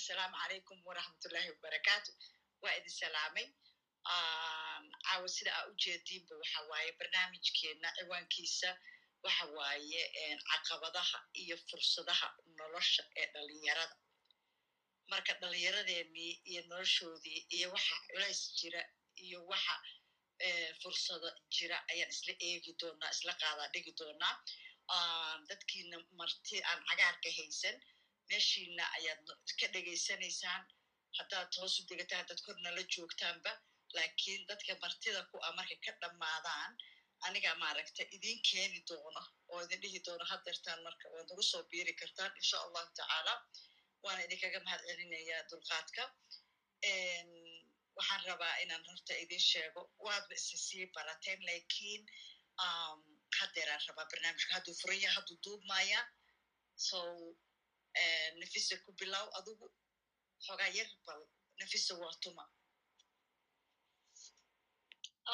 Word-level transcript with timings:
assalaamu 0.00 0.36
calaykum 0.42 0.78
waraxmatullahi 0.88 1.50
wabarakaatu 1.54 2.10
waa 2.62 2.74
idin 2.78 2.90
salaamay 3.00 3.46
caawa 5.04 5.28
sida 5.36 5.50
aa 5.58 5.66
ujeediinba 5.72 6.34
waxa 6.40 6.60
waaye 6.70 6.92
barnaamijkeena 7.00 7.88
ciwaankiisa 7.98 8.70
waxa 9.24 9.44
waaye 9.58 10.02
caqabadaha 10.50 11.18
iyo 11.42 11.56
fursadaha 11.68 12.28
nolosha 12.58 13.02
ee 13.20 13.26
dhalinyarada 13.34 13.96
marka 15.10 15.32
dhalinyaradeenii 15.42 16.32
iyo 16.50 16.62
noloshoodii 16.70 17.40
iyo 17.56 17.68
waxa 17.74 17.94
culays 18.08 18.40
jira 18.58 18.82
iyo 19.26 19.38
waxa 19.52 19.74
fursado 20.82 21.28
jira 21.54 21.76
ayaan 21.92 22.10
isla 22.14 22.32
eegi 22.48 22.72
doonaa 22.80 23.10
isla 23.16 23.32
qaadaa 23.42 23.68
dhigi 23.74 23.92
doonaa 24.00 24.34
dadkiina 25.48 25.96
marti 26.18 26.56
aan 26.70 26.80
cagaarka 26.88 27.28
haysan 27.38 27.76
meeshiina 28.30 28.84
ayaad 28.98 29.20
ka 29.60 29.66
dhegaysanaysaan 29.74 30.62
haddaad 31.18 31.50
hoosu 31.60 31.80
degataan 31.90 32.26
dad 32.28 32.40
kornala 32.46 32.82
joogtaanba. 32.94 33.52
Laakiin 33.96 34.42
dadka 34.48 34.72
martida 34.82 35.22
ku 35.30 35.36
a 35.48 35.50
markay 35.58 35.78
ka 35.86 35.92
dhammaadaan 36.02 36.72
aniga 37.26 37.54
maaragta 37.62 38.02
idin 38.16 38.38
keeni 38.48 38.78
doono 38.88 39.22
oo 39.52 39.60
idin 39.64 39.80
dhihi 39.82 39.98
doono 40.06 40.24
hadeertaan 40.32 40.80
marka 40.86 41.06
waad 41.14 41.26
nagu 41.30 41.42
soo 41.50 41.62
biiri 41.70 41.92
kartaan 42.00 42.32
insha 42.40 42.56
allahu 42.66 42.88
tacaala. 42.98 43.34
Waana 44.04 44.22
idinkaga 44.26 44.60
mahad 44.66 44.80
celinayaa 44.88 45.42
dulqaadka. 45.50 46.02
Waxaan 47.96 48.22
rabaa 48.28 48.54
inaan 48.62 48.84
horta 48.88 49.14
idin 49.24 49.40
sheego. 49.50 49.80
Waadba 50.04 50.34
isa 50.40 50.56
sii 50.66 50.86
barateen 50.94 51.40
lakiin 51.48 52.02
hadeeraan 53.40 53.82
rabaa 53.88 54.06
barnaamijka 54.10 54.54
hadduu 54.54 54.74
furaya 54.80 55.10
hadduu 55.16 55.36
duubmaya 55.44 56.00
so 56.88 56.98
nafisa 58.40 58.74
ku 58.84 58.90
bilow 58.98 59.26
adigu 59.38 59.66
xogaa 60.46 60.70
yar 60.78 60.90
bal 61.06 61.20
nafisa 61.60 61.92
waa 62.02 62.14
tuma. 62.22 62.44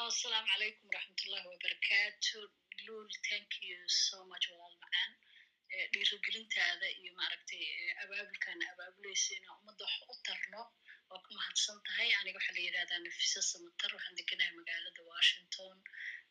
Asalaamu 0.00 0.48
calaykum 0.52 0.86
waraxmatullahi 0.90 1.46
wabarakaatu 1.52 2.38
lul 2.86 3.08
thank 3.28 3.50
you 3.68 3.78
so 3.88 4.16
much 4.30 4.44
walaal 4.52 4.76
macaan. 4.84 5.12
Dhiirigelintaada 5.92 6.86
iyo 7.00 7.10
maaragtay 7.18 7.64
abaabulkaana 8.02 8.64
abaabuleysa 8.72 9.30
inaan 9.38 9.56
ummadda 9.60 9.84
wax 9.88 9.96
u 10.12 10.14
tarno 10.26 10.60
waa 11.10 11.22
ku 11.24 11.30
mahadsan 11.38 11.78
tahay. 11.86 12.08
Aniga 12.20 12.38
waxaa 12.38 12.56
la 12.56 12.62
yidhahdaa 12.66 13.00
nafisa 13.06 13.40
samatar 13.52 13.90
waxaan 13.96 14.16
deganahay 14.18 14.52
magaalada 14.60 15.02
washington. 15.12 15.76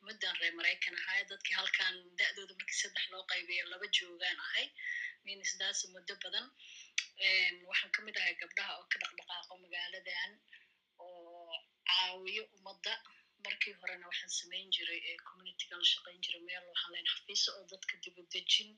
Muddan 0.05 0.33
reer 0.41 0.53
maraykan 0.59 0.95
ahay. 1.01 1.21
Dadkii 1.31 1.55
halkan 1.59 1.95
da'dooda 2.19 2.53
markii 2.59 2.79
saddex 2.81 3.05
loo 3.13 3.23
qaybiyo 3.31 3.63
laba 3.71 3.87
joogaan 3.97 4.37
ahay. 4.45 4.65
Minisdaas 5.27 5.79
muddo 5.93 6.13
badan. 6.23 6.45
Waxaan 7.69 7.91
ka 7.95 7.99
mid 8.07 8.15
ahay 8.21 8.33
gabdhaha 8.41 8.71
oo 8.79 8.85
ka 8.91 8.97
dhaqdhaqaaqo 9.03 9.53
magaaladan 9.65 10.31
oo 11.03 11.53
caawiyo 11.89 12.43
ummadda. 12.55 12.93
Markii 13.45 13.73
horena 13.79 14.05
waxaan 14.11 14.31
samayn 14.39 14.67
jiray 14.75 15.01
communitygan 15.29 15.79
la 15.83 15.87
shaqayn 15.93 16.19
jiray 16.25 16.41
meel 16.49 16.63
waxaan 16.71 16.91
leyn 16.95 17.07
xafiisa 17.13 17.49
oo 17.57 17.63
dadka 17.71 17.93
dibu 18.03 18.21
dejin. 18.33 18.69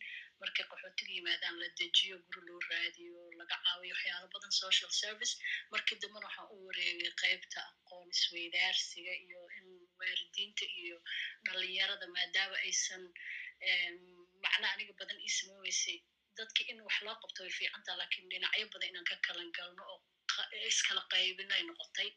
Markay 0.42 0.66
qaxootiga 0.72 1.12
yimaadaan 1.18 1.56
la 1.62 1.68
dejiyo 1.80 2.16
guri 2.26 2.42
loo 2.48 2.60
raadiyo 2.72 3.17
laga 3.50 3.64
caawiyo 3.66 3.94
waxyaalo 3.96 4.28
badan 4.36 4.52
social 4.64 4.92
service. 5.02 5.34
Markii 5.72 5.98
dambena 6.02 6.28
waxaan 6.28 6.48
u 6.54 6.58
wareegay 6.68 7.12
qaybta 7.24 7.60
aqoon 7.72 8.08
isweydaarsiga 8.16 9.14
iyo 9.26 9.42
in 9.60 9.68
waalidiinta 10.00 10.66
iyo 10.82 10.98
dhalinyarada 11.46 12.06
maadaama 12.16 12.58
aysan 12.68 13.04
macna 14.44 14.68
aniga 14.74 14.94
badan 15.00 15.20
ii 15.26 15.34
samayn 15.38 15.62
weysay 15.66 15.98
dadki 16.38 16.64
in 16.72 16.80
wax 16.88 16.98
loo 17.06 17.16
qabto 17.24 17.40
way 17.44 17.52
fiicanta 17.60 17.92
lakiin 18.02 18.30
dhinacyo 18.32 18.66
badan 18.74 18.90
inaan 18.92 19.08
ka 19.12 19.16
kalan 19.28 19.50
galno 19.58 19.84
oo 19.94 20.00
iskala 20.72 21.02
qaybin 21.14 21.52
ay 21.56 21.64
noqotay 21.70 22.10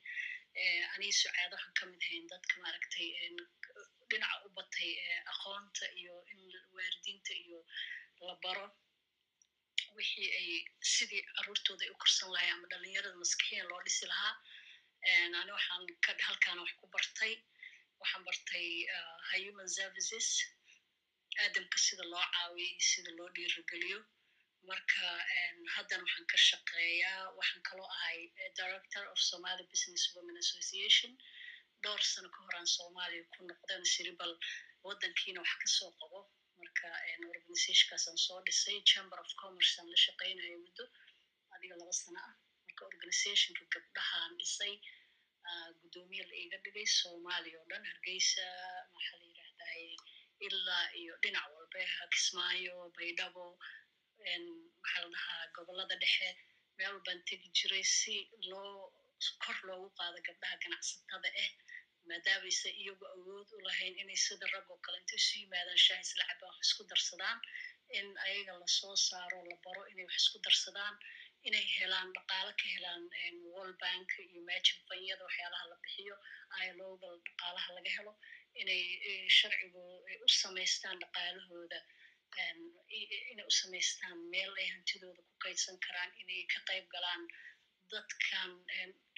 anii 0.95 1.13
sucaado 1.21 1.55
waxaan 1.57 1.75
ka 1.79 1.85
mid 1.91 2.03
ahayn 2.07 2.27
dadka 2.33 2.55
maaragtay 2.63 3.09
dhinaca 4.11 4.37
u 4.47 4.49
batay 4.59 4.91
aqoonta 5.33 5.85
iyo 6.01 6.15
in 6.33 6.41
waalidiinta 6.77 7.33
iyo 7.45 7.61
la 8.29 8.35
baro 8.45 8.67
wixii 9.99 10.29
ay 10.41 10.49
sidii 10.95 11.23
caruurtooda 11.37 11.83
ay 11.87 11.91
u 11.95 11.97
korsan 12.03 12.29
lahay 12.35 12.51
ama 12.55 12.67
dhalinyarada 12.73 13.17
maskixiyan 13.23 13.67
loo 13.71 13.81
dhisi 13.87 14.07
lahaa. 14.13 14.35
Ani 15.41 15.51
waxaan 15.57 15.83
ka 16.05 16.13
halkaana 16.29 16.61
wax 16.65 16.73
ku 16.81 16.87
bartay. 16.95 17.35
Waxaan 18.01 18.23
bartay 18.29 18.69
human 19.45 19.69
services. 19.79 20.29
Aadamka 21.43 21.79
sida 21.87 22.05
loo 22.13 22.25
caawiyo 22.35 22.67
iyo 22.73 22.83
sida 22.91 23.11
loo 23.19 23.29
dhiirigeliyo 23.37 24.01
marka 24.69 25.05
haddan 25.75 26.01
waxaan 26.07 26.27
ka 26.33 26.37
shaqeeyaa. 26.49 27.23
Waxaan 27.39 27.63
kaloo 27.69 27.89
ahay 27.97 28.19
director 28.61 29.05
of 29.13 29.19
somaly 29.31 29.65
business 29.73 30.05
women 30.17 30.37
association. 30.45 31.11
Dhowr 31.83 32.03
sano 32.13 32.29
ka 32.35 32.41
horaan 32.47 32.67
soomaaliya 32.77 33.25
ku 33.33 33.41
noqdan 33.51 33.83
siribal 33.95 34.33
waddankiina 34.87 35.41
wax 35.45 35.53
ka 35.63 35.69
soo 35.77 35.91
qabo 36.01 36.21
marka 36.63 36.89
organizationkaasaan 37.35 38.19
soo 38.27 38.39
dhisay 38.47 38.79
chamber 38.93 39.19
of 39.25 39.31
commerce 39.43 39.73
aan 39.81 39.89
la 39.93 39.99
shaqeynayo 40.07 40.57
muddo 40.67 40.85
adiga 41.55 41.75
laba 41.81 41.95
sano 42.01 42.21
ah 42.29 42.33
marka 42.67 42.83
organizationka 42.91 43.63
gabdhahaan 43.75 44.33
dhisay 44.41 44.75
guddoomiye 45.81 46.25
la 46.31 46.37
iga 46.45 46.59
dhigay 46.65 46.87
soomaaliya 46.99 47.57
oo 47.61 47.67
dhan 47.73 47.85
hargeysa 47.91 48.45
maxaa 48.95 49.19
la 49.21 49.27
yidhahdaye 49.29 49.89
ilaa 50.47 50.87
iyo 51.01 51.15
dhinac 51.23 51.47
walbe 51.57 51.81
kismaayo 52.15 52.77
baydhabo 52.97 53.45
maxaa 54.83 55.03
la 55.03 55.09
dhahaa 55.15 55.45
gobollada 55.57 55.97
dhexe 56.03 56.29
meel 56.79 56.97
baan 57.07 57.21
tegi 57.29 57.49
jiray 57.59 57.85
si 57.99 58.15
loo 58.51 58.75
kor 59.45 59.57
loogu 59.69 59.89
qaado 59.99 60.19
gabdhaha 60.29 60.57
ganacsatada 60.63 61.29
ah 61.45 61.51
maadaamayse 62.09 62.69
iyagu 62.83 63.05
awood 63.15 63.49
u 63.57 63.61
lahayn 63.67 63.95
inay 64.03 64.19
sida 64.27 64.47
rag 64.55 64.67
oo 64.73 64.79
kale 64.85 64.97
inta 65.03 65.15
isu 65.21 65.33
yimaadaan 65.43 65.81
shaah 65.87 66.01
isla 66.07 66.25
cabaan 66.31 66.53
wax 66.57 66.61
isku 66.67 66.83
darsadaan 66.91 67.39
in 67.99 68.07
ayaga 68.27 68.53
la 68.63 68.67
soo 68.79 68.97
saaro 69.09 69.39
la 69.51 69.57
baro 69.65 69.83
inay 69.93 70.05
wax 70.09 70.17
isku 70.25 70.39
darsadaan 70.47 70.95
inay 71.49 71.65
helaan 71.77 72.09
dhaqaalo 72.17 72.53
ka 72.61 72.67
helaan 72.75 73.03
world 73.55 73.77
bank 73.85 74.09
iyo 74.31 74.41
majin 74.49 74.79
fanyada 74.89 75.23
waxyaalaha 75.29 75.65
la 75.73 75.77
bixiyo 75.83 76.17
ilooga 76.69 77.09
dhaqaalaha 77.27 77.69
laga 77.77 77.91
helo 77.97 78.13
inay 78.63 78.83
sharcigu 79.39 79.83
u 80.27 80.29
samaystaan 80.43 80.97
dhaqaalahooda 81.03 81.79
inay 83.33 83.47
u 83.51 83.53
samaystaan 83.61 84.19
meel 84.33 84.53
ay 84.63 84.69
hantidooda 84.75 85.21
ku 85.29 85.35
kaydsan 85.45 85.77
karaan 85.87 86.11
inay 86.23 86.41
ka 86.53 86.59
qayb 86.69 86.87
galaan 86.95 87.23
dadkan 87.93 88.51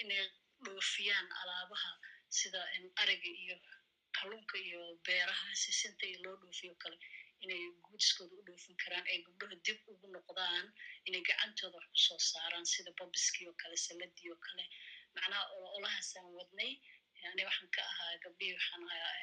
inay 0.03 0.22
dhoofiyaan 0.64 1.26
alaabaha 1.41 1.91
sida 2.38 2.60
ariga 3.03 3.31
iyo 3.44 3.56
kalluunka 4.16 4.56
iyo 4.66 4.81
beeraha 5.06 5.48
sisinta 5.62 6.04
iyo 6.10 6.19
loo 6.25 6.37
dhoofiyo 6.43 6.75
kale 6.82 6.97
inay 7.44 7.62
guudskooda 7.84 8.34
u 8.41 8.43
dhoofin 8.47 8.76
karaan 8.82 9.06
ay 9.12 9.19
gabdhaha 9.26 9.56
dib 9.66 9.78
ugu 9.93 10.06
noqdaan 10.15 10.66
inay 11.09 11.22
gacantooda 11.28 11.76
wax 11.78 11.87
ku 11.93 11.98
soo 12.06 12.19
saaraan 12.31 12.66
sida 12.72 12.91
babiskii 12.98 13.47
oo 13.50 13.56
kale 13.62 13.76
saladii 13.87 14.31
oo 14.34 14.41
kale. 14.47 14.65
Macnaha 15.15 15.43
olahaasaan 15.76 16.28
wadnay 16.38 16.72
ani 17.31 17.43
waxaan 17.48 17.70
ka 17.76 17.82
ahaa 17.93 18.12
gabdhihii 18.25 18.56
waxaan 18.59 18.82
ahaa 18.94 19.16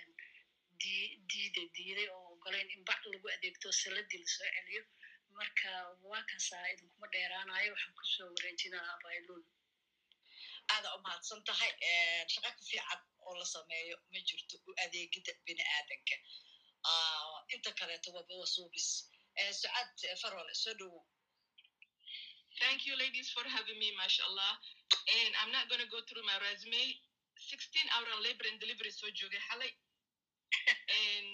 diida 1.32 1.64
diiday 1.76 2.08
oo 2.16 2.26
ogolayn 2.34 2.70
in 2.76 2.84
bac 2.90 3.02
lagu 3.12 3.28
adeegto 3.36 3.68
saladii 3.82 4.20
la 4.24 4.28
soo 4.36 4.50
celiyo. 4.56 4.84
Marka 5.38 5.70
waa 6.10 6.24
kaasaa 6.30 6.66
idinkuma 6.74 7.08
dheeraanayo 7.14 7.72
waxaan 7.76 7.96
ku 8.00 8.04
soo 8.16 8.30
wareejinaa 8.36 8.88
abaylul 8.96 9.44
aada 10.80 10.96
u 10.98 11.00
mahadsan 11.06 11.44
tahay 11.44 11.72
shaqa 12.34 12.50
ka 12.56 12.62
fiican 12.70 13.00
oo 13.28 13.34
la 13.40 13.46
sameeyo 13.56 13.96
ma 14.12 14.20
jirto 14.28 14.56
u 14.68 14.72
adeegida 14.84 15.32
bini 15.46 15.64
aadanka 15.76 16.16
inta 17.56 17.72
kaleeto 17.80 18.10
waba 18.16 18.34
wasuubis 18.42 18.88
sucaad 19.62 19.90
farole 20.22 20.54
soo 20.64 20.74
dhowow 20.80 21.04
Thank 22.60 22.84
you, 22.84 22.96
ladies, 23.00 23.32
for 23.32 23.46
having 23.48 23.80
me, 23.80 23.96
mashallah. 23.96 24.54
And 25.16 25.32
I'm 25.40 25.52
not 25.56 25.72
going 25.72 25.80
to 25.80 25.88
go 25.88 26.04
through 26.04 26.28
my 26.28 26.36
resume. 26.44 26.84
16 27.40 27.88
hour 27.96 28.12
labor 28.20 28.44
and 28.52 28.60
delivery 28.60 28.92
so 28.92 29.08
joge 29.16 29.40
halay. 29.48 29.72
and 31.00 31.28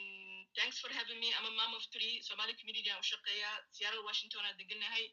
thanks 0.53 0.77
for 0.77 0.93
having 0.93 1.17
me. 1.17 1.33
I'm 1.33 1.49
a 1.49 1.53
mom 1.57 1.73
of 1.73 1.81
three. 1.89 2.21
Somali 2.21 2.53
community 2.61 2.93
aan 2.93 3.01
u 3.01 3.07
shaqeeya 3.09 3.51
Seattle, 3.73 4.05
Washington 4.05 4.45
aan 4.45 4.53
deganahay. 4.61 5.09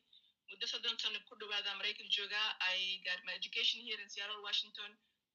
Muddo 0.52 0.66
soddon 0.68 0.96
sano 1.00 1.16
ku 1.28 1.34
dhawaada 1.40 1.72
Maraykan 1.80 2.08
jooga. 2.12 2.42
I 2.60 3.00
got 3.08 3.20
my 3.24 3.32
education 3.40 3.80
here 3.80 3.96
in 3.96 4.08
Seattle, 4.12 4.42
Washington. 4.44 4.90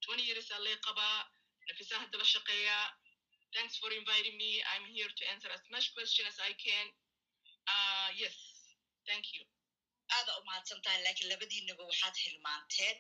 20 0.05 0.21
years 0.29 0.45
aan 0.53 0.61
lay 0.61 0.77
qabaa. 0.85 1.25
Nafisa 1.67 1.97
hadda 1.97 2.17
la 2.21 2.27
shaqeeya. 2.33 2.77
Thanks 3.55 3.77
for 3.81 3.89
inviting 3.91 4.37
me. 4.37 4.61
I'm 4.77 4.85
here 4.93 5.09
to 5.09 5.23
answer 5.33 5.49
as 5.57 5.63
much 5.73 5.89
question 5.97 6.23
as 6.29 6.37
I 6.37 6.53
can. 6.53 6.87
Uh, 7.73 8.09
yes, 8.21 8.35
thank 9.09 9.25
you. 9.33 9.41
aada 10.15 10.31
u 10.39 10.41
mahadsan 10.47 10.79
tahay 10.83 10.99
laakiin 11.05 11.27
labadiinaba 11.31 11.83
waxaad 11.89 12.15
hilmaanteen 12.25 12.95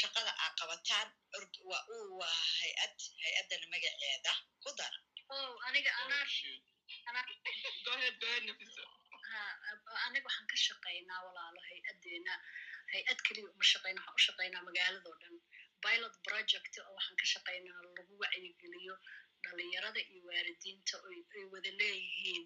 shaqada 0.00 0.30
aa 0.42 0.50
qabataan 0.60 1.08
waa 1.70 1.82
uu 1.94 2.10
waa 2.20 2.36
hay'ad 2.58 2.96
hay'addana 3.24 3.66
magaceeda 3.72 4.32
ku 4.62 4.70
dara 4.78 4.98
oh 5.34 5.54
aniga 5.68 5.90
Ha 9.30 9.40
aniga 10.06 10.26
waxaan 10.28 10.46
ka 10.52 10.56
shaqaynaa 10.66 11.20
walaalo 11.26 11.60
hay'addeena. 11.68 12.34
Hay'ad 12.92 13.18
keliya 13.26 13.48
uma 13.52 13.64
shaqeyna 13.72 14.00
waxaan 14.00 14.18
u 14.20 14.26
shaqeynaa 14.26 14.66
magaaladoo 14.68 15.16
dhan. 15.22 15.36
Pilot 15.84 16.14
project 16.28 16.72
oo 16.82 16.92
waxaan 16.98 17.16
ka 17.20 17.26
shaqeynaa 17.34 17.80
lagu 17.98 18.14
wacyigeliyo 18.22 18.94
dhalinyarada 19.44 20.00
iyo 20.10 20.20
waalidiinta 20.30 20.96
ay 21.10 21.44
wada 21.52 21.70
leeyihiin 21.80 22.44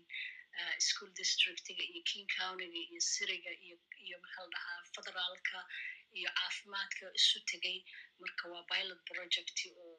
school 0.87 1.11
districtiga 1.21 1.85
iyo 1.93 2.03
king 2.11 2.27
countyga 2.37 2.81
iyo 2.91 3.01
siriga 3.13 3.53
iyo 3.65 3.77
maxaa 4.25 4.45
la 4.45 4.51
dhahaa 4.55 4.81
federaalka 4.95 5.59
iyo 6.19 6.31
caafimaadka 6.39 7.05
isu 7.21 7.39
tegay. 7.51 7.79
Marka 8.23 8.45
waa 8.53 8.65
pilot 8.73 9.01
project 9.11 9.59
oo 9.85 9.90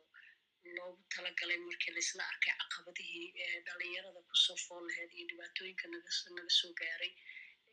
loogu 0.78 1.02
talagalay 1.16 1.58
markii 1.68 1.94
laisla 1.98 2.24
arkay 2.32 2.54
caqabadihii 2.62 3.28
dhalinyarada 3.68 4.22
ku 4.30 4.36
soo 4.46 4.58
fool 4.66 4.84
laheyd 4.90 5.12
iyo 5.18 5.26
dhibaatooyinka 5.32 5.86
naga 5.94 6.12
soo 6.60 6.72
gaaray. 6.82 7.12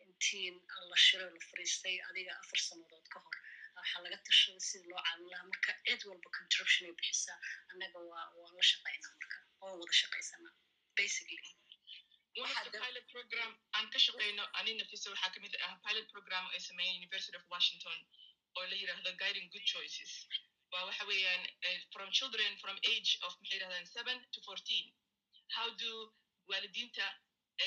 Intiin 0.05 0.57
la 0.91 0.97
shiray 1.07 1.31
la 1.37 1.41
fariistay 1.51 1.97
adiga 2.09 2.33
afar 2.43 2.61
sannadood 2.69 3.07
ka 3.13 3.19
hor 3.25 3.37
waxaa 3.77 4.03
laga 4.05 4.19
tashaday 4.29 4.63
sidii 4.69 4.91
loo 4.93 5.03
caawin 5.07 5.29
lahaa. 5.33 5.49
Marka 5.53 5.73
cid 5.87 6.01
walba 6.09 6.29
contribution 6.39 6.83
ay 6.89 6.95
bixisaa 7.01 7.39
annaga 7.73 7.99
waa 8.11 8.27
waan 8.39 8.53
la 8.59 8.65
shaqaynaa 8.73 9.13
marka 9.21 9.37
waan 9.61 9.77
wada 9.81 9.95
shaqaysanaa 10.03 10.55
basically. 11.01 11.45
Pilot 12.39 13.07
program 13.15 13.51
aan 13.77 13.87
ka 13.93 13.99
shaqeyno 14.07 14.45
ani 14.59 14.73
nafisa 14.81 15.11
waxaa 15.15 15.31
ka 15.35 15.39
mid 15.45 15.55
ah 15.67 15.75
pilot 15.87 16.07
program 16.15 16.45
ay 16.55 16.61
sameeyeen 16.69 16.97
university 17.03 17.37
of 17.41 17.45
washington 17.55 17.99
oo 18.57 18.65
la 18.71 18.77
yiraahdo 18.83 19.11
guiding 19.23 19.49
good 19.55 19.67
choices 19.75 20.13
waa 20.73 20.85
waxa 20.89 21.05
weeyaan 21.11 21.43
from 21.95 22.09
children 22.19 22.51
from 22.63 22.77
age 22.93 23.11
of 23.27 23.33
maxay 23.41 23.57
yirahdaan 23.59 23.87
seven 23.97 24.17
to 24.33 24.39
fourteen. 24.47 24.85
How 25.57 25.67
do 25.83 25.93
waalidiinta 26.51 27.07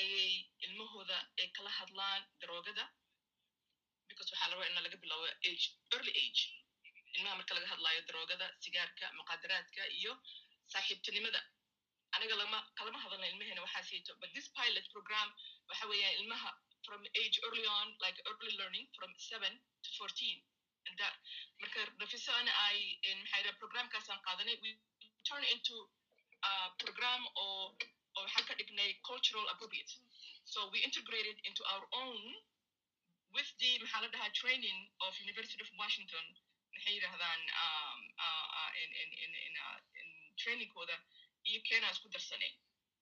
ayay 0.00 0.32
ilmahooda 0.66 1.18
ay 1.40 1.48
kala 1.56 1.70
hadlaan 1.80 2.22
daroogada 2.40 2.84
because 4.08 4.28
waxaa 4.32 4.48
la 4.50 4.54
rabaa 4.56 4.68
in 4.70 4.76
laga 4.86 4.96
bilaabo 5.04 5.26
age 5.50 5.64
early 5.94 6.12
age. 6.24 6.42
Ilmaha 7.16 7.34
marka 7.40 7.52
laga 7.58 7.68
hadlaayo 7.74 8.00
daroogada 8.08 8.46
sigaarka 8.64 9.06
muqaadaraadka 9.18 9.82
iyo 9.98 10.12
saaxiibtinimada. 10.72 11.40
Aniga 12.16 12.34
lama 12.42 12.58
kalama 12.78 12.98
hadalna 13.04 13.26
ilmaheena 13.32 13.60
waxaa 13.66 13.84
siito 13.90 14.12
but 14.20 14.30
this 14.36 14.48
pilot 14.58 14.86
program 14.94 15.28
waxa 15.68 15.84
weeyaan 15.92 16.14
ilmaha 16.20 16.50
from 16.86 17.02
age 17.22 17.36
early 17.46 17.66
on 17.78 17.86
like 18.04 18.18
early 18.30 18.52
learning 18.60 18.86
from 18.96 19.10
seven 19.30 19.52
to 19.84 19.90
fourteen 19.98 20.38
marka 21.60 21.80
nafisa 21.98 22.32
ana 22.36 22.52
ay 22.68 22.78
maxaa 23.22 23.52
programkaasaan 23.62 24.20
qaadanay 24.26 24.56
we 24.62 24.70
turn 25.28 25.44
into 25.54 25.76
a 26.42 26.70
program 26.82 27.22
oo 27.36 27.76
oo 28.16 28.22
waxaan 28.24 28.44
ka 28.48 28.54
dhignay 28.54 28.90
cultural 29.08 29.46
appropriate. 29.48 29.92
So 30.44 30.68
we 30.72 30.78
integrated 30.88 31.38
into 31.48 31.62
our 31.72 31.84
own 31.92 32.22
with 33.36 33.48
the 33.60 33.78
maxaa 33.82 34.00
la 34.02 34.08
dhahaa 34.14 34.32
training 34.40 34.78
of 35.06 35.12
university 35.26 35.62
of 35.64 35.70
washington 35.82 36.24
maxay 36.74 36.94
yidhahdaan 36.98 37.40
trainingkooda 40.36 40.96
iyo 41.44 41.60
kena 41.68 41.90
isku 41.94 42.08
darsanay 42.08 42.52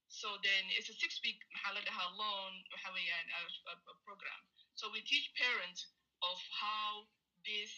so 0.09 0.29
then 0.43 0.65
it's 0.77 0.91
a 0.91 0.97
six 1.03 1.21
week 1.25 1.39
maxaa 1.55 1.73
la 1.77 1.81
dhahaa 1.89 2.09
long 2.21 2.53
waxa 2.73 2.91
weeyaan 2.93 3.27
program. 4.05 4.41
So 4.75 4.89
we 4.91 5.01
teach 5.03 5.27
parents 5.35 5.81
of 6.23 6.39
how 6.63 7.07
this 7.48 7.74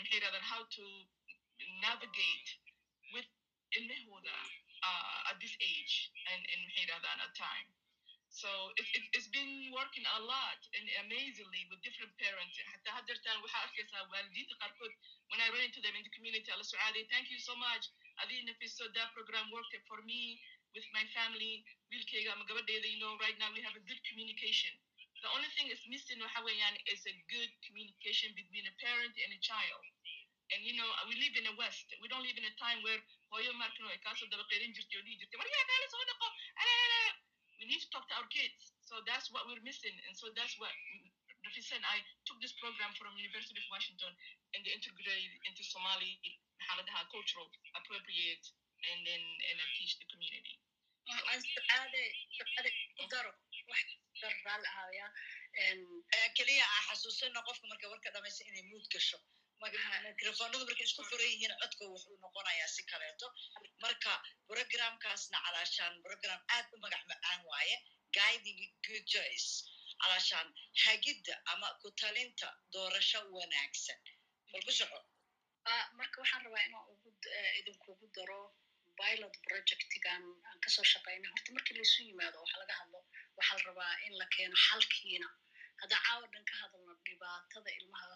maxay 0.00 0.16
yidhahdaan 0.18 0.46
how 0.52 0.62
to 0.76 0.84
navigate 1.86 2.48
with 3.14 3.28
ilmahooda 3.78 4.36
uh, 4.88 5.30
at 5.30 5.36
this 5.42 5.54
age 5.72 5.94
and 6.32 6.40
and 6.52 6.60
maxay 6.66 6.82
yidhahdaan 6.86 7.20
at 7.26 7.32
time 7.48 7.68
So 8.36 8.50
it, 8.76 8.84
it, 8.96 9.04
it's 9.16 9.28
been 9.32 9.72
working 9.72 10.04
a 10.04 10.20
lot 10.28 10.60
and 10.76 10.84
amazingly 11.08 11.62
with 11.72 11.80
different 11.86 12.12
parents. 12.20 12.54
حتى 12.72 12.90
هدرتان 12.96 13.36
waxaa 13.44 13.62
arkaysaa 13.66 14.02
waalidiinta 14.12 14.54
qaarkood 14.62 14.92
when 15.30 15.40
I 15.44 15.48
ran 15.54 15.64
into 15.68 15.80
them 15.84 15.94
in 15.98 16.04
the 16.08 16.12
community 16.16 16.48
ala 16.54 16.64
sucaadi 16.70 17.02
thank 17.12 17.26
you 17.32 17.40
so 17.48 17.54
much 17.66 17.84
adii 18.22 18.42
nafiso 18.48 18.84
that 18.96 19.08
program 19.16 19.46
worked 19.56 19.76
for 19.88 19.98
me 20.10 20.20
with 20.74 20.86
my 20.96 21.04
family 21.16 21.52
wiilkayga 21.90 22.30
ama 22.36 22.44
gabadheeda 22.50 22.86
you 22.92 23.00
know 23.04 23.14
right 23.24 23.38
now 23.42 23.50
we 23.56 23.60
have 23.68 23.76
a 23.80 23.84
good 23.88 24.00
communication 24.08 24.72
the 25.21 25.29
only 25.37 25.49
thing 25.53 25.69
is 25.69 25.77
missing 25.85 26.17
weeyaan 26.17 26.75
is 26.89 27.05
a 27.05 27.13
good 27.29 27.49
communication 27.65 28.33
between 28.33 28.65
a 28.65 28.73
parent 28.81 29.13
and 29.13 29.29
a 29.33 29.39
child. 29.41 29.85
And 30.51 30.65
you 30.65 30.73
know 30.75 30.89
we 31.07 31.15
live 31.21 31.37
in 31.37 31.45
a 31.47 31.55
west. 31.55 31.93
We 32.01 32.09
don't 32.09 32.25
live 32.25 32.35
in 32.35 32.43
a 32.43 32.55
time 32.57 32.81
where 32.81 32.99
we 37.61 37.63
need 37.69 37.81
to 37.85 37.89
talk 37.93 38.09
to 38.09 38.15
our 38.17 38.27
kids. 38.33 38.73
So 38.83 38.99
that's 39.07 39.31
what 39.31 39.47
we're 39.47 39.63
missing. 39.63 39.95
And 40.09 40.17
so 40.17 40.27
that's 40.35 40.57
what 40.59 40.73
Nafisa 41.45 41.77
and 41.77 41.85
I 41.85 42.01
took 42.25 42.41
this 42.41 42.53
program 42.57 42.91
from 42.97 43.15
University 43.15 43.61
of 43.61 43.67
Washington 43.71 44.11
and 44.53 44.65
they 44.65 44.73
integrated 44.73 45.31
into 45.47 45.63
Somali, 45.63 46.19
cultural, 47.13 47.47
appropriate, 47.77 48.45
and 48.91 48.99
then 49.05 49.21
and 49.21 49.55
then 49.55 49.69
teach 49.77 49.95
the 50.01 50.09
community. 50.09 50.57
Keliya 56.37 56.65
aan 56.75 56.83
xasuusano 56.89 57.39
qofka 57.47 57.65
marka 57.71 57.85
warka 57.93 58.09
dhamaysa 58.15 58.43
inay 58.49 58.63
muud 58.71 58.85
gasho 58.93 59.17
microfonadu 59.61 60.65
markay 60.69 60.85
isku 60.89 61.01
furan 61.09 61.27
yihiin 61.33 61.53
codka 61.61 61.83
wuxuu 61.93 62.17
noqonayaa 62.23 62.67
si 62.75 62.81
kaleeto 62.91 63.27
marka 63.83 64.11
programkaasna 64.49 65.37
calaashaan 65.45 65.93
program 66.05 66.39
aad 66.55 66.65
u 66.73 66.77
magac 66.83 67.03
macaan 67.11 67.39
waaye 67.49 67.75
guiding 68.17 68.61
good 68.87 69.05
choice. 69.13 69.49
calaashaan 70.01 70.47
hagidda 70.83 71.33
ama 71.51 71.67
ku 71.81 71.87
talinta 72.01 72.47
doorasho 72.73 73.19
wanaagsan 73.37 73.99
bal 74.51 74.61
ku 74.67 74.71
soco 74.79 74.99
marka 75.99 76.15
waxaan 76.21 76.41
rabaa 76.45 76.63
inaan 76.67 76.85
ugu 76.93 77.09
idinkugu 77.59 78.07
daro 78.15 78.41
pilot 79.01 79.35
projectigan 79.47 80.23
aan 80.49 80.59
ka 80.63 80.69
soo 80.75 80.85
shaqeynay. 80.93 81.29
Horta 81.33 81.49
markii 81.57 81.75
laisu 81.79 81.99
yimaado 82.09 82.37
waxa 82.43 82.57
laga 82.61 82.73
hadlo 82.81 82.99
waxaa 83.37 83.57
la 83.59 83.63
rabaa 83.69 83.93
in 84.07 84.13
la 84.21 84.25
keeno 84.35 84.55
xalkiina 84.67 85.27
haddaan 85.81 86.03
caawa 86.07 86.25
dhan 86.33 86.45
ka 86.49 86.55
hadalno 86.61 86.93
dhibaatada 87.07 87.69
ilmaha 87.79 88.07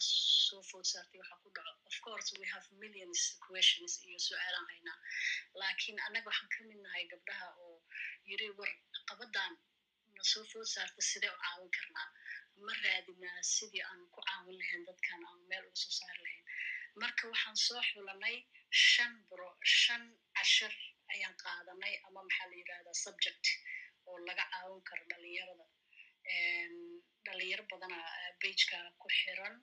soo 0.48 0.62
food 0.70 0.86
saartay 0.92 1.20
waxa 1.22 1.36
ku 1.44 1.50
dhaco. 1.56 1.74
Of 1.92 1.96
course 2.06 2.28
we 2.40 2.46
have 2.54 2.66
millions 2.84 3.22
questions 3.48 3.92
iyo 4.08 4.20
su'aalaan 4.28 4.68
haynaa 4.74 4.98
laakiin 5.62 5.98
annaga 6.08 6.28
waxaan 6.32 6.50
ka 6.54 6.60
mid 6.70 6.80
nahay 6.86 7.04
gabdhaha 7.14 7.48
oo 7.66 7.78
yiri 8.30 8.48
war 8.58 8.72
caqabadan 8.96 9.54
na 10.16 10.22
soo 10.32 10.44
food 10.52 10.68
saarta 10.76 11.02
sidee 11.10 11.32
u 11.36 11.38
caawin 11.44 11.72
karnaa? 11.78 12.08
Ma 12.66 12.74
raadinaa 12.84 13.40
sidii 13.54 13.84
aan 13.90 14.02
ku 14.14 14.20
caawin 14.28 14.58
lahayn 14.62 14.84
dadkan 14.90 15.22
aan 15.30 15.40
meel 15.50 15.64
uga 15.70 15.78
soo 15.84 15.94
saari 16.00 16.22
lahayn? 16.26 16.44
Marka 17.02 17.24
waxaan 17.34 17.58
soo 17.66 17.82
xulanay 17.90 18.38
shan 18.84 19.14
bro 19.30 19.48
shan 19.80 20.04
cashir 20.38 20.74
ayaan 21.14 21.36
qaadanay 21.44 21.94
ama 22.08 22.20
maxaa 22.28 22.48
la 22.52 22.56
yirahdaa 22.62 22.98
subject 23.06 23.46
oo 24.08 24.18
laga 24.28 24.44
caawin 24.52 24.82
karo 24.90 25.04
dhalinyarada. 25.12 25.66
Dhalinyaro 27.26 27.64
badana 27.72 28.00
bageka 28.42 28.78
ku 29.02 29.08
xiran 29.20 29.56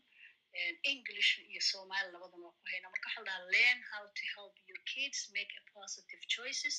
english 0.93 1.31
iyo 1.51 1.61
somali 1.73 2.09
labadan 2.15 2.41
waa 2.47 2.57
ku 2.59 2.65
hayna. 2.71 2.87
Marka 2.95 3.07
waxaa 3.09 3.25
dhaha 3.29 3.51
learn 3.55 3.79
how 3.93 4.03
to 4.19 4.23
help 4.35 4.55
your 4.69 4.81
kids 4.93 5.19
make 5.37 5.53
a 5.61 5.63
positive 5.79 6.23
choices. 6.37 6.77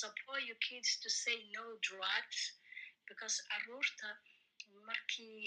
Support 0.00 0.40
your 0.48 0.60
kids 0.68 0.90
to 1.02 1.08
say 1.22 1.36
no 1.58 1.64
drugs 1.88 2.40
because 3.08 3.36
carruurta 3.50 4.08
markii 4.90 5.40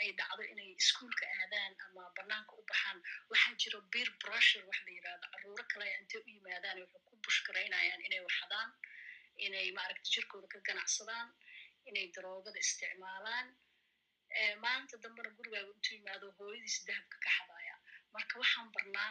ay 0.00 0.08
dhacdo 0.18 0.42
inay 0.52 0.70
iskuolka 0.82 1.24
aadaan 1.40 1.72
ama 1.86 2.02
banaanka 2.16 2.52
u 2.60 2.64
baxaan 2.70 2.98
waxaa 3.30 3.54
jiro 3.62 3.78
beer 3.92 4.10
brusher 4.22 4.62
wax 4.68 4.78
la 4.86 4.90
yiraahdo 4.96 5.26
caruuro 5.32 5.64
kale 5.72 5.86
intay 6.00 6.20
u 6.26 6.28
yimaadaan 6.36 6.78
waxay 6.82 7.02
ku 7.08 7.14
bushkaraynayaan 7.24 8.00
inay 8.08 8.20
waxadaan 8.28 8.68
inay 9.46 9.68
maaragta 9.78 10.08
jirkooda 10.14 10.46
ka 10.52 10.58
ganacsadaan 10.68 11.28
inay 11.88 12.06
daroogada 12.14 12.58
isticmaalaan. 12.64 13.46
Maalinta 14.62 14.96
dambena 15.02 15.30
gurigaaga 15.36 15.70
intuu 15.74 15.94
yimaado 15.98 16.26
hooyadiis 16.38 16.76
dahabka 16.88 17.16
ka 17.24 17.30
xadaya 17.36 17.74
marka 18.14 18.34
waxaan 18.42 18.68
barnaa 18.74 19.10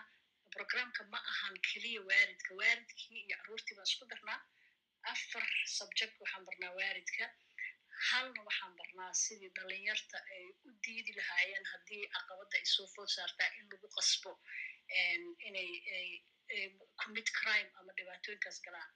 programka 0.56 1.02
ma 1.14 1.20
ahan 1.32 1.56
keliya 1.68 2.02
waaridka 2.10 2.52
waaridkii 2.60 3.20
iyo 3.26 3.36
caruurtii 3.42 3.76
baan 3.78 3.88
isku 3.92 4.06
darnaa. 4.12 4.40
Afar 5.12 5.46
subject 5.78 6.14
waxaan 6.22 6.44
barnaa 6.48 6.72
waaridka 6.80 7.26
halna 8.10 8.42
waxaan 8.48 8.74
barnaa 8.80 9.14
sidii 9.24 9.52
dhalinyarta 9.58 10.18
ay 10.36 10.46
u 10.68 10.70
diidi 10.86 11.12
lahaayeen 11.20 11.66
haddii 11.74 12.04
caqabadda 12.16 12.56
ay 12.60 12.66
soo 12.76 12.88
food 12.94 13.10
saartaa 13.18 13.50
in 13.60 13.66
lagu 13.72 13.88
qasbo 13.98 14.32
inay 15.48 15.70
commit 17.02 17.30
crime 17.40 17.70
ama 17.80 17.92
dhibaatooyinkaas 17.98 18.60
galaan. 18.68 18.92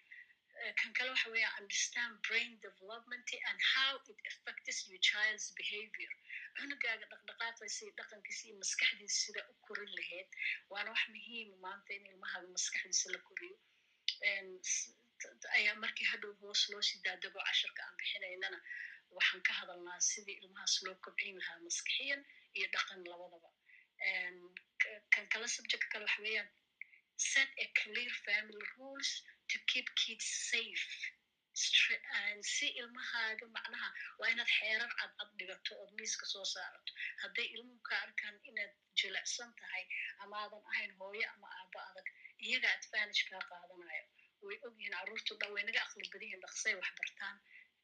Kan 0.80 0.94
kale 0.98 1.10
waxa 1.14 1.30
weeya 1.34 1.50
understand 1.62 2.14
brain 2.28 2.52
development 2.68 3.28
and 3.50 3.60
how 3.76 3.92
it 4.12 4.20
affects 4.32 4.78
your 4.90 5.02
child's 5.10 5.48
behavior. 5.60 6.12
Cunugaaga 6.60 7.06
dhaqdhaqaaqaysa 7.12 7.80
iyo 7.86 7.94
dhaqankiisa 8.00 8.44
iyo 8.48 8.56
maskaxdiisa 8.64 9.18
sida 9.26 9.42
u 9.52 9.54
korin 9.68 9.92
lahayd 10.00 10.30
waana 10.72 10.90
wax 10.96 11.04
muhiima 11.16 11.58
maanta 11.66 11.90
in 11.98 12.06
ilmahaaga 12.12 12.48
maskaxdiisa 12.58 13.08
la 13.16 13.20
koriyo. 13.30 13.56
Ayaa 15.58 15.76
markii 15.84 16.08
hadhow 16.12 16.34
hoos 16.42 16.62
loo 16.72 16.82
sii 16.88 17.00
daadego 17.06 17.40
casharka 17.48 17.82
aan 17.88 17.96
bixinaynana 18.00 18.60
waxaan 19.18 19.42
ka 19.48 19.54
hadalnaa 19.60 20.00
sidii 20.10 20.38
ilmahaas 20.44 20.76
loo 20.86 20.96
kobcin 21.06 21.36
lahaa 21.42 21.60
maskixiyan 21.68 22.22
iyo 22.58 22.68
dhaqan 22.76 23.00
labadaba. 23.12 23.50
Kan 25.14 25.26
kala 25.34 25.48
kale 25.92 26.04
waxa 26.06 26.22
weeyaan 26.26 26.50
set 27.32 27.50
a 27.64 27.66
clear 27.80 28.12
family 28.26 28.64
rules 28.78 29.10
to 29.50 29.58
keep 29.72 29.88
kids 30.02 30.28
safe. 30.52 30.88
Si 32.54 32.68
ilmahaaga 32.82 33.46
macnaha 33.56 33.90
waa 34.20 34.30
inaad 34.34 34.50
xeerar 34.58 34.92
cad 35.00 35.12
cad 35.20 35.30
dhigato 35.40 35.74
ood 35.82 35.92
miiska 36.00 36.26
soo 36.34 36.46
saarato. 36.54 36.92
Hadday 37.22 37.48
ilmuhu 37.56 37.80
ka 37.88 37.96
arkaan 38.06 38.36
inaad 38.50 38.72
jilicsan 39.00 39.50
tahay 39.60 39.84
ama 40.24 40.36
aadan 40.44 40.64
ahayn 40.72 40.92
hooyo 41.00 41.26
ama 41.34 41.48
aaba 41.60 41.80
adag 41.90 42.08
iyaga 42.48 42.70
advantage 42.78 43.22
kaa 43.30 43.44
qaadanayo. 43.50 44.06
Way 44.46 44.58
ogyihiin 44.68 44.96
carruurtu 44.98 45.34
dhan 45.42 45.52
way 45.56 45.64
naga 45.68 45.82
aqli 45.86 46.08
badan 46.14 46.28
yihiin 46.28 46.42
dhaqsay 46.46 46.74
wax 46.80 46.90
bartaan 47.00 47.36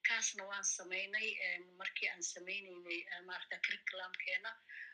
kaasna 0.08 0.44
waan 0.52 0.66
samaynay 0.78 1.28
markii 1.82 2.10
aan 2.14 2.24
samaynaynay 2.34 3.00
maarata 3.30 3.58
curriculumkeena 3.66 4.52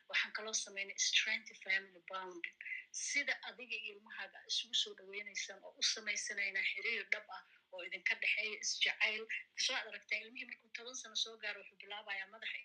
waxaan 0.10 0.34
kaloo 0.38 0.54
samaynay 0.66 0.98
strength 1.10 1.52
family 1.66 2.02
bounding 2.12 2.58
sida 3.06 3.34
adiga 3.50 3.76
iyo 3.86 3.94
ilmahaaga 3.96 4.40
isugu 4.52 4.76
soo 4.84 4.94
dhaweynaysaan 5.00 5.60
oo 5.68 5.74
u 5.82 5.84
samaysanayna 5.94 6.62
xiriir 6.72 7.06
dhab 7.14 7.28
ah 7.38 7.44
oo 7.74 7.82
idinka 7.88 8.14
dhexeeya 8.22 8.58
isjacayl 8.66 9.24
ka 9.32 9.60
soo 9.66 9.76
ad 9.80 9.88
aragtaa 9.92 10.20
ilmihii 10.24 10.48
markuu 10.52 10.70
toban 10.78 10.96
sano 11.02 11.16
soo 11.24 11.36
gaaro 11.44 11.60
wuxuu 11.62 11.78
bilaabayaa 11.84 12.28
madaxa 12.36 12.60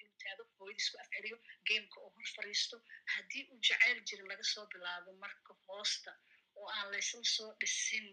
inuu 0.00 0.16
taago 0.22 0.42
hooyadiis 0.58 0.88
ku 0.92 0.96
afceliyo 1.04 1.36
gameka 1.68 1.96
oo 2.04 2.10
hor 2.16 2.26
fariisto 2.36 2.76
haddii 3.14 3.44
uu 3.52 3.60
jacayl 3.68 3.98
jirin 4.08 4.28
laga 4.32 4.44
soo 4.52 4.66
bilaabo 4.74 5.10
marka 5.24 5.52
hoosta 5.66 6.12
oo 6.58 6.68
aan 6.76 6.88
laysla 6.94 7.24
soo 7.36 7.50
dhisin 7.60 8.06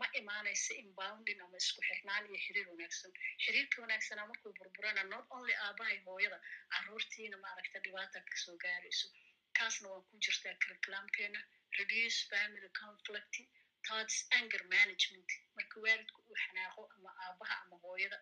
ma 0.00 0.06
imaanaysa 0.20 0.72
inbounding 0.82 1.40
ama 1.44 1.56
isku 1.62 1.80
xirnaan 1.88 2.24
iyo 2.30 2.38
xiriir 2.46 2.66
wanaagsan. 2.72 3.12
Xiriirka 3.44 3.76
wanaagsanaa 3.84 4.26
markuu 4.30 4.52
burburana 4.58 5.02
not 5.14 5.26
only 5.36 5.54
aabahay 5.66 5.98
hooyada 6.06 6.38
carruurtiina 6.72 7.36
maaragta 7.44 7.78
dhibaata 7.84 8.18
ka 8.28 8.36
soo 8.44 8.56
gaarayso. 8.64 9.08
Kaasna 9.58 9.86
waa 9.92 10.02
ku 10.08 10.14
jirtaa 10.24 10.54
curriculumkeena 10.62 11.40
reduce 11.78 12.18
family 12.32 12.68
conflict 12.82 13.34
thoughts 13.86 14.16
anger 14.38 14.62
management. 14.76 15.28
Marka 15.56 15.76
waalidku 15.84 16.20
uu 16.30 16.36
xanaaqo 16.44 16.82
ama 16.96 17.10
aabaha 17.24 17.54
ama 17.64 17.76
hooyada 17.84 18.18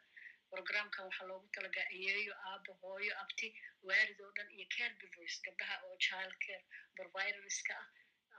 programkan 0.51 1.05
waxaa 1.09 1.27
loogu 1.31 1.49
talagaa 1.55 1.87
iyeeyo 1.99 2.35
aaba 2.51 2.73
hooyo 2.83 3.13
abti 3.23 3.47
waalid 3.89 4.19
oo 4.25 4.33
dhan 4.37 4.49
iyo 4.57 4.67
caregivers 4.77 5.35
gabdhaha 5.47 5.77
oo 5.87 5.97
child 6.07 6.35
care 6.45 6.65
providerska 6.97 7.75
ah 7.83 7.87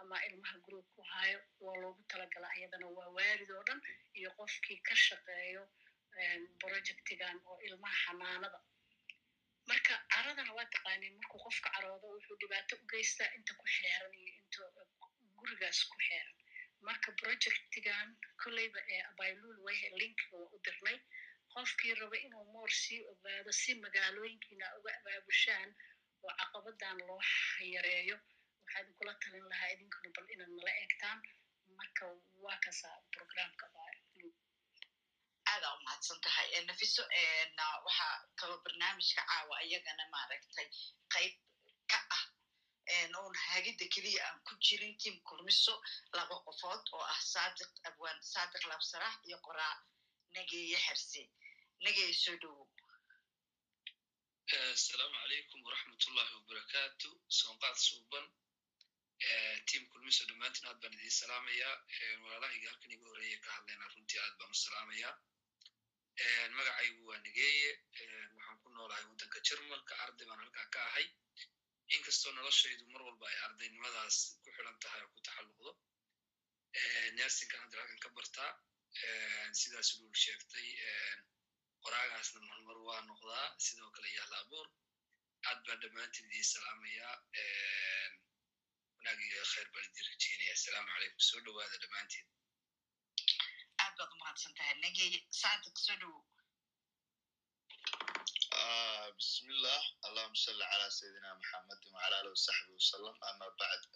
ama 0.02 0.18
ilmaha 0.28 0.58
group 0.66 0.86
ku 0.96 1.02
hayo 1.14 1.40
waa 1.66 1.78
loogu 1.84 2.04
talagala 2.12 2.48
ayadana 2.56 2.88
waa 2.98 3.10
waalid 3.18 3.50
oo 3.58 3.64
dhan 3.68 3.80
iyo 4.20 4.30
qofkii 4.40 4.80
ka 4.88 4.96
shaqeeyo 5.06 5.64
projectigan 6.62 7.38
oo 7.50 7.58
ilmaha 7.68 7.98
xanaanada. 8.06 8.60
Marka 9.70 9.94
caradana 10.14 10.52
waa 10.58 10.68
taqaaniin 10.76 11.16
markuu 11.20 11.40
qofka 11.46 11.70
caroodo 11.76 12.08
wuxuu 12.14 12.38
dhibaato 12.42 12.74
u 12.84 12.86
geystaa 12.92 13.30
inta 13.38 13.54
ku 13.60 13.66
xeeran 13.76 14.14
iyo 14.22 14.34
inta 14.42 14.64
gurigaas 15.40 15.80
ku 15.92 15.98
xeeran. 16.08 16.36
Marka 16.88 17.10
projectigan 17.22 18.08
kolleyba 18.44 18.80
ee 18.94 19.02
abaylul 19.12 19.58
wayhe 19.66 19.88
linkiga 20.00 20.36
waa 20.42 20.54
u 20.56 20.60
dirnay 20.66 20.98
qofkii 21.54 21.94
raba 22.00 22.18
inuu 22.26 22.46
moor 22.54 22.72
sii 22.82 23.02
ogaado 23.12 23.52
si 23.62 23.72
magaalooyinkiina 23.84 24.66
uga 24.78 24.92
abaabushaan 25.00 25.70
oo 26.24 26.32
caqabadan 26.40 26.98
loo 27.08 27.22
yareeyo 27.76 28.18
waxaa 28.68 28.82
idinkula 28.84 29.14
talin 29.24 29.46
lahaa 29.52 29.70
idinkuna 29.76 30.10
bal 30.16 30.28
inaad 30.34 30.52
nala 30.58 30.72
eegtaan 30.82 31.20
marka 31.78 32.06
waa 32.44 32.58
kasaa 32.66 32.98
programka 33.16 33.66
aadaa 35.52 35.74
u 35.78 35.84
mahadsan 35.86 36.20
tahay. 36.26 36.48
Nafiso 36.70 37.04
waxaa 37.86 38.16
kaloo 38.40 38.60
barnaamijka 38.66 39.22
caawa 39.30 39.54
ayagana 39.64 40.04
maaragtay 40.14 40.68
qayb 41.14 41.34
ka 41.92 42.00
ah 42.18 42.24
oon 43.20 43.36
hagidda 43.48 43.86
keliya 43.94 44.22
aan 44.28 44.40
ku 44.48 44.54
jirin 44.66 44.94
tiam 45.02 45.16
kurmiso 45.28 45.74
laba 46.18 46.36
qofood 46.46 46.84
oo 46.96 47.04
ah 47.14 47.22
saadiq 47.34 47.72
abwaan 47.88 48.20
saadiq 48.34 48.64
labsarax 48.72 49.16
iyo 49.28 49.38
qoraa 49.48 49.76
nageeye 50.36 50.78
xerse 50.86 51.22
nageeye 51.84 52.14
soo 52.24 52.36
dhowow 52.42 52.68
asalaamu 54.74 55.16
calaykum 55.22 55.60
waraxmatullahi 55.66 56.32
wabarakaatu 56.38 57.10
soonqaad 57.40 57.76
suuban 57.88 58.26
tiam 59.70 59.84
kulmiso 59.92 60.24
dhammaantiin 60.30 60.68
aad 60.70 60.80
baan 60.82 60.94
idiin 60.98 61.16
salaamayaa 61.22 61.76
walaalahayga 62.24 62.68
halkan 62.72 62.92
iga 62.96 63.06
horreeya 63.12 63.38
ka 63.46 63.50
hadlayna 63.58 63.86
runtii 63.94 64.20
aad 64.24 64.36
baan 64.40 64.52
u 64.56 64.60
salaamayaa 64.66 65.14
magacaygu 66.58 67.02
waa 67.10 67.18
nageeye 67.26 67.72
waxaan 68.36 68.58
ku 68.64 68.70
noolahay 68.76 69.06
waddanka 69.10 69.40
jermalka 69.48 69.94
arday 70.06 70.26
baan 70.30 70.40
halkaa 70.44 70.68
ka 70.76 70.80
ahay. 70.90 71.08
Inkastoo 71.96 72.32
noloshaydu 72.38 72.84
mar 72.94 73.02
walba 73.08 73.26
ay 73.32 73.38
ardaynimadaas 73.48 74.18
ku 74.44 74.50
xiran 74.56 74.78
tahay 74.84 75.02
oo 75.04 75.12
ku 75.16 75.20
taxalluqdo. 75.28 75.72
Nersinkan 77.18 77.60
hadda 77.64 77.78
halkan 77.82 78.00
ka 78.06 78.10
bartaa 78.18 78.52
sidaas 79.60 79.90
lul 80.00 80.14
sheegtay. 80.24 80.68
Qoraagaasna 81.84 82.40
marmar 82.50 82.78
waa 82.88 83.02
noqdaa. 83.10 83.46
Sidoo 83.66 83.90
kale 83.96 84.10
yaalla 84.18 84.38
abuur. 84.46 84.68
Aad 85.48 85.60
baan 85.66 85.80
dhammaantiin 85.84 86.28
idiin 86.30 86.48
salaamayaa 86.54 87.16
wanaag 88.98 89.20
iyo 89.28 89.44
khayr 89.52 89.68
baan 89.74 89.86
idiin 89.90 90.08
rajeynaya 90.12 90.54
assalaamu 90.58 90.90
calaykum 90.94 91.22
soo 91.30 91.42
dhowaada 91.46 91.78
dhammaantiin 91.84 92.28
aad 93.84 93.94
baad 94.00 94.12
u 94.16 94.18
mahadsan 94.24 94.54
tahay 94.58 94.76
nageye 94.86 95.20
saadiq 95.42 95.76
soo 95.86 95.98
dhowow 96.02 96.24
bismillah 99.20 99.84
allahuma 100.08 100.38
salli 100.46 100.66
calaa 100.72 100.92
sayidina 101.00 101.30
maxamedin 101.40 101.94
wacala 101.96 102.16
alihi 102.22 102.34
wasaxbi 102.38 102.72
wasalam 102.80 103.18
ama 103.30 103.48
bacd 103.62 103.92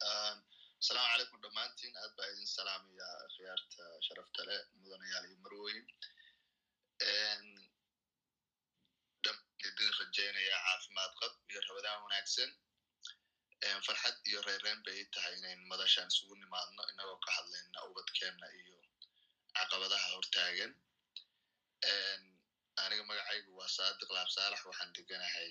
asalaamu 0.81 1.09
calaykum 1.13 1.39
dhammaantiin 1.45 1.93
aad 2.03 2.11
baa 2.17 2.29
idin 2.33 2.49
salaamaya 2.57 3.07
khiyaarta 3.35 3.83
sharafta 4.07 4.41
leh 4.49 4.61
mudanayaal 4.81 5.25
iyo 5.29 5.37
marwoyin 5.45 5.87
idin 9.69 9.91
rajaynaya 10.01 10.57
caafimaad 10.65 11.11
qab 11.21 11.33
iyo 11.51 11.59
rabadaan 11.69 11.99
wanaagsan 12.05 12.51
farxad 13.85 14.15
iyo 14.29 14.39
reereen 14.47 14.79
bay 14.85 14.99
tahay 15.13 15.33
inayn 15.39 15.61
madashaan 15.71 16.09
isugu 16.13 16.35
nimaadno 16.43 16.81
inagoo 16.93 17.19
ka 17.25 17.31
hadlayna 17.37 17.79
ubadkeenna 17.89 18.47
iyo 18.61 18.77
caqabadaha 19.57 20.07
hortaagan. 20.15 20.71
Aniga 22.83 23.03
magacaygu 23.09 23.51
waa 23.59 23.69
saadiq 23.77 24.09
laab 24.15 24.29
saalax 24.35 24.61
waxaan 24.69 24.91
deganahay 24.95 25.49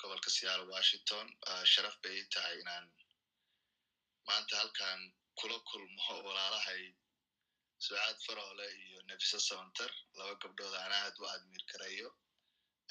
gobolka 0.00 0.30
seattle 0.36 0.66
washington. 0.74 1.26
Sharaf 1.72 1.96
bay 2.02 2.18
tahay 2.34 2.56
inaan 2.62 2.86
maanta 4.26 4.54
halkan 4.60 5.00
kula 5.38 5.58
kulmo 5.70 6.14
walaalahay 6.26 6.82
sucaad 7.84 8.18
faroole 8.26 8.66
iyo 8.84 8.98
nefiso 9.08 9.38
sabanter 9.48 9.90
laba 10.18 10.34
gabdhood 10.42 10.74
aan 10.82 10.92
aad 11.00 11.14
u 11.22 11.24
admiir 11.34 11.64
karayo 11.70 12.08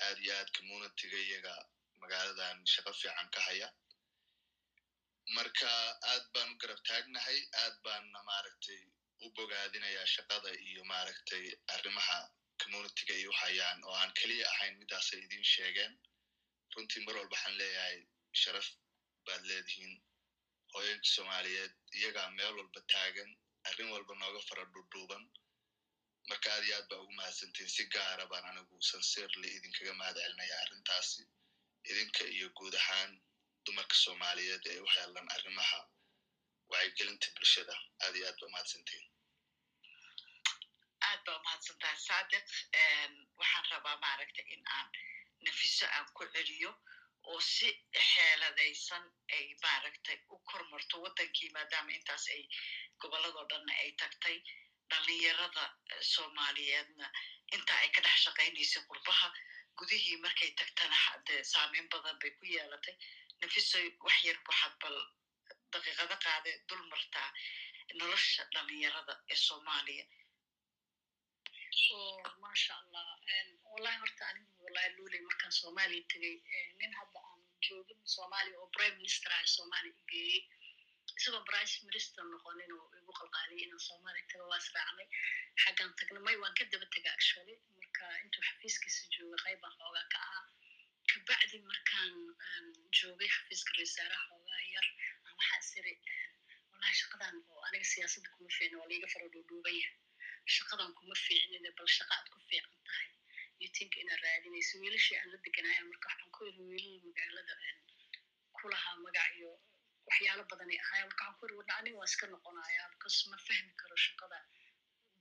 aad 0.06 0.18
iyo 0.24 0.34
aad 0.40 0.50
communityga 0.58 1.18
iyaga 1.28 1.54
magaaladan 2.04 2.58
shaqo 2.74 2.92
fiican 3.02 3.28
ka 3.36 3.42
haya. 3.48 3.68
Marka 5.36 5.70
aad 6.12 6.26
baan 6.34 6.50
u 6.54 6.56
garab 6.62 6.82
taagnahay 6.90 7.40
aad 7.64 7.76
baanna 7.86 8.20
maaragtay 8.30 8.82
u 9.24 9.28
bogaadinayaa 9.38 10.08
shaqada 10.16 10.50
iyo 10.70 10.82
maaragtay 10.92 11.46
arrimaha 11.76 12.18
communityga 12.62 13.14
iyo 13.22 13.32
hayaan 13.42 13.80
oo 13.88 13.96
aan 14.02 14.12
keliya 14.20 14.48
ahayn 14.54 14.76
midaasay 14.82 15.20
idin 15.26 15.46
sheegeen. 15.54 15.94
Runtii 16.74 17.02
mar 17.06 17.16
walba 17.20 17.36
waxaan 17.36 17.56
leeyahay 17.62 17.98
sharaf 18.42 18.68
baad 19.28 19.42
leedihiin. 19.50 19.94
Hooyooyinka 20.74 21.10
soomaaliyeed 21.16 21.74
iyagaa 22.00 22.30
meel 22.38 22.54
walba 22.60 22.82
taagan 22.94 23.32
arrin 23.70 23.90
walba 23.94 24.14
nooga 24.22 24.42
fara 24.50 24.64
dhudhuuban 24.74 25.24
marka 26.30 26.48
aad 26.56 26.64
iyo 26.68 26.76
aad 26.80 26.88
baa 26.92 27.00
ugu 27.04 27.14
mahadsantiin 27.20 27.70
si 27.76 27.84
gaara 27.96 28.26
baan 28.32 28.46
anigu 28.52 28.76
sanseerli 28.92 29.48
idinkaga 29.58 29.94
mahad 30.00 30.18
celinaya 30.24 30.56
arrintaasi 30.64 31.22
idinka 31.90 32.24
iyo 32.36 32.48
guud 32.58 32.76
ahaan 32.82 33.12
dumarka 33.66 33.96
soomaaliyeed 34.04 34.66
ee 34.72 34.80
u 34.86 34.88
heelan 34.96 35.28
arrimaha 35.36 35.80
wacyigelinta 36.72 37.28
bulshada 37.36 37.76
aad 38.04 38.16
iyo 38.18 38.26
aad 38.30 38.38
ba 38.42 38.46
umahadsantiin 38.50 39.06
aad 41.08 41.20
baa 41.26 41.38
umahadsan 41.42 41.78
tahay 41.82 41.98
saadiq. 42.08 42.48
Waxaan 43.40 43.66
rabaa 43.72 43.98
maaragtay 44.06 44.46
in 44.56 44.64
aan 44.78 44.88
nafiso 45.46 45.86
aan 45.96 46.08
ku 46.18 46.24
celiyo 46.34 46.72
oo 47.32 47.40
si 47.54 47.68
xeeladaysan 48.12 49.04
ay 49.36 49.46
maaragtay 49.64 50.18
u 50.34 50.38
kormarto 50.50 50.96
waddankii 51.04 51.50
maadaama 51.56 51.92
intaas 51.98 52.26
ay 52.36 52.44
gobolladoo 53.02 53.46
dhanna 53.52 53.74
ay 53.84 53.92
tagtay 54.02 54.38
dhalinyarada 54.90 55.64
soomaaliyeedna. 56.14 57.08
Intaa 57.56 57.80
ay 57.84 57.90
ka 57.96 58.02
dhex 58.06 58.18
shaqaynaysa 58.26 58.80
qurbaha 58.90 59.28
gudihii 59.78 60.18
markay 60.26 60.52
tagtana 60.60 60.98
de 61.28 61.36
saameyn 61.52 61.88
badan 61.94 62.16
bay 62.22 62.32
ku 62.38 62.46
yeelatay. 62.54 62.96
Nafisoy 63.42 63.88
wax 64.06 64.18
yar 64.28 64.38
waxaad 64.50 64.74
bal 64.82 64.98
daqiiqado 65.74 66.16
qaade 66.26 66.52
dul 66.68 66.84
martaa 66.92 67.30
nolosha 68.00 68.44
dhalinyarada 68.54 69.14
ee 69.34 69.40
soomaaliya. 69.48 70.06
Masha 72.44 72.74
allah 72.82 73.06
wallahi 73.72 73.98
horta 74.02 74.24
anigu 74.30 74.52
wallahi 74.64 74.90
luuley 74.98 75.22
markaan 75.28 75.52
soomaaliya 75.60 76.04
tegey 76.12 76.36
nin 76.80 76.92
hadda 77.00 77.20
aan 77.30 77.42
joogin 77.66 78.00
soomaaliya 78.16 78.58
oo 78.62 78.68
prime 78.76 78.96
minister 79.02 79.32
ah 79.38 79.44
soomaaliya 79.56 79.96
geeyey 80.12 80.40
isagoo 81.20 81.44
price 81.50 81.76
minister 81.88 82.24
noqonin 82.34 82.72
oo 82.80 82.88
igu 83.00 83.12
qalqaaliyay 83.20 83.64
inaan 83.66 83.84
soomaaliya 83.88 84.26
tago 84.32 84.46
waa 84.52 84.62
israacnay 84.66 85.08
xaggaan 85.64 85.92
tagna 86.00 86.20
may 86.28 86.36
waan 86.42 86.54
ka 86.60 86.64
daba 86.74 86.88
tega 86.96 87.10
actually 87.18 87.56
marka 87.78 88.04
intuu 88.24 88.44
xafiiskiisa 88.50 89.02
jooga 89.16 89.38
qaybaan 89.46 89.74
xoogaa 89.80 90.06
ka 90.14 90.20
ahaa 90.28 90.46
kabacdi 91.12 91.58
markaan 91.72 92.12
joogay 93.00 93.30
xafiiska 93.36 93.72
rasaaraha 93.82 94.24
xoogaa 94.30 94.62
yar 94.76 94.88
aan 95.26 95.36
waxaa 95.40 95.60
isiri 95.66 95.94
wallahi 96.72 96.96
shaqadan 97.02 97.36
oo 97.52 97.62
aniga 97.68 97.88
siyaasadda 97.94 98.30
kuma 98.36 98.50
fiicin 98.58 98.78
waa 98.80 98.90
liiga 98.92 99.08
fara 99.14 99.28
dhuudhuuban 99.34 99.76
yahay 99.82 99.98
shaqadan 100.56 100.90
kuma 101.00 101.16
fiicnine 101.26 101.70
bal 101.78 101.90
shaqa 101.98 102.14
aad 102.20 102.28
ku 102.34 102.40
fiican 102.50 102.80
tahay 102.88 103.08
you 103.62 103.70
think 103.78 103.92
inaad 104.02 104.22
raadinayso 104.28 104.74
wiilashii 104.84 105.18
aan 105.20 105.30
la 105.34 105.38
deganaya 105.46 105.84
marka 105.92 106.06
waxaan 106.12 106.32
ku 106.36 106.42
iri 106.50 106.64
wiilal 106.72 107.00
magaalada 107.08 107.56
kulahaa 108.58 108.96
magac 109.06 109.30
iyo 109.40 109.52
waxyaalo 110.08 110.44
badanay 110.52 110.80
ahaaya 110.84 111.06
marka 111.10 111.24
waxaan 111.24 111.38
ku 111.40 111.44
iri 111.48 111.56
wadna 111.60 111.74
aniga 111.80 111.98
waa 112.02 112.10
iska 112.12 112.26
noqonaya 112.34 112.84
because 112.94 113.20
ma 113.32 113.38
fahmi 113.48 113.74
karo 113.82 113.96
shaqada 114.06 114.40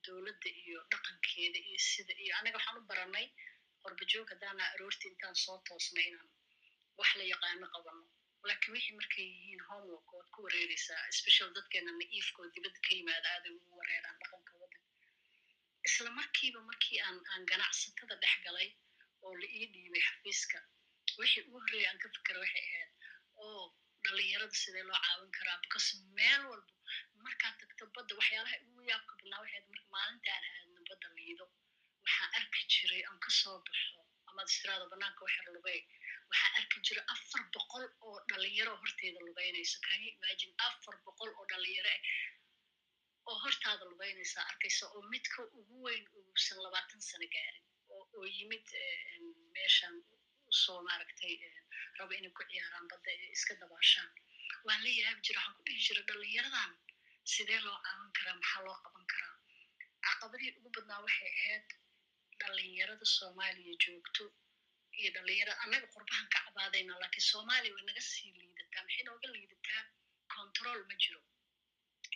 dowladda 0.05 0.51
iyo 0.63 0.79
dhaqankeeda 0.93 1.59
iyo 1.69 1.79
sida 1.91 2.15
iyo 2.25 2.33
aniga 2.41 2.57
waxaan 2.59 2.79
u 2.81 2.89
baranay 2.91 3.27
qorbajoog 3.83 4.29
haddaana 4.33 4.63
aroortii 4.75 5.11
intaan 5.13 5.37
soo 5.45 5.59
toosnay 5.69 6.07
inaan 6.11 6.29
wax 6.99 7.11
la 7.19 7.25
yaqaano 7.33 7.67
qabano. 7.75 8.05
Laakiin 8.49 8.73
wixii 8.75 8.95
markay 9.01 9.25
yihiin 9.35 9.63
homework 9.69 10.09
waad 10.17 10.29
ku 10.35 10.39
wareereysaa 10.47 11.03
special 11.19 11.49
dadkeena 11.57 11.91
naiifkoo 11.99 12.47
dibadda 12.55 12.81
ka 12.87 12.91
yimaada 12.99 13.29
aaday 13.35 13.53
ugu 13.59 13.73
wareeraan 13.81 14.17
dhaqanka 14.23 14.53
waddanka 14.63 14.91
isla 15.89 16.11
markiiba 16.19 16.61
markii 16.71 16.99
aan 17.07 17.19
aan 17.33 17.43
ganacsatada 17.51 18.15
dhex 18.23 18.35
galay 18.47 18.69
oo 19.25 19.33
la 19.41 19.47
ii 19.59 19.67
dhiibay 19.75 20.03
xafiiska 20.09 20.59
wixii 21.21 21.43
ugu 21.47 21.59
horreeya 21.63 21.89
aan 21.91 21.99
ka 22.03 22.09
fikera 22.17 22.39
waxay 22.45 22.65
ahayd 22.71 22.91
oo 23.47 23.65
dhalinyarada 24.05 24.57
sidee 24.63 24.85
loo 24.89 24.99
caawin 25.07 25.31
karaa? 25.39 25.59
Because 25.65 25.89
meel 26.19 26.43
walba 26.51 26.73
markaad 27.25 27.55
tagto 27.61 27.85
badda 27.97 28.13
waxyaalaha 28.21 28.57
ugu 28.69 28.81
yaabka 28.91 29.13
badnaa 29.19 29.41
waxay 29.43 29.59
ahayd 29.59 29.67
marka 29.73 29.89
maalinta 29.97 30.31
aan 30.37 30.45
aadno 30.59 30.81
badda 30.91 31.09
liido. 31.19 31.45
Waxaan 32.05 32.31
arki 32.39 32.63
jiray 32.73 33.03
aan 33.09 33.19
ka 33.25 33.31
soo 33.41 33.59
baxo 33.67 34.01
amaad 34.31 34.49
istiraada 34.53 34.87
banaanka 34.93 35.21
waxyar 35.27 35.47
lugay 35.57 35.81
waxaan 36.31 36.53
arki 36.61 36.79
jiray 36.87 37.05
afar 37.15 37.43
boqol 37.55 37.85
oo 38.07 38.17
dhalinyaro 38.31 38.73
horteeda 38.83 39.21
lugaynayso 39.29 39.77
you 40.03 40.11
imagine? 40.19 40.53
Afar 40.69 40.97
boqol 41.07 41.31
oo 41.39 41.45
dhalinyaro 41.53 41.91
ah 41.97 42.03
oo 43.31 43.37
hortaada 43.45 43.85
lugaynaysaa 43.93 44.45
arkaysa 44.51 44.85
oo 44.95 45.03
midka 45.13 45.41
ugu 45.59 45.77
weyn 45.87 46.05
uusan 46.19 46.59
labaatan 46.65 47.01
sano 47.09 47.27
gaarin 47.35 47.65
oo 47.95 48.25
yimid 48.39 48.67
meeshan 49.55 49.95
soo 50.63 50.79
maaragtay 50.89 51.35
rabo 51.99 52.13
inay 52.19 52.33
ku 52.39 52.43
ciyaaraan 52.51 52.87
badda 52.93 53.11
ee 53.19 53.31
iska 53.37 53.55
dabaashaan 53.63 54.11
waan 54.67 54.81
la 54.87 54.91
yaabi 55.01 55.21
jira 55.27 55.39
waxaan 55.41 55.57
ku 55.59 55.63
dhihi 55.67 55.81
jira 55.87 56.03
dhalinyaradan 56.11 56.73
sidee 57.33 57.61
loo 57.67 57.79
caawin 57.87 58.13
karaa 58.19 58.37
maxaa 58.41 58.63
loo 58.67 58.77
qaban 58.85 59.07
karaa 59.13 59.35
caqabadii 60.07 60.51
ugu 60.59 60.69
badnaa 60.77 61.01
waxay 61.07 61.31
ahayd 61.41 61.69
dhalinyarada 62.41 63.07
soomaaliya 63.17 63.75
joogto 63.85 64.25
iyo 65.01 65.11
dhalinyarada 65.17 65.61
annaga 65.65 65.87
qurbahan 65.95 66.27
ka 66.35 66.39
cabaadayna 66.47 67.01
laakiin 67.03 67.27
soomaaliya 67.33 67.75
way 67.77 67.85
naga 67.91 68.03
sii 68.13 68.31
liidataa 68.41 68.83
maxay 68.87 69.05
nooga 69.09 69.29
liidataa 69.35 69.83
control 70.37 70.81
ma 70.91 70.95
jiro 71.05 71.21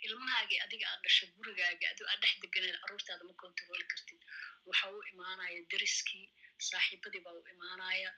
ilmahaagii 0.07 0.59
adiga 0.65 0.87
aad 0.93 1.01
dhashay 1.07 1.29
gurigaagii 1.37 1.89
adigo 1.93 2.07
aad 2.13 2.21
dhex 2.25 2.35
deganeed 2.45 2.77
carruurtaada 2.83 3.25
ma 3.31 3.35
controli 3.45 3.85
kartid 3.93 4.21
waxa 4.69 4.87
u 4.97 4.99
imaanaya 5.13 5.61
deriskii 5.73 6.25
saaxiibadii 6.69 7.23
baa 7.27 7.35
u 7.41 7.43
imaanaya 7.55 8.11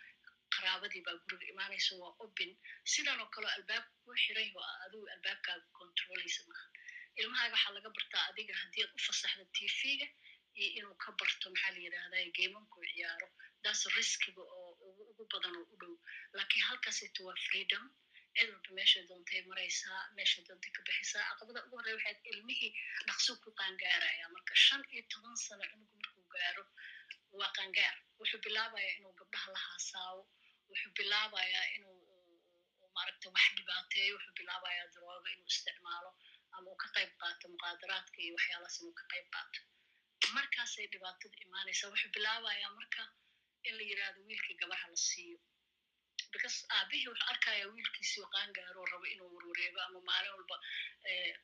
qaraabadii 0.54 1.02
baa 1.06 1.16
guriga 1.24 1.46
imaanaysa 1.52 1.92
waa 2.02 2.12
obin. 2.24 2.52
Sidan 2.92 3.20
oo 3.22 3.28
kaleo 3.34 3.50
albaabka 3.56 3.92
ku 4.04 4.10
xiran 4.22 4.48
oo 4.58 4.66
adigu 4.84 5.06
albaabkaaga 5.14 5.66
controlaysa 5.78 6.42
maaha 6.50 6.66
ilmahaaga 7.20 7.54
waxaa 7.56 7.74
laga 7.76 7.90
bartaa 7.96 8.24
adiga 8.30 8.54
haddii 8.60 8.82
aad 8.84 8.92
u 8.98 9.00
fasaxda 9.06 9.44
tv-ga 9.56 10.06
iyo 10.60 10.68
inuu 10.78 10.96
ka 11.02 11.10
barto 11.18 11.46
maxaa 11.52 11.70
la 11.74 11.78
yidhahdaa 11.84 12.24
geemankuu 12.36 12.84
ciyaaro. 12.92 13.28
Daas 13.64 13.80
riskiga 13.96 14.42
oo 14.56 14.70
ugu 15.10 15.24
badan 15.32 15.54
oo 15.60 15.66
u 15.74 15.76
dhow. 15.80 15.94
Laakiin 16.36 16.64
halkaasito 16.68 17.20
waa 17.26 17.38
freedom. 17.46 17.84
Cid 18.38 18.48
walba 18.54 18.70
meeshay 18.78 19.02
doontay 19.08 19.40
maraysaa 19.50 20.00
meeshay 20.16 20.42
doontay 20.48 20.70
ka 20.76 20.80
bixisaa 20.86 21.24
caqabada 21.28 21.60
ugu 21.66 21.76
horreya 21.78 21.96
waxayd 21.98 22.18
ilmihii 22.32 22.72
dhaqsuu 23.08 23.36
ku 23.44 23.50
qaangaaraya. 23.58 24.24
Marka 24.34 24.54
shan 24.66 24.82
iyo 24.92 25.02
toban 25.12 25.36
sano 25.44 25.64
cunugu 25.70 25.94
markuu 26.02 26.26
gaaro 26.34 26.64
waa 27.38 27.50
qaangaar 27.56 27.96
wuxuu 28.20 28.40
bilaabayaa 28.46 28.94
inuu 28.98 29.14
gabdhaha 29.20 29.48
la 29.54 29.60
haasaawo 29.66 30.22
wuxuu 30.70 30.92
bilaabayaa 30.98 31.66
inuu 31.76 31.96
maaragta 32.96 33.26
wax 33.34 33.46
dhibaateeyo 33.58 34.12
wuxuu 34.16 34.34
bilaabayaa 34.38 34.86
darooga 34.94 35.30
inuu 35.34 35.48
isticmaalo 35.54 36.10
ama 36.56 36.66
uu 36.70 36.78
ka 36.82 36.88
qayb 36.96 37.10
qaato 37.22 37.44
muqaadaraadka 37.54 38.16
iyo 38.24 38.32
waxyaalaas 38.38 38.76
inuu 38.80 38.94
ka 39.00 39.04
qayb 39.12 39.26
qaato. 39.34 39.60
Markaasay 40.36 40.86
dhibaatada 40.92 41.36
imaanaysaa 41.46 41.90
wuxuu 41.92 42.10
bilaabayaa 42.16 42.70
marka 42.78 43.02
in 43.68 43.74
la 43.78 43.84
yidhaahdo 43.90 44.20
wiilkii 44.28 44.56
gabarha 44.62 44.86
la 44.92 44.98
siiyo. 45.08 45.38
Because 46.32 46.58
aabihii 46.76 47.08
wuxuu 47.10 47.28
arkayaa 47.32 47.68
wiilkiisii 47.74 48.20
oo 48.24 48.30
qaangaaro 48.34 48.82
rabo 48.92 49.06
inuu 49.14 49.30
warwareego 49.36 49.80
ama 49.86 50.00
maalin 50.08 50.32
walba 50.36 50.56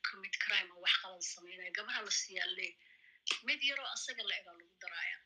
commit 0.07 0.35
crime 0.43 0.69
oo 0.75 0.81
wax 0.85 0.95
qalad 1.03 1.23
samaynayo 1.33 1.71
gabarha 1.77 2.01
la 2.07 2.11
siiyaa 2.21 2.49
lee 2.57 2.71
mid 3.47 3.61
yaroo 3.69 3.87
asaga 3.95 4.23
la 4.29 4.35
egaa 4.41 4.55
lagu 4.59 4.75
daraaya 4.83 5.17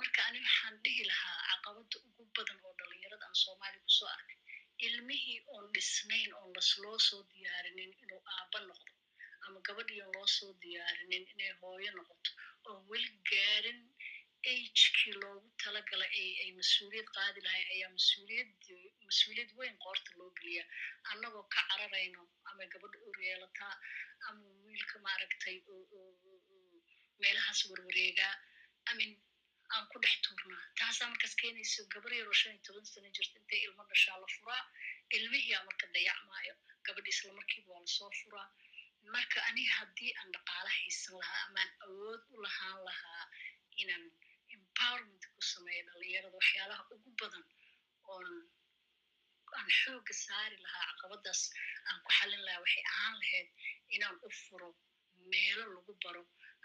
marka 0.00 0.20
ani 0.28 0.38
waxaan 0.46 0.76
dhihi 0.84 1.02
lahaa 1.10 1.38
caqabada 1.50 1.96
ugu 2.08 2.22
badan 2.36 2.58
oo 2.66 2.72
dhalinyarada 2.80 3.24
aan 3.28 3.38
soomaaliya 3.44 3.82
ku 3.86 3.90
soo 3.98 4.08
arkay 4.16 4.38
ilmihii 4.86 5.38
oon 5.54 5.66
dhisnayn 5.74 6.30
oon 6.40 6.50
lasloo 6.56 6.98
soo 7.08 7.22
diyaarinin 7.32 7.92
inuu 8.02 8.22
aaba 8.36 8.58
noqdo 8.68 8.92
ama 9.46 9.58
gabadhii 9.66 10.00
oon 10.04 10.12
loo 10.16 10.28
soo 10.36 10.52
diyaarinin 10.62 11.24
inay 11.32 11.52
hooyo 11.60 11.90
noqoto 11.98 12.30
oon 12.68 12.80
weli 12.90 13.10
gaarin 13.30 13.80
agekii 14.50 15.14
loogu 15.22 15.48
talagalay 15.62 16.12
ay 16.22 16.30
ay 16.42 16.50
mas'uuliyad 16.60 17.08
qaadi 17.16 17.40
lahayn 17.46 17.68
ayaa 17.74 17.90
mas'uuliyad 17.96 18.50
mas'uuliyad 19.08 19.50
weyn 19.58 19.76
qoorta 19.84 20.10
loo 20.18 20.30
geliyaa. 20.38 20.66
Annagoo 21.10 21.44
ka 21.54 21.60
cararayno 21.68 22.22
ama 22.50 22.64
gabadha 22.72 22.98
ur 23.10 23.18
yeelataa 23.26 23.74
ama 24.28 24.44
wiilka 24.64 24.96
maaragtay 25.06 25.56
meelahaas 27.22 27.60
warwareegaa 27.70 28.34
amin 28.90 29.10
aan 29.74 29.84
ku 29.90 29.96
dhex 30.04 30.14
tuurnaa 30.24 30.64
taasaa 30.78 31.08
markaas 31.12 31.34
keenayso 31.42 31.80
gabar 31.94 32.12
yaroo 32.18 32.36
shan 32.40 32.52
iyo 32.54 32.62
toban 32.66 32.84
sano 32.92 33.08
jirta 33.16 33.36
intay 33.40 33.60
ilmo 33.66 33.82
dhashaa 33.90 34.16
la 34.22 34.28
furaa 34.36 34.62
ilmihiyaa 35.16 35.62
marka 35.68 35.86
dayacmaayo 35.94 36.54
gabadhi 36.86 37.10
isla 37.14 37.32
markiiba 37.38 37.68
waa 37.74 37.82
la 37.86 37.90
soo 37.96 38.10
furaa 38.20 38.48
marka 39.14 39.38
aniga 39.48 39.72
haddii 39.80 40.12
aan 40.20 40.30
dhaqaala 40.34 40.70
haysan 40.78 41.14
lahaa 41.20 41.42
amaan 41.48 41.70
awood 41.86 42.22
u 42.34 42.36
lahaan 42.46 42.78
lahaa 42.88 43.24
inaan 43.82 44.04
empowerment 44.56 45.22
ku 45.34 45.42
sameeyo 45.52 45.82
dhalinyarada 45.88 46.36
waxyaalaha 46.40 46.82
ugu 46.94 47.10
badan 47.20 47.44
oon 48.14 48.28
aan 49.58 49.68
xooga 49.80 50.14
saari 50.24 50.56
lahaa 50.64 50.84
caqabadaas 50.90 51.40
aan 51.88 51.98
ku 52.04 52.10
xalin 52.18 52.42
lahaa 52.46 52.62
waxay 52.64 52.84
ahaan 52.92 53.14
lahayd 53.22 53.48
inaan 53.96 54.16
u 54.26 54.30
furo 54.42 54.70
meelo 55.32 55.64
lagu 55.76 55.92
baro 56.04 56.22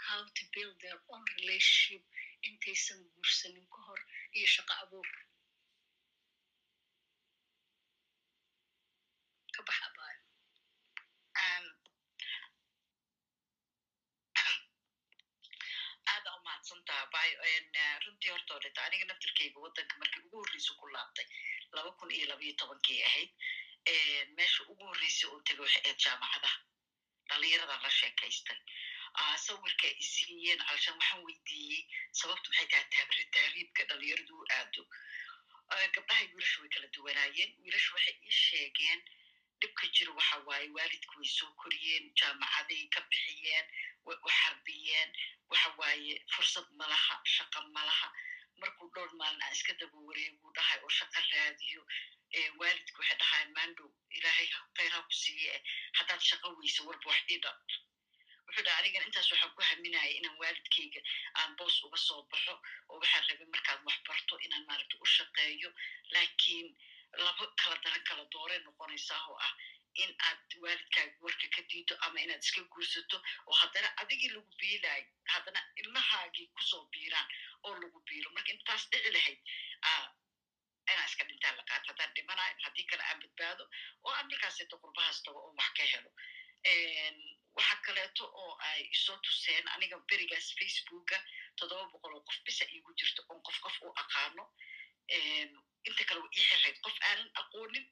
how 0.08 0.22
to 0.38 0.44
build 0.54 0.76
their 0.84 1.00
own 1.14 1.24
relationship 1.38 2.04
intaysan 2.50 3.00
guursanin 3.14 3.66
ka 3.74 3.80
hor 3.88 4.02
iyo 4.38 4.48
shaqo 4.56 4.74
abuur 4.84 5.10
ka 9.56 9.62
baxa 9.68 9.88
baayo 9.98 10.22
aada 16.12 16.30
umahadsantaha 16.40 17.06
bayo 17.14 17.36
runtii 18.06 18.32
horta 18.34 18.52
odheta 18.58 18.82
aniga 18.88 19.06
naftirkeyga 19.10 19.60
waddanka 19.66 19.96
markii 20.02 20.24
ugu 20.28 20.38
horreysa 20.42 20.72
ku 20.80 20.86
laabtay 20.96 21.28
laba 21.76 21.92
kun 22.00 22.12
iyo 22.18 22.26
labayo 22.32 22.54
tobankii 22.62 23.02
ahayd 23.08 23.32
meesha 24.38 24.62
ugu 24.72 24.84
horreysay 24.90 25.28
oo 25.32 25.40
tegay 25.48 25.64
waxay 25.66 25.82
ahayd 25.84 26.00
jaamacadaha 26.06 26.58
dhalinyaradan 27.30 27.82
la 27.86 27.92
sheekaystay 28.00 28.60
sawirka 29.20 29.88
ay 29.88 30.02
siiyeen 30.02 30.60
calshan 30.68 30.96
waxaan 31.00 31.24
weydiiyey 31.26 31.82
sababtu 32.12 32.50
maxay 32.52 32.68
tahay 32.72 32.86
taabri 32.96 33.24
tahriibka 33.36 33.84
dhalinyaradu 33.90 34.34
u 34.42 34.46
aado 34.58 34.84
gabdhaha 35.96 36.24
wiilashu 36.34 36.62
way 36.62 36.70
kala 36.70 36.88
duwanaayeen 36.96 37.52
wiilashu 37.64 37.94
waxay 37.96 38.16
ii 38.28 38.32
sheegeen 38.32 39.00
dhibka 39.62 39.88
jiro 39.96 40.14
waxa 40.20 40.38
waaye 40.48 40.68
waalidku 40.78 41.14
way 41.20 41.30
soo 41.38 41.52
koriyeen 41.62 42.12
jaamacaday 42.20 42.84
ka 42.96 43.02
bixiyeen 43.10 43.66
way 44.06 44.18
u 44.26 44.30
xarbiyeen 44.40 45.10
waxa 45.50 45.70
waaye 45.80 46.14
fursad 46.36 46.68
malaha 46.82 47.16
shaqa 47.36 47.62
malaha 47.78 48.08
markuu 48.62 48.90
dhowr 48.96 49.12
maalin 49.22 49.42
aan 49.46 49.54
iska 49.58 49.74
daba 49.80 49.98
wareegu 50.08 50.52
dhahay 50.56 50.80
oo 50.84 50.90
shaqa 51.00 51.20
raadiyo 51.32 51.82
waalidku 52.60 53.02
waxay 53.02 53.18
dhahayan 53.24 53.52
maandhow 53.58 53.90
ilaahay 54.18 54.48
khayraa 54.78 55.02
ku 55.08 55.14
siiye 55.24 55.64
haddaad 55.98 56.22
shaqa 56.30 56.48
weyso 56.60 56.88
warba 56.88 57.10
wax 57.12 57.22
ii 57.32 57.40
dhab 57.46 57.58
wuxuu 58.48 58.64
dhaha 58.66 58.78
anigan 58.82 59.06
intaas 59.08 59.32
waxaan 59.32 59.54
ku 59.56 59.62
haminaya 59.70 60.12
inaan 60.18 60.38
waalidkayga 60.42 61.02
aan 61.40 61.56
boos 61.60 61.78
uga 61.86 61.98
soo 62.08 62.22
baxo 62.32 62.54
oo 62.90 63.00
waxaan 63.02 63.24
rabay 63.30 63.48
markaad 63.56 63.80
wax 63.88 63.98
barto 64.08 64.36
inaan 64.46 64.66
maaragta 64.70 64.96
u 65.04 65.06
shaqeeyo. 65.16 65.70
Laakiin 66.14 66.68
laba 67.26 67.46
kala 67.62 67.76
daran 67.84 68.04
kala 68.10 68.24
dooree 68.34 68.60
noqonaysaa 68.66 69.22
oo 69.30 69.38
ah 69.48 69.54
in 70.04 70.12
aad 70.28 70.50
waalidkaaga 70.64 71.16
warka 71.26 71.48
ka 71.56 71.62
diido 71.72 71.96
ama 72.06 72.20
inaad 72.26 72.44
iska 72.44 72.62
guursato 72.74 73.18
oo 73.48 73.56
haddana 73.62 73.90
adigii 74.02 74.30
lagu 74.36 74.52
biilaayo 74.62 75.06
haddana 75.34 75.60
ilmahaagii 75.82 76.48
ku 76.56 76.62
soo 76.70 76.84
biiraan 76.94 77.28
oo 77.66 77.74
lagu 77.84 78.00
biilo 78.08 78.30
marka 78.36 78.52
intaas 78.56 78.84
dhici 78.92 79.12
lahayd 79.16 79.40
inaan 80.92 81.08
iska 81.10 81.24
dhintaan 81.30 81.56
la 81.60 81.64
qaato 81.70 81.88
haddaan 81.92 82.12
dhimanayo 82.16 82.56
haddii 82.66 82.86
kale 82.92 83.04
aan 83.10 83.20
badbaado 83.24 83.64
oo 84.04 84.14
aan 84.18 84.28
markaaseeto 84.32 84.76
qurbahaas 84.84 85.24
tago 85.24 85.40
oo 85.48 85.54
wax 85.60 85.72
ka 85.78 85.84
helo 85.94 86.12
waxa 87.56 87.76
kaleeto 87.86 88.26
oo 88.42 88.54
ay 88.70 88.82
isoo 88.96 89.18
tuseen 89.26 89.66
aniga 89.76 89.98
berigaas 90.10 90.48
facebooka 90.60 91.18
toddoba 91.58 91.86
boqol 91.94 92.14
oo 92.18 92.24
qof 92.28 92.38
bisa 92.48 92.66
iigu 92.76 92.92
jirto 93.00 93.22
oon 93.30 93.42
qof 93.48 93.58
qof 93.66 93.76
u 93.86 93.94
aqaano 94.04 94.44
inta 95.88 96.04
kale 96.10 96.20
wa 96.26 96.30
ii 96.38 96.46
xirayd 96.50 96.78
qof 96.86 96.98
aanan 97.10 97.30
aqoonin 97.42 97.86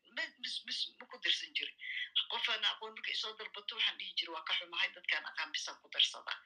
mis 0.43 0.79
ma 0.99 1.05
ku 1.09 1.15
darsan 1.23 1.51
jirin. 1.57 1.77
Qof 2.31 2.45
aanan 2.49 2.69
aqoon 2.73 2.93
marka 2.95 3.11
isoo 3.15 3.33
dalbato 3.39 3.75
waxaan 3.77 3.97
dhihi 3.99 4.13
jira 4.19 4.31
waa 4.35 4.43
ka 4.47 4.53
xumahay 4.59 4.89
dadkaan 4.95 5.25
aqaan 5.31 5.51
bisaan 5.55 5.77
ku 5.81 5.87
darsadaa 5.93 6.37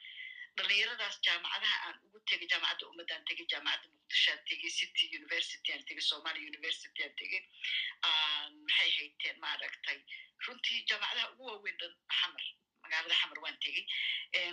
dhalinyaradaas 0.58 1.18
jaamacadaha 1.26 1.78
aan 1.88 1.98
ugu 2.06 2.20
tegay 2.30 2.48
jaamacadda 2.52 2.84
ummaddaan 2.92 3.24
tegay 3.30 3.46
jaamacadda 3.54 3.88
muqdishoaan 3.96 4.40
tegay 4.50 4.70
city 4.80 5.04
university 5.20 5.68
aan 5.74 5.84
tegay 5.90 6.06
somalia 6.12 6.48
university 6.52 7.00
aan 7.04 7.16
tegay 7.20 7.42
maxay 8.66 8.90
hayteen 8.98 9.38
maaragtay. 9.46 10.00
Runtii 10.46 10.80
jaamacadaha 10.90 11.32
ugu 11.34 11.44
waaweyn 11.52 11.78
dhan 11.82 11.94
xamar 12.20 12.46
magaalada 12.88 13.16
xamar 13.22 13.40
waan 13.46 13.58
tegey 13.64 13.86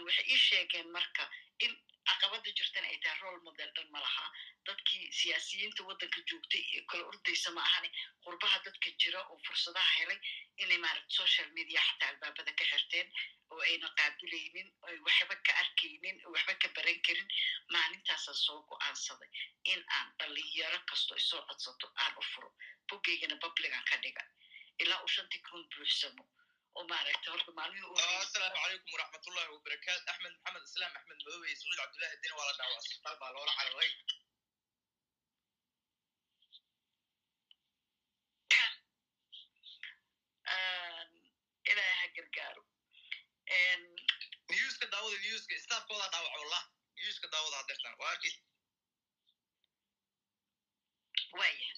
waxay 0.07 0.27
ii 0.35 0.39
sheegeen 0.47 0.89
marka 0.99 1.25
in 1.65 1.73
caqabada 2.09 2.51
jirtana 2.59 2.89
ay 2.93 2.99
tahay 3.03 3.21
role 3.23 3.41
model 3.47 3.71
dhan 3.77 3.89
ma 3.93 4.01
laha. 4.05 4.25
Dadkii 4.67 5.05
siyaasiyiinta 5.19 5.83
waddanka 5.89 6.21
joogtay 6.31 6.63
ee 6.77 6.83
kala 6.91 7.05
ordaysa 7.11 7.51
ma 7.57 7.63
ahane 7.69 7.89
qurbaha 8.25 8.59
dadka 8.67 8.91
jira 9.03 9.21
oo 9.33 9.39
fursadaha 9.47 9.91
helay 9.99 10.19
inay 10.63 10.79
maaragta 10.85 11.15
social 11.21 11.49
media 11.59 11.81
xataa 11.89 12.09
albaabada 12.13 12.53
ka 12.59 12.65
xirteen 12.71 13.09
oo 13.53 13.61
ayna 13.69 13.89
qaabilaynin 13.99 14.69
oy 14.89 14.97
waxba 15.07 15.35
ka 15.47 15.53
arkaynin 15.63 16.17
waxba 16.35 16.55
ka 16.63 16.69
baran 16.77 17.01
karin 17.07 17.29
maalintaasaan 17.75 18.39
soo 18.45 18.61
go'aansaday 18.69 19.31
in 19.73 19.81
aan 19.97 20.09
dhalinyaro 20.19 20.81
kasto 20.91 21.15
isoo 21.23 21.43
codsato 21.49 21.87
aan 22.05 22.15
u 22.21 22.23
furo. 22.33 22.51
Bogeygana 22.89 23.37
publican 23.45 23.85
ka 23.91 23.97
dhiga 24.05 24.23
ilaa 24.83 25.01
uu 25.05 25.13
shantii 25.17 25.43
kun 25.49 25.63
buuxsamo 25.77 26.25
oo 26.77 26.85
maaragta 26.91 27.29
horta 27.33 27.53
maalmihii 27.59 28.05
asalaamu 28.25 28.57
calaykum 28.63 28.93
waraxmatullahi 28.95 29.49
wabarakaatu 29.55 30.11
axmed 30.13 30.35
maxamed 30.37 30.65
islaam 30.71 30.93
axmed 30.99 31.19
madobe 31.27 31.47
iyo 31.49 31.57
saciid 31.61 31.79
cabdullahi 31.81 32.21
dina 32.23 32.35
waa 32.39 32.49
la 32.51 32.55
dhaawaa 32.59 32.81
asbitaal 32.83 33.17
baa 33.23 33.33
loola 33.37 33.53
cararay 33.59 33.91
ilaaha 41.71 42.07
gargaaro 42.17 42.63
newska 44.51 44.87
daawada 44.93 45.19
newska 45.27 45.55
staafkooda 45.65 46.07
dhaawac 46.13 46.35
wallah 46.41 46.63
newska 46.97 47.27
daawada 47.33 47.57
hadeertan 47.61 47.95
waa 48.01 48.11
arkis 48.15 48.37
waya 51.39 51.71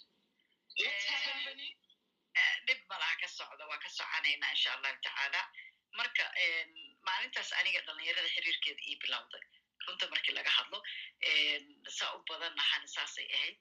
dhib 2.66 2.81
malaha 2.90 3.14
ka 3.20 3.29
socda 3.29 3.64
waa 3.70 3.79
ka 3.85 3.88
soconaynaa 3.99 4.51
insha 4.57 4.70
allahu 4.77 4.96
tacaala 5.07 5.40
marka 5.99 6.25
maalintaas 7.09 7.51
aniga 7.61 7.81
dhalinyarada 7.87 8.29
xiriirkeeda 8.35 8.83
ii 8.90 8.96
bilowday. 9.03 9.44
Runta 9.87 10.07
markii 10.12 10.35
laga 10.38 10.51
hadlo 10.59 10.79
saa 11.99 12.12
u 12.16 12.22
badan 12.29 12.55
nahana 12.61 12.87
saasay 12.96 13.27
ahayd. 13.37 13.57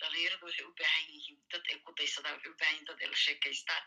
Dhalinyaradu 0.00 0.46
waxay 0.46 0.64
u 0.70 0.74
baahan 0.80 1.06
yihiin 1.14 1.38
dad 1.52 1.64
ay 1.72 1.78
ku 1.84 1.90
daysadaan 1.98 2.34
waxay 2.36 2.52
u 2.52 2.58
baahan 2.60 2.74
yihiin 2.74 2.88
dad 2.90 3.00
ay 3.02 3.08
la 3.12 3.18
sheekaystaan. 3.24 3.84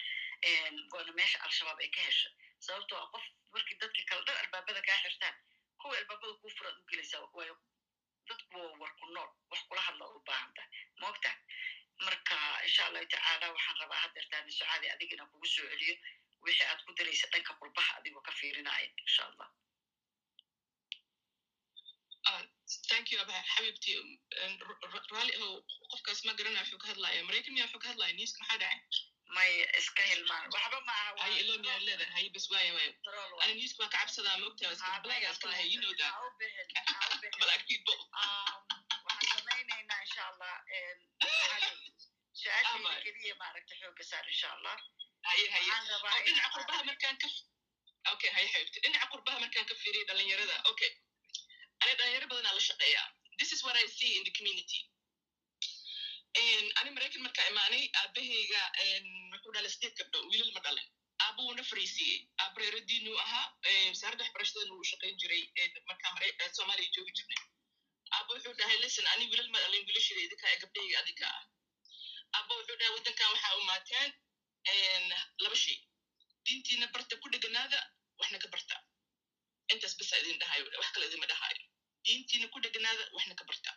Waana 0.94 1.12
meesha 1.20 1.40
al-shabaab 1.48 1.80
ay 1.86 1.90
ka 1.96 2.02
heshay 2.08 2.34
sababtoo 2.66 3.00
a 3.04 3.08
qof 3.14 3.26
markii 3.54 3.78
dadka 3.82 4.02
kale 4.10 4.22
dhan 4.28 4.38
albaabada 4.44 4.82
kaa 4.88 5.00
xirtaan 5.06 5.36
kuwa 5.82 5.98
albaabada 6.02 6.34
kuu 6.42 6.52
furaad 6.58 6.78
u 6.82 6.84
gelaysaa 6.90 7.22
dadku 8.30 8.58
war 8.82 8.92
ku 9.00 9.06
nool 9.16 9.30
wax 9.52 9.62
kula 9.70 9.82
hadla 9.88 10.06
u 10.16 10.20
baahan 10.28 10.52
tahay. 10.56 10.70
Moogtaa 11.02 11.36
marka 12.08 12.38
insha 12.68 12.82
allahu 12.88 13.12
tacaala 13.14 13.46
waxaan 13.56 13.78
rabaa 13.84 14.04
hadeertaan 14.06 14.52
sucaadi 14.58 14.88
adigina 14.96 15.24
kugu 15.32 15.48
soo 15.56 15.68
celiyo. 15.72 15.96
Wixii 16.46 16.68
aad 16.70 16.80
ku 16.86 16.92
daraysa 16.98 17.28
dhanka 17.34 17.54
qurbaha 17.60 17.92
adigoo 18.00 18.24
ka 18.28 18.32
fiirinaya 18.40 18.88
insha 19.04 19.24
allah 19.30 19.50
thank 22.90 23.12
you 23.12 23.20
aba 23.24 23.36
xabibti 23.54 23.92
raalli 25.14 25.34
ahow 25.38 25.54
qofkaas 25.92 26.20
ma 26.28 26.34
garana 26.40 26.60
wuxuu 26.64 26.80
ka 26.84 26.88
hadlaya 26.92 27.24
maraykan 27.28 27.54
miya 27.54 27.66
wuxuu 27.68 27.84
ka 27.84 27.90
hadlaya 27.92 28.14
newska 28.20 28.40
maxaa 28.44 28.62
dhacay? 28.64 28.80
May 29.36 29.52
iska 29.80 30.04
hilmaan 30.12 30.46
waxba 30.54 30.80
ma 30.88 30.94
aha 31.02 31.12
hay 31.24 31.34
ilo 31.42 31.54
miyaa 31.64 31.80
leedahay? 31.88 32.14
Hay 32.16 32.28
bas 32.36 32.46
waaya 32.52 32.72
waaya 32.78 32.92
ana 33.44 33.54
newska 33.60 33.80
waa 33.84 33.94
ka 33.94 33.98
cabsadaa 33.98 34.38
ma 34.40 34.46
ogtaa 34.52 34.74
iska 34.76 35.00
blaga 35.06 35.28
iska 35.34 35.48
lahay 35.52 35.68
you 35.74 35.80
know 35.84 35.94
that. 36.02 36.14
Waxaan 36.94 37.60
samaynaynaa 37.64 38.80
insha 40.14 40.26
allah 40.32 40.54
su'aashayda 42.42 43.02
keliya 43.06 43.36
maaragta 43.42 43.74
xooga 43.82 44.04
saar 44.12 44.26
insha 44.34 44.48
allah 44.56 44.76
dhinaca 48.84 49.06
qurbaha 49.14 49.38
markaan 49.44 49.66
ka 49.72 49.76
fiiriyo 49.84 50.06
dhalinyarada 50.10 50.56
okay 50.72 50.92
ani 51.84 51.94
dhalinyaro 52.00 52.28
badanaa 52.32 52.54
la 52.58 52.64
shaqeeyaa 52.70 53.08
this 53.40 53.52
is 53.56 53.62
what 53.66 53.76
i 53.84 53.86
see 53.98 54.12
in 54.18 54.24
the 54.28 54.32
community. 54.40 54.80
Ani 56.80 56.90
maraykan 56.98 57.22
markaa 57.28 57.46
imaanay 57.52 57.84
aabahayga 58.02 58.62
wuxuu 59.34 59.52
dhalay 59.56 59.72
sideed 59.76 59.96
gabdho 60.00 60.20
wiilal 60.32 60.52
ma 60.58 60.62
dhalin 60.68 60.88
aaba 61.26 61.42
wuuna 61.48 61.64
fariisiiyey 61.72 62.20
aabreeradiinu 62.46 63.12
ahaa 63.24 63.46
wasaaradda 63.90 64.24
waxbarashadana 64.26 64.74
wuu 64.78 64.88
shaqayn 64.92 65.16
jiray 65.24 65.42
markaa 65.90 66.50
soomaaliya 66.58 66.94
joogi 66.96 67.14
jirnay 67.20 67.42
aaba 68.18 68.30
wuxuu 68.36 68.54
dhahay 68.60 68.78
listen 68.84 69.08
ani 69.14 69.26
wiilal 69.32 69.50
ma 69.54 69.60
dhalin 69.64 69.86
wiilashida 69.88 70.22
idinka 70.28 70.46
ee 70.54 70.58
gabdhayga 70.64 70.98
adinka 71.02 71.26
ah. 71.38 71.44
Aaba 72.38 72.52
wuxuu 72.60 72.78
dhahay 72.80 72.94
waddankan 72.96 73.28
waxaa 73.34 73.54
umaateen 73.62 74.10
laba 75.44 75.56
shay. 75.64 75.78
Diintiina 76.46 76.88
barta 76.94 77.16
ku 77.22 77.28
dheganaada 77.34 77.80
waxna 78.20 78.38
ka 78.44 78.48
barta. 78.54 78.76
Intaas 79.74 79.94
basa 80.00 80.16
idin 80.22 80.38
dhahayo 80.42 80.64
wax 80.82 80.90
kale 80.96 81.06
idinma 81.10 81.28
dhahayo 81.32 81.62
diintiina 82.06 82.48
ku 82.54 82.58
dheganaada 82.66 83.04
waxna 83.16 83.36
ka 83.40 83.44
barta. 83.50 83.72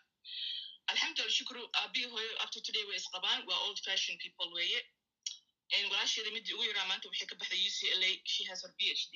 Alxamdulillah 0.90 1.36
shukru. 1.38 1.62
Aabihi 1.80 2.06
hooyo 2.12 2.32
up 2.42 2.50
to 2.54 2.60
today 2.66 2.84
way 2.88 2.96
isqabaan 3.02 3.40
waa 3.48 3.58
old 3.66 3.78
fashion 3.86 4.14
people 4.24 4.50
weeye. 4.58 4.80
Walaasheeda 5.90 6.30
midii 6.36 6.54
ugu 6.56 6.64
yaraa 6.70 6.86
maanta 6.90 7.08
waxay 7.10 7.26
ka 7.30 7.34
baxday 7.40 7.60
u 7.68 7.70
c 7.78 7.80
l 8.00 8.02
she 8.32 8.42
has 8.50 8.60
her 8.64 8.72
b 8.78 8.80
h 9.00 9.02
d. 9.12 9.14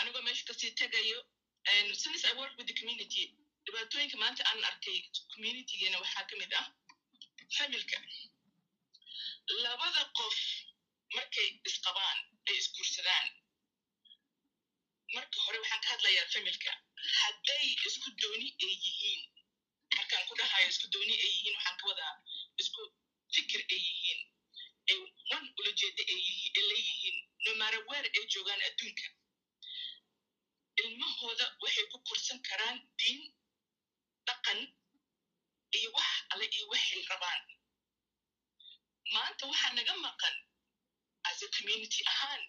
Anigoo 0.00 0.22
meesha 0.26 0.44
ka 0.48 0.54
sii 0.60 0.70
tegayo 0.80 1.18
since 1.66 2.24
i 2.24 2.32
work 2.38 2.50
with 2.58 2.66
the 2.66 2.74
community 2.74 3.24
dhibaatooyinka 3.66 4.16
maanta 4.22 4.42
aan 4.50 4.64
arkay 4.70 4.98
communitygeena 5.34 5.98
waxaa 6.02 6.24
ka 6.30 6.36
mid 6.40 6.52
ah 6.60 6.66
familka. 7.56 7.98
Labada 9.64 10.02
qof 10.18 10.36
markay 11.16 11.48
isqabaan 11.68 12.18
ay 12.48 12.56
isguursadaan 12.62 13.26
marka 15.14 15.38
hore 15.44 15.58
waxaan 15.62 15.80
ka 15.84 15.88
hadlayaa 15.94 16.26
familka. 16.34 16.72
Hadday 17.22 17.64
isku 17.88 18.10
dooni 18.22 18.48
ay 18.64 18.74
yihiin 18.84 19.22
markaan 19.96 20.24
ku 20.28 20.34
dhahayo 20.40 20.68
isku 20.74 20.86
dooni 20.94 21.14
ay 21.24 21.30
yihiin 21.34 21.54
waxaan 21.58 21.76
ka 21.80 21.84
wadaa 21.90 22.14
isku 22.60 22.82
fikir 23.34 23.60
ay 23.74 23.80
yihiin. 23.88 24.20
Ay 24.90 24.96
wan 25.30 25.44
ulajeeda 25.58 26.02
ay 26.12 26.18
leeyihiin 26.70 27.16
no 27.46 27.50
matter 27.60 27.80
where 27.88 28.08
ay 28.16 28.24
joogaan 28.32 28.60
adduunka 28.68 29.06
ilmahooda 30.80 31.46
waxay 31.62 31.86
ku 31.92 31.98
korsan 32.08 32.38
karaan 32.48 32.78
diin 32.98 33.20
dhaqan 34.26 34.60
iyo 35.76 35.88
wax 35.96 36.10
alle 36.32 36.46
iyo 36.56 36.64
waxay 36.72 37.02
rabaan. 37.10 37.42
Maanta 39.14 39.44
waxaa 39.50 39.72
naga 39.76 39.94
maqan 40.06 40.34
as 41.28 41.42
a 41.42 41.48
community 41.56 42.00
ahaan 42.12 42.42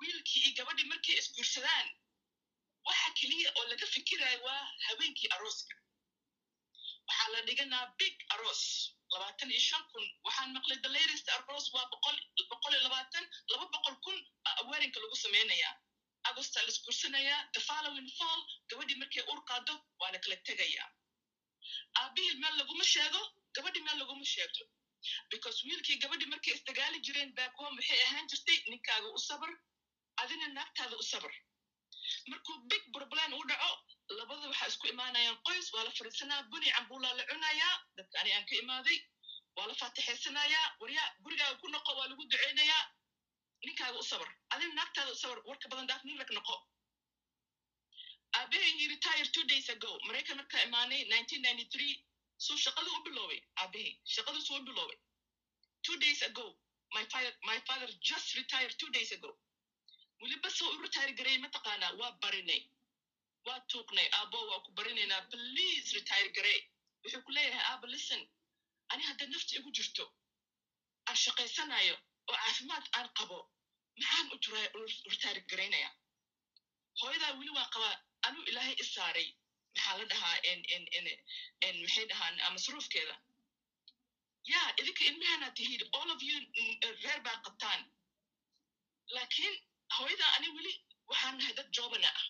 wiilkii 0.00 0.40
iyo 0.44 0.52
gabadhii 0.58 0.88
markay 0.92 1.14
isguursadaan 1.20 1.86
waxa 2.86 3.08
keliya 3.18 3.48
oo 3.58 3.64
laga 3.70 3.86
fikirayo 3.94 4.38
waa 4.46 4.62
haweenkii 4.86 5.28
arooska. 5.36 5.74
Waxaa 7.08 7.28
la 7.34 7.40
dhiganaa 7.46 7.86
big 7.98 8.16
aroos 8.34 8.62
labaatan 9.12 9.50
iyo 9.50 9.60
shan 9.68 9.82
kun. 9.92 10.04
Waxaan 10.24 10.50
maqlay 10.56 10.78
the 10.84 10.88
latest 10.96 11.26
aroos 11.36 11.66
waa 11.74 11.86
boqol 11.92 12.16
boqol 12.50 12.72
iyo 12.74 12.82
labaatan 12.86 13.24
laba 13.50 13.66
boqol 13.74 13.96
kun 14.04 14.16
weerinka 14.70 14.98
lagu 15.00 15.16
samaynayaa 15.24 15.74
agosta 16.30 16.62
la 16.62 16.68
isguursanayaa 16.74 17.40
the 17.54 17.60
following 17.68 18.08
fall 18.18 18.40
gabadhii 18.70 18.98
markay 19.02 19.22
uur 19.30 19.40
qaado 19.50 19.74
waa 20.00 20.10
la 20.14 20.18
kala 20.18 20.36
tegayaa. 20.48 20.88
Aabihii 22.00 22.34
meel 22.42 22.54
laguma 22.60 22.84
sheego 22.84 23.20
gabadhii 23.56 23.82
meel 23.86 23.98
laguma 24.02 24.24
sheegto. 24.34 24.64
Because 25.30 25.58
wiilkii 25.66 25.96
gabadhii 26.02 26.30
markay 26.34 26.54
isdagaali 26.54 27.00
jireen 27.06 27.30
back 27.38 27.52
home 27.62 27.76
waxay 27.80 28.00
ahaan 28.06 28.26
jirtay 28.30 28.58
ninkaaga 28.70 29.08
u 29.16 29.18
sabar 29.28 29.50
adina 30.22 30.48
naagtaada 30.56 30.96
u 30.96 31.02
sabar 31.12 31.32
markuu 32.30 32.56
big 32.70 32.84
problem 32.96 33.32
u 33.40 33.42
dhaco 33.50 33.70
labada 34.18 34.48
waxaa 34.50 34.68
isku 34.72 34.86
imaanayaan 34.92 35.38
qoys 35.48 35.66
waa 35.74 35.84
la 35.84 35.90
fadhiisanaa 35.98 36.42
buni 36.50 36.70
cambuulaa 36.76 37.14
la 37.18 37.24
cunayaa 37.30 37.74
dadka 37.96 38.20
ani 38.20 38.32
aan 38.36 38.46
ka 38.50 38.54
imaaday 38.62 38.98
waa 39.56 39.66
la 39.70 39.74
faatixaysanayaa 39.80 40.66
waryaa 40.80 41.08
gurigaaga 41.24 41.56
ku 41.62 41.68
noqo 41.74 41.90
waa 41.98 42.08
lagu 42.10 42.24
duceynayaa 42.32 42.82
ninkaaga 43.66 43.98
u 43.98 44.06
sabar 44.10 44.28
adina 44.54 44.74
naagtaada 44.78 45.12
u 45.16 45.18
sabar 45.22 45.38
warka 45.48 45.68
badan 45.70 45.86
dhaaf 45.90 46.04
nin 46.04 46.18
rag 46.22 46.30
noqo. 46.38 46.56
Aabahay 48.38 48.72
he 48.78 48.88
retired 48.94 49.28
two 49.36 49.44
days 49.52 49.68
ago 49.74 49.90
maraykan 50.06 50.36
markaa 50.40 50.62
imaanay 50.68 51.00
nineteen 51.12 51.42
ninety 51.46 51.66
three 51.74 51.92
suu 52.46 52.56
shaqada 52.64 52.90
u 52.96 53.02
biloobay 53.06 53.40
aabahay 53.62 53.92
shaqada 54.14 54.40
suu 54.46 54.56
u 54.60 54.64
biloobay. 54.68 54.98
Two 55.86 55.96
days 56.04 56.22
ago 56.28 56.46
my 56.96 57.04
father, 57.12 57.32
my 57.50 57.58
father 57.68 57.88
just 58.10 58.28
retired 58.40 58.74
two 58.80 58.90
days 58.96 59.12
ago. 59.12 59.30
Weliba 60.22 60.50
soo 60.58 60.68
u 60.74 60.82
retire 60.86 61.12
gareey 61.20 61.38
mataqaanaa 61.46 61.92
waa 62.00 62.12
barinay 62.22 62.62
waa 63.46 63.60
tuuqnay 63.70 64.08
aabo 64.18 64.38
waa 64.50 64.60
ku 64.66 64.70
barinaynaa 64.78 65.22
please 65.32 65.86
retire 65.98 66.28
garee 66.36 66.60
wuxuu 67.02 67.22
ku 67.26 67.32
leeyahay 67.36 67.64
aaba 67.72 67.86
listen 67.94 68.22
ani 68.92 69.02
hadday 69.08 69.28
nafta 69.34 69.52
igu 69.58 69.70
jirto 69.78 70.04
aan 71.08 71.16
shaqaysanayo 71.24 71.96
oo 72.30 72.36
caafimaad 72.44 72.84
aan 72.96 73.08
qabo 73.18 73.38
maxaan 74.00 74.26
u 74.34 74.36
jira 74.44 74.60
retire 75.12 75.40
garaynaya 75.50 75.90
hooyadaa 77.00 77.32
weli 77.38 77.50
waa 77.58 77.68
qabaa 77.74 77.94
anuu 78.26 78.44
ilaahay 78.50 78.74
i 78.82 78.84
saaray. 78.94 79.28
Maxaa 79.74 79.96
la 79.98 80.04
dhahaa 80.10 80.36
maxay 81.82 82.04
dhahaan 82.10 82.34
masruufkeeda 82.54 83.16
ya 84.52 84.60
idinka 84.80 85.02
ilmahana 85.10 85.48
tihiid 85.58 85.82
all 85.98 86.10
of 86.14 86.20
you 86.28 86.36
reer 87.04 87.20
baa 87.26 87.36
qabtaan. 87.46 87.80
Laakiin 89.16 89.54
hooyadaa 89.98 90.30
ani 90.36 90.48
weli 90.56 90.72
waxaan 91.10 91.38
nahay 91.38 91.54
dad 91.58 91.68
joobana 91.76 92.08
ah. 92.20 92.24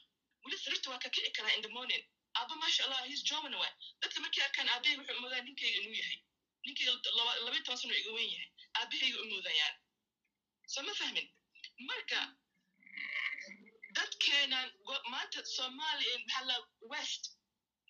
Weli 0.44 0.56
sariirta 0.62 0.90
waa 0.90 0.98
ka 1.04 1.08
kici 1.14 1.30
karaa 1.36 1.54
in 1.56 1.62
the 1.62 1.68
morning. 1.76 2.04
Aaba 2.38 2.54
maasha 2.62 2.84
allah 2.84 3.00
his 3.12 3.22
joobana 3.30 3.56
waa 3.62 3.72
dadka 4.02 4.20
markay 4.24 4.44
arkaan 4.44 4.68
aabahay 4.74 4.96
wuxuu 4.98 5.16
umoodaa 5.18 5.40
ninkayga 5.46 5.78
inuu 5.80 5.94
yahay. 6.02 6.18
Ninkayga 6.66 6.92
labay 7.44 7.60
toban 7.66 7.78
sano 7.82 7.94
iga 8.00 8.12
wen 8.16 8.28
yahay. 8.34 8.48
Aabahayga 8.78 9.18
umoodayaan 9.24 9.74
soo 10.72 10.82
ma 10.88 10.92
fahmin 11.00 11.26
marka 11.88 12.20
dadkeenan 13.96 14.68
maanta 15.12 15.38
soomaaliya 15.56 16.16
maxaa 16.24 16.44
la 16.50 16.56
west 16.92 17.24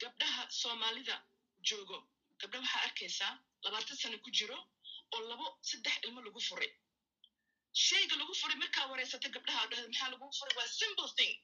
gabdhaha 0.03 0.43
soomaalida 0.61 1.17
joogo 1.69 1.99
gabdha 2.41 2.59
waxaa 2.64 2.83
arkaysaa 2.88 3.33
labaatan 3.64 3.97
sano 4.03 4.19
ku 4.25 4.31
jiro 4.38 4.59
oo 5.14 5.21
labo 5.31 5.47
saddex 5.71 5.97
ilmo 6.07 6.21
lagu 6.27 6.41
furay 6.49 6.71
shayga 7.87 8.14
lagu 8.21 8.35
furay 8.41 8.57
markaa 8.62 8.87
wareysata 8.93 9.29
gabdhaha 9.37 9.64
dhahda 9.71 9.87
maxaa 9.93 10.11
lagu 10.14 10.27
furay 10.38 10.55
waa 10.59 10.69
simple 10.81 11.11
thing. 11.19 11.35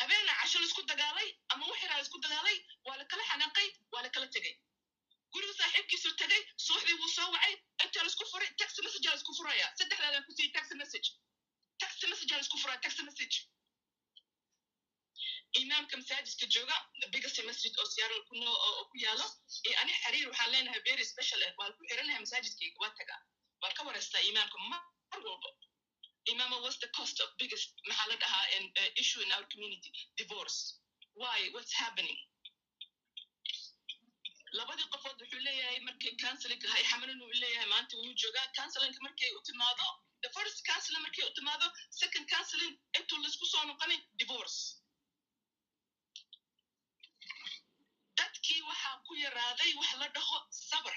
habeena 0.00 0.32
casho 0.40 0.58
la 0.62 0.66
isku 0.70 0.82
dagaalay 0.90 1.28
ama 1.52 1.64
wixiraa 1.70 1.96
la 1.98 2.04
isku 2.06 2.18
dagaalay 2.24 2.56
waa 2.86 2.96
la 3.00 3.04
kala 3.10 3.22
xanaaqay 3.30 3.68
waa 3.92 4.02
la 4.04 4.10
kala 4.14 4.26
tegay 4.34 4.54
guriga 5.34 5.54
saaxiibkiisu 5.60 6.10
tegay 6.22 6.42
suuxdii 6.66 6.96
wuu 7.00 7.10
soo 7.16 7.28
wacay 7.34 7.54
intaa 7.84 8.02
la 8.04 8.10
isku 8.12 8.24
furay 8.32 8.50
text 8.62 8.78
message 8.86 9.06
la 9.10 9.16
isku 9.20 9.32
furaya 9.38 9.66
saddexdaadan 9.80 10.24
ku 10.28 10.32
siiyey 10.36 10.52
text 10.58 10.72
message 10.82 11.08
text 11.82 12.02
message 12.12 12.32
la 12.36 12.42
isku 12.46 12.58
furaya 12.62 12.80
text 12.86 13.00
message 13.08 13.36
imaamka 15.60 15.96
masaajidka 16.00 16.46
jooga 16.54 16.76
biggest 17.14 17.38
masjid 17.48 17.72
oo 17.80 17.86
siyaaral 17.94 18.22
ku 18.28 18.34
noo 18.42 18.56
oo 18.68 18.84
ku 18.90 18.96
yaalo 19.04 19.26
ee 19.68 19.74
ani 19.82 19.92
xiriir 20.02 20.26
waxaan 20.30 20.50
leenahay 20.54 20.80
very 20.90 21.04
special 21.12 21.40
ah 21.46 21.52
waan 21.60 21.72
ku 21.78 21.82
xiranahay 21.90 22.20
masaajidkayga 22.26 22.78
waa 22.82 22.92
tagaa 23.00 23.20
waan 23.62 23.74
ka 23.78 23.82
wareystaa 23.88 24.22
imaamka 24.30 24.58
mar 24.70 24.82
walba 25.26 25.50
imama 26.32 26.56
what's 26.64 26.78
the 26.84 26.90
cost 26.98 27.16
of 27.24 27.28
biggest 27.42 27.68
maxaa 27.88 28.06
la 28.10 28.16
dhahaa 28.22 28.44
issue 29.02 29.22
in 29.26 29.32
our 29.36 29.46
community. 29.52 29.90
Divorce. 30.20 30.58
Why? 31.20 31.38
What's 31.54 31.72
happening 31.82 32.18
labadii 34.58 34.86
qofood 34.92 35.16
wuxuu 35.22 35.40
leeyahay 35.46 35.78
markay 35.88 36.12
counseling 36.24 36.62
hay 36.72 36.82
xamanin 36.90 37.22
uu 37.24 37.32
leeyahay 37.42 37.68
maanta 37.74 37.94
wuu 38.00 38.14
joogaa. 38.22 38.46
Counselinka 38.58 39.00
markay 39.06 39.30
u 39.38 39.40
timaado 39.48 39.86
the 40.24 40.30
first 40.36 40.58
counseling 40.68 41.02
markay 41.06 41.24
u 41.28 41.32
timaado 41.38 41.66
second 42.00 42.24
counseling 42.34 42.74
intuu 42.98 43.18
la 43.22 43.28
isku 43.32 43.46
soo 43.52 43.64
noqonin 43.70 44.00
divorce. 44.20 44.58
Dadkii 48.18 48.60
waxaa 48.70 48.96
ku 49.06 49.12
yaraaday 49.24 49.70
wax 49.80 49.90
la 50.00 50.08
dhaho 50.16 50.38
sabr 50.68 50.94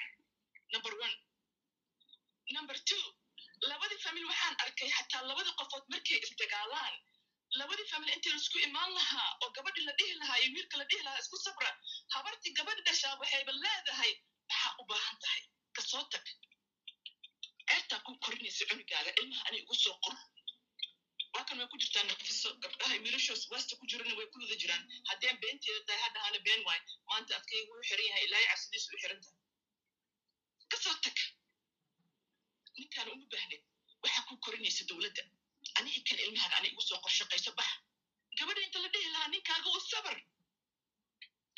number 0.73 0.93
one. 1.05 1.15
Number 2.55 2.77
two 2.89 3.03
labadii 3.69 3.99
famil 4.05 4.25
waxaan 4.31 4.55
arkay 4.63 4.89
xataa 4.97 5.21
labadii 5.29 5.55
qofood 5.59 5.85
markay 5.93 6.17
isdagaalaan 6.25 6.95
labadii 7.59 7.87
famil 7.91 8.09
intii 8.15 8.31
la 8.33 8.39
isku 8.43 8.57
imaan 8.67 8.91
lahaa 8.97 9.29
oo 9.43 9.49
gabadhii 9.57 9.85
la 9.89 9.93
dhihi 9.99 10.13
lahaa 10.21 10.37
iyo 10.43 10.49
wiilka 10.55 10.77
la 10.81 10.85
dhihi 10.89 11.03
lahaa 11.07 11.19
isku 11.23 11.37
sabra 11.45 11.69
habartii 12.15 12.53
gabadhi 12.59 12.81
dhashaa 12.87 13.13
waxayba 13.21 13.51
leedahay 13.63 14.13
maxaa 14.49 14.71
u 14.81 14.83
baahan 14.91 15.17
tahay? 15.23 15.41
Kasoo 15.75 16.03
tag. 16.13 16.25
Ceertaa 17.69 17.99
ku 18.05 18.11
korinaysa 18.25 18.63
cunugaaga 18.69 19.11
ilmaha 19.21 19.43
ani 19.47 19.57
igu 19.63 19.75
soo 19.83 19.95
qor 20.05 20.15
waa 21.33 21.43
kan 21.47 21.57
way 21.59 21.67
ku 21.71 21.77
jirtaa 21.83 22.03
nafiso 22.09 22.49
gabdhaha 22.63 22.95
wiilashoos 23.03 23.43
wasta 23.51 23.73
ku 23.79 23.85
jirana 23.91 24.13
way 24.19 24.27
ku 24.31 24.37
wada 24.41 24.55
jiraan. 24.63 24.83
Haddeen 25.09 25.37
beenteeda 25.43 25.81
tahay 25.87 26.01
hadhahana 26.05 26.39
been 26.47 26.61
waay. 26.67 26.81
Maanta 27.09 27.31
adkayga 27.39 27.71
u 27.79 27.83
xiran 27.89 28.05
yahay 28.09 28.23
ilaahay 28.27 28.47
cabsidiisu 28.51 28.89
u 28.95 28.99
xiran 29.01 29.19
tahay. 29.23 29.39
Kasoo 30.71 30.95
tag. 31.05 31.17
Ninkaan 32.77 33.07
uma 33.13 33.25
baahnin 33.33 33.61
waxaa 34.03 34.23
ku 34.29 34.33
korinaysa 34.45 34.83
dowladda 34.89 35.23
ani 35.83 35.91
ikan 35.99 36.19
ilmahaaga 36.25 36.55
ani 36.59 36.67
igu 36.73 36.81
qorshaqayso 37.05 37.51
bax 37.59 37.71
gabadha 38.39 38.61
inta 38.67 38.79
la 38.83 38.89
dhihi 38.93 39.09
lahaa 39.15 39.29
ninkaaga 39.35 39.69
u 39.77 39.79
sabar 39.91 40.17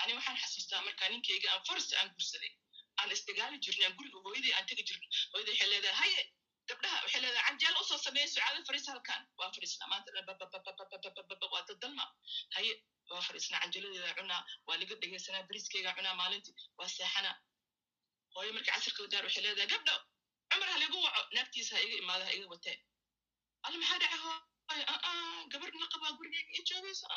ani 0.04 0.12
waxaan 0.18 0.38
xasuustaa 0.44 0.82
markaa 0.88 1.10
ninkayga 1.14 1.48
aan 1.54 1.62
farsta 1.68 1.94
aan 2.00 2.10
gursaday 2.16 2.52
aan 3.00 3.12
isdagaali 3.16 3.58
jirnay 3.66 3.86
aan 3.88 3.96
guriga 4.00 4.18
hooyaday 4.26 4.54
aan 4.58 4.66
tegi 4.70 4.84
jirnay 4.90 5.10
hooyaday 5.34 5.54
waxay 5.54 5.70
leedahay 5.74 6.00
haye 6.02 6.22
gabdhaha 6.70 6.98
waxay 7.06 7.22
leedahay 7.26 7.46
canjeel 7.48 7.76
u 7.82 7.84
soo 7.90 8.00
sameeya 8.06 8.28
sucaada 8.34 8.60
fariis 8.70 8.88
halkan 8.92 9.22
waa 9.40 9.50
fariisnaa 9.56 9.88
maanta 9.92 10.10
waa 11.54 11.64
dadalma 11.70 12.06
haye 12.56 12.74
waa 13.12 13.22
fariisnaa 13.28 13.60
canjeladeeda 13.64 14.14
cunaa 14.20 14.42
waa 14.68 14.78
laga 14.82 14.96
dhegeysanaa 15.02 15.44
bariiskeyga 15.50 15.92
cunaa 15.98 16.16
maalintii 16.22 16.56
waa 16.80 16.90
seexanaa 16.98 17.36
hooyo 18.36 18.52
markii 18.56 18.74
casirka 18.76 19.00
wadaar 19.06 19.24
waxay 19.28 19.44
leedahay 19.46 19.70
gabdho 19.74 19.96
cumar 20.52 20.70
ha 20.74 20.78
ligu 20.84 20.98
waco 21.06 21.22
naagtiisa 21.36 21.72
ha 21.76 21.82
iga 21.88 21.96
imaada 22.04 22.24
ha 22.28 22.34
iga 22.38 22.48
watee 22.54 22.78
alla 23.66 23.78
maxaa 23.82 24.00
dhaca 24.04 24.18
hooyo 24.24 24.86
gabar 25.54 25.70
la 25.82 25.88
qabaa 25.94 26.12
gurigeyga 26.20 26.52
ii 26.58 26.64
joogaysa 26.70 27.08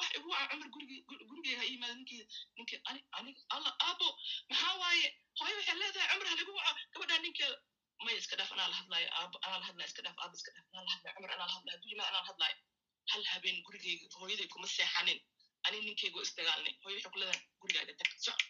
wax 0.00 0.10
igu 0.18 0.28
waca 0.34 0.46
cumar 0.52 0.68
gurigeyga 0.74 1.60
ha 1.60 1.64
imaada 1.74 1.94
ninkii 2.00 2.22
ninkii 2.56 2.80
ani 2.90 3.00
aniga 3.18 3.42
alla 3.56 3.70
aabo 3.88 4.08
maxaa 4.50 4.74
waaye 4.82 5.08
hooyo 5.40 5.56
waxay 5.58 5.76
leedahay 5.82 6.08
cumar 6.12 6.28
ha 6.32 6.36
ligu 6.40 6.52
waco 6.58 6.72
gabadhaa 6.94 7.18
ninkeeda 7.24 7.56
maya 8.04 8.18
iska 8.22 8.36
dhaaf 8.40 8.52
anaa 8.56 8.68
la 8.72 8.76
hadlaayo 8.80 9.08
aabo 9.20 9.36
anaa 9.46 9.58
la 9.62 9.66
hadlaayo 9.68 9.88
iska 9.92 10.02
dhaaf 10.06 10.18
aabo 10.24 10.34
iska 10.40 10.50
dhaaf 10.56 10.66
anaa 10.72 10.84
la 10.88 10.92
hadlaayo 10.94 11.14
cumar 11.16 11.30
anaa 11.36 11.46
la 11.50 11.54
hadlaayo 11.56 11.76
hadduu 11.76 11.90
yimaad 11.92 12.08
anaa 12.12 12.22
la 12.24 12.28
hadlaayo 12.30 12.56
hal 13.12 13.24
habeen 13.32 13.58
gurigeyga 13.66 14.04
hooyaday 14.20 14.48
kuma 14.54 14.68
seexanin 14.76 15.18
ani 15.66 15.78
ninkeyga 15.88 16.22
isdagaalnay 16.26 16.74
hooyo 16.84 16.96
waxay 16.96 17.12
ku 17.14 17.18
leedahay 17.22 17.40
gurigaaga 17.62 17.92
tag 18.00 18.10
soc 18.26 18.40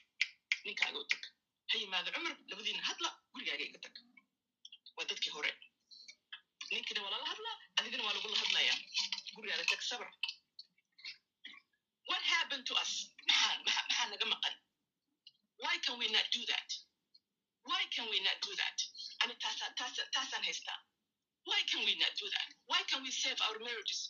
ninkaaga 0.66 0.98
u 1.02 1.06
tag 1.12 1.22
ha 1.70 1.74
yimaado 1.82 2.10
cumar 2.16 2.34
labadiina 2.50 2.82
hadla 2.90 3.08
gurigaaga 3.34 3.64
iga 3.70 3.80
tag 3.86 3.94
waa 4.96 5.06
dadkii 5.10 5.32
hore 5.36 5.52
ninkina 6.70 7.02
waa 7.04 7.10
lala 7.14 7.26
hadlaa 7.32 7.56
adigana 7.78 8.04
waa 8.06 8.14
lagula 8.16 8.36
hadlayaa 8.42 8.78
gurigaaga 9.34 9.64
tag 9.72 9.82
sabr 9.90 10.08
what 12.10 12.22
happened 12.34 12.64
to 12.70 12.74
us 12.82 12.92
maxaa 13.28 13.58
maxaa 13.66 14.06
naga 14.12 14.26
maqan 14.34 14.54
why 15.62 15.74
can 15.84 15.98
we 16.00 16.08
not 16.08 16.24
do 16.32 16.40
that? 16.50 16.68
Why 17.68 17.82
can 17.94 18.06
we 18.12 18.18
not 18.26 18.38
do 18.46 18.52
that? 18.60 18.78
ani 19.22 19.34
taasaan 19.42 19.74
taasaan 19.80 20.08
taasaan 20.16 20.44
haystaa 20.48 20.78
why 21.48 21.58
can 21.70 21.82
we 21.88 21.94
not 22.02 22.12
do 22.22 22.26
that? 22.34 22.48
Why 22.70 22.80
can 22.90 23.02
we 23.06 23.10
save 23.10 23.40
our 23.46 23.58
marriages? 23.66 24.00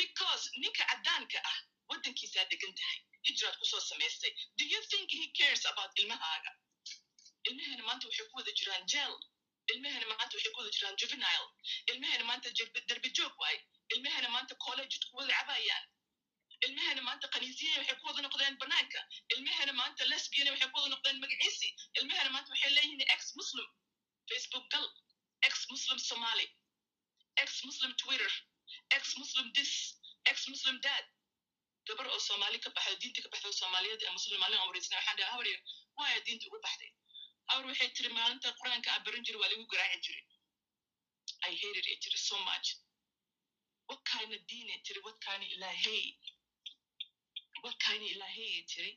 Because 0.00 0.44
ninka 0.62 0.84
caddaanka 0.90 1.38
ah 1.50 1.58
waddankiisaa 1.90 2.44
degan 2.52 2.74
tahay 2.80 2.98
hijraad 3.28 3.56
ku 3.60 3.64
soo 3.72 3.80
samaystay 3.88 4.32
do 4.60 4.64
you 4.72 4.80
think 4.92 5.10
he 5.18 5.24
cares 5.40 5.62
about 5.72 5.90
ilmahaaga 6.02 6.52
ilmahana 7.48 7.82
maanta 7.88 8.06
waxay 8.08 8.26
ku 8.30 8.36
wada 8.40 8.52
jiraan 8.60 8.86
jail 8.94 9.12
ilmahana 9.72 10.06
maanta 10.10 10.34
waxay 10.36 10.52
ku 10.54 10.58
wada 10.60 10.70
jiraan 10.76 10.96
juvenile. 11.00 11.46
ilmahana 11.92 12.24
maanta 12.30 12.48
derbi 12.88 13.08
joog 13.18 13.34
waay 13.42 13.58
ilmahana 13.94 14.28
maanta 14.36 14.54
college 14.66 14.94
ku 15.10 15.16
wada 15.18 15.32
cabayaan 15.38 15.84
ilmahana 16.66 17.02
maanta 17.08 17.26
kaniisiye 17.34 17.78
waxay 17.80 17.96
ku 18.00 18.06
wada 18.08 18.20
noqdeen 18.26 18.54
banaanka 18.62 19.00
ilmahana 19.34 19.72
maanta 19.80 20.02
lesbiana 20.12 20.50
waxay 20.54 20.68
ku 20.72 20.76
wada 20.78 20.90
noqdeen 20.94 21.16
magaciisi 21.24 21.68
ilmahana 21.98 22.30
maanta 22.34 22.50
waxay 22.54 22.70
leeyihiin 22.76 23.02
ex 23.14 23.20
muslim 23.40 23.66
facebook 24.30 24.64
gal 24.74 24.86
ex 25.48 25.54
muslim 25.72 25.98
somali. 26.10 26.46
ex 27.42 27.50
muslim 27.68 27.90
twitter. 28.02 28.32
ex 28.96 29.02
muslim 29.20 29.46
this. 29.56 29.72
ex 30.30 30.36
muslim 30.52 30.76
dad 30.86 31.04
gabar 31.88 32.06
oo 32.14 32.18
soomaali 32.28 32.58
ka 32.64 32.70
baxday 32.76 32.96
diinta 33.02 33.20
ka 33.24 33.28
baxday 33.32 33.52
soomaaliyada 33.60 34.02
ee 34.08 34.12
muslim 34.18 34.38
maalin 34.42 34.58
aan 34.60 34.68
wareysnay 34.70 34.98
waxaan 34.98 35.16
dhahay 35.18 35.32
habar 35.34 35.48
waaya 35.98 36.18
diinta 36.26 36.44
uga 36.50 36.58
baxday 36.66 36.90
habar 37.48 37.64
waxay 37.70 37.90
tiri 37.96 38.08
maalinta 38.18 38.48
qur'aanka 38.60 38.88
aan 38.94 39.04
barin 39.06 39.24
jiray 39.26 39.40
waa 39.42 39.50
lagu 39.52 39.66
garaaci 39.72 40.00
jiray 40.06 40.24
i 41.48 41.54
hated 41.60 41.86
it. 41.92 41.98
Tiri 42.04 42.18
so 42.30 42.36
much. 42.48 42.68
What 43.88 44.00
kind 44.12 44.30
of 44.36 44.40
diine 44.50 44.74
tiri 44.86 45.00
what 45.06 45.18
kind 45.26 45.42
of 45.44 45.48
ilaahey 45.56 46.04
what 47.64 47.76
kind 47.86 48.02
of 48.04 48.10
ilaahey 48.14 48.52
tiri 48.72 48.92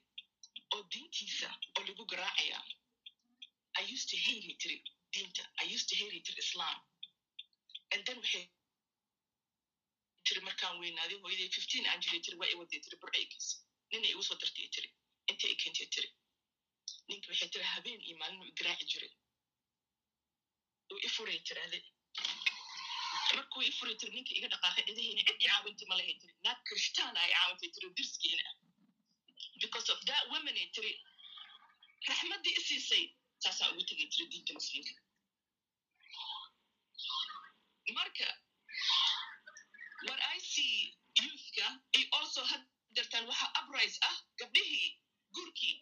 oo 0.74 0.82
diintiisa 0.94 1.50
oo 1.78 1.84
lagu 1.90 2.04
garaacaya 2.12 2.60
i 3.80 3.84
used 3.94 4.10
to 4.14 4.18
hate 4.26 4.52
tiri 4.64 4.78
diinta 5.14 5.44
i 5.62 5.66
used 5.76 5.88
to 5.90 5.96
hate 6.02 6.20
tiri 6.28 6.42
islam. 6.48 6.78
And 7.94 8.02
then 8.06 8.18
waxay 8.24 8.46
tiri 10.28 10.42
markaan 10.48 10.80
weynaaday 10.84 11.18
hooyaday 11.24 11.50
fifteen 11.58 11.86
aan 11.92 12.00
jiray 12.06 12.22
tiri 12.26 12.38
waa 12.42 12.50
i 12.54 12.56
waday 12.62 12.80
tiri 12.86 12.98
burcaygiis 13.04 13.48
nina 13.92 14.08
igu 14.14 14.24
soo 14.30 14.38
dartay 14.44 14.68
tiri 14.76 14.90
inta 15.32 15.46
i 15.54 15.56
keentay 15.64 15.88
tiri 15.96 16.10
ninka 17.08 17.28
waxay 17.32 17.50
tiri 17.54 17.65
habeen 17.74 18.02
iyo 18.08 18.15
maalin 18.21 18.41
u 18.43 18.45
igaraaci 18.52 18.86
jiray 18.91 19.12
uu 20.91 21.00
i 21.08 21.10
furay 21.15 21.39
tiraahde 21.48 21.80
markuu 23.38 23.62
i 23.69 23.71
furay 23.78 23.95
tiri 24.00 24.12
ninka 24.17 24.34
iga 24.39 24.48
dhaqaaqay 24.54 24.84
cidahayna 24.88 25.21
cid 25.28 25.41
i 25.41 25.48
caawintay 25.48 25.88
ma 25.89 25.95
lahay 26.00 26.15
tiri 26.21 26.34
naag 26.45 26.60
kirishtaan 26.67 27.15
ay 27.24 27.32
caawintay 27.38 27.69
tiri 27.76 27.88
dirskeena 27.98 28.50
because 29.63 29.88
of 29.93 30.00
that 30.10 30.24
woman 30.32 30.56
ay 30.63 30.67
tiri 30.76 30.91
raxmaddii 32.10 32.56
i 32.60 32.62
siisay 32.67 33.04
saasaa 33.43 33.69
ugu 33.71 33.84
tegay 33.89 34.08
tiri 34.13 34.26
diinta 34.32 34.54
muslimka. 34.60 34.93
Marka 37.98 38.28
what 40.08 40.19
i 40.36 40.38
see 40.52 40.98
youthka 41.21 41.65
iyo 41.98 42.08
also 42.19 42.41
haddartan 42.52 43.24
waxa 43.30 43.48
uprise 43.60 43.98
ah 44.10 44.15
gabdhihii 44.39 44.88
guurkii 45.36 45.76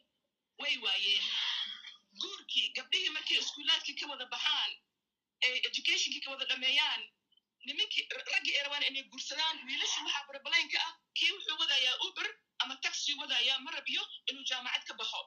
way 0.64 0.76
waayeen 0.86 1.26
guurkii 2.22 2.68
gabdhihii 2.78 3.14
markay 3.18 3.38
iskuulaadkii 3.44 3.96
ka 4.02 4.06
wada 4.12 4.26
baxaan 4.36 4.72
ee 5.48 5.56
educationkii 5.70 6.24
ka 6.26 6.32
wada 6.34 6.46
dhameeyaan 6.52 7.02
nimankii 7.68 8.04
raggii 8.34 8.56
ay 8.58 8.64
rabaan 8.68 8.84
inay 8.90 9.04
guursadaan 9.12 9.58
wiilasha 9.68 10.00
waxaa 10.06 10.24
barbalaynka 10.30 10.78
ah 10.88 10.94
kii 11.18 11.32
wuxuu 11.36 11.58
wadayaa 11.64 11.96
uber 12.08 12.28
ama 12.64 12.76
taxi 12.86 13.14
wadayaa 13.22 13.60
ma 13.66 13.72
rabiyo 13.78 14.04
inuu 14.30 14.44
jaamacad 14.52 14.84
ka 14.90 14.94
baxo. 15.02 15.22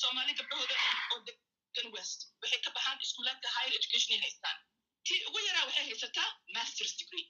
soomaali 0.00 0.32
gabdhahooda 0.38 0.76
oo 1.12 1.18
degan 1.26 1.88
west 1.96 2.20
waxay 2.42 2.60
ka 2.66 2.70
baxaan 2.76 2.98
iskuulaadka 3.06 3.48
higher 3.56 3.74
education 3.80 4.12
ay 4.16 4.20
haystaan. 4.24 4.58
Tii 5.06 5.20
ugu 5.28 5.38
yaraa 5.48 5.64
waxay 5.68 5.84
haysataa 5.88 6.28
masters 6.54 6.92
degree. 7.00 7.26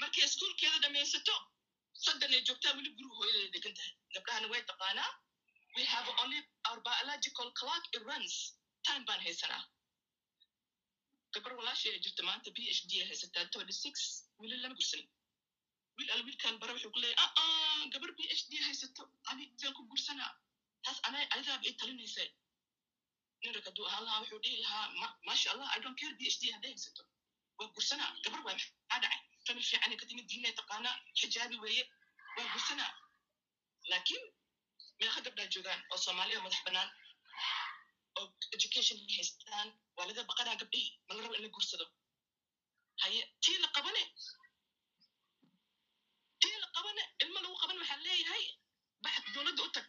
Markay 0.00 0.24
iskuulkeeda 0.28 0.78
dhamaysato 0.84 1.34
soddon 2.04 2.32
ay 2.36 2.42
joogtaa 2.48 2.72
weli 2.76 2.90
guriga 2.96 3.14
hooyadeeda 3.20 3.52
degan 3.56 3.74
tahay 3.78 3.92
gabdhahana 4.14 4.46
way 4.52 4.62
taqaanaa 4.70 5.10
we 5.76 5.82
have 5.94 6.08
only 6.22 6.40
our 6.68 6.80
biological 6.88 7.48
clock 7.60 7.82
it 7.96 8.02
runs 8.10 8.34
time 8.88 9.04
baan 9.08 9.20
haysanaa 9.26 9.62
gabar 11.34 11.52
walaashay 11.58 11.92
ay 11.94 12.00
jirta 12.06 12.22
maanta 12.28 12.50
b 12.56 12.58
h 12.76 12.80
d 12.90 12.92
ay 13.02 13.06
haysataa 13.10 13.44
thirty 13.54 13.74
six 13.84 13.94
weli 14.42 14.56
lama 14.62 14.74
gursan 14.80 15.02
wiil 15.98 16.10
al 16.14 16.22
wiilkan 16.26 16.54
bara 16.62 16.72
wuxuu 16.76 16.92
ku 16.94 17.00
leeyahy 17.04 17.30
aa 17.42 17.86
gabar 17.94 18.10
b 18.18 18.20
h 18.38 18.42
d 18.50 18.52
haysato 18.68 19.02
ani 19.30 19.44
saan 19.60 19.74
ku 19.78 19.82
gursanaa 19.92 20.30
taas 20.84 20.98
ana 21.08 21.18
adidaaba 21.34 21.64
ii 21.70 21.76
talinaysa 21.80 22.24
nin 23.42 23.52
rag 23.56 23.64
hadduu 23.68 23.86
ahaan 23.90 24.04
lahaa 24.06 24.20
wuxuu 24.22 24.40
dhihi 24.44 24.56
lahaa 24.64 24.86
maasha 25.28 25.48
allah 25.54 25.68
i 25.76 25.78
don't 25.84 25.98
care 26.02 26.14
b 26.20 26.22
h 26.34 26.36
d 26.42 26.44
hadday 26.54 26.72
haysato 26.76 27.02
waa 27.58 27.68
gursanaa 27.76 28.10
gabar 28.24 28.40
waa 28.46 28.54
maxaa 28.58 28.98
dhacay 29.02 29.20
famil 29.46 29.64
fiican 29.70 29.92
ka 30.00 30.04
timid 30.10 30.26
diinay 30.30 30.54
taqaanaa 30.60 30.94
xijaabi 31.20 31.56
weeye 31.64 31.84
waa 32.36 32.46
gursanaa 32.54 32.90
laakiin 33.90 34.24
meeqa 35.00 35.20
gabdhaa 35.26 35.48
joogaan 35.54 35.80
oo 35.92 35.98
soomaaliya 36.04 36.40
madax 36.44 36.60
bannaan 36.66 36.90
oo 38.18 38.26
education 38.56 38.98
haystaan 39.16 39.68
waa 39.96 40.06
laga 40.08 40.22
baqanaa 40.30 40.56
gabdhihii 40.62 40.92
ma 41.06 41.12
la 41.14 41.20
rabo 41.24 41.34
in 41.38 41.42
la 41.46 41.50
gursado 41.56 41.86
haye 43.02 43.20
tii 43.44 43.58
la 43.64 43.68
qabane 43.76 44.02
tii 46.42 46.56
la 46.62 46.68
qabane 46.76 47.02
ilmo 47.22 47.38
lagu 47.44 47.56
qaban 47.62 47.78
waxaa 47.82 48.00
leeyahay 48.06 48.44
bax 49.04 49.14
dowladda 49.34 49.62
u 49.68 49.70
tag 49.76 49.86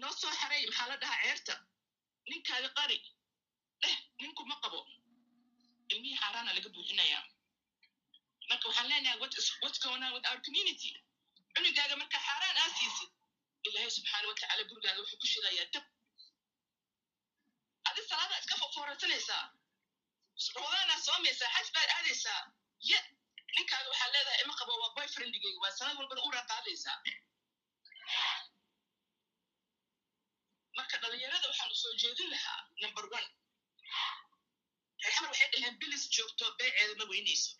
noo 0.00 0.12
soo 0.20 0.32
xareey 0.40 0.64
maxaa 0.68 0.88
la 0.90 0.96
dhahaa 1.02 1.20
ceerta 1.24 1.54
ninkaadi 2.30 2.68
qari 2.78 2.98
dheh 3.82 3.96
ninku 4.20 4.42
ma 4.50 4.56
qabo 4.64 4.80
ilmihii 5.92 6.18
xaaraana 6.22 6.50
laga 6.56 6.68
buuxinayaa 6.74 7.24
marka 8.50 8.64
waxaan 8.68 8.88
leenahay 8.90 9.18
what 9.22 9.34
is 9.40 9.46
what's 9.62 9.80
going 9.84 10.02
on 10.06 10.12
with 10.16 10.26
our 10.30 10.40
community 10.46 10.90
cunugaaga 11.54 11.94
marka 12.02 12.18
xaaraan 12.26 12.56
aa 12.62 12.70
siisid 12.78 13.10
ilaahay 13.66 13.90
subxaana 13.96 14.26
watacaala 14.30 14.62
gurigaaga 14.70 15.00
wuxuu 15.02 15.18
ku 15.22 15.26
shidayaa 15.32 15.66
dab. 15.74 15.84
Adi 17.88 18.00
salaada 18.10 18.36
iska 18.42 18.54
foorarsanaysaa 18.74 19.44
ramadaanaa 20.56 20.98
soomaysaa 21.06 21.50
xaj 21.56 21.68
baad 21.76 21.90
aadaysaa 21.96 22.40
ye 22.90 22.98
ninkaaga 23.56 23.88
waxaa 23.92 24.10
leedahay 24.14 24.40
ima 24.44 24.54
qabo 24.60 24.72
waa 24.82 24.94
boyfriendigeyga 24.96 25.58
waa 25.64 25.76
sanad 25.78 25.96
walbana 26.00 26.22
uraa 26.28 26.44
qaadaysaa 26.52 26.96
marka 30.78 30.96
dhalinyarada 31.02 31.46
waxaan 31.50 31.72
u 31.74 31.78
soo 31.82 31.94
jeedin 32.02 32.28
lahaa 32.34 32.60
number 32.82 33.04
one 33.18 33.28
reexamar 35.02 35.30
waxay 35.32 35.48
dhaheen 35.54 35.76
bilis 35.82 36.04
joogto 36.16 36.44
beeceeda 36.58 36.94
ma 37.00 37.04
weynayso. 37.12 37.50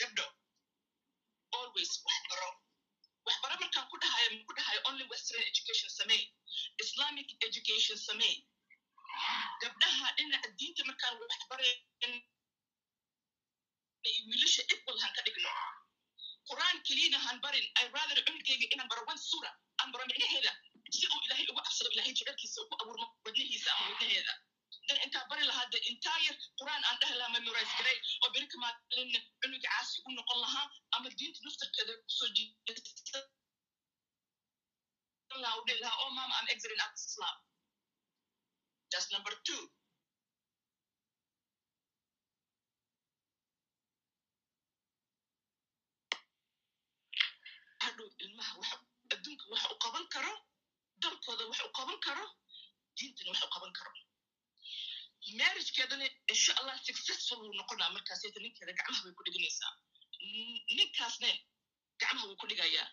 Gabdho 0.00 0.26
always 1.58 1.92
waxbaro 2.06 2.50
waxbaro 3.26 3.54
markaan 3.62 3.86
ku 3.92 3.96
dhahayo 4.02 4.28
ku 4.48 4.52
dhahayo 4.58 4.80
only 4.90 5.04
western 5.12 5.42
education 5.52 5.90
samey 5.98 6.22
islamic 6.84 7.28
education 7.48 7.96
samey 8.06 8.34
gabdhaha 9.62 10.06
dhinaca 10.16 10.48
diinta 10.58 10.82
markaan 10.90 11.14
waxbarayn 11.20 11.78
wiilasha 14.28 14.62
equal 14.74 14.98
han 15.02 15.12
ka 15.16 15.22
dhigno 15.26 15.50
qur'aan 16.50 16.78
keliyana 16.86 17.18
han 17.26 17.36
barin 17.44 17.66
i 17.82 17.84
rather 17.96 18.18
cunugeyga 18.26 18.66
inaan 18.74 18.88
baro 18.92 19.02
one 19.12 19.20
sura 19.30 19.50
aan 19.80 19.92
baro 19.92 20.04
micnaheeda 20.10 20.52
si 20.96 21.06
uu 21.12 21.20
ilaahay 21.26 21.46
ugu 21.52 21.60
cabsado 21.66 21.90
ilaahay 21.94 22.12
jecelkiisa 22.18 22.58
ugu 22.64 22.74
abuurmo 22.82 23.06
wadnihiisa 23.24 23.70
ama 23.76 23.84
wadnaheeda 23.92 24.32
dan 24.92 25.00
intaa 25.08 25.24
bari 25.30 25.44
the 25.72 25.80
entire 25.88 26.32
qur'aan 26.60 26.82
aan 26.88 26.96
dhahi 27.00 27.14
lahaa 27.16 27.32
memorize 27.36 27.72
garay 27.78 27.96
oo 28.22 28.28
beri 28.34 28.46
kamaalin 28.52 29.10
cunuga 29.40 29.68
caasi 29.68 29.96
u 30.06 30.10
noqon 30.16 30.38
lahaa 30.44 30.66
ama 30.96 31.08
diinta 31.18 31.40
naftarkeeda 31.44 31.92
ku 32.02 32.08
soo 32.18 32.28
jeesta 32.36 33.18
lahaa 35.44 35.96
oh 36.04 36.10
mama 36.16 36.34
i'm 36.40 36.48
exiting 36.54 36.80
out 36.84 36.92
islam. 37.08 37.36
That's 38.90 39.08
number 39.14 39.32
two. 39.48 39.62
hadhow 47.84 48.08
ilmaha 48.24 48.52
waxa 48.60 48.76
adduunka 49.14 49.44
waxa 49.52 49.68
u 49.74 49.76
qaban 49.84 50.04
karo 50.14 50.34
dalkooda 51.02 51.44
waxa 51.50 51.64
u 51.68 51.72
qaban 51.78 51.98
karo 52.06 52.26
diintana 52.96 53.30
waxa 53.32 53.46
u 53.48 53.52
qaban 53.54 53.72
karo 53.78 53.92
marriagekeedana 55.30 56.06
insha 56.32 56.52
allah 56.60 56.76
successful 56.88 57.38
wuu 57.44 57.54
noqonaa 57.60 57.90
markaasayta 57.96 58.40
ninkeeda 58.44 58.72
gacmaha 58.78 59.02
way 59.06 59.14
ku 59.18 59.22
dhiganaysaa 59.26 59.72
ninkaasne 60.78 61.30
gacmaha 62.00 62.26
wuu 62.28 62.36
ku 62.42 62.46
dhigayaa 62.50 62.88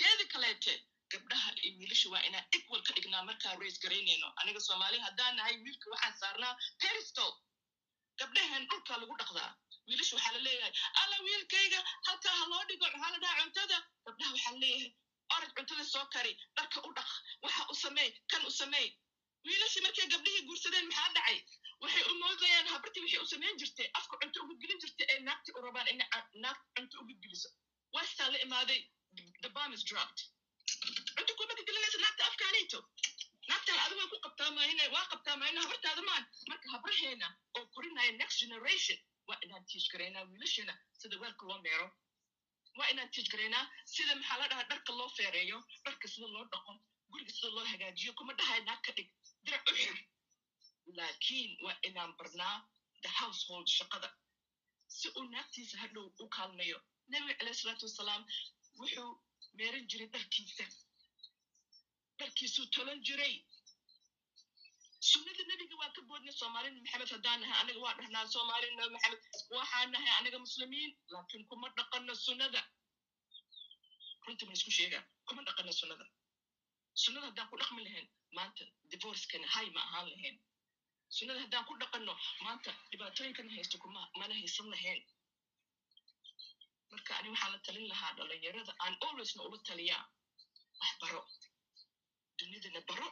teeda 0.00 0.24
kaleete 0.32 0.74
gabdhaha 1.12 1.50
iyo 1.62 1.72
wiilasha 1.80 2.08
waa 2.14 2.22
inaan 2.28 2.46
equal 2.58 2.82
ka 2.86 2.92
dhignaa 2.96 3.22
markaan 3.30 3.60
raise 3.62 3.78
garaynayno 3.84 4.28
aniga 4.40 4.60
soomaali 4.68 4.98
haddaan 5.06 5.36
nahay 5.36 5.56
wiilka 5.64 5.90
waxaan 5.94 6.16
saarnaa 6.22 6.52
peristol 6.82 7.32
gabdhahan 8.20 8.66
dhulkaa 8.70 8.98
lagu 9.02 9.14
dhaqdaa 9.22 9.50
wiilasha 9.88 10.16
waxaa 10.16 10.32
la 10.36 10.40
leeyahay 10.48 10.72
alla 11.02 11.16
wiilkayga 11.26 11.80
halkaa 12.08 12.34
ha 12.40 12.44
loo 12.52 12.64
dhigo 12.68 12.86
maxaa 12.92 13.10
la 13.14 13.18
dhaha 13.24 13.36
cuntada. 13.42 13.78
Gabdhaha 14.06 14.32
waxaa 14.36 14.56
leeyahay 14.62 14.90
orod 15.36 15.50
cuntada 15.56 15.84
soo 15.92 16.06
kari 16.14 16.32
dharka 16.56 16.78
u 16.88 16.90
dhaq 16.98 17.10
waxa 17.44 17.62
u 17.72 17.74
sameey 17.84 18.10
kan 18.32 18.42
u 18.50 18.52
sameey 18.60 18.88
wiilasha 19.46 19.80
markay 19.86 20.06
gabdhihii 20.14 20.42
guursadeen 20.48 20.86
maxaa 20.90 21.12
dhacay 21.16 21.38
waxay 21.82 22.04
u 22.10 22.14
moodayaan 22.22 22.66
habartii 22.74 23.02
waxay 23.04 23.20
u 23.24 23.26
samayn 23.32 23.56
jirtay 23.60 23.88
afka 23.98 24.14
cunto 24.22 24.38
ugu 24.44 24.54
gelin 24.62 24.78
jirtay 24.82 25.06
ee 25.12 25.20
naagti 25.28 25.50
u 25.56 25.60
rabaan 25.66 25.88
in 25.92 26.02
naag 26.44 26.58
cunto 26.76 26.96
ugu 27.02 27.14
geliso. 27.22 27.48
Westaa 27.94 28.28
la 28.32 28.38
imaaday 28.46 28.80
the 29.42 29.48
bomb 29.56 29.74
is 29.74 29.84
dropped. 29.90 30.20
Cunto 31.16 31.32
kuma 31.38 31.54
gelinaysa 31.68 31.98
naagta 32.04 32.22
afkaanayto 32.30 32.78
naagtan 33.48 33.78
adigu 33.84 34.00
way 34.00 34.08
ku 34.12 34.18
qabtaa 34.26 34.50
maahina 34.56 34.82
waa 34.94 35.06
qabtaa 35.12 35.36
maahina 35.40 35.60
habartaada 35.64 36.02
maan 36.10 36.24
marka 36.50 36.66
habraheena 36.74 37.28
oo 37.56 37.66
korinaya 37.74 38.12
next 38.20 38.38
generation 38.44 38.98
waa 39.28 39.38
inaan 39.44 39.64
tiij 39.70 39.84
garaynaa 39.92 40.24
wiilashana 40.30 40.74
sida 41.00 41.16
weelka 41.22 41.44
loo 41.50 41.58
meero. 41.66 41.88
Waa 42.78 42.88
inaan 42.92 43.10
tiij 43.14 43.28
garaynaa 43.32 43.64
sida 43.94 44.14
maxaa 44.20 44.38
la 44.40 44.46
dhahaa 44.50 44.68
dharka 44.70 44.92
loo 44.98 45.08
feereeyo 45.18 45.58
dharka 45.84 46.06
sida 46.14 46.26
loo 46.34 46.44
dhaqo 46.52 46.72
guriga 47.10 47.32
sida 47.36 47.48
loo 47.56 47.64
hagaajiyo 47.72 48.12
kuma 48.18 48.32
dhahay 48.38 48.60
naag 48.68 48.80
ka 48.86 48.92
dhig. 48.96 49.08
Dirac 49.44 49.70
u 49.70 49.74
xir 49.80 49.96
laakiin 50.98 51.50
waa 51.64 51.76
inaan 51.88 52.12
barnaa 52.18 52.56
the 53.04 53.10
household 53.20 53.66
shaqada 53.78 54.08
si 54.96 55.06
uu 55.18 55.24
naagtiisa 55.34 55.76
hadhow 55.82 56.06
u 56.22 56.28
kaalmeeyo 56.36 56.78
nabiga 57.12 57.34
calayhi 57.38 57.58
salaatu 57.62 57.84
wasalaam 57.88 58.22
wuxuu 58.80 59.10
meeran 59.58 59.84
jiray 59.90 60.08
dharkiisa 60.14 60.64
dharkiisuu 62.18 62.66
tolan 62.76 63.00
jiray 63.08 63.34
sunnada 65.10 65.42
nebiga 65.50 65.74
waa 65.80 65.90
ka 65.96 66.00
boodnay 66.08 66.34
soomaalina 66.40 66.78
maxamed 66.84 67.10
haddaan 67.14 67.40
nahay 67.42 67.58
aniga 67.62 67.80
waa 67.86 67.94
dhahnaa 67.98 68.24
soomaalina 68.34 68.82
maxamed 68.94 69.20
waxaan 69.56 69.88
nahay 69.94 70.12
aniga 70.18 70.38
muslimiin 70.46 70.90
laakiin 71.14 71.42
kuma 71.50 71.66
dhaqano 71.78 72.14
sunnada 72.26 72.60
runtii 74.26 74.46
ma 74.48 74.52
isku 74.58 74.70
sheegaa 74.78 75.02
kuma 75.28 75.40
dhaqano 75.48 75.72
sunnada 75.80 76.04
sunnada 77.02 77.26
haddaan 77.28 77.48
ku 77.50 77.56
dhaqmi 77.62 77.80
lahayn 77.86 78.06
maanta 78.36 78.62
divorcekana 78.92 79.46
hay 79.54 79.66
ma 79.76 79.80
ahaan 79.88 80.06
lahayn 80.14 80.36
sunnada 81.16 81.40
haddaan 81.44 81.64
ku 81.68 81.74
dhaqanno 81.80 82.14
maanta 82.44 82.70
dhibaatooyinkana 82.90 83.50
haysto 83.56 83.76
kuma 83.84 84.00
mana 84.20 84.34
haysan 84.40 84.66
lahayn 84.74 85.00
marka 86.90 87.12
ani 87.18 87.28
waxaa 87.32 87.52
la 87.54 87.58
talin 87.66 87.86
lahaa 87.92 88.12
dhalinyarada 88.18 88.72
aan 88.84 88.94
alwaysna 89.06 89.42
ula 89.48 89.58
taliyaa 89.68 90.04
wax 90.80 90.92
baro. 91.00 91.20
Dunidana 92.38 92.80
baro. 92.88 93.08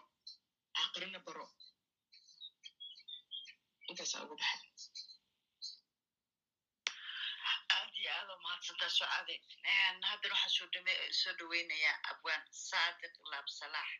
Aakhirana 0.80 1.18
baro. 1.26 1.46
Intaasaa 3.90 4.22
uga 4.24 4.34
baxay 4.40 4.60
aad 7.76 7.92
iyo 8.00 8.10
aad 8.18 8.28
oo 8.32 8.38
mahadsantaa 8.44 8.90
socade 8.98 9.34
haddana 10.10 10.34
waxaan 10.34 10.52
soo 10.56 10.68
soo 11.20 11.32
dhaweynayaa 11.38 11.96
abwaan 12.10 12.42
saadiq 12.68 13.14
laab 13.32 13.46
salaax 13.58 13.90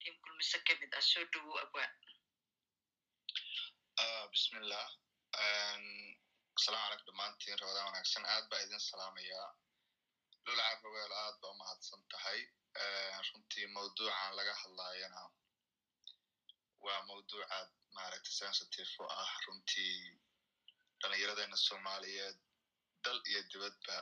tiim 0.00 0.14
kulmise 0.22 0.58
ka 0.66 0.72
mid 0.80 0.92
ah 0.98 1.04
soo 1.10 1.24
dhawow 1.32 1.56
abwaan 1.64 1.92
bismillah. 4.30 4.88
Asalaamu 6.56 6.88
calaykum 6.88 7.06
dhammaantiin 7.06 7.58
ramadaan 7.60 7.86
wanaagsan. 7.86 8.24
Aad 8.32 8.48
baa 8.50 8.60
idin 8.64 8.80
salaamayaa 8.80 9.48
lul 10.46 10.60
carraweel 10.60 11.12
aad 11.12 11.36
ba 11.40 11.48
umahadsan 11.54 12.02
tahay. 12.12 12.40
Runtii 13.28 13.66
mawduucan 13.74 14.36
laga 14.36 14.54
hadlaayana 14.62 15.22
waa 16.84 17.02
mawduucaad 17.08 17.70
maaragta 17.94 18.30
sensitive 18.30 18.90
u 19.00 19.04
ah. 19.20 19.32
Runtii 19.46 20.20
dhallinyaradeenna 21.00 21.56
soomaaliyeed 21.56 22.36
dal 23.04 23.20
iyo 23.30 23.42
dibadba 23.52 23.96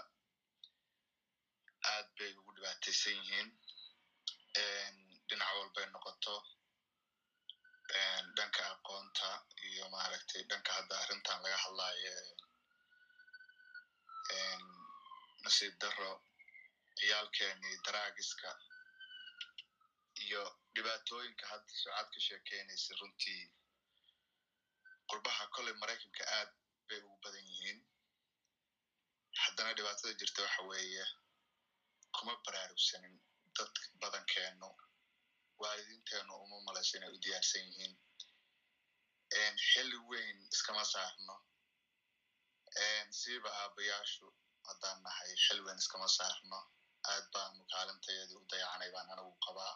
aad 1.92 2.06
bay 2.18 2.30
ugu 2.38 2.50
dhibaataysan 2.56 3.14
yihiin. 3.18 3.48
Dhinac 5.28 5.50
walbay 5.58 5.86
noqoto 5.86 6.34
dhanka 8.36 8.62
aqoonta 8.74 9.28
iyo 9.68 9.84
maaragtay 9.94 10.42
dhanka 10.50 10.70
hadda 10.78 10.94
arrintan 11.02 11.38
laga 11.44 11.58
hadlaayo 11.64 12.14
nasiib 15.44 15.74
daro 15.82 16.10
ciyaalkeenii 16.98 17.76
daraagiska 17.86 18.50
iyo 20.24 20.42
dhibaatooyinka 20.74 21.44
hadda 21.52 21.72
socad 21.82 22.08
ka 22.14 22.20
sheekeynaysa 22.26 22.92
runtii 23.00 23.42
qurbaha 25.10 25.44
kolley 25.54 25.74
maraykanka 25.82 26.24
aad 26.38 26.50
bay 26.88 26.98
ugu 27.06 27.16
badan 27.24 27.46
yihiin. 27.52 27.80
Haddana 29.42 29.72
dhibaatada 29.76 30.12
jirta 30.20 30.42
waxa 30.46 30.62
weeye 30.70 31.04
kuma 32.16 32.34
baraarugsanin 32.46 33.14
dad 33.56 33.72
badankeenu 34.00 34.68
waalidiinteenu 35.64 36.32
uma 36.44 36.58
malaysa 36.68 36.96
inay 36.98 37.10
u 37.16 37.22
diyaarsan 37.24 37.66
yihiin 37.68 37.94
xilli 39.68 39.98
weyn 40.10 40.38
iskama 40.54 40.84
saarno 40.92 41.36
siiba 43.20 43.50
aabayaashu 43.62 44.26
haddaan 44.68 44.98
nahay 45.06 45.32
xil 45.44 45.60
weyn 45.66 45.78
iskama 45.82 46.08
saarno 46.18 46.58
aad 47.12 47.26
baanu 47.34 47.62
kaalintayadii 47.72 48.38
u 48.42 48.46
dayacanay 48.52 48.90
baan 48.94 49.08
anigu 49.14 49.32
qabaa 49.46 49.74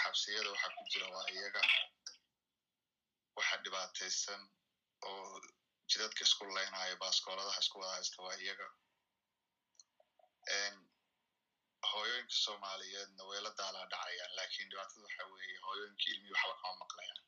xabsiyada 0.00 0.50
waxa 0.54 0.68
ku 0.76 0.82
jira 0.92 1.06
waa 1.14 1.26
iyaga 1.36 1.62
waxa 3.36 3.56
dhibaataysan 3.64 4.42
oo 5.08 5.40
jidadka 5.90 6.22
isku 6.28 6.44
leynayo 6.56 6.94
baaskooladaha 7.02 7.60
isku 7.64 7.76
wada 7.80 7.94
haysta 7.96 8.18
waa 8.26 8.36
iyaga 8.44 8.66
hooyooyinka 11.90 12.34
soomaaliyeedna 12.44 13.22
way 13.28 13.40
la 13.46 13.50
daalaa 13.60 13.86
dhacayaan 13.92 14.32
laakiin 14.38 14.68
dhibaatada 14.70 15.02
waxa 15.06 15.24
weeye 15.32 15.58
hooyooyinka 15.66 16.04
ilmihii 16.12 16.34
waxba 16.36 16.54
kama 16.62 16.74
maqlayaan. 16.82 17.20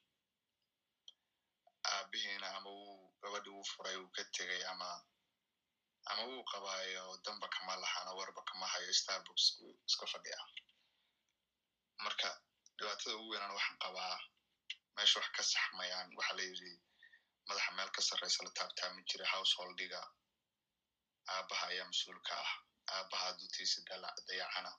Aabihiina 1.92 2.48
ama 2.56 2.70
wuu 2.78 3.14
gabadhi 3.22 3.50
wuu 3.54 3.64
furay 3.72 3.96
wuu 4.00 4.10
ka 4.16 4.22
tegay 4.36 4.62
ama 4.72 4.88
ama 6.10 6.22
wuu 6.28 6.44
qabaayo 6.52 7.04
damba 7.24 7.48
kama 7.48 7.76
lahana 7.82 8.10
warba 8.18 8.42
kama 8.50 8.66
hayo 8.72 8.92
starbucks 9.00 9.46
iska 9.88 10.06
fadhiya. 10.12 10.40
Marka 12.04 12.28
dhibaatada 12.78 13.16
ugu 13.16 13.30
weynaan 13.32 13.54
waxaan 13.58 13.78
qabaa 13.84 14.16
meesha 14.96 15.20
wax 15.20 15.28
ka 15.36 15.42
saxmayaan 15.52 16.08
waxa 16.18 16.34
la 16.38 16.42
yidhi 16.48 16.72
madaxa 17.48 17.70
meel 17.76 17.90
ka 17.96 18.00
sarraysa 18.08 18.44
la 18.44 18.50
taabtaami 18.58 19.02
jiray 19.08 19.28
householdiga. 19.34 20.00
Aabaha 21.34 21.66
ayaa 21.72 21.86
mas'uulka 21.90 22.34
ah 22.44 22.52
aabaha 22.96 23.32
dutiisa 23.38 23.80
dayacana. 24.28 24.72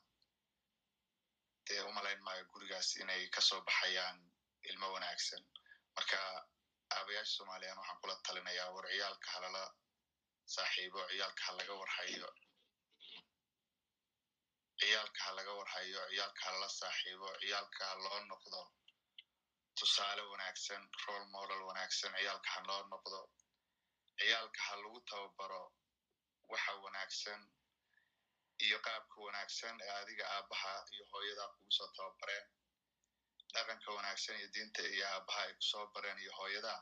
Dee 1.67 1.81
umalayn 1.81 2.21
maayo 2.23 2.45
gurigaas 2.51 2.95
inay 3.01 3.29
ka 3.29 3.41
soo 3.41 3.61
baxayaan 3.61 4.17
ilmo 4.69 4.87
wanaagsan. 4.93 5.43
Marka 5.95 6.17
aabayaasha 6.95 7.33
soomaaliyaan 7.37 7.77
waxaan 7.79 7.99
kula 8.01 8.15
talinayaa 8.25 8.73
war 8.75 8.85
ciyaalka 8.91 9.27
halala 9.33 9.63
saaxiibo 10.45 10.99
ciyaalka 11.11 11.41
ha 11.47 11.51
laga 11.57 11.73
warhayo 11.81 12.29
ciyaalka 14.79 15.19
ha 15.25 15.31
laga 15.37 15.51
warhayo 15.59 15.99
ciyaalka 16.11 16.41
halala 16.47 16.69
saaxiibo 16.79 17.27
ciyaalka 17.41 17.81
ha 17.89 17.95
loo 18.03 18.19
noqdo 18.31 18.61
tusaale 19.77 20.21
wanaagsan 20.31 20.81
role 21.05 21.25
model 21.35 21.61
wanaagsan 21.69 22.11
ciyaalka 22.19 22.49
ha 22.55 22.59
loo 22.69 22.83
noqdo. 22.93 23.19
Ciyaalka 24.19 24.59
ha 24.67 24.73
lagu 24.81 24.99
tababaro 25.09 25.63
waxa 26.51 26.71
wanaagsan 26.85 27.41
iyo 28.65 28.77
qaabka 28.85 29.17
wanaagsan 29.25 29.75
ee 29.85 29.93
adiga 30.01 30.25
aabaha 30.35 30.73
iyo 30.93 31.05
hooyadaa 31.11 31.47
kugu 31.53 31.71
soo 31.77 31.87
tababareen. 31.95 32.45
Dhaqanka 33.53 33.89
wanaagsan 33.97 34.35
iyo 34.39 34.47
diinta 34.53 34.81
iyo 34.95 35.05
aabaha 35.13 35.41
ay 35.45 35.53
ku 35.53 35.61
soo 35.71 35.85
bareen 35.93 36.17
iyo 36.23 36.31
hooyadaa 36.39 36.79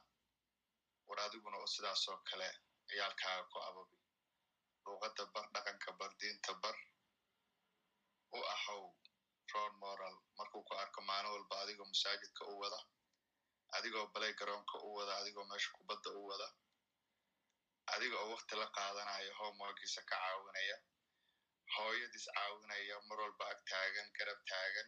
war 1.08 1.20
adiguna 1.26 1.58
oo 1.58 1.68
sidaasoo 1.76 2.18
kale 2.30 2.50
ciyaalkaaga 2.90 3.44
ku 3.52 3.58
ababi. 3.68 3.98
Luuqadda 4.86 5.24
bar 5.34 5.46
dhaqanka 5.54 5.90
bar 6.00 6.12
diinta 6.20 6.54
bar 6.64 6.78
u 8.38 8.40
ahow 8.56 8.84
role 9.54 9.76
moral 9.84 10.16
markuu 10.38 10.64
ku 10.68 10.74
arko 10.82 11.02
maalin 11.02 11.32
walba 11.34 11.56
adigoo 11.64 11.86
masaajidka 11.86 12.44
u 12.46 12.60
wada 12.62 12.80
adigoo 13.78 14.08
balay 14.14 14.34
garoonka 14.40 14.78
u 14.88 14.90
wada 14.98 15.14
adigoo 15.20 15.46
meesha 15.50 15.70
kubadda 15.78 16.10
u 16.20 16.26
wada 16.30 16.48
adiga 17.94 18.18
oo 18.24 18.30
wakti 18.34 18.56
la 18.56 18.68
qaadanayo 18.76 19.34
homeworkiisa 19.40 20.02
ka 20.10 20.16
caawinaya 20.16 20.78
hooyadiis 21.76 22.28
caawinaya 22.36 22.96
mar 23.10 23.20
walba 23.24 23.46
ag 23.54 23.60
taagan 23.70 24.08
garab 24.18 24.40
taagan. 24.50 24.88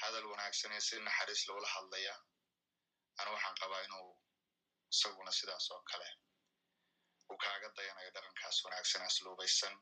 Hadal 0.00 0.24
wanaagsan 0.32 0.72
iyo 0.72 0.80
si 0.80 0.96
naxariis 1.00 1.42
lagula 1.48 1.68
hadlaya. 1.76 2.14
Ana 3.18 3.30
waxaan 3.34 3.56
qabaa 3.60 3.82
inuu 3.86 4.10
isaguna 4.92 5.32
sidaas 5.38 5.70
oo 5.74 5.82
kale 5.90 6.08
uu 7.30 7.36
kaaga 7.44 7.68
dayanayo 7.76 8.10
dhaqankaas 8.14 8.56
wanaagsan 8.64 9.02
asluubaysan 9.08 9.74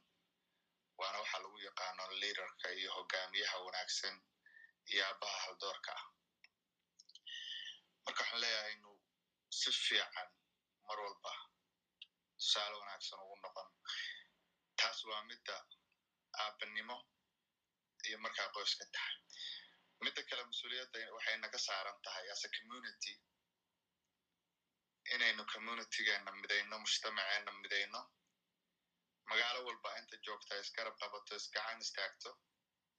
waana 0.98 1.18
waxa 1.22 1.38
lagu 1.44 1.58
yaqaano 1.68 2.04
liaderka 2.20 2.68
iyo 2.78 2.90
hogaamiyaha 2.96 3.56
wanaagsan 3.66 4.14
iyo 4.92 5.02
aabaha 5.08 5.38
haldoorka 5.44 5.92
ah. 5.98 6.04
Marka 8.04 8.20
waxaan 8.22 8.40
leeyahay 8.42 8.72
inuu 8.76 8.98
si 9.58 9.70
fiican 9.84 10.28
mar 10.86 10.98
walba 11.04 11.32
tusaale 12.38 12.76
wanaagsan 12.82 13.18
ugu 13.24 13.36
noqon. 13.44 13.68
Taas 14.78 14.98
waa 15.08 15.22
midda 15.30 15.56
aabanimo 16.42 16.96
iyo 18.06 18.16
markaa 18.24 18.48
qoyska 18.54 18.84
tahay. 18.94 19.16
Midda 20.04 20.22
kale 20.28 20.42
mas'uuliyadda 20.50 20.98
waxay 21.16 21.36
naga 21.42 21.58
saaran 21.66 21.98
tahay 22.04 22.26
as 22.34 22.42
a 22.44 22.48
community. 22.56 23.14
Inaynu 25.14 25.42
communitygeena 25.52 26.30
midayno 26.40 26.74
mujtamaceena 26.84 27.50
midayno. 27.62 28.00
Magaalo 29.28 29.58
walba 29.66 29.90
inta 30.00 30.16
joogta 30.26 30.54
isgarab 30.62 30.94
qabato 31.00 31.32
isgacan 31.40 31.80
istaagto 31.84 32.30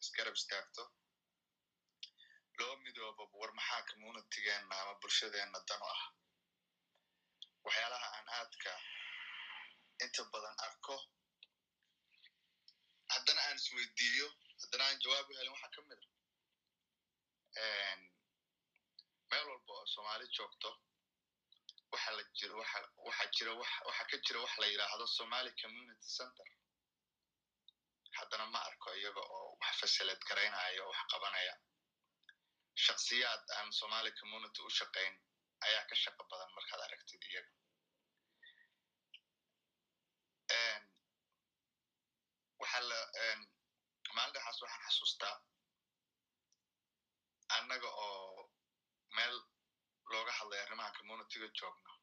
isgarab 0.03 0.35
istaagto. 0.39 0.83
Loo 2.59 2.75
midoobo 2.85 3.23
war 3.39 3.51
maxaa 3.59 3.81
communitygeena 3.89 4.75
ama 4.81 4.93
bulshadeena 5.01 5.59
dano 5.69 5.85
ah? 5.95 6.03
Waxyaalaha 7.65 8.07
aan 8.17 8.27
aadka 8.37 8.71
inta 10.03 10.21
badan 10.31 10.55
arko 10.67 10.95
haddana 13.13 13.41
aan 13.47 13.57
isweydiiyo 13.61 14.27
haddana 14.61 14.83
aan 14.89 14.99
jawaab 15.03 15.29
u 15.31 15.37
helin 15.39 15.53
waxaa 15.55 15.71
ka 15.75 15.81
mid 15.89 16.01
a 17.63 17.65
meel 19.29 19.45
walba 19.51 19.73
oo 19.79 19.85
soomaali 19.93 20.27
joogto 20.37 20.69
waxa 21.93 22.11
la 22.17 22.23
jiro 22.37 22.53
waxa 22.61 22.79
waxa 23.07 23.25
jira 23.35 23.51
waxa 23.87 24.03
ka 24.11 24.17
jira 24.25 24.39
wax 24.45 24.53
la 24.61 24.67
yidhaahdo 24.71 25.05
somali 25.17 25.51
community 25.61 26.07
center. 26.17 26.47
Haddana 28.17 28.45
ma 28.53 28.59
arko 28.69 28.89
iyaga 28.99 29.21
oo 29.35 29.57
wax 29.61 29.73
fasilad 29.81 30.21
garaynaya 30.29 30.81
oo 30.83 30.89
wax 30.93 31.01
qabanaya. 31.11 31.53
Shaksiyaad 32.85 33.43
aan 33.57 33.71
somali 33.79 34.11
community 34.19 34.59
u 34.67 34.69
shaqayn 34.79 35.13
ayaa 35.65 35.83
ka 35.89 35.95
shaqo 36.03 36.23
badan 36.31 36.51
markaad 36.57 36.81
aragtid 36.87 37.23
iyaga 37.31 37.51
waxa 42.63 42.79
la 42.89 42.99
maalin 44.15 44.43
waxaan 44.47 44.81
xasuustaa 44.85 45.35
annaga 47.57 47.89
oo 48.05 48.51
meel 49.15 49.35
looga 50.11 50.31
hadlay 50.39 50.59
arrimaha 50.63 50.91
communityga 50.97 51.47
joogno 51.59 51.93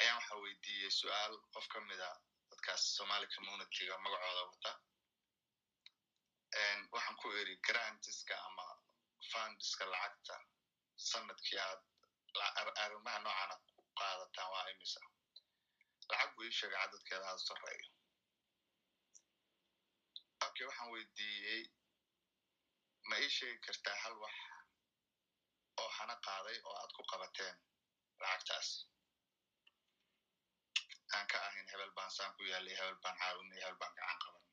ayaan 0.00 0.18
waxa 0.20 0.34
weydiiyey 0.44 0.90
su'aal 1.00 1.34
qof 1.54 1.66
ka 1.72 1.78
mida 1.90 2.08
dadkaas 2.50 2.82
somali 2.96 3.26
communityga 3.34 3.94
magacooda 4.04 4.42
wata. 4.50 4.72
Waxaan 6.94 7.16
ku 7.20 7.26
iri 7.40 7.56
grantiska 7.68 8.34
ama 8.48 8.66
fundiska 9.30 9.84
lacagta. 9.92 10.34
Sanadkii 11.08 11.58
aad 11.66 11.80
arrimaha 12.84 13.18
noocaana 13.24 13.54
ku 13.74 13.80
qaadataan 13.98 14.48
waa 14.52 14.70
imisa. 14.72 15.00
Lacag 16.10 16.30
buu 16.34 16.44
ii 16.48 16.52
sheegay 16.58 16.78
cadadkeeda 16.82 17.24
aad 17.30 17.40
sarreeyo 17.48 17.86
okay 20.52 20.66
waxaan 20.68 20.90
weydiiyey 20.94 21.62
ma 23.08 23.14
ii 23.24 23.30
sheegi 23.36 23.58
kartaa 23.66 23.96
hal 24.02 24.14
wax 24.22 24.36
oo 25.80 25.88
hana 25.98 26.14
qaaday 26.26 26.58
oo 26.68 26.74
aad 26.80 26.92
ku 26.96 27.02
qabateen 27.10 27.56
lacagtaas 28.20 28.68
aan 31.14 31.26
ka 31.30 31.38
ahayn 31.48 31.68
hebel 31.72 31.92
baan 31.96 32.10
saan 32.16 32.32
ku 32.36 32.42
yaalay 32.50 32.74
hebel 32.80 32.98
baan 33.04 33.16
caawinay 33.20 33.60
hebel 33.62 33.78
baan 33.82 33.94
gacan 33.98 34.18
qaban 34.22 34.44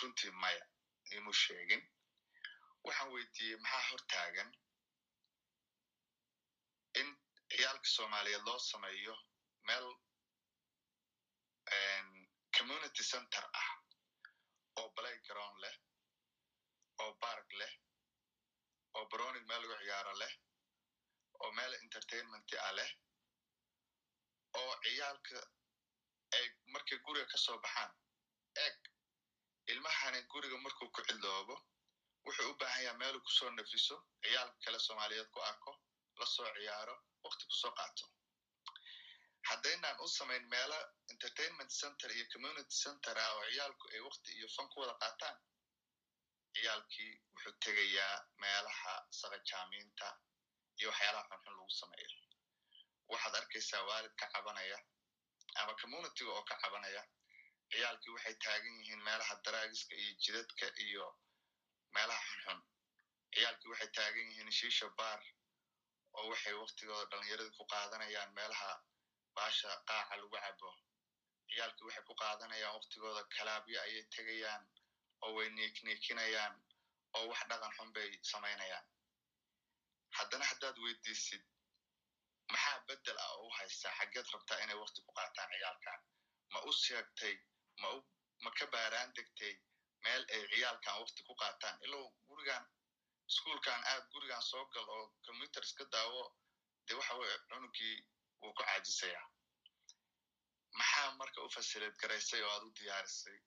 runtii 0.00 0.30
maya 0.42 0.64
imu 1.16 1.32
sheegin 1.42 1.82
waxaan 2.84 3.12
weydiiyey 3.14 3.58
maxaa 3.64 3.84
hor 3.90 4.02
taagan 4.12 4.50
in 7.00 7.08
ciyaalka 7.50 7.88
soomaaliyeed 7.96 8.44
loo 8.48 8.58
sameeyo 8.70 9.14
meel 9.68 9.86
community 12.64 13.02
center 13.04 13.44
ah 13.60 13.70
oo 14.80 14.88
playground 14.96 15.56
leh 15.64 15.74
oo 17.02 17.12
bark 17.22 17.48
leh 17.60 17.72
oo 18.96 19.04
browning 19.12 19.46
meel 19.48 19.60
lagu 19.62 19.76
ciyaaro 19.84 20.12
leh 20.22 20.32
oo 21.42 21.50
meel 21.58 21.72
entertainment 21.84 22.48
ah 22.66 22.72
leh 22.78 22.90
oo 24.60 24.72
ciyaalka 24.84 25.38
ay 26.36 26.44
markay 26.72 26.98
guriga 27.04 27.26
ka 27.32 27.38
soo 27.44 27.58
baxaan 27.64 27.92
eg 28.66 28.76
ilmahani 29.72 30.20
guriga 30.32 30.56
markuu 30.64 30.88
ku 30.94 31.00
cidloobo 31.08 31.56
wuxuu 32.24 32.50
u 32.52 32.54
baahan 32.60 32.82
yaha 32.86 32.98
meelu 33.02 33.18
ku 33.26 33.30
soo 33.38 33.50
nafiso 33.50 33.96
ciyaalka 34.22 34.56
kale 34.64 34.78
soomaaliyeed 34.86 35.28
ku 35.34 35.40
arko 35.50 35.72
la 36.18 36.26
soo 36.34 36.48
ciyaaro 36.56 36.96
wakti 37.24 37.44
ku 37.50 37.54
soo 37.62 37.72
qaato 37.78 38.04
haddaynaan 39.48 40.00
u 40.04 40.08
samayn 40.08 40.44
meelo 40.54 40.78
entertainment 41.12 41.70
center 41.80 42.10
iyo 42.16 42.24
community 42.32 42.74
center 42.84 43.18
ah 43.24 43.30
oo 43.36 43.44
ciyaalku 43.52 43.84
ay 43.94 44.00
wakti 44.06 44.30
iyo 44.38 44.48
fan 44.56 44.68
ku 44.72 44.80
wada 44.80 44.94
qaataan 45.02 45.36
ciyaalkii 46.54 47.12
wuxuu 47.34 47.52
tegayaa 47.64 48.16
meelaha 48.42 48.94
saqajaamiinta 49.20 50.06
iyo 50.80 50.88
waxyaalaha 50.90 51.24
xunxun 51.30 51.56
lagu 51.56 51.70
sameeyo. 51.80 52.10
Waxaad 53.12 53.34
arkaysaa 53.40 53.82
waalid 53.88 54.14
ka 54.20 54.26
cabanaya 54.34 54.78
ama 55.60 55.72
communityga 55.80 56.30
oo 56.36 56.44
ka 56.50 56.54
cabanaya 56.62 57.02
ciyaalkii 57.70 58.12
waxay 58.16 58.34
taagan 58.44 58.74
yihiin 58.80 59.02
meelaha 59.08 59.34
daraagiska 59.44 59.94
iyo 60.02 60.12
jidadka 60.24 60.66
iyo 60.86 61.06
meelaha 61.94 62.22
xunxun. 62.30 62.60
Ciyaalkii 63.34 63.70
waxay 63.72 63.90
taagan 63.96 64.26
yihiin 64.30 64.50
shiisha 64.58 64.88
baar 64.98 65.20
oo 66.16 66.24
waxay 66.32 66.54
waktigooda 66.62 67.04
dhalinyaradii 67.10 67.56
ku 67.58 67.64
qaadanayaan 67.72 68.32
meelaha 68.38 68.70
baasha 69.36 69.68
qaaca 69.88 70.14
lagu 70.20 70.28
cabo. 70.44 70.70
Ciyaalkii 71.50 71.86
waxay 71.88 72.04
ku 72.08 72.14
qaadanayaan 72.20 72.74
waktigooda 72.78 73.22
kalaabyo 73.36 73.78
ayay 73.86 74.04
tegayaan 74.14 74.62
oo 75.24 75.30
way 75.36 75.48
niikniikinayaan 75.56 76.54
oo 77.16 77.24
wax 77.30 77.40
dhaqan 77.50 77.72
xun 77.76 77.90
bay 77.96 78.10
samaynayaan. 78.30 78.86
Haddana 80.16 80.44
haddaad 80.50 80.76
weydiisid 80.84 81.42
maxaa 82.52 82.78
beddel 82.88 83.18
ah 83.24 83.30
oo 83.36 83.46
u 83.46 83.50
haysaa 83.58 83.92
xaggeed 83.98 84.26
rabtaa 84.34 84.58
inay 84.64 84.76
wakti 84.82 85.00
ku 85.06 85.12
qaataan 85.18 85.48
ciyaalkan 85.52 86.00
ma 86.52 86.58
u 86.68 86.72
sheegtay 86.84 87.34
ma 87.80 87.88
u 87.96 87.98
ma 88.44 88.50
ka 88.58 88.66
baaraan 88.74 89.10
degtay 89.16 89.54
meel 90.04 90.22
ay 90.34 90.42
ciyaalkan 90.52 90.94
wakti 91.02 91.20
ku 91.28 91.34
qaataan? 91.42 91.76
Ilow 91.86 92.04
gurigan 92.28 92.64
ischoolkan 93.28 93.80
aad 93.92 94.04
gurigan 94.12 94.42
soo 94.50 94.64
gal 94.74 94.86
oo 94.96 95.04
computer 95.26 95.62
iska 95.68 95.84
daawo 95.94 96.22
dee 96.86 96.96
waxa 96.98 97.14
weye 97.20 97.36
cunugii 97.48 97.96
wuu 98.44 98.54
ku 98.58 98.62
caajisayaa 98.68 99.26
maxaa 100.78 101.10
marka 101.20 101.38
u 101.46 101.48
fasilid 101.56 101.94
garaysay 102.02 102.42
oo 102.42 102.50
aad 102.54 102.64
u 102.68 102.70
diyaarisay? 102.78 103.38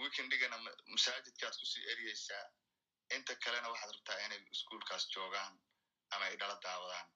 Weekendigana 0.00 0.56
masaajidkaad 0.94 1.54
ku 1.60 1.66
sii 1.72 1.84
eryeysaa 1.92 2.44
inta 3.16 3.32
kalena 3.44 3.68
waxaad 3.72 3.92
rabtaa 3.96 4.18
inay 4.26 4.40
ischoolkaas 4.54 5.04
joogaan 5.14 5.54
ama 6.14 6.24
ay 6.24 6.36
dhala 6.40 6.56
daawadaan. 6.64 7.08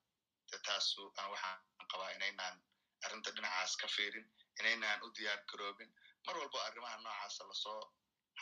De 0.51 0.59
taasu 0.66 1.03
an 1.20 1.30
waxaan 1.32 1.59
qabaa 1.93 2.11
inaynaan 2.16 2.57
arrinta 3.05 3.30
dhinacaas 3.36 3.76
ka 3.80 3.86
fiirin 3.97 4.26
inaynaan 4.61 5.03
u 5.05 5.09
diyaar 5.16 5.40
garoobin. 5.51 5.90
Mar 6.26 6.36
walbo 6.38 6.59
arrimaha 6.61 6.97
noocaasa 7.05 7.49
la 7.51 7.55
soo 7.64 7.82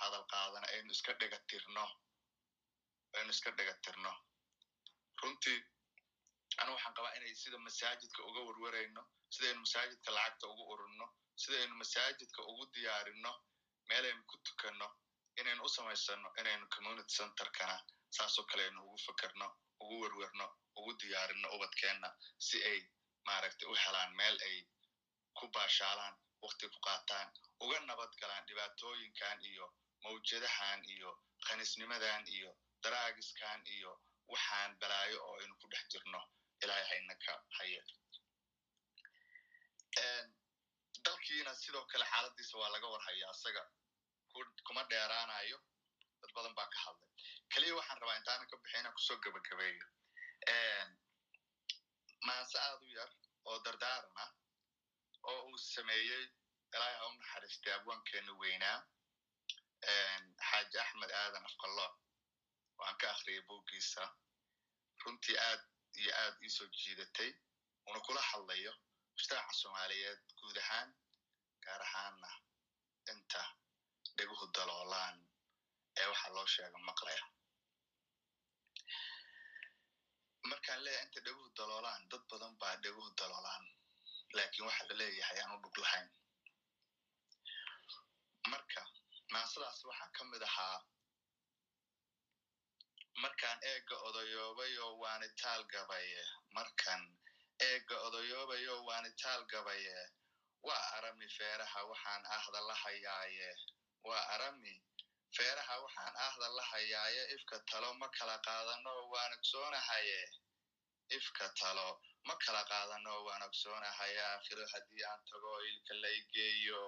hadal 0.01 0.25
qaadana 0.33 0.67
aynu 0.75 0.91
iska 0.97 1.13
dhegatirno 1.21 1.85
aynu 3.19 3.31
iska 3.31 3.51
dhegatirno 3.59 4.13
runtii 5.23 5.59
anu 6.61 6.71
waxaan 6.75 6.95
qabaa 6.97 7.15
inay 7.17 7.35
sida 7.43 7.59
masaajidka 7.59 8.21
uga 8.29 8.41
werwerayno 8.49 9.03
sidaynu 9.35 9.61
masaajidka 9.65 10.11
lacagta 10.17 10.47
ugu 10.53 10.65
ururno 10.73 11.07
sidaynu 11.43 11.75
masaajidka 11.83 12.41
ugu 12.51 12.65
diyaarinno 12.75 13.33
meelaynu 13.89 14.23
ku 14.31 14.37
tukanno 14.47 14.89
inaynu 15.41 15.63
u 15.65 15.69
samaysano 15.69 16.29
inaynu 16.41 16.67
community 16.75 17.13
centerkana 17.19 17.77
saasoo 18.17 18.45
kale 18.51 18.63
aynu 18.65 18.81
ugu 18.87 18.99
fekerno 19.07 19.47
ugu 19.83 20.01
werwerno 20.03 20.47
ugu 20.79 20.93
diyaarinno 21.01 21.49
ubadkeenna 21.57 22.09
si 22.47 22.57
ay 22.71 22.81
maaragtay 23.27 23.69
u 23.69 23.75
helaan 23.85 24.13
meel 24.19 24.37
ay 24.49 24.57
ku 25.39 25.49
baashaalaan 25.55 26.15
wakti 26.43 26.69
ku 26.69 26.79
qaataan 26.87 27.29
uga 27.65 27.81
nabad 27.81 28.13
galaan 28.21 28.47
dhibaatooyinkan 28.49 29.39
iyo 29.51 29.67
mawjadahan 30.05 30.81
iyo 30.95 31.11
khanisnimadan 31.47 32.27
iyo 32.37 32.51
daraagiskan 32.83 33.61
iyo 33.67 33.93
waxaan 34.33 34.79
balaayo 34.81 35.19
oo 35.27 35.35
aynu 35.41 35.55
ku 35.61 35.67
dhex 35.73 35.85
jirno 35.93 36.21
ilaahay 36.63 36.87
haynaka 36.93 37.33
haye 37.59 37.81
dalkiina 41.05 41.55
sidoo 41.63 41.85
kale 41.93 42.05
xaaladiisa 42.13 42.59
waa 42.61 42.71
laga 42.75 42.89
warhaya 42.95 43.31
isaga 43.37 43.63
kuma 44.67 44.83
dheeraanayo 44.91 45.59
dad 46.21 46.31
badan 46.37 46.55
baa 46.59 46.69
ka 46.75 46.79
hadlay. 46.85 47.11
Keliya 47.53 47.75
waxaan 47.79 48.01
rabaa 48.03 48.17
intaana 48.21 48.45
ka 48.51 48.57
bixina 48.63 48.93
ku 48.95 49.01
soo 49.07 49.17
gebagabeeyo 49.25 49.87
maanse 52.27 52.59
aad 52.67 52.83
u 52.87 52.89
yar 52.99 53.11
oo 53.49 53.59
dardaaran 53.65 54.13
ah 54.25 54.31
oo 55.31 55.41
uu 55.51 55.59
sameeyey 55.59 56.25
ilaahay 56.75 56.97
ha 57.01 57.07
u 57.09 57.13
naxariistay 57.19 57.73
abwaankeenu 57.75 58.33
weynaa. 58.43 58.79
Xaaji 60.49 60.79
axmed 60.85 61.11
aadan 61.21 61.45
afqalooc 61.49 61.95
waan 62.79 62.97
ka 63.01 63.07
akhriyay 63.15 63.43
buuggiisa. 63.49 64.03
Runtii 65.05 65.39
aad 65.49 65.63
iyo 66.01 66.11
aad 66.23 66.37
iisoo 66.47 66.67
jiidatay 66.81 67.31
una 67.89 68.01
kula 68.07 68.21
hadlayo 68.31 68.73
mujtamaca 69.15 69.53
soomaaliyeed 69.61 70.21
guud 70.39 70.57
ahaan 70.63 70.91
gaar 71.65 71.83
ahaanna 71.89 72.31
inta 73.13 73.43
dheguhu 74.17 74.47
daloolaan 74.57 75.17
ee 76.01 76.07
waxaa 76.13 76.33
loo 76.37 76.47
sheega 76.55 76.79
maqlaya. 76.89 77.25
Markaan 80.51 80.81
leeyahay 80.85 81.05
inta 81.07 81.21
dheguhu 81.27 81.49
daloolaan 81.59 82.03
dad 82.11 82.23
badan 82.31 82.55
baa 82.61 82.75
dheguhu 82.85 83.11
daloolaan 83.21 83.65
laakiin 84.37 84.67
waxa 84.69 84.85
la 84.89 84.95
leeyahay 85.01 85.39
aan 85.41 85.55
u 85.57 85.59
dhug 85.65 85.77
lahayn. 85.85 86.09
Marka 88.53 88.83
naasadaas 89.33 89.81
waxaa 89.89 90.11
ka 90.17 90.23
mid 90.33 90.43
ahaa 90.49 90.77
markaan 93.23 93.59
eega 93.73 93.97
odayoobayo 94.09 94.87
waanitaal 95.03 95.63
gabaye 95.73 96.23
markan 96.57 97.03
eega 97.69 97.97
odayoobayo 98.07 98.75
waanitaal 98.89 99.43
gabaye 99.53 99.99
waa 100.67 100.85
arami 100.97 101.27
feeraha 101.37 101.81
waxaan 101.91 102.23
ahda 102.37 102.61
la 102.69 102.75
hayaaye 102.83 103.51
waa 104.09 104.25
arami 104.35 104.75
feeraha 105.37 105.75
waxaan 105.85 106.15
ahda 106.27 106.49
la 106.57 106.63
hayaaye 106.71 107.23
ifka 107.35 107.57
talo 107.71 107.91
ma 108.01 108.09
kala 108.19 108.37
qaadano 108.47 108.93
waan 109.13 109.33
ogsoonahaye 109.39 110.21
ifka 111.19 111.47
talo 111.61 111.89
ma 112.27 112.35
kala 112.45 112.63
qaadano 112.73 113.13
waan 113.27 113.43
ogsoonahaye 113.49 114.19
aakhiro 114.31 114.65
haddii 114.73 115.05
aan 115.11 115.21
tago 115.31 115.53
ilka 115.71 115.95
la 116.03 116.09
igeeyo. 116.21 116.83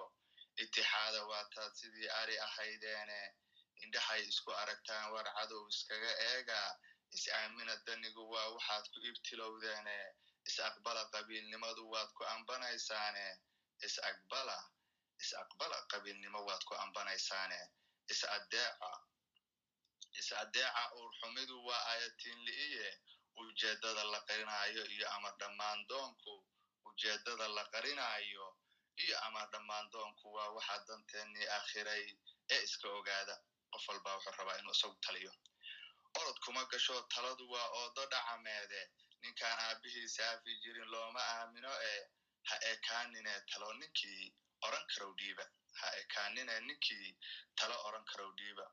Itixaada 0.63 1.21
waataad 1.29 1.73
sidii 1.79 2.09
ari 2.21 2.35
ahaydeene 2.47 3.19
indhahay 3.83 4.21
isku 4.31 4.51
aragtaan 4.61 5.05
war 5.13 5.27
cadow 5.37 5.61
iskaga 5.73 6.11
eega 6.31 6.59
is 7.15 7.25
aamina 7.37 7.75
danigu 7.87 8.23
waa 8.33 8.47
waxaad 8.55 8.85
ku 8.93 8.99
ibtilowdeene 9.09 9.97
is 10.49 10.57
aqbala 10.69 11.03
qabiilnimadu 11.13 11.83
waad 11.93 12.09
ku 12.17 12.23
ambanaysaane 12.35 13.27
is 13.87 13.95
aqbala 14.09 14.57
is 15.23 15.31
aqbala 15.41 15.77
qabiilnimo 15.91 16.39
waad 16.47 16.63
ku 16.69 16.73
ambanaysaane 16.83 17.59
is 18.13 18.21
addeeca 18.35 18.91
is 20.19 20.29
addeeca 20.41 20.83
uurxumidu 20.99 21.55
waa 21.67 21.83
ayatiin 21.93 22.39
li'iye 22.47 22.89
ujeeddada 23.41 24.03
la 24.13 24.19
qarinaayo 24.29 24.83
iyo 24.95 25.07
ama 25.15 25.29
dhammaandoonku 25.39 26.33
ujeeddada 26.89 27.47
la 27.57 27.63
qarinaayo 27.73 28.45
iyo 29.03 29.15
ama 29.27 29.41
dhammaandoonku 29.53 30.25
waa 30.35 30.49
waxa 30.57 30.77
danteennii 30.87 31.47
akhiray 31.59 32.05
ee 32.53 32.61
iska 32.67 32.87
ogaada 32.99 33.35
qof 33.73 33.85
walba 33.89 34.11
wuxuu 34.15 34.35
rabaa 34.39 34.57
inuu 34.59 34.75
isagu 34.77 34.97
taliyo. 35.05 35.31
Orod 36.19 36.37
kuma 36.45 36.61
gasho 36.71 36.95
taladu 37.13 37.45
waa 37.53 37.67
oodo 37.79 38.03
dhacameede 38.11 38.81
ninkaan 39.21 39.59
aabbihiisa 39.65 40.23
afi 40.31 40.51
jirin 40.63 40.89
looma 40.93 41.21
aamino 41.35 41.71
ee 41.91 42.01
ha 42.49 42.55
ekaanine 42.71 43.33
talo 43.51 43.69
ninkii 43.79 44.23
oran 44.67 44.85
karow 44.91 45.11
dhiiba. 45.19 45.45
Ha 45.79 45.87
ekaanine 46.01 46.55
ninkii 46.67 47.09
talo 47.59 47.75
oran 47.87 48.05
karow 48.11 48.31
dhiiba. 48.39 48.65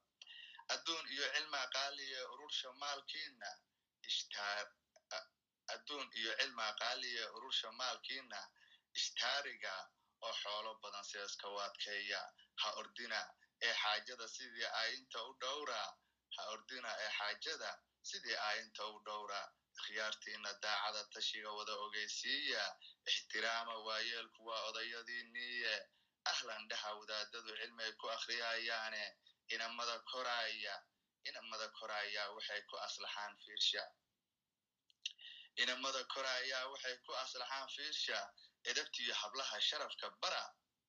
Adduun 0.74 1.06
iyo 1.14 1.26
cilmaa 1.34 1.66
qaaliye 1.74 2.20
urursha 2.32 2.72
maalkiina 2.82 3.48
ishtaar 4.08 4.66
adduun 5.74 6.08
iyo 6.20 6.32
cilmaa 6.40 6.72
qaaliye 6.80 7.24
urursha 7.36 7.68
maalkiina 7.80 8.38
ishtaariga 8.98 9.74
oo 10.26 10.32
xoolo 10.42 10.70
badan 10.82 11.04
seeska 11.10 11.48
waadkeeya 11.56 12.20
ha 12.60 12.68
ordina 12.80 13.20
ee 13.66 13.74
xaajada 13.82 14.26
sidii 14.36 14.68
aayinta 14.80 15.18
u 15.28 15.32
dhowra 15.42 15.80
ha 16.36 16.42
ordina 16.54 16.90
ee 17.04 17.10
xaajada 17.18 17.70
sidii 18.10 18.36
aayinta 18.48 18.82
u 18.94 18.98
dhowra. 19.08 19.42
Khiyaartiina 19.84 20.50
daacada 20.62 21.02
tashiga 21.14 21.50
wada 21.58 21.74
ogeysiiya 21.84 22.64
ixtiraama 23.10 23.74
waayeelku 23.86 24.40
waa 24.48 24.62
odayadiiniiye 24.68 25.74
ahlan 26.32 26.68
dhaha 26.70 26.90
wadaadadu 27.00 27.52
cilmay 27.60 27.92
ku 28.00 28.06
akhriyayaane 28.16 29.04
inamada 29.54 29.96
koraaya 30.10 30.74
inamada 31.28 31.68
koraaya 31.78 32.22
waxay 32.36 32.62
ku 32.70 32.76
aslaxaan 32.86 33.32
fiirsha. 33.44 33.84
Inamada 35.62 36.02
koraaya 36.14 36.58
waxay 36.72 36.96
ku 37.06 37.12
aslaxaan 37.24 37.68
fiirsha 37.76 38.18
edabtiyo 38.70 39.14
hablaha 39.22 39.56
sharafka 39.68 40.06
bara 40.22 40.44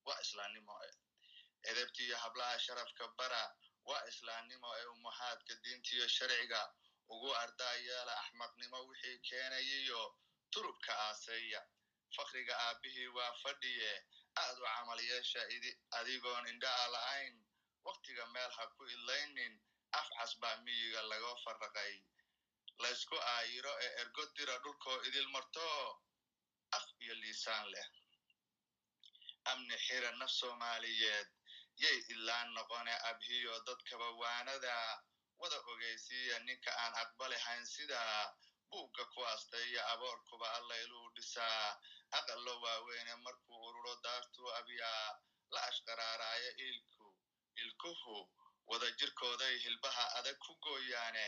waa 0.06 0.20
islaannimo 0.26 0.74
e 1.64 1.70
edabtiyo 1.72 2.18
hablaha 2.24 2.60
sharafka 2.66 3.08
bara 3.18 3.44
waa 3.90 4.04
islaannimo 4.12 4.70
ee 4.80 4.86
umahaadka 4.96 5.54
diintiyo 5.64 6.08
sharciga. 6.08 6.62
Ugu 7.14 7.30
ardaa 7.44 7.76
yeela 7.88 8.14
axmaqnimo 8.22 8.80
wixii 8.90 9.18
keenayiyo 9.28 10.02
turubka 10.52 10.92
aaseeya 11.08 11.62
fakriga 12.16 12.56
aabbihii 12.66 13.08
waa 13.18 13.34
fadhiye. 13.44 13.94
Aad 14.42 14.58
u 14.60 14.64
camal 14.66 15.00
yeesha 15.10 15.42
adigoon 16.00 16.46
indha'a 16.52 16.86
la'ayn 16.96 17.36
waktiga 17.88 18.26
meel 18.34 18.52
ha 18.58 18.66
ku 18.76 18.84
idlaynin 18.96 19.54
afcas 20.00 20.32
baa 20.42 20.56
miyiga 20.66 21.02
laga 21.12 21.32
farraqay 21.44 21.94
laysku 22.84 23.18
aayiro 23.34 23.74
ee 23.86 23.92
ergo 24.02 24.24
dira 24.36 24.56
dhulkoo 24.64 24.98
idil 25.08 25.28
marto. 25.36 25.68
Af 26.78 26.86
iyo 27.04 27.16
liisaan 27.22 27.68
leh. 27.74 27.88
Amni 29.52 29.78
xira 29.86 30.12
naf 30.20 30.32
soomaaliyeed 30.40 31.28
yay 31.78 31.98
ilaan 32.14 32.54
noqone 32.54 32.94
abhiyo 33.10 33.54
dadkaba 33.68 34.08
waanada. 34.22 34.76
Wada 35.40 35.58
ogeysiiya 35.72 36.40
ninka 36.40 36.72
aan 36.84 36.94
aqbalihayn 37.04 37.66
sidaa 37.66 38.34
buugga 38.70 39.04
ku 39.14 39.22
astaya 39.34 39.82
aboorkuba 39.94 40.48
allayluu 40.58 41.08
dhisaa 41.16 41.80
aqallo 42.18 42.54
waaweyne 42.64 43.16
markuu 43.26 43.58
ururo 43.68 43.96
daartuu 44.04 44.50
abyaa 44.60 45.08
la 45.54 45.60
ashqaraaraayo 45.70 46.52
ilku. 46.68 47.06
Ilkuhu 47.62 48.16
wada 48.70 48.92
jirkooday 49.00 49.56
hilbaha 49.64 50.06
adag 50.20 50.38
ku 50.46 50.54
gooyaane. 50.64 51.28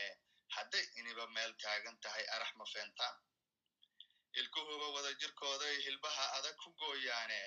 Hadday 0.55 0.85
iniba 0.99 1.25
meel 1.27 1.53
taagan 1.63 1.97
tahay 2.01 2.25
arax 2.35 2.51
ma 2.55 2.65
feentaan. 2.73 3.15
Ilkuhuba 4.39 4.87
wada 4.95 5.11
jirkooday 5.21 5.75
hilbaha 5.85 6.25
adag 6.37 6.55
ku 6.63 6.69
gooyaane 6.79 7.41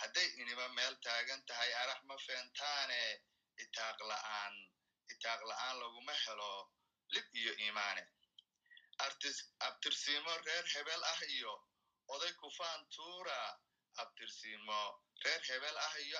hadday 0.00 0.28
iniba 0.40 0.66
meel 0.76 0.94
taagan 1.06 1.40
tahay 1.48 1.72
arax 1.82 2.00
ma 2.08 2.16
feentaane 2.26 3.00
itaaq 3.64 3.98
la'aan 4.10 4.54
itaaq 5.14 5.40
la'aan 5.50 5.76
laguma 5.82 6.14
helo 6.24 6.52
lib 7.14 7.26
iyo 7.40 7.52
iimaane. 7.64 8.02
Abtirsiimo 9.68 10.32
reer 10.46 10.64
hebel 10.74 11.02
ah 11.12 11.20
iyo 11.36 11.52
oday 12.14 12.32
kufaan 12.40 12.80
tuura 12.94 13.40
abtirsiimo 14.02 14.80
reer 15.24 15.42
hebel 15.48 15.76
ah 15.86 15.94
iyo 16.06 16.18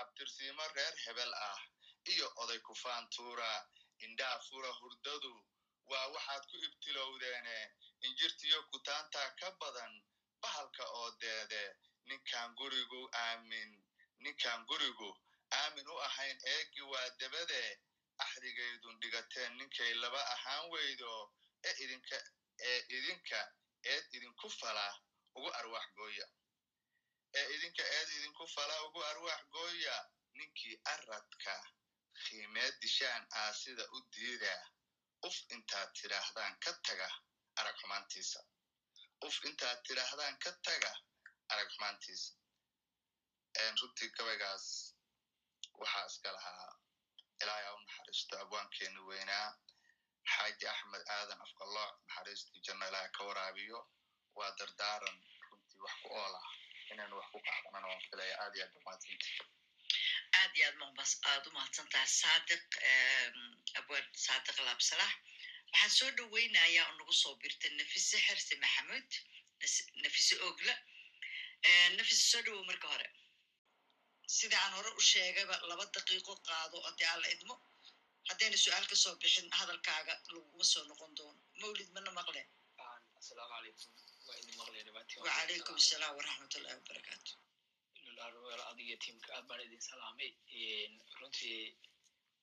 abtirsiimo 0.00 0.64
reer 0.76 0.94
hebel 1.04 1.32
ah 1.48 1.60
iyo 2.12 2.26
oday 2.42 2.58
kufaan 2.68 3.04
tuura 3.16 3.50
indhaa 4.04 4.38
fura 4.48 4.70
hurdadu 4.80 5.34
waa 5.90 6.06
waxaad 6.14 6.42
ku 6.50 6.56
ibtilowdeene 6.66 7.56
injirtiyo 8.06 8.58
kutaantaa 8.70 9.28
ka 9.40 9.48
badan 9.60 9.92
bahalka 10.42 10.84
oo 10.98 11.10
deede 11.20 11.62
ninkaan 12.10 12.50
gurigu 12.58 13.00
aamin. 13.24 13.70
Ninkaan 14.24 14.60
gurigu 14.70 15.10
aamin 15.60 15.86
u 15.92 15.96
ahayn 16.08 16.38
eegi 16.54 16.82
waa 16.92 17.08
debade 17.20 17.62
axdigaydun 18.24 19.00
dhigateen 19.02 19.52
ninkay 19.58 19.92
laba 20.02 20.20
ahaan 20.34 20.64
weydo. 20.72 21.12
Ee 21.68 21.74
idinka 21.84 22.16
ee 22.68 22.78
idinka 22.96 23.40
eed 23.92 24.04
idinku 24.16 24.48
fala 24.60 24.86
ugu 25.36 25.50
arwaax 25.60 25.88
gooya. 25.98 26.26
Ee 27.38 27.46
idinka 27.54 27.84
eed 27.96 28.08
idinku 28.16 28.44
fala 28.54 28.76
ugu 28.86 29.00
arwaax 29.10 29.42
gooya. 29.54 29.96
Ninkii 30.38 30.76
aradka 30.92 31.54
khiimeed 32.22 32.74
dishaan 32.82 33.24
ah 33.40 33.52
sida 33.60 33.84
u 33.96 33.98
diida. 34.14 34.54
Uf 35.26 35.36
intaad 35.54 35.88
tidhaahdaan 35.98 36.54
ka 36.64 36.72
taga 36.86 37.08
arag 37.58 37.76
xumaantiisa. 37.80 38.40
Uf 39.26 39.36
intaad 39.48 39.78
tidhaahdaan 39.86 40.36
ka 40.44 40.50
taga 40.66 40.92
arag 41.52 41.68
xumaantiisa 41.74 42.32
runtii 43.80 44.10
gabaygaas 44.16 44.66
waxaa 45.80 46.06
iska 46.10 46.30
lahaa 46.36 46.68
ilaahay 47.42 47.66
a 47.68 47.72
u 47.76 47.80
naxariisto 47.86 48.34
abwaankeenu 48.44 49.00
weynaa. 49.10 49.48
Xaaji 50.32 50.66
axmed 50.72 51.02
aadan 51.16 51.40
afqalooc 51.46 51.92
naxariistii 52.06 52.60
janno 52.66 52.84
ilaahay 52.88 53.10
ka 53.16 53.22
waraabiyo. 53.28 53.78
Waa 54.38 54.50
dardaaran 54.58 55.16
runtii 55.50 55.80
wax 55.84 55.94
ku 56.02 56.08
ool 56.22 56.34
ah 56.42 56.48
inaynu 56.92 57.14
wax 57.20 57.28
ku 57.32 57.38
qaadanana 57.46 57.86
waan 57.90 58.02
filaya 58.10 58.34
aad 58.42 58.54
iyo 58.56 58.64
aad 58.66 58.74
umahadsanti 58.80 59.28
aad 60.40 60.52
iyo 60.56 60.66
aad 60.68 60.76
maqbas 60.82 61.12
aad 61.30 61.44
u 61.48 61.50
mahadsantaha 61.56 62.06
saadiq 62.20 62.66
abwaan 63.80 64.06
saadiq 64.26 64.56
laabsalax 64.68 65.12
waxaan 65.72 65.92
soo 65.98 66.10
dhoweynayaa 66.18 66.86
oo 66.88 66.94
nagu 66.98 67.12
soo 67.22 67.34
birta 67.42 67.68
nafise 67.78 68.18
xerse 68.26 68.54
maxamuud 68.64 69.10
nafise 70.02 70.34
ogla 70.48 70.74
nafise 71.96 72.22
soo 72.30 72.42
dhowow 72.46 72.64
marka 72.70 72.88
hore. 72.88 73.08
Sida 74.36 74.56
aan 74.64 74.72
hore 74.78 74.90
u 74.98 75.00
sheegayba 75.10 75.56
laba 75.68 75.84
daqiiqo 75.96 76.32
qaado 76.46 76.76
haddii 76.86 77.08
aan 77.12 77.20
la 77.22 77.28
idmo. 77.34 77.54
Haddayna 78.28 78.56
su'aal 78.64 78.86
ka 78.90 78.96
soo 78.96 79.14
bixin 79.22 79.48
hadalkaaga 79.58 80.14
laguma 80.34 80.64
soo 80.72 80.84
noqon 80.90 81.14
doono. 81.18 81.40
Mawlid 81.60 81.90
mana 81.94 82.10
maqle 82.18 82.42
asalaamu 83.20 83.52
calaykum 83.52 83.90
waa 84.26 84.36
idin 84.40 84.56
maqlaya 84.60 84.82
dhamaantiin 84.86 85.22
wacalaykum 85.24 85.74
asalaam 85.82 86.16
waraxmatullahi 86.18 86.76
wabarakaatu 86.80 87.32
adiga 88.70 88.96
tiimka 89.02 89.30
aad 89.36 89.44
baan 89.48 89.60
idin 89.66 89.80
salaamay. 89.90 90.30
Runtii 91.20 91.76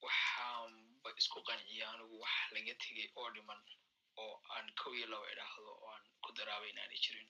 waxaanba 0.06 1.10
isku 1.22 1.40
qanciya 1.48 1.86
anigu 1.94 2.16
wax 2.24 2.36
laga 2.56 2.74
tegay 2.84 3.08
oo 3.20 3.30
dhiman 3.36 3.62
oo 4.22 4.34
aan 4.56 4.68
kow 4.80 4.94
iyo 4.98 5.08
laba 5.14 5.28
idhaahdo 5.34 5.72
oo 5.82 5.88
aan 5.94 6.04
ku 6.24 6.30
daraabay 6.38 6.70
inaanay 6.74 7.00
jirin 7.06 7.30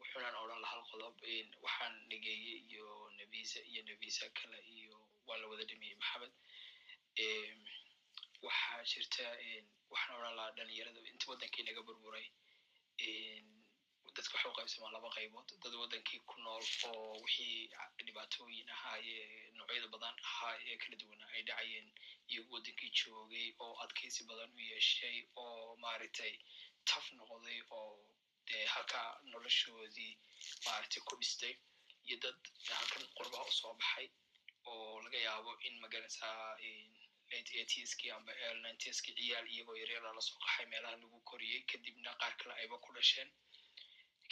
wuxuunaan 0.00 0.36
odhan 0.44 0.60
lahal 0.64 0.82
qodob 0.90 1.16
waxaan 1.64 1.94
negeeye 2.10 2.54
iyo 2.70 2.86
nebisa 3.18 3.60
iyo 3.70 3.82
nebisa 3.88 4.24
kale 4.38 4.58
iyo 4.76 4.96
waa 5.26 5.36
la 5.40 5.46
wada 5.50 5.64
dhameeyey 5.70 5.96
maxamed. 6.02 6.32
Waxaa 8.46 8.82
jirta 8.90 9.24
waxaan 9.92 10.16
odhan 10.18 10.34
lahaa 10.38 10.54
dhalinyarada 10.56 11.00
inta 11.12 11.26
waddankii 11.30 11.64
naga 11.66 11.82
burburay. 11.88 12.26
Dadka 14.16 14.34
waxa 14.36 14.48
u 14.50 14.56
qaybsamaa 14.58 14.92
laba 14.96 15.08
qaybood. 15.16 15.48
Dad 15.62 15.74
waddankii 15.82 16.20
ku 16.30 16.36
nool 16.44 16.64
oo 16.88 17.20
wixii 17.24 17.70
dhibaatooyin 18.06 18.68
ahaaye 18.76 19.18
noocyada 19.56 19.88
badan 19.94 20.16
ahaa 20.28 20.54
ee 20.68 20.76
kala 20.82 20.96
duwana 21.00 21.26
ay 21.34 21.42
dhacayeen 21.48 21.88
iyagu 22.30 22.50
waddankii 22.56 22.90
joogay 22.98 23.46
oo 23.64 23.74
adkaysi 23.84 24.24
badan 24.30 24.50
u 24.56 24.60
yeeshay 24.70 25.18
oo 25.42 25.76
maaragtay 25.82 26.32
taf 26.88 27.04
noqday 27.18 27.58
oo 27.70 27.94
halkaa 28.74 29.08
noloshoodii 29.32 30.12
maaragtay 30.64 31.02
ku 31.08 31.14
dhistay 31.20 31.54
iyo 32.06 32.16
dad 32.24 32.38
halkan 32.78 33.04
qurbaha 33.18 33.44
u 33.50 33.52
soo 33.60 33.74
baxay 33.80 34.06
oo 34.70 35.00
laga 35.04 35.18
yaabo 35.28 35.52
in 35.66 35.74
magaraysaa 35.84 36.56
late 37.30 37.50
eightieski 37.58 38.10
amba 38.16 38.32
l 38.54 38.56
ninetieski 38.62 39.10
ciyaal 39.18 39.46
iyagoo 39.54 39.76
yaryara 39.82 40.12
la 40.16 40.22
soo 40.28 40.38
qaxay 40.44 40.66
meelaha 40.72 40.96
lagu 41.02 41.18
koriyey 41.30 41.62
kadibna 41.70 42.10
qaar 42.20 42.34
kale 42.40 42.54
ayba 42.62 42.76
ku 42.84 42.90
dhasheen. 42.96 43.30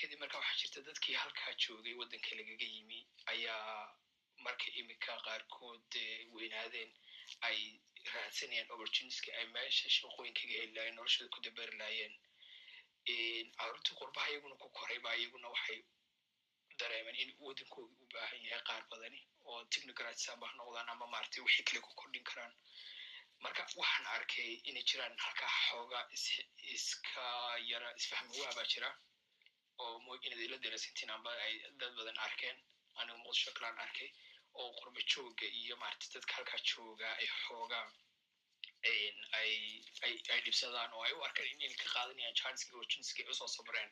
Kadib 0.01 0.19
marka 0.23 0.39
waxaa 0.41 0.59
jirta 0.61 0.81
dadkii 0.89 1.14
halkaa 1.23 1.53
joogay 1.62 1.95
waddanka 2.01 2.31
lagaga 2.39 2.66
yimi 2.75 2.99
ayaa 3.33 3.97
marka 4.45 4.66
imika 4.81 5.12
qaarkood 5.27 5.93
weynaadeen 6.35 6.91
ay 7.49 7.59
raadsanayaan 8.14 8.71
opportunityska 8.75 9.31
ay 9.39 9.47
meesha 9.55 9.89
shaqooyinkaga 9.97 10.55
heli 10.61 10.73
laayeen 10.77 10.95
noloshooda 10.99 11.31
ku 11.35 11.39
dabari 11.47 11.75
laayeen 11.83 12.14
carruurtii 13.59 13.95
qurbaha 14.01 14.29
iyaguna 14.31 14.55
ku 14.63 14.69
koray 14.79 14.99
ba 15.05 15.11
iyaguna 15.17 15.49
waxay 15.55 15.81
dareemeen 16.81 17.17
in 17.23 17.31
waddankooda 17.47 17.95
u 18.03 18.07
baahan 18.15 18.43
yahay 18.49 18.63
qaar 18.69 18.83
badani 18.91 19.21
oo 19.49 19.61
technocrats 19.73 20.29
amba 20.33 20.47
ha 20.49 20.55
noqdaan 20.61 20.89
ama 20.93 21.07
maaragtay 21.13 21.43
wixii 21.47 21.65
kale 21.69 21.81
ku 21.87 21.93
kordhin 22.01 22.25
karaan. 22.31 22.53
Marka 23.43 23.63
waxaan 23.81 24.07
arkay 24.17 24.51
inay 24.69 24.85
jiraan 24.89 25.15
halkaa 25.25 25.51
xoogaa 25.69 26.05
iska 26.77 27.25
yara 27.71 27.89
isfahmi 28.01 28.41
waa 28.43 28.55
baa 28.59 28.67
jira 28.73 28.91
oo 29.83 30.17
inaad 30.27 30.41
ila 30.47 30.59
amba 31.15 31.31
ay 31.47 31.55
dad 31.81 31.93
badan 31.99 32.19
arkeen 32.27 32.57
aniga 32.99 33.19
muqdisho 33.23 33.51
kalaan 33.57 33.79
arkay 33.87 34.09
oo 34.59 34.69
qurba 34.79 35.01
jooga 35.13 35.47
iyo 35.61 35.75
maaragtay 35.83 36.11
dadka 36.15 36.33
halkaa 36.39 36.61
jooga 36.71 37.09
ay 37.21 37.29
xoogaa 37.43 37.87
ay 38.87 40.41
dhibsadaan 40.45 40.93
oo 40.97 41.03
ay 41.07 41.12
u 41.18 41.22
arkaan 41.29 41.49
inay 41.55 41.74
ka 41.83 41.87
qaadanayaan 41.95 42.35
chanceska 42.41 42.76
opportunityska 42.76 43.22
ay 43.22 43.31
u 43.31 43.35
soo 43.41 43.49
sabreen 43.57 43.91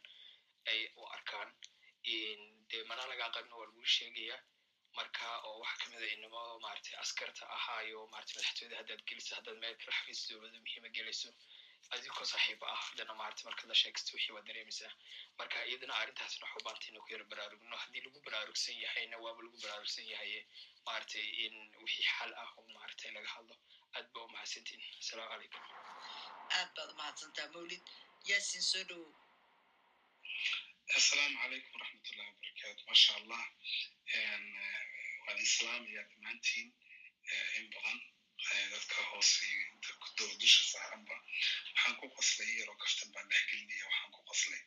ay 0.71 0.81
u 1.01 1.03
arkaan 1.17 1.51
dee 2.71 2.83
mana 2.91 3.07
lagaa 3.13 3.31
qabna 3.37 3.55
waa 3.61 3.67
lagu 3.71 3.85
sheegaya 3.97 4.37
marka 4.99 5.27
oo 5.49 5.59
waxa 5.63 5.77
ka 5.81 5.87
mid 5.93 6.03
a 6.03 6.09
inamo 6.17 6.41
maaragtay 6.65 6.95
askarta 7.05 7.45
ahaayo 7.57 8.07
maaragtay 8.13 8.37
madaxtooyada 8.39 8.77
haddaad 8.81 9.03
geliso 9.09 9.35
haddaad 9.39 9.59
meel 9.63 9.77
kale 9.81 9.93
xafiis 9.99 10.21
dowladda 10.29 10.59
muhiima 10.65 10.89
gelayso 10.97 11.31
adigoo 11.95 12.25
saaxiiba 12.33 12.67
ah 12.75 12.81
haddana 12.89 13.15
maaragtay 13.21 13.45
markaad 13.49 13.69
la 13.73 13.77
sheegsto 13.83 14.11
wixii 14.17 14.35
waad 14.37 14.47
dareemaysaa 14.51 14.93
marka 15.39 15.57
iyadana 15.71 15.95
arrintaasna 16.03 16.45
waxu 16.47 16.65
baantay 16.67 16.89
ina 16.91 17.01
ku 17.05 17.09
yara 17.15 17.25
baraarugno 17.33 17.77
haddii 17.85 18.03
lagu 18.07 18.19
baraarugsan 18.27 18.77
yahayna 18.85 19.17
waaba 19.25 19.41
lagu 19.47 19.59
baraarugsan 19.65 20.07
yahaye 20.13 20.41
maaragtay 20.87 21.27
in 21.45 21.55
wixii 21.85 22.07
xal 22.17 22.33
ah 22.43 22.51
oo 22.59 22.67
maaragtay 22.77 23.11
laga 23.17 23.29
hadlo 23.37 23.55
aad 23.97 24.07
ba 24.15 24.21
umahadsantiin 24.29 24.83
asalaamu 25.03 25.31
calaykum 25.33 25.63
aad 26.59 26.71
baad 26.77 26.91
umahadsantaa 26.95 27.49
mawlid 27.55 27.85
yaasin 28.31 28.63
soo 28.71 28.85
dhowow 28.91 29.13
asalaamu 30.99 31.37
calaykum 31.43 31.73
waraxmatullahi 31.77 32.31
wabarakaatu 32.33 32.83
maasha 32.89 33.13
allah 33.21 33.43
waan 35.27 35.39
islaamaya 35.49 36.03
dhammaantiin 36.11 36.69
in 37.59 37.65
badan 37.75 37.99
dadka 38.73 38.97
hoose 39.11 39.47
doo 40.19 40.31
dusha 40.43 40.63
saaranba 40.73 41.17
waxaan 41.75 41.95
ku 42.01 42.07
qoslay 42.19 42.51
yaroo 42.61 42.79
kaftan 42.83 43.09
baan 43.15 43.29
dhexgelinaya 43.33 43.85
waxaan 43.91 44.11
ku 44.17 44.21
qoslay. 44.31 44.63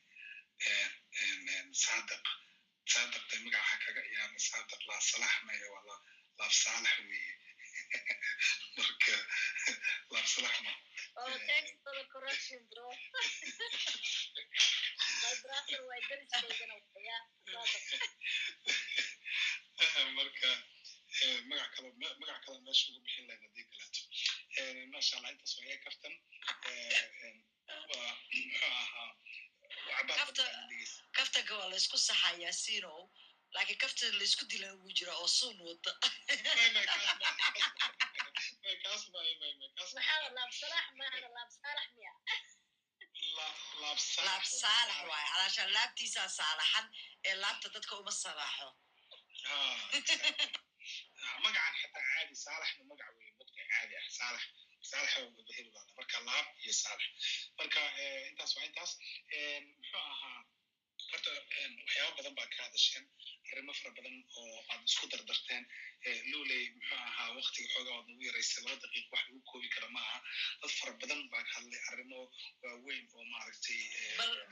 Saadaq 2.93 3.23
de 3.31 3.37
magaca 3.45 3.75
kaga 3.85 4.01
ciyaara 4.09 4.39
saadaq 4.49 4.81
laa 4.89 5.01
salax 5.09 5.33
maya 5.47 5.67
waa 5.73 5.83
laab 6.39 6.53
saalax 6.63 6.95
weeye 7.09 7.33
marka 8.77 9.15
laab 10.13 10.25
salax 10.35 10.55
ma 10.65 10.73
thanks 11.47 11.71
for 11.83 11.93
the 11.99 12.05
correction, 12.13 12.59
bro. 12.71 12.87
My 15.23 15.33
brother, 15.43 15.79
waa 15.89 15.99
deriskaygana 16.09 16.75
waya. 16.93 17.17
marka 20.17 20.49
magac 21.49 21.69
kale 21.75 21.89
magac 22.21 22.39
kale 22.45 22.57
meesha 22.65 22.85
ugu 22.91 22.99
bixin 23.05 23.25
lahayn 23.27 23.41
haddii 23.45 23.65
kaleeto 23.71 24.01
maasha 24.93 25.13
allah 25.17 25.31
intaas 25.33 25.53
waa 25.57 25.65
iga 25.67 25.77
kaftan 25.85 26.13
waa 27.91 28.13
muxuu 28.33 28.69
ahaa 28.71 29.11
kaftanka 31.17 31.53
waa 31.59 31.69
laysku 31.73 31.97
saxayaa 32.07 32.53
sinow 32.63 32.99
laakiin 33.55 33.79
kaftan 33.83 34.17
laysku 34.19 34.43
dilan 34.51 34.71
ugu 34.77 34.89
jira 34.97 35.13
oo 35.21 35.27
suun 35.37 35.57
wada 35.67 35.91
laab 43.81 43.99
saalax 43.99 44.99
waaye 45.09 45.27
calaashaan 45.33 45.71
laabtiisaa 45.77 46.29
saalaxan 46.39 46.85
ee 47.27 47.35
laabta 47.43 47.67
dadka 47.75 47.93
uma 48.01 48.11
salaaxo 48.23 48.67
magacan 51.43 51.73
xataa 51.81 52.03
caadi 52.13 52.35
saalaxna 52.45 52.83
magac 52.91 53.09
weeye 53.17 53.31
mudka 53.39 53.61
caadi 53.71 53.93
ah 54.01 54.05
saalax 54.17 54.43
saalax 54.89 55.11
baheli 55.47 55.69
baada 55.75 55.91
marka 55.99 56.17
laab 56.29 56.47
iyo 56.63 56.73
saalax 56.83 57.09
marka 57.59 57.79
intaas 58.29 58.51
waa 58.55 58.65
intaas. 58.69 58.91
Muxuu 59.77 60.01
ahaa 60.11 60.39
horta 61.11 61.29
waxyaaba 61.37 62.11
badan 62.17 62.33
baa 62.39 62.47
ka 62.53 62.57
hadasheen 62.65 63.05
arrimo 63.51 63.73
fara 63.79 63.91
badan 63.97 64.15
oo 64.39 64.57
aad 64.71 64.81
isku 64.89 65.05
dardarteen 65.11 65.63
luley 66.31 66.63
muxuu 66.75 66.99
ahaa 67.07 67.29
waktiga 67.39 67.67
xoogaa 67.73 67.95
waad 67.97 68.07
nagu 68.09 68.23
yaraysay 68.29 68.61
laba 68.65 68.77
daqiiq 68.83 69.07
wax 69.13 69.23
lagu 69.27 69.41
koobi 69.51 69.69
kara 69.75 69.87
ma 69.95 70.01
aha. 70.07 70.19
Dad 70.61 70.71
fara 70.79 70.93
badan 71.01 71.21
baa 71.31 71.43
ka 71.47 71.51
hadlay 71.57 71.81
arrimo 71.91 72.19
waaweyn 72.63 73.05
oo 73.15 73.25
maaragtay 73.33 73.81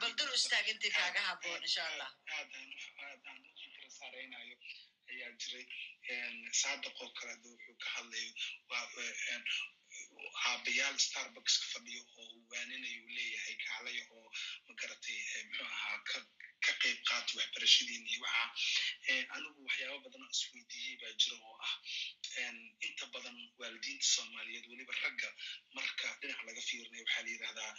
bal 0.02 0.14
dul 0.18 0.34
istaag 0.40 0.68
intii 0.74 0.94
kaaga 0.98 1.22
haboon 1.30 1.62
insha 1.68 1.84
allah 1.92 2.12
aadaan 2.38 2.70
aadaan 3.08 3.40
u 3.50 3.70
kala 3.76 3.90
saaraynayo 4.00 4.56
ayaa 5.12 5.32
jiray. 5.42 5.66
Saadaqoo 6.62 7.10
kale 7.18 7.32
ade 7.36 7.48
wuxuu 7.54 7.78
ka 7.84 7.90
hadlayo 7.96 8.32
aabayaal 10.48 10.98
starbucks 11.08 11.56
ka 11.62 11.66
fadhiyo 11.74 12.02
oo 12.22 12.28
uu 12.38 13.08
leeyahay 13.18 13.56
kaalaya 13.66 14.04
oo 14.18 14.28
magaratay 14.68 15.20
muxuu 15.48 15.68
ahaa 15.76 15.98
ka 16.66 16.72
qayb 16.82 17.00
qaata 17.10 17.32
waxbarashadiina 17.40 18.08
iyo 18.14 18.20
waxa 18.26 18.46
anigu 19.36 19.60
waxyaaba 19.68 19.98
badan 20.06 20.22
oo 20.26 20.32
isweydiiyey 20.36 20.96
baa 21.02 21.14
jira 21.22 21.36
oo 21.50 21.56
ah 21.68 21.74
inta 22.88 23.06
badan 23.16 23.38
waalidiinta 23.60 24.06
soomaaliyeed 24.16 24.66
weliba 24.72 24.94
ragga 25.04 25.30
marka 25.78 26.08
dhinac 26.22 26.42
laga 26.48 26.62
fiirinayo 26.70 27.04
waxaa 27.06 27.24
la 27.26 27.30
yidhahdaa 27.34 27.72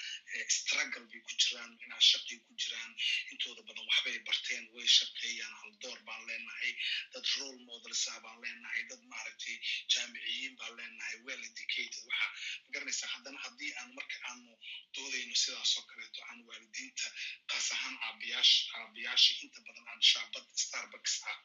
struggle 0.59 1.05
bay 1.11 1.20
ku 1.26 1.33
jiraan 1.43 1.72
inaa 1.85 2.03
shaqay 2.11 2.39
ku 2.47 2.53
jiraan 2.62 2.93
intooda 3.33 3.62
badan 3.68 3.85
waxbay 3.91 4.16
barteen 4.29 4.64
way 4.74 4.87
shaqeeyaan 4.99 5.55
haldoor 5.62 5.99
baan 6.09 6.22
leenahay 6.29 6.72
dad 7.12 7.26
role 7.39 7.61
models 7.70 8.03
ah 8.14 8.18
baan 8.24 8.39
leenahay 8.45 8.83
dad 8.91 9.03
maaragtay 9.12 9.57
jaamiciyiin 9.95 10.55
baan 10.61 10.72
leenahay 10.79 11.16
well 11.26 11.43
educated. 11.51 12.03
Waxa 12.11 12.26
ma 12.62 12.68
garanaysaa 12.74 13.11
haddana 13.14 13.39
haddii 13.45 13.72
aan 13.81 13.91
marka 13.99 14.16
aanu 14.31 14.53
doodayno 14.97 15.35
sidaasoo 15.43 15.85
kaleeto 15.91 16.20
aan 16.31 16.41
waalidiinta 16.49 17.07
kaas 17.51 17.68
ahaan 17.76 17.97
aabayaasha 18.09 18.68
aabayaasha 18.79 19.33
inta 19.45 19.61
badan 19.66 19.87
aan 19.93 20.03
shaabad 20.11 20.45
starbucks 20.64 21.14
ah 21.31 21.37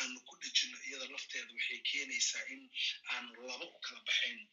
aanu 0.00 0.18
ku 0.28 0.34
dhejino 0.42 0.76
iyada 0.88 1.06
lafteeda 1.14 1.52
waxay 1.56 1.80
keenaysaa 1.90 2.44
in 2.54 2.62
aanu 3.14 3.30
laba 3.48 3.64
u 3.74 3.78
kala 3.86 4.00
baxayno 4.08 4.44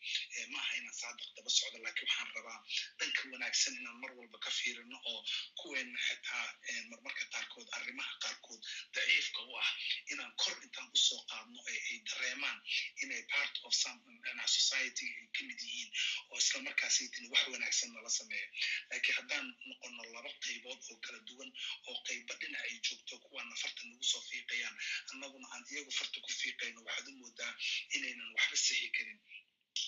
maaha 0.54 0.72
inaan 0.80 0.98
saadaq 1.02 1.30
daba 1.38 1.50
socdo 1.58 1.78
laakiin 1.86 2.08
waxaan 2.10 2.30
rabaa 2.38 2.60
dhanka 3.00 3.22
wanaagsan 3.34 3.74
inaan 3.80 3.98
mar 4.04 4.12
walba 4.20 4.38
ka 4.46 4.52
fiirino 4.58 4.98
oo 5.12 5.20
kuweena 5.60 6.00
xitaa 6.08 6.46
marmarka 6.90 7.26
qaarkood 7.34 7.68
arrimaha 7.78 8.14
qaarkood 8.24 8.62
daciifka 8.96 9.42
u 9.50 9.52
ah 9.64 9.70
inaan 10.12 10.34
kor 10.42 10.56
intaan 10.66 10.90
u 10.96 10.98
soo 11.08 11.22
qaadno 11.32 11.60
ee 11.74 11.80
ay 11.90 11.98
dareemaan 12.10 12.60
inay 13.04 13.24
part 13.34 13.56
of 13.68 13.74
society 14.58 15.06
ay 15.20 15.28
ka 15.36 15.42
mid 15.48 15.60
yihiin 15.68 15.92
oo 16.32 16.38
isla 16.44 16.60
markaasaytin 16.68 17.26
wax 17.32 17.44
wanaagsan 17.54 17.90
nala 17.96 18.10
sameeyo. 18.20 18.48
Laakiin 18.90 19.16
haddaan 19.18 19.46
noqono 19.70 20.04
laba 20.16 20.32
qaybood 20.46 20.80
oo 20.92 20.98
kala 21.06 21.20
duwan 21.28 21.50
oo 21.90 21.98
qayba 22.08 22.34
dhinac 22.42 22.62
ay 22.70 22.76
joogto 22.88 23.16
kuwaana 23.26 23.56
farta 23.64 23.82
nagu 23.90 24.04
soo 24.12 24.22
fiiqayaan. 24.30 24.76
Annaguna 25.12 25.48
aan 25.54 25.64
iyagu 25.72 25.92
farta 26.00 26.18
ku 26.26 26.30
fiiqayno 26.42 26.80
waxaad 26.88 27.08
u 27.12 27.14
moodaa 27.22 27.54
inaynan 27.96 28.30
waxba 28.38 28.58
sixi 28.66 28.90
karin. 28.98 29.20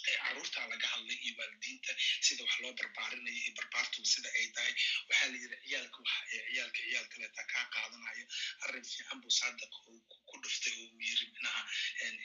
Carruurtaa 0.07 0.67
laga 0.71 0.87
hadlay 0.93 1.17
iyo 1.25 1.33
waalidiinta 1.39 1.91
sida 2.25 2.43
wax 2.43 2.55
loo 2.63 2.73
barbaarinayo 2.79 3.39
iyo 3.43 3.51
barbaartuba 3.59 4.07
sida 4.13 4.29
ay 4.39 4.47
tahay. 4.55 4.73
Waxaa 5.09 5.29
la 5.31 5.37
yidhi 5.43 5.57
ciyaalka 5.67 5.97
waxa 6.03 6.23
ee 6.35 6.41
ciyaalka 6.51 6.79
ciyaal 6.87 7.07
kaleeta 7.13 7.43
kaa 7.51 7.65
qaadanayo. 7.75 8.25
Arrin 8.65 8.85
fiican 8.91 9.17
buu 9.23 9.33
saadaq 9.39 9.71
ku 10.37 10.43
dhuftay 10.45 10.73
uu 10.85 11.01
yiri 11.01 11.25
micnaha 11.33 11.61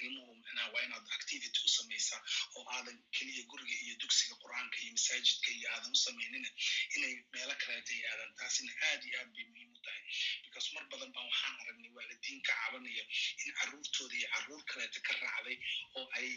ilmuhu 0.04 0.32
micnaha 0.44 0.68
waa 0.74 0.82
inaad 0.86 1.06
activity 1.18 1.58
u 1.66 1.68
samaysaa 1.76 2.20
oo 2.56 2.64
aadan 2.76 2.98
keliya 3.16 3.44
guriga 3.50 3.76
iyo 3.84 3.94
dugsiga 4.02 4.34
qur'aanka 4.44 4.76
iyo 4.84 4.92
masaajidka 4.96 5.48
iyo 5.56 5.66
aadan 5.74 5.92
u 5.96 6.00
samaynina 6.04 6.50
inay 6.96 7.14
meelo 7.32 7.54
kaleeta 7.62 7.92
aadan 8.12 8.34
taasina 8.40 8.72
aad 8.88 9.02
iyo 9.08 9.16
aad 9.20 9.30
bay 9.36 9.44
muhiim 9.52 9.70
u 9.76 9.80
tahay. 9.86 10.02
Because 10.44 10.68
mar 10.74 10.84
badan 10.92 11.10
baan 11.16 11.26
waxaan 11.30 11.54
aragnay 11.62 11.92
waalidiin 11.96 12.40
ka 12.48 12.52
cabanaya 12.60 13.04
in 13.44 13.50
carruurtooda 13.58 14.14
iyo 14.20 14.28
carruur 14.34 14.62
kaleeta 14.72 15.00
ka 15.08 15.12
raacday 15.22 15.56
oo 15.98 16.06
ay 16.18 16.28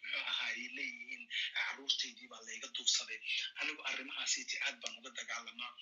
muxuu 0.00 0.24
ahaa 0.30 0.48
ay 0.54 0.64
leeyihiin 0.78 1.24
carruurtaydii 1.58 2.28
baa 2.32 2.42
layga 2.48 2.68
duubsaday 2.76 3.20
anigu 3.60 3.82
arrimahaasiti 3.92 4.56
aad 4.66 4.76
baan 4.82 4.98
uga 5.00 5.10
dagaalamaa 5.20 5.72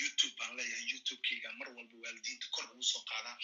youtube 0.00 0.34
baan 0.38 0.56
leeyahay. 0.58 0.84
Youtubekeyga 0.92 1.50
mar 1.60 1.68
walba 1.76 1.96
waalidiinta 2.04 2.46
kor 2.54 2.64
ugu 2.72 2.84
soo 2.92 3.02
qaadaa 3.10 3.36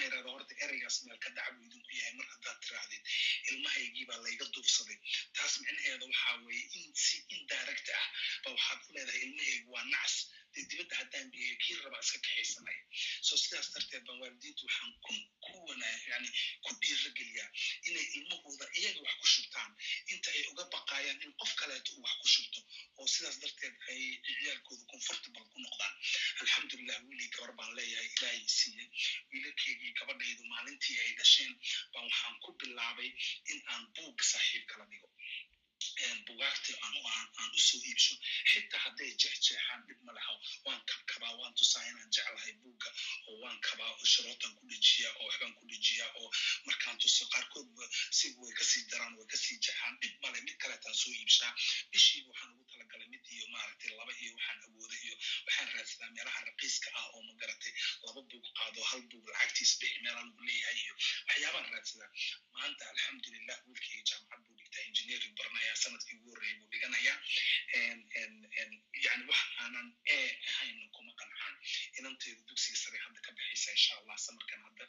waxaan 0.00 0.12
yidhahdaa 0.12 0.32
horta 0.32 0.54
ereygaas 0.64 0.96
meel 1.06 1.18
ka 1.24 1.30
dhac 1.36 1.48
idinku 1.66 1.90
yahay 1.98 2.14
mar 2.18 2.26
haddaad 2.32 2.58
tiraahdid 2.64 3.02
ilmahaygii 3.50 4.06
baa 4.10 4.18
layga 4.26 4.46
duubsaday. 4.54 4.98
Taas 5.36 5.54
micnaheeda 5.62 6.04
waxaa 6.10 6.36
weeye 6.46 6.64
in 6.80 6.92
si 7.04 7.16
indirect 7.36 7.88
ah 8.00 8.06
ba 8.44 8.48
waxaad 8.56 8.80
u 8.88 8.92
leedahay 8.96 9.20
ilmahaygu 9.26 9.68
waa 9.74 9.84
nacas 9.92 10.14
dee 10.54 10.64
dibadda 10.70 10.94
haddaan 11.00 11.26
geeyo 11.34 11.56
kii 11.62 11.76
rabaa 11.84 12.02
iska 12.06 12.18
kaxaysanaya 12.26 12.82
so 13.26 13.36
sidaas 13.42 13.68
darteed 13.74 14.02
baan 14.08 14.18
waalidiintu 14.22 14.62
waxaan 14.66 14.92
ku 15.04 15.12
ku 15.46 15.54
wanaa 15.68 15.96
yani 16.12 16.28
ku 16.64 16.70
dhiirageliyaa 16.80 17.50
inay 17.88 18.06
ilmahooda 18.18 18.66
iyaga 18.80 19.00
wax 19.06 19.14
ku 19.22 19.26
shubtaan 19.34 19.70
inta 20.14 20.28
ay 20.36 20.42
uga 20.52 20.64
baqaayaan 20.74 21.22
in 21.26 21.32
qof 21.42 21.52
kaleeto 21.60 21.90
uu 21.96 22.02
wax 22.06 22.14
ku 22.22 22.28
shubto 22.34 22.60
oo 22.98 23.06
sidaas 23.14 23.36
darteed 23.42 23.74
ay 23.92 24.00
ciyaalkooda 24.26 24.84
comfortable 24.92 25.44
ku 25.52 25.58
noqdaan 25.66 25.94
alxamdulilah 26.42 26.98
wiilii 27.06 27.30
gabar 27.36 27.52
baan 27.60 27.70
leeyahay 27.78 28.08
ilaahay 28.16 28.42
siiyey 28.58 28.88
wiilalkeygii 29.32 29.92
gabadhaydu 30.00 30.44
maalintii 30.52 30.98
ay 31.04 31.12
dhasheen 31.20 31.52
baan 31.92 32.04
waxaan 32.10 32.36
ku 32.44 32.50
bilaabay 32.60 33.10
in 33.52 33.58
aan 33.72 33.84
buug 33.96 34.18
saaxiib 34.32 34.64
kala 34.72 34.84
dhigo 34.92 35.08
bugaagtii 36.28 36.76
aan 36.82 37.50
u 37.56 37.58
soo 37.68 37.80
iibsho 37.90 38.14
xitaa 38.52 38.80
hadday 38.84 39.10
jexjeexaan 39.22 39.80
dhib 39.88 40.00
ma 40.06 40.12
laha. 40.12 40.34
Waan 40.64 40.80
kabkabaa 40.90 41.32
waan 41.40 41.54
tusaa 41.54 41.84
inaan 41.90 42.10
jeclahay 42.16 42.52
buugga 42.62 42.90
oo 43.28 43.36
waan 43.42 43.58
kabaa 43.66 43.90
oo 43.96 44.04
sharootan 44.12 44.52
ku 44.58 44.66
dhejiyaa 44.70 45.12
oo 45.20 45.26
waxbaan 45.28 45.54
ku 45.58 45.64
dhejiyaa 45.70 46.10
oo 46.20 46.28
markaan 46.66 46.98
tuso 47.02 47.24
qaarkood 47.32 47.68
si 48.18 48.26
way 48.38 48.52
ka 48.58 48.64
sii 48.70 48.84
daraan 48.90 49.16
way 49.18 49.26
ka 49.32 49.36
sii 49.44 49.58
jeexaan 49.64 49.94
dhib 50.02 50.14
male 50.22 50.40
mid 50.46 50.56
kaleetaan 50.62 50.94
soo 51.02 51.12
iibshaa 51.20 51.52
bishiiba 51.92 52.28
waxaan 52.30 52.50
ugu 52.54 52.64
talagalay 52.72 53.08
mid 53.14 53.24
iyo 53.34 53.46
maaragtay 53.54 53.90
laba 53.98 54.12
iyo 54.22 54.32
waxaan 54.36 54.58
awooda 54.66 54.96
iyo 55.04 55.14
waxaan 55.46 55.68
raadsadaa 55.74 56.10
meelaha 56.16 56.40
raqiiska 56.48 56.88
ah 57.00 57.06
oo 57.14 57.22
ma 57.28 57.32
garatay. 57.40 57.72
Laba 58.06 58.20
buug 58.30 58.46
qaado 58.58 58.80
hal 58.90 59.02
buug 59.10 59.26
lacagtiis 59.32 59.72
bixi 59.80 59.98
meelaan 60.04 60.28
ugu 60.32 60.42
leeyahay 60.48 60.78
iyo 60.84 60.94
waxyaabaan 61.28 61.68
raadsadaa 61.74 62.10
maanta 62.54 62.82
alxamdulilah 62.92 63.58
wiilkayga 63.66 64.02
jaamacad 64.10 64.40
buu 64.46 64.56
dhigtaa 64.60 64.82
engineering 64.90 65.34
baranaya 65.70 65.76
sannadkii 65.82 66.16
ugu 66.18 66.30
horreeyay 66.30 66.58
buu 66.58 66.68
dhiganayaa. 66.72 67.18
Yani 69.06 69.24
wax 69.30 69.40
aanan 69.62 69.88
e 70.06 70.16
ahayn 70.50 70.90
kuma 70.92 71.12
qancaan 71.20 71.54
inanteedu 71.98 72.42
dugsiga 72.48 72.76
sare 72.82 72.98
hadda 73.04 73.20
ka 73.26 73.30
baxaysaa 73.32 73.72
insha 73.78 73.94
allah 74.00 74.16
samarkan 74.18 74.60
hadda 74.66 74.84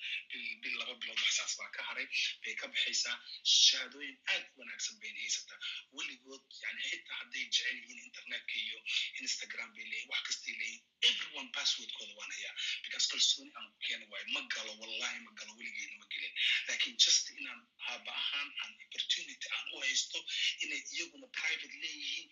bil 0.61 0.75
laba 0.79 0.93
bilood 1.01 1.19
waxsaas 1.25 1.53
baa 1.59 1.69
ka 1.75 1.81
haray. 1.89 2.07
Bay 2.43 2.55
ka 2.55 2.67
baxaysaa 2.67 3.15
shahaadooyin 3.43 4.17
aad 4.33 4.43
u 4.55 4.59
wanaagsan 4.61 4.99
bayna 5.01 5.19
haysataa. 5.25 5.59
Weligood 5.93 6.45
yani 6.63 6.81
xitaa 6.89 7.15
hadday 7.21 7.45
jecel 7.45 7.75
yihiin 7.81 7.99
internetka 8.07 8.53
iyo 8.65 8.79
instagram 9.21 9.69
bay 9.75 9.85
leeyihiin 9.91 10.09
wax 10.13 10.21
kastay 10.27 10.53
leeyihiin 10.61 10.85
everyone 11.09 11.49
passwordkooda 11.57 12.13
waan 12.19 12.31
hayaa 12.35 12.53
because 12.85 13.05
kalsooni 13.11 13.51
aan 13.57 13.67
ku 13.73 13.77
keena 13.87 14.05
waayo 14.11 14.27
ma 14.35 14.41
galo 14.55 14.71
wallahi 14.81 15.19
ma 15.27 15.31
galo 15.39 15.51
weligeena 15.59 15.95
ma 16.01 16.05
gelin 16.13 16.33
laakiin 16.67 16.95
just 17.05 17.29
inaan 17.39 17.61
aaba 17.91 18.11
ahaan 18.21 18.49
aan 18.63 18.71
opportunity 18.85 19.47
aan 19.57 19.65
u 19.75 19.79
haysto 19.85 20.19
inay 20.65 20.81
iyaguna 20.95 21.27
private 21.39 21.75
leeyihiin 21.83 22.27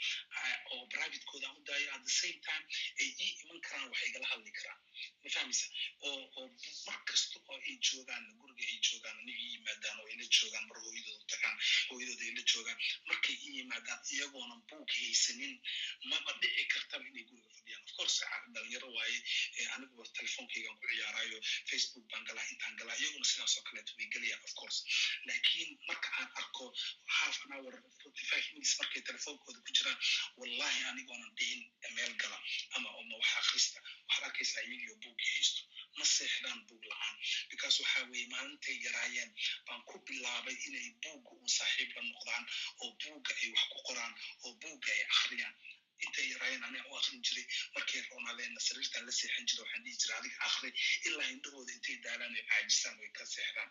oo 0.73 0.81
privatekooda 0.93 1.47
aan 1.49 1.57
u 1.61 1.63
daayo 1.69 1.87
at 1.95 2.03
the 2.09 2.13
same 2.21 2.39
time 2.49 2.63
ay 3.01 3.09
ii 3.25 3.31
iman 3.43 3.59
karaan 3.67 3.89
wax 3.93 4.01
igala 4.09 4.27
hadli 4.33 4.51
karaan 4.59 4.79
ma 5.23 5.29
fahmaysa 5.35 5.67
oo 6.07 6.21
oo 6.39 6.47
ay 7.67 7.75
joogaan 7.87 8.23
guriga 8.39 8.63
ay 8.71 8.77
joogaan 8.87 9.17
aniga 9.21 9.39
ii 9.45 9.51
yimaadaan 9.55 9.97
oo 10.01 10.07
ayla 10.11 10.25
joogaan 10.37 10.65
mar 10.69 10.77
hooyadooda 10.85 11.25
tagaan 11.33 11.57
hooyadooda 11.89 12.23
ayla 12.29 12.43
joogaan. 12.51 12.79
Markay 13.09 13.35
ii 13.45 13.53
yimaadaan 13.59 14.01
iyagoona 14.13 14.55
buug 14.69 14.89
haysanin 14.99 15.53
maba 16.09 16.31
dhici 16.41 16.63
kartaba 16.73 17.05
inay 17.09 17.23
guriga 17.29 17.49
fadhiyaan. 17.57 17.83
Of 17.87 17.91
course 17.97 18.17
dhalinyaro 18.53 18.89
waaye 18.97 19.17
aniguba 19.75 20.03
telefonkaygaan 20.19 20.77
ku 20.79 20.85
ciyaarayo 20.91 21.37
facebook 21.69 22.05
baan 22.11 22.23
galaa 22.29 22.45
intaan 22.53 22.75
galaa 22.81 22.97
iyaguna 23.01 23.25
sidaas 23.31 23.55
kaleeto 23.67 23.91
way 23.97 24.07
gelayaan 24.13 24.43
of 24.47 24.53
laakiin 25.27 25.69
marka 25.87 26.09
aan 26.19 26.29
arko 26.41 26.65
half 27.19 27.37
an 27.45 27.51
hour 27.57 27.73
forty 28.03 28.23
five 28.31 28.45
minutes 28.53 28.73
markay 28.79 29.01
telefonkooda 29.09 29.59
ku 29.65 29.71
jiraan 29.77 29.99
wallahi 30.39 30.79
anigoonan 30.91 31.31
dhihin 31.37 31.61
meel 31.95 32.13
gala 32.21 32.37
ama 32.75 32.89
ama 32.99 33.15
wax 33.21 33.31
akhrista 33.41 33.79
waxaad 34.07 34.23
arkaysaa 34.29 34.63
iyagio 34.67 34.95
buuggii 35.03 35.31
haysto. 35.35 35.61
Ma 35.97 36.05
seexdaan 36.05 36.59
buug 36.67 36.83
la'aan 36.91 37.15
because 37.51 37.75
waxa 37.83 38.01
weeye 38.11 38.27
maalintay 38.33 38.75
yaraayeen 38.85 39.31
baan 39.67 39.81
ku 39.89 39.95
bilaabay 40.07 40.57
inay 40.67 40.87
buugga 41.03 41.31
uun 41.37 41.49
saaxiib 41.57 41.89
noqdaan 42.11 42.43
oo 42.83 42.89
buugga 43.01 43.33
ay 43.41 43.49
wax 43.55 43.65
ku 43.73 43.79
qoraan 43.87 44.13
oo 44.45 44.53
buugga 44.61 44.89
ay 44.97 45.03
akhriyaan 45.15 45.55
intay 46.05 46.25
yaraayeen 46.33 46.63
aniga 46.67 46.87
u 46.91 46.95
akrin 46.99 47.21
jiray. 47.27 47.45
Markay 47.75 48.01
roonaadeenna 48.09 48.61
sariirtaan 48.67 49.03
la 49.07 49.11
seexan 49.19 49.45
jiray 49.49 49.63
waxaan 49.65 49.83
dhihi 49.85 49.97
jiray 50.01 50.17
adiga 50.19 50.37
akri 50.49 50.69
ilaa 51.07 51.29
indhahooda 51.35 51.71
intay 51.77 51.97
daalaan 52.05 52.35
ay 52.39 52.45
caajisaan 52.51 52.95
way 53.01 53.09
ka 53.17 53.23
seexdaan 53.33 53.69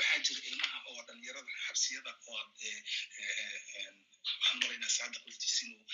waxaa 0.00 0.18
jira 0.26 0.40
ilmaha 0.50 0.78
oo 0.90 1.00
dhalinyarada 1.08 1.52
xabsiyada 1.66 2.12
oo 2.28 2.38
waxaan 4.30 4.58
maraynaa 4.62 4.92
saadiq 4.98 5.22
laftiisa 5.28 5.60
inuu 5.66 5.84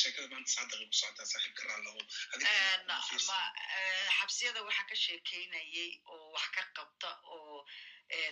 sheekada 0.00 0.26
maanta 0.32 0.50
saadiqay 0.56 0.86
ku 0.90 0.96
socotaa 1.02 1.26
saaxiibka 1.32 1.62
raallahu 1.70 2.00
xabsiyada 4.18 4.60
waxaa 4.68 4.86
ka 4.90 4.96
sheekeynayay 5.04 5.90
oo 6.14 6.26
wax 6.34 6.46
ka 6.56 6.62
qabta 6.78 7.10
oo 7.36 7.58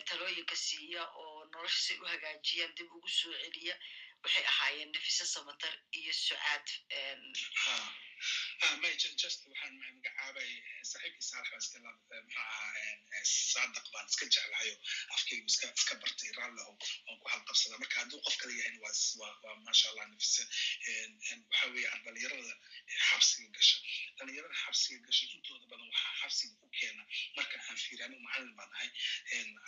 talooyinka 0.08 0.56
siiya 0.66 1.02
oo 1.22 1.44
nolosha 1.52 1.80
say 1.86 1.96
u 2.02 2.06
hagaajiyaan 2.12 2.74
dib 2.76 2.90
ugu 2.96 3.08
soo 3.18 3.34
celiya 3.42 3.74
waxay 4.22 4.44
ahaayeen 4.52 4.90
nafisa 4.94 5.24
samatar 5.34 5.74
iyo 6.00 6.12
sucaad 6.12 6.66
may 8.82 8.94
just 9.00 9.40
waxaan 9.50 9.74
magacaabay 9.80 10.50
saaxiibkii 10.90 11.26
saalax 11.30 11.64
baan 12.10 12.26
iska 12.28 12.40
ahaa 12.42 13.22
saadaq 13.52 13.86
baan 13.94 14.06
iska 14.10 14.24
jeclahayo 14.34 14.74
afkaygu 15.14 15.46
iska 15.52 15.66
iska 15.78 15.94
bartay 16.02 16.30
raallahu 16.38 16.72
waan 17.06 17.18
ku 17.22 17.26
halqabsadaa 17.32 17.78
marka 17.82 17.96
hadduu 18.00 18.20
qof 18.26 18.36
kale 18.40 18.52
yahayna 18.58 18.78
waa 18.84 19.56
maasha 19.66 19.86
allah 19.90 20.06
nafisa. 20.12 20.42
Waxa 21.50 21.66
weeye 21.74 21.88
dhalinyarada 22.04 22.54
xabsiga 23.08 23.48
gasha. 23.56 23.76
Dhalinyarada 24.18 24.56
xabsiga 24.64 24.98
gasha 25.06 25.24
intooda 25.36 25.66
badan 25.72 25.88
waxaa 25.92 26.14
xabsiga 26.20 26.54
u 26.66 26.68
keena. 26.78 27.02
Marka 27.36 27.56
aan 27.68 27.76
fiiri 27.84 28.02
anigu 28.06 28.22
macallin 28.26 28.54
baan 28.58 28.70
ahay. 28.76 28.90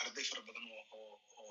Arday 0.03 0.25
fara 0.31 0.43
badan 0.49 0.65
oo 0.77 1.10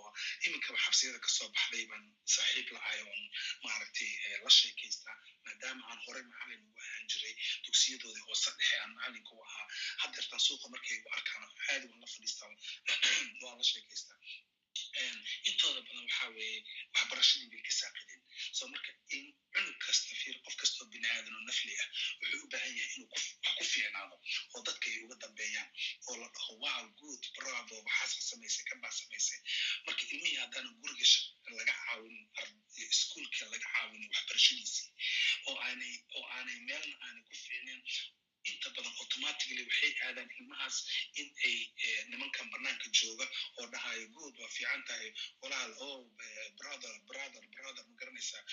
oo 0.09 0.15
iminkaba 0.45 0.77
xabsiyada 0.85 1.19
ka 1.25 1.29
soo 1.37 1.49
baxday 1.55 1.83
baan 1.91 2.05
saaxiib 2.35 2.67
la-ahay 2.75 3.01
oon 3.09 3.23
maaragtay 3.63 4.11
la 4.43 4.51
sheekaystaa 4.59 5.17
maadaama 5.45 5.83
aan 5.89 5.99
horey 6.05 6.23
macallin 6.31 6.61
ugu 6.67 6.79
ahaan 6.85 7.05
jiray 7.11 7.33
dugsiyadoodii 7.65 8.25
hoose 8.27 8.49
dhexe 8.57 8.75
aan 8.81 8.91
macallinka 8.95 9.31
u 9.37 9.41
ahaa. 9.47 9.65
Haddeertaan 10.01 10.45
suuqa 10.47 10.67
markay 10.73 10.97
u 11.05 11.09
arkaan 11.17 11.43
caadi 11.65 11.85
waan 11.89 12.01
la 12.03 12.07
fadhiistaa 12.13 12.49
waan 13.43 13.57
la 13.59 13.65
sheekaystaa. 13.71 14.19
Intooda 15.49 15.79
badan 15.87 16.05
waxa 16.07 16.25
weeye 16.37 16.59
waxbarashadii 16.93 17.49
bay 17.51 17.61
ka 17.67 17.73
saaqideen 17.79 18.18
so 18.57 18.63
marka 18.73 18.91
in 19.15 19.25
cunug 19.53 19.77
kasta 19.85 20.15
fiir 20.21 20.37
qof 20.45 20.55
kastoo 20.61 20.85
bini 20.91 21.07
oo 21.15 21.41
nafli 21.47 21.73
ah 21.83 21.87
wuxuu 22.19 22.43
u 22.45 22.47
baahan 22.51 22.73
yahay 22.79 22.93
inuu 22.95 23.09
wax 23.13 23.23
ku 23.57 23.63
fiicnaado 23.71 24.15
oo 24.53 24.61
dadka 24.67 24.85
ay 24.91 24.99
uga 25.05 25.15
dambeeyaan 25.23 25.69
oo 26.07 26.15
la 26.21 26.27
dhaho 26.35 26.53
wow 26.63 26.83
good 27.01 27.23
bravo 27.35 27.75
waxaasa 27.87 28.21
samaysay 28.29 28.63
kanbaa 28.69 28.91
samaysay. 28.99 29.39
Marka 29.85 30.03
ilmihii 30.11 30.37
haddaanan 30.43 30.75
guriga 30.81 31.05
laga 31.57 31.73
caawinin 31.83 32.27
iskuolka 32.93 33.45
laga 33.53 33.67
caawinin 33.73 34.09
waxbarashadiisii 34.13 34.89
oo 35.49 35.57
aanay 35.65 35.93
oo 36.17 36.25
aanay 36.35 36.59
meelna 36.69 36.95
aanay 37.05 37.23
ku 37.27 37.33
fiicneen 37.43 37.81
inta 38.51 38.69
badan 38.75 38.93
automatically 39.03 39.63
waxay 39.69 39.91
aadaan 40.07 40.29
ilmahaas 40.39 40.77
in 41.21 41.27
ay 41.47 41.55
nimankan 42.11 42.47
banaanka 42.53 42.87
jooga 42.99 43.25
oo 43.59 43.67
dhahayo 43.73 44.05
good 44.15 44.35
waa 44.41 44.49
fiican 44.55 44.83
tahay 44.89 45.09
walaal 45.41 45.71
oh 45.87 45.99
brother 46.59 46.93
brother 47.11 47.43
brother 47.55 47.83
ma 47.89 47.93
garanaysaa 47.99 48.43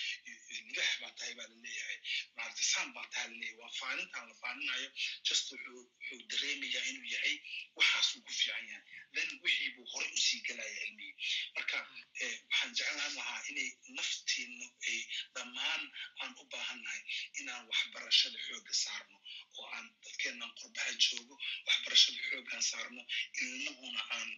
libax 0.67 0.91
baa 1.01 1.11
tahay 1.19 1.33
baa 1.39 1.47
la 1.51 1.57
leeyahay 1.65 1.97
maarata 2.35 2.63
saan 2.73 2.93
baa 2.97 3.07
tahay 3.13 3.27
la 3.31 3.37
leeyahay 3.41 3.59
waa 3.61 3.71
faanintaan 3.79 4.27
la 4.31 4.35
faaninayo 4.43 4.89
just 5.29 5.51
wuxuu 5.51 6.21
dareemayaa 6.31 6.83
inuu 6.91 7.07
yahay 7.15 7.35
waxaasuu 7.79 8.21
ku 8.27 8.31
fiican 8.39 8.67
yahay. 8.71 8.85
Then 9.15 9.29
wixii 9.43 9.69
buu 9.75 9.85
horey 9.93 10.11
u 10.17 10.19
sii 10.27 10.41
gelaya 10.47 10.79
ilmihii. 10.85 11.15
Marka 11.55 11.77
waxaan 12.21 12.73
jeclaan 12.79 13.13
lahaa 13.19 13.39
inay 13.51 13.69
naftiina 13.97 14.67
ay 14.91 14.97
dhammaan 15.35 15.83
aan 16.21 16.33
u 16.41 16.43
baahannahay 16.53 17.01
inaan 17.41 17.63
waxbarashada 17.71 18.37
xoogga 18.47 18.73
saarno 18.83 19.17
oo 19.59 19.67
aan 19.77 19.87
dadkeenan 20.03 20.51
qurbaha 20.59 20.91
joogo 21.05 21.35
waxbarashada 21.67 22.19
xooggaan 22.29 22.63
saarno 22.71 23.01
ilmuhuna 23.43 24.01
aan 24.17 24.29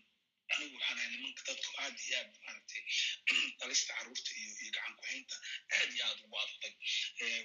anigu 0.55 0.75
waxaan 0.77 0.97
ahay 0.99 1.09
nimanka 1.15 1.41
dadku 1.49 1.69
aad 1.83 1.95
iyo 2.05 2.17
aad 2.19 2.29
maaragtay 2.45 2.81
dhalista 3.59 3.91
carruurta 3.97 4.31
iyo 4.41 4.51
iyo 4.61 4.71
gacan 4.75 4.93
ku-haynta 4.99 5.35
aad 5.77 5.89
iyo 5.95 6.03
aad 6.07 6.19
ugu 6.25 6.37
adag 6.43 6.75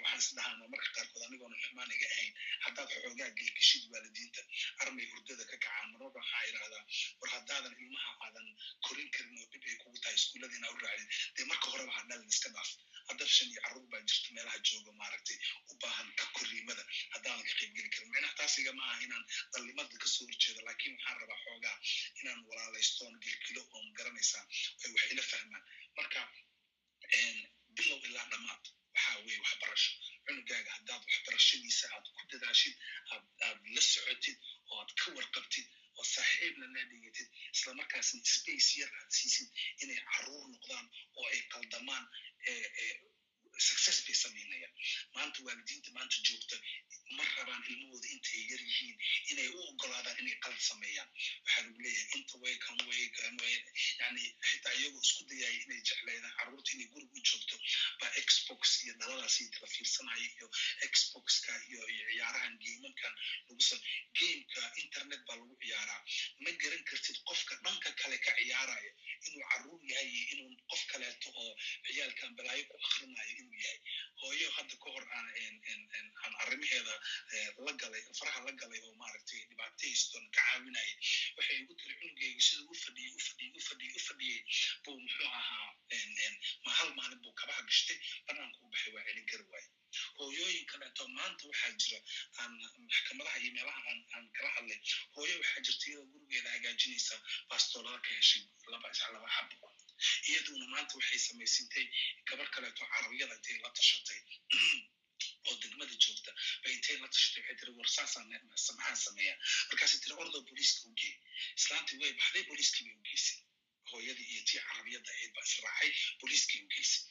waxaan 0.02 0.20
is 0.22 0.28
marka 0.72 0.88
qaarkood 0.96 1.22
anigoona 1.26 1.57
xumaan 1.64 1.90
iga 1.96 2.09
ahayn 2.14 2.32
haddaad 2.64 2.88
xoogaa 2.94 3.30
gelgishid 3.38 3.84
waalidiinta 3.92 4.40
armay 4.82 5.07
hurdada 5.12 5.44
ka 5.50 5.57
kacaan 5.64 5.88
marmarba 5.92 6.18
waxaa 6.20 6.42
idhahdaa 6.50 6.82
war 7.20 7.30
haddaadan 7.36 7.74
ilmaha 7.82 8.11
aadan 8.26 8.46
korin 8.86 9.09
karin 9.16 9.36
oo 9.42 9.46
dhib 9.52 9.64
ay 9.70 9.76
kugu 9.82 9.98
tahay 10.02 10.16
iskuullada 10.20 10.55
inaa 10.61 10.72
u 10.76 10.78
raacdin 10.84 11.09
dee 11.36 11.46
marka 11.52 11.66
horeba 11.74 11.92
ha 11.98 12.02
dhalin 12.11 12.30
iska 12.34 12.48
dhaaf 12.57 12.70
haddab 13.09 13.28
shan 13.36 13.48
iyo 13.52 13.61
carruur 13.64 13.86
baa 13.92 14.02
jirta 14.11 14.28
meelaha 14.36 14.59
jooga 14.68 14.92
maaragtay 15.02 15.38
u 15.70 15.72
baahan 15.82 16.09
ka 16.20 16.24
korriimada 16.36 16.82
haddaadan 17.14 17.44
ka 17.48 17.55
qaybgeli 17.61 17.90
karin 17.94 18.11
micnaha 18.14 18.34
taasiga 18.40 18.72
ma 18.80 18.86
inaan 19.07 19.24
dhalnimada 19.52 19.96
ka 20.05 20.09
soo 20.14 20.26
horjeedo 20.30 20.61
laakiin 20.68 20.94
waxaan 20.98 21.18
rabaa 21.22 21.40
xoogaa 21.44 21.76
inaan 22.20 22.40
stone 22.95 23.16
gilgilo 23.24 23.62
oon 23.74 23.86
garanaysaa 23.99 24.45
ay 24.84 24.90
wax 24.95 25.05
ila 25.12 25.22
fahmaan. 25.32 25.64
Marka 25.97 26.20
bilow 27.76 28.01
ilaa 28.09 28.26
dhammaad 28.32 28.64
waxaa 28.95 29.16
weeye 29.26 29.40
waxbarasho. 29.45 29.92
Cunugaaga 30.26 30.70
haddaad 30.76 31.03
waxbarashadiisa 31.09 31.86
aad 31.95 32.07
ku 32.16 32.20
dadaashid 32.32 32.74
aad 33.12 33.24
aad 33.47 33.59
la 33.74 33.82
socotid 33.92 34.38
oo 34.70 34.76
aad 34.82 34.90
ka 35.01 35.07
warqabtid 35.16 35.66
oo 35.99 36.05
saaxiibna 36.14 36.66
la 36.74 36.82
dhigatid 36.90 37.28
isla 37.55 37.72
markaasna 37.80 38.20
space 38.36 38.70
yar 38.80 38.90
aad 39.01 39.11
siisid 39.18 39.49
inay 39.82 40.01
carruur 40.12 40.45
noqdaan 40.55 40.86
oo 41.18 41.26
ay 41.34 41.40
qaldamaan 41.53 42.05
success 43.68 43.98
bay 44.07 44.14
samaynayaan 44.24 44.74
maanta 45.14 45.38
waalidiinta 45.46 45.90
maanta 45.96 46.16
joogta 46.28 46.57
ma 47.16 47.24
rabaan 47.36 47.62
ilmahooda 47.70 48.09
intay 48.14 48.42
yar 48.50 48.62
yihiin 48.68 48.96
inay 49.30 49.48
u 49.57 49.59
ogolaadaan 49.70 50.18
inay 50.22 50.36
qalad 50.44 50.62
sameeyaan. 50.70 51.09
Waxaa 51.44 51.62
lagu 51.66 51.78
leeyahay 51.84 52.09
inta 52.18 52.34
way 52.42 52.55
kan 52.64 52.78
way 52.88 53.05
kan 53.16 53.34
way 53.42 53.55
yani 54.00 54.22
xitaa 54.50 54.72
iyagoo 54.78 55.02
isku 55.07 55.22
dayaya 55.30 55.61
inay 55.64 55.80
jecleydaan 55.88 56.34
carruurta 56.38 56.70
inay 56.74 56.88
guriga 56.92 57.14
u 57.18 57.22
joogto. 57.30 57.57
Baa 58.00 58.11
xbox 58.30 58.62
iyo 58.84 58.94
dhaladaas 59.00 59.36
iyo 59.40 59.50
kala 59.55 59.68
fiirsanaya 59.74 60.26
iyo 60.36 60.46
xboxka 60.96 61.52
iyo 61.68 61.82
iyo 61.94 62.05
ciyaarahan 62.11 62.55
gameankan 62.64 63.14
lagu 63.48 63.62
sa 63.68 63.76
gameka 64.18 64.62
internet 64.84 65.20
baa 65.28 65.36
lagu 65.40 65.55
ciyaaraa. 65.62 66.00
Ma 66.42 66.50
garan 66.62 66.84
kartid 66.90 67.18
qofka 67.28 67.55
dhanka 67.64 67.90
kale 68.00 68.18
ka 68.24 68.32
ciyaaraya 68.40 68.90
inuu 69.26 69.44
carruur 69.50 69.80
yahay 69.90 70.09
iyo 70.16 70.24
inuu 70.34 70.50
qof 70.70 70.82
kaleeto 70.90 71.28
oo 71.42 71.52
ciyaalkan 71.86 72.34
balaayo 72.45 72.64
ku 72.68 72.76
akrinayo 72.86 73.32
inuu 73.40 73.57
yahay 73.64 73.80
hooyo 74.20 74.49
hadda 74.57 74.76
ka 74.82 74.88
hor 74.95 75.05
aan 75.16 76.34
arrimaheeda 76.45 76.95
la 77.64 77.72
galay 77.80 78.03
faraha 78.20 78.40
la 78.47 78.53
galay 78.61 78.80
oo 78.84 78.95
maaragtay 79.01 79.40
dhibaataystoon 79.51 80.24
ka 80.36 80.42
caawinaya 80.49 80.95
waxay 81.36 81.57
igu 81.64 81.74
tiri 81.80 81.95
cunugeyga 82.01 82.42
siduu 82.49 82.68
u 82.70 82.76
fadhiyey 82.84 83.12
u 83.16 83.20
fadhiyey 83.26 83.53
u 83.59 83.61
fadhiyey 83.68 83.97
u 83.99 84.01
fadhiyey 84.09 84.40
buu 84.84 84.97
muxuu 85.05 85.28
ahaa 85.40 85.72
ma 86.64 86.70
hal 86.78 86.90
maalin 86.99 87.20
buu 87.24 87.32
kabaha 87.40 87.62
gashtay 87.68 87.99
banaanku 88.28 88.59
u 88.66 88.70
baxay 88.72 88.92
waa 88.97 89.05
celin 89.09 89.26
kari 89.32 89.45
waaye 89.53 89.68
hooyooyin 90.18 90.66
kaleeto 90.72 91.09
maanta 91.16 91.42
waxaa 91.51 91.72
jira 91.82 91.99
aan 92.40 92.53
maxkamadaha 92.88 93.36
iyo 93.42 93.53
meelaha 93.57 93.80
aan 93.90 94.01
aan 94.14 94.24
kala 94.36 94.51
hadlay 94.57 94.80
hooyo 95.16 95.34
waxaa 95.42 95.64
jirta 95.66 95.84
iyadoo 95.90 96.07
gurigeeda 96.12 96.51
hagaajinaysa 96.57 97.16
baastoolada 97.51 97.99
ka 98.07 98.11
heshay 98.18 98.42
laba 98.72 98.88
laba 99.14 99.28
xabo 99.36 99.68
iyaduna 100.30 100.66
maanta 100.74 100.92
waxay 100.99 101.20
samaysantay 101.26 101.86
gabar 102.30 102.49
kaleeto 102.55 102.82
carabiyada 102.95 103.34
intay 103.38 103.59
la 103.64 103.70
tashatay 103.78 104.20
oo 105.49 105.55
degmada 105.62 105.95
joogta 106.05 106.30
bay 106.62 106.72
intay 106.78 106.97
la 107.03 107.09
tashatay 107.14 107.42
waxay 107.42 107.57
tiri 107.61 107.72
war 107.78 107.88
saasaan 107.97 108.26
maxaan 108.51 108.99
sameeyaa 109.07 109.38
markaasay 109.70 110.01
tiri 110.05 110.14
ordoo 110.24 110.42
booliiska 110.49 110.80
u 110.90 110.92
geey 111.01 111.14
islaantii 111.61 112.01
way 112.03 112.12
baxday 112.18 112.45
booliiskii 112.51 112.84
bay 112.88 112.97
u 113.01 113.07
geysay 113.09 113.38
hooyadii 113.92 114.28
iyo 114.34 114.42
tii 114.51 114.61
carabiyadda 114.68 115.11
ahayd 115.16 115.32
baa 115.38 115.47
israacay 115.51 115.90
booliiskii 116.20 116.61
u 116.66 116.68
geysay 116.74 117.03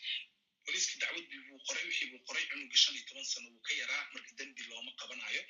booliiska 0.66 0.96
dacwad 1.02 1.26
buu 1.48 1.60
qoray 1.68 1.84
wixii 1.90 2.08
buu 2.12 2.22
qoray 2.28 2.46
cunuga 2.52 2.78
shan 2.82 2.96
iyo 2.98 3.06
toban 3.10 3.26
sano 3.32 3.48
wuu 3.54 3.64
ka 3.68 3.74
yaraa 3.82 4.04
marka 4.14 4.32
dembi 4.40 4.64
looma 4.70 4.92
qabanayo 5.02 5.42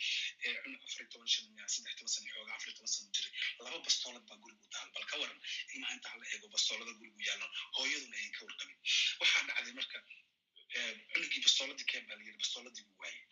cunug 0.63 0.81
afar 0.87 1.01
iyo 1.03 1.09
toban 1.13 1.27
shan 1.33 1.45
saddex 1.73 1.95
toban 1.97 2.11
sano 2.15 2.27
xooga 2.33 2.53
afar 2.55 2.67
iyo 2.69 2.75
toban 2.77 2.91
sano 2.95 3.09
jiray 3.15 3.33
laba 3.65 3.79
bastoolad 3.87 4.23
baa 4.29 4.37
gurigu 4.43 4.65
taal 4.75 4.89
bal 4.95 5.05
ka 5.11 5.15
waran 5.21 5.39
ilmaha 5.73 5.93
intaa 5.97 6.15
la 6.21 6.25
eego 6.33 6.47
bastoolada 6.55 6.91
gurigu 6.99 7.21
yaalan 7.29 7.51
hooyaduna 7.77 8.15
ayan 8.21 8.31
ka 8.37 8.41
warqabin 8.47 8.79
waxaa 9.21 9.43
dhacday 9.49 9.73
marka 9.79 9.97
cunugii 11.13 11.41
bastooladii 11.45 11.87
keen 11.91 12.03
baa 12.09 12.17
layiri 12.19 12.37
bastooladii 12.43 12.83
buu 12.87 12.97
waayey 13.03 13.23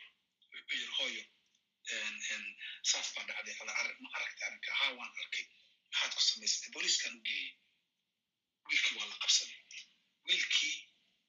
wuxuu 0.51 0.77
yiri 0.77 0.93
hooyo 0.99 1.23
saas 2.91 3.07
baa 3.15 3.25
dhacday 3.31 3.55
ala 3.61 3.73
arag 3.81 3.97
ma 4.05 4.09
aragtay 4.17 4.45
arrinka 4.49 4.71
haa 4.81 4.91
waan 4.99 5.11
arkay 5.23 5.45
maxaad 5.91 6.11
ku 6.17 6.21
samaysatay 6.29 6.69
booliiskan 6.75 7.17
u 7.19 7.21
geeyey 7.27 7.51
wiilkii 8.69 8.95
waa 8.99 9.07
la 9.11 9.15
qabsaday 9.23 9.59
wiilkii 10.29 10.75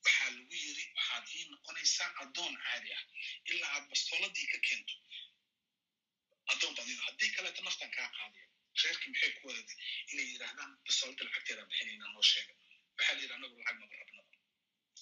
waxaa 0.04 0.30
lagu 0.36 0.54
yiri 0.64 0.84
waxaad 0.96 1.24
ii 1.38 1.44
noqonaysaa 1.52 2.10
addoon 2.22 2.54
caadi 2.64 2.90
ah 2.98 3.02
ilaa 3.50 3.70
aad 3.76 3.84
bastooladii 3.92 4.46
ka 4.52 4.58
keento 4.68 4.94
addoon 6.52 6.74
baad 6.78 6.90
haddii 7.06 7.30
kaleeto 7.36 7.62
naftan 7.66 7.90
kaa 7.96 8.08
qaadaya 8.16 8.46
reerkii 8.82 9.10
maxay 9.12 9.32
ku 9.38 9.42
wadaday 9.48 9.76
inay 10.12 10.26
yidhaahdaan 10.32 10.72
bastoolada 10.86 11.24
lacagteeda 11.28 11.62
bixinayna 11.70 12.06
noo 12.14 12.24
sheega 12.32 12.54
waxaa 12.96 13.14
la 13.16 13.20
yidhi 13.22 13.34
anagu 13.38 13.54
lacag 13.60 13.78
maba 13.82 13.96
rabnaba 14.02 14.30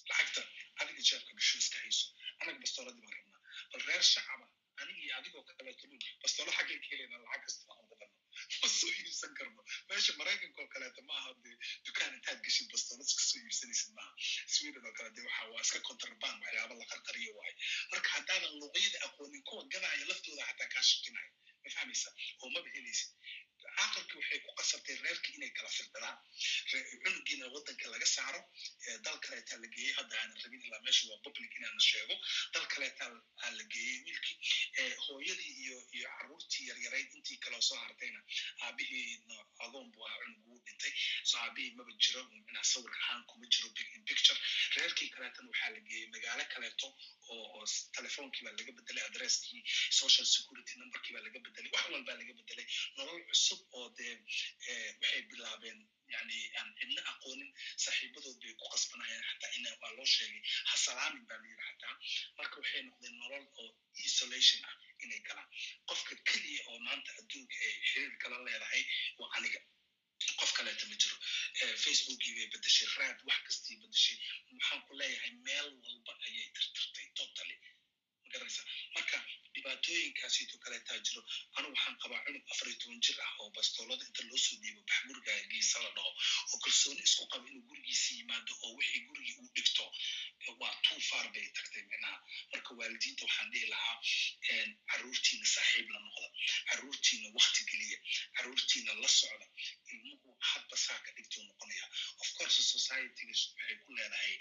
lacagta 0.09 0.41
adiga 0.81 1.01
jeebka 1.09 1.31
gasho 1.39 1.55
iska 1.63 1.77
hayso 1.83 2.05
anaga 2.41 2.59
bastooladii 2.65 3.03
baan 3.05 3.15
rabnaa 3.19 3.41
bal 3.71 3.81
reer 3.89 4.03
shacaba 4.13 4.45
aniga 4.81 5.01
iyo 5.05 5.13
adigoo 5.19 5.43
kaleeto 5.49 5.83
dhul 5.89 6.03
bastoolo 6.23 6.51
xaggay 6.57 6.77
ka 6.83 6.87
helayna 6.91 7.17
lacag 7.25 7.43
kasta 7.45 7.63
aan 7.73 7.87
wadano 7.91 8.15
ma 8.61 8.67
soo 8.79 8.91
iibsan 8.99 9.31
karno 9.39 9.61
meesha 9.89 10.13
maraykanka 10.19 10.59
oo 10.63 10.69
kaleeto 10.75 11.01
ma 11.09 11.13
aha 11.19 11.31
dee 11.43 11.55
dukaan 11.87 12.13
intaad 12.17 12.39
geshid 12.45 12.67
bastoolad 12.73 13.07
iska 13.11 13.23
soo 13.29 13.39
iibsanaysid 13.43 13.91
maaha 13.97 14.13
sweden 14.55 14.85
oo 14.89 14.93
kale 14.97 15.09
dee 15.17 15.25
waxa 15.29 15.45
waa 15.61 15.67
iska 15.67 15.79
contraband 15.89 16.37
waxyaaba 16.43 16.73
la 16.81 16.85
qarqariyo 16.91 17.31
waaye 17.39 17.53
marka 17.91 18.09
haddaadan 18.15 18.53
luqyada 18.61 18.97
aqoonin 19.07 19.43
kuwa 19.47 19.63
gadaya 19.73 20.05
laftooda 20.09 20.43
xataa 20.49 20.69
kaa 20.73 20.83
shakinaya 20.89 21.29
ma 21.63 21.69
fahmaysa? 21.75 22.09
Oo 22.41 22.49
maba 22.53 22.69
helaysid 22.75 23.11
aakhirkii 23.81 24.17
waxay 24.19 24.39
ku 24.45 24.51
qasabtay 24.59 24.95
reerkii 25.05 25.33
inay 25.37 25.51
kala 25.57 25.69
firdhadaan. 25.77 26.17
Cunugiina 27.03 27.45
waddanka 27.55 27.85
laga 27.93 28.07
saaro 28.15 28.41
dal 29.05 29.17
kaleetaa 29.25 29.57
la 29.63 29.67
geeyey 29.75 29.93
hadda 29.99 30.13
aanan 30.21 30.37
rabin 30.43 30.61
ilaa 30.67 30.81
meesha 30.85 31.03
waa 31.11 31.19
public 31.25 31.51
inaana 31.57 31.81
sheego 31.89 32.15
dal 32.53 32.65
kaleetaa 32.73 33.09
aa 33.45 33.51
la 33.57 33.63
geeyey 33.73 33.97
wiilkii 34.05 34.37
hooyadii 35.05 35.53
iyo 35.63 35.77
iyo 35.97 36.07
carruurtii 36.17 36.65
yaryarayd 36.69 37.09
intii 37.17 37.37
kaleo 37.43 37.61
soo 37.69 37.77
hartayna 37.83 38.19
aabihiina 38.65 39.35
adoon 39.65 39.87
buu 39.93 40.03
ahaa 40.07 40.19
cunug 40.23 40.43
wuu 40.49 40.59
dhintay. 40.65 40.93
So 41.29 41.33
aabihii 41.43 41.73
maba 41.77 41.91
jiro 42.03 42.21
inaa 42.49 42.65
sawir 42.73 42.91
ahaan 43.01 43.21
kuma 43.29 43.45
jiro 43.53 43.67
in 43.90 43.90
picture. 44.11 44.37
Reerkii 44.77 45.09
kaleetana 45.15 45.47
waxaa 45.51 45.71
la 45.75 45.79
geeyey 45.87 46.07
magaalo 46.15 46.43
kaleeto 46.53 46.87
oo 47.33 47.63
telefoonkii 47.97 48.43
baa 48.45 48.55
laga 48.59 48.71
bedelay 48.77 49.03
adresskii 49.09 49.61
social 50.01 50.27
security 50.35 50.73
numberkii 50.81 51.13
baa 51.15 51.23
laga 51.27 51.39
bedelay 51.45 51.71
wax 51.75 51.85
walbaa 51.95 52.17
laga 52.21 52.33
bedelay. 52.39 52.67
Nolol 52.97 53.21
cusub 53.29 53.59
oo 53.79 53.87
dee 53.97 54.13
waxay 54.99 55.21
bilaabeen 55.31 55.79
yani 56.13 56.37
aan 56.59 56.69
cidna 56.79 57.01
aqoonin 57.11 57.51
saaxiibadood 57.83 58.37
bay 58.43 58.53
ku 58.61 58.65
qasbanayeen 58.73 59.23
xataa 59.29 59.51
ina 59.57 59.69
waa 59.81 59.91
loo 59.97 60.07
sheegay. 60.15 60.41
Hasalaamin 60.71 61.25
baa 61.29 61.39
layiri 61.43 61.63
xataa. 61.69 61.95
Marka 62.37 62.55
waxay 62.61 62.81
noqdeen 62.87 63.15
nolol 63.23 63.45
oo 63.61 63.69
isolation 64.09 64.61
ah 64.69 64.75
inay 65.03 65.21
galaan. 65.27 65.49
Qofka 65.89 66.13
keliya 66.29 66.61
oo 66.69 66.79
maanta 66.87 67.11
adduunka 67.19 67.55
ay 67.67 67.73
xiriir 67.89 68.15
kala 68.23 68.37
leedahay 68.47 68.83
waa 69.19 69.31
aniga. 69.37 69.61
Qof 70.39 70.51
kaleeta 70.57 70.85
ma 70.89 70.95
jiro. 71.01 71.15
Facebookii 71.85 72.33
bay 72.37 72.47
bedeshay 72.53 72.87
raad 72.97 73.19
wax 73.29 73.39
kastii 73.47 73.77
bedeshay 73.83 74.17
waxaan 74.57 74.81
ku 74.87 74.93
leeyahay 74.99 75.31
meel 75.47 75.67
walba 75.85 76.13
ayay 76.27 76.47
tirtirtay 76.57 77.07
totally 77.19 77.57
magaraysa 78.25 78.61
marka 78.95 79.17
dhibaatooyinkaasito 79.91 80.57
kaleetaa 80.63 80.97
jiro. 81.05 81.21
Anigu 81.55 81.73
waxaan 81.75 81.97
qabaa 82.01 82.23
cunug 82.25 82.43
afar 82.51 82.67
iyo 82.69 82.77
toban 82.81 82.99
jir 83.05 83.17
ah 83.25 83.31
oo 83.39 83.49
bastoolada 83.55 84.03
inta 84.07 84.23
loo 84.29 84.37
soo 84.37 84.57
dhiibo 84.61 84.81
bax 84.87 84.99
gurigaaga 85.07 85.43
geesa 85.51 85.79
la 85.83 85.89
dhaho. 85.95 86.11
Oo 86.51 86.57
kalsooni 86.63 87.01
isku 87.07 87.23
qaba 87.31 87.45
inuu 87.49 87.63
gurigiisa 87.69 88.09
yimaado 88.17 88.53
oo 88.63 88.71
wixii 88.77 89.01
gurigii 89.07 89.35
uu 89.41 89.49
dhigto. 89.55 89.85
Waa 90.59 90.75
too 90.83 90.99
far 91.09 91.25
bay 91.33 91.45
tagtay 91.57 91.83
micnaha 91.89 92.17
marka 92.51 92.71
waalidiinta 92.79 93.25
waxaan 93.25 93.51
dhihi 93.51 93.67
lahaa 93.73 93.97
carruurtiina 94.91 95.45
saaxiib 95.55 95.87
la 95.93 95.99
noqda. 96.05 96.27
Carruurtiina 96.69 97.27
wakti 97.37 97.61
geliya. 97.71 97.97
Carruurtiina 98.35 98.91
la 99.01 99.07
socda. 99.19 99.45
Ilmuhu 99.91 100.37
hadba 100.51 100.75
saa 100.85 100.99
ka 101.05 101.11
dhigtuu 101.17 101.43
course 102.41 102.59
societyga 102.73 103.33
waxay 103.37 103.75
ku 103.85 103.89
leedahay 103.97 104.33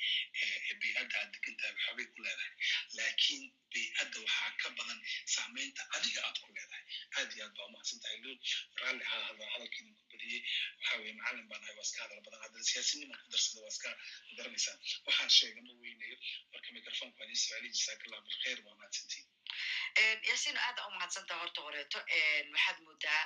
bay'adda 0.81 1.15
aad 1.23 1.31
degantahay 1.37 1.73
waxbay 1.77 2.07
ku 2.15 2.21
leedahay 2.27 2.53
laakiin 2.99 3.43
bay'adda 3.75 4.19
waxaa 4.27 4.51
ka 4.63 4.69
badan 4.79 5.01
saamaynta 5.35 5.83
adiga 5.99 6.21
aad 6.29 6.39
ku 6.45 6.51
leedahay 6.57 6.85
aad 7.19 7.31
iyo 7.37 7.45
aad 7.47 7.55
baa 7.59 7.67
umahadsan 7.71 8.01
tahay 8.05 8.19
lul 8.25 8.39
raalli 8.83 9.05
ha 9.11 9.17
hada 9.29 9.45
hadalkiidin 9.55 9.95
ku 9.99 10.05
badiyey 10.13 10.41
waxa 10.79 10.97
weye 11.03 11.13
macallin 11.19 11.47
baan 11.51 11.63
ahay 11.65 11.75
waa 11.79 11.87
iska 11.89 12.03
hadal 12.05 12.21
badan. 12.27 12.41
Haddana 12.45 12.65
siyaasiniman 12.71 13.19
ku 13.23 13.29
darsada 13.35 13.61
waa 13.65 13.73
iska 13.75 13.91
garanaysaa 14.39 14.77
waxaan 15.07 15.31
sheega 15.39 15.61
ma 15.69 15.73
weynayo. 15.85 16.17
Marka 16.53 16.69
microfonka 16.79 17.19
waa 17.21 17.29
idin 17.61 17.73
jasaakallah 17.79 18.21
bilkhayr 18.27 18.59
waa 18.67 18.77
mahadsantiin. 18.81 19.27
Yaasiin 20.31 20.57
aada 20.67 20.87
u 20.89 20.91
mahadsantaha 20.99 21.41
horta 21.45 21.61
horeeto 21.67 21.99
waxaad 22.55 22.79
moodaa 22.87 23.23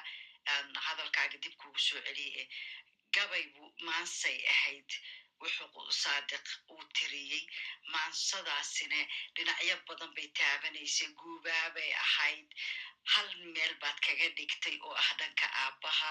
hadalkaaga 0.86 1.38
dib 1.44 1.54
kugu 1.60 1.78
soo 1.88 2.00
celiyey 2.06 2.46
gabay 3.14 3.44
buu 3.54 3.70
maansay 3.86 4.38
ahayd. 4.54 4.90
Wuxuu 5.40 5.90
saadiq 6.02 6.46
uu 6.72 6.82
tiriyey 6.96 7.44
maansadaasina 7.92 9.00
dhinacyo 9.36 9.76
badan 9.88 10.10
bay 10.16 10.28
taabanaysay 10.38 11.08
guubaabay 11.18 11.90
ahayd. 12.04 12.48
Hal 13.12 13.28
meel 13.54 13.74
baad 13.82 13.98
kaga 14.06 14.28
dhigtay 14.36 14.76
oo 14.86 14.94
ah 15.02 15.10
dhanka 15.18 15.46
aabbaha 15.62 16.08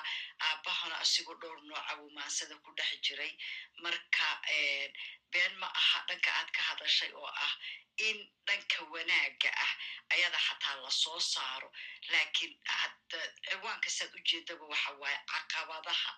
aabbahana 0.47 0.95
asigoo 1.03 1.35
dhowr 1.41 1.59
nooca 1.69 1.93
buu 1.99 2.09
maansada 2.17 2.55
ku 2.63 2.69
dhex 2.77 2.91
jiray. 3.05 3.31
Marka 3.83 4.27
been 5.31 5.53
ma 5.61 5.67
aha 5.79 5.99
dhanka 6.09 6.29
aad 6.39 6.49
ka 6.55 6.61
hadashay 6.69 7.11
oo 7.21 7.25
ah 7.45 7.53
in 8.07 8.17
dhanka 8.47 8.83
wanaagga 8.93 9.49
ah 9.65 9.71
ayada 10.13 10.37
xataa 10.47 10.75
la 10.83 10.91
soo 10.91 11.19
saaro. 11.19 11.69
Laakiin 12.11 12.53
ciwaankasaad 13.49 14.11
ujeedaba 14.19 14.65
waxa 14.73 14.91
waaye 15.01 15.19
caqabadaha 15.31 16.11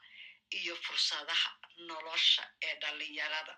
iyo 0.59 0.75
fursadaha 0.85 1.49
nolosha 1.89 2.43
ee 2.67 2.75
dhalinyarada 2.81 3.53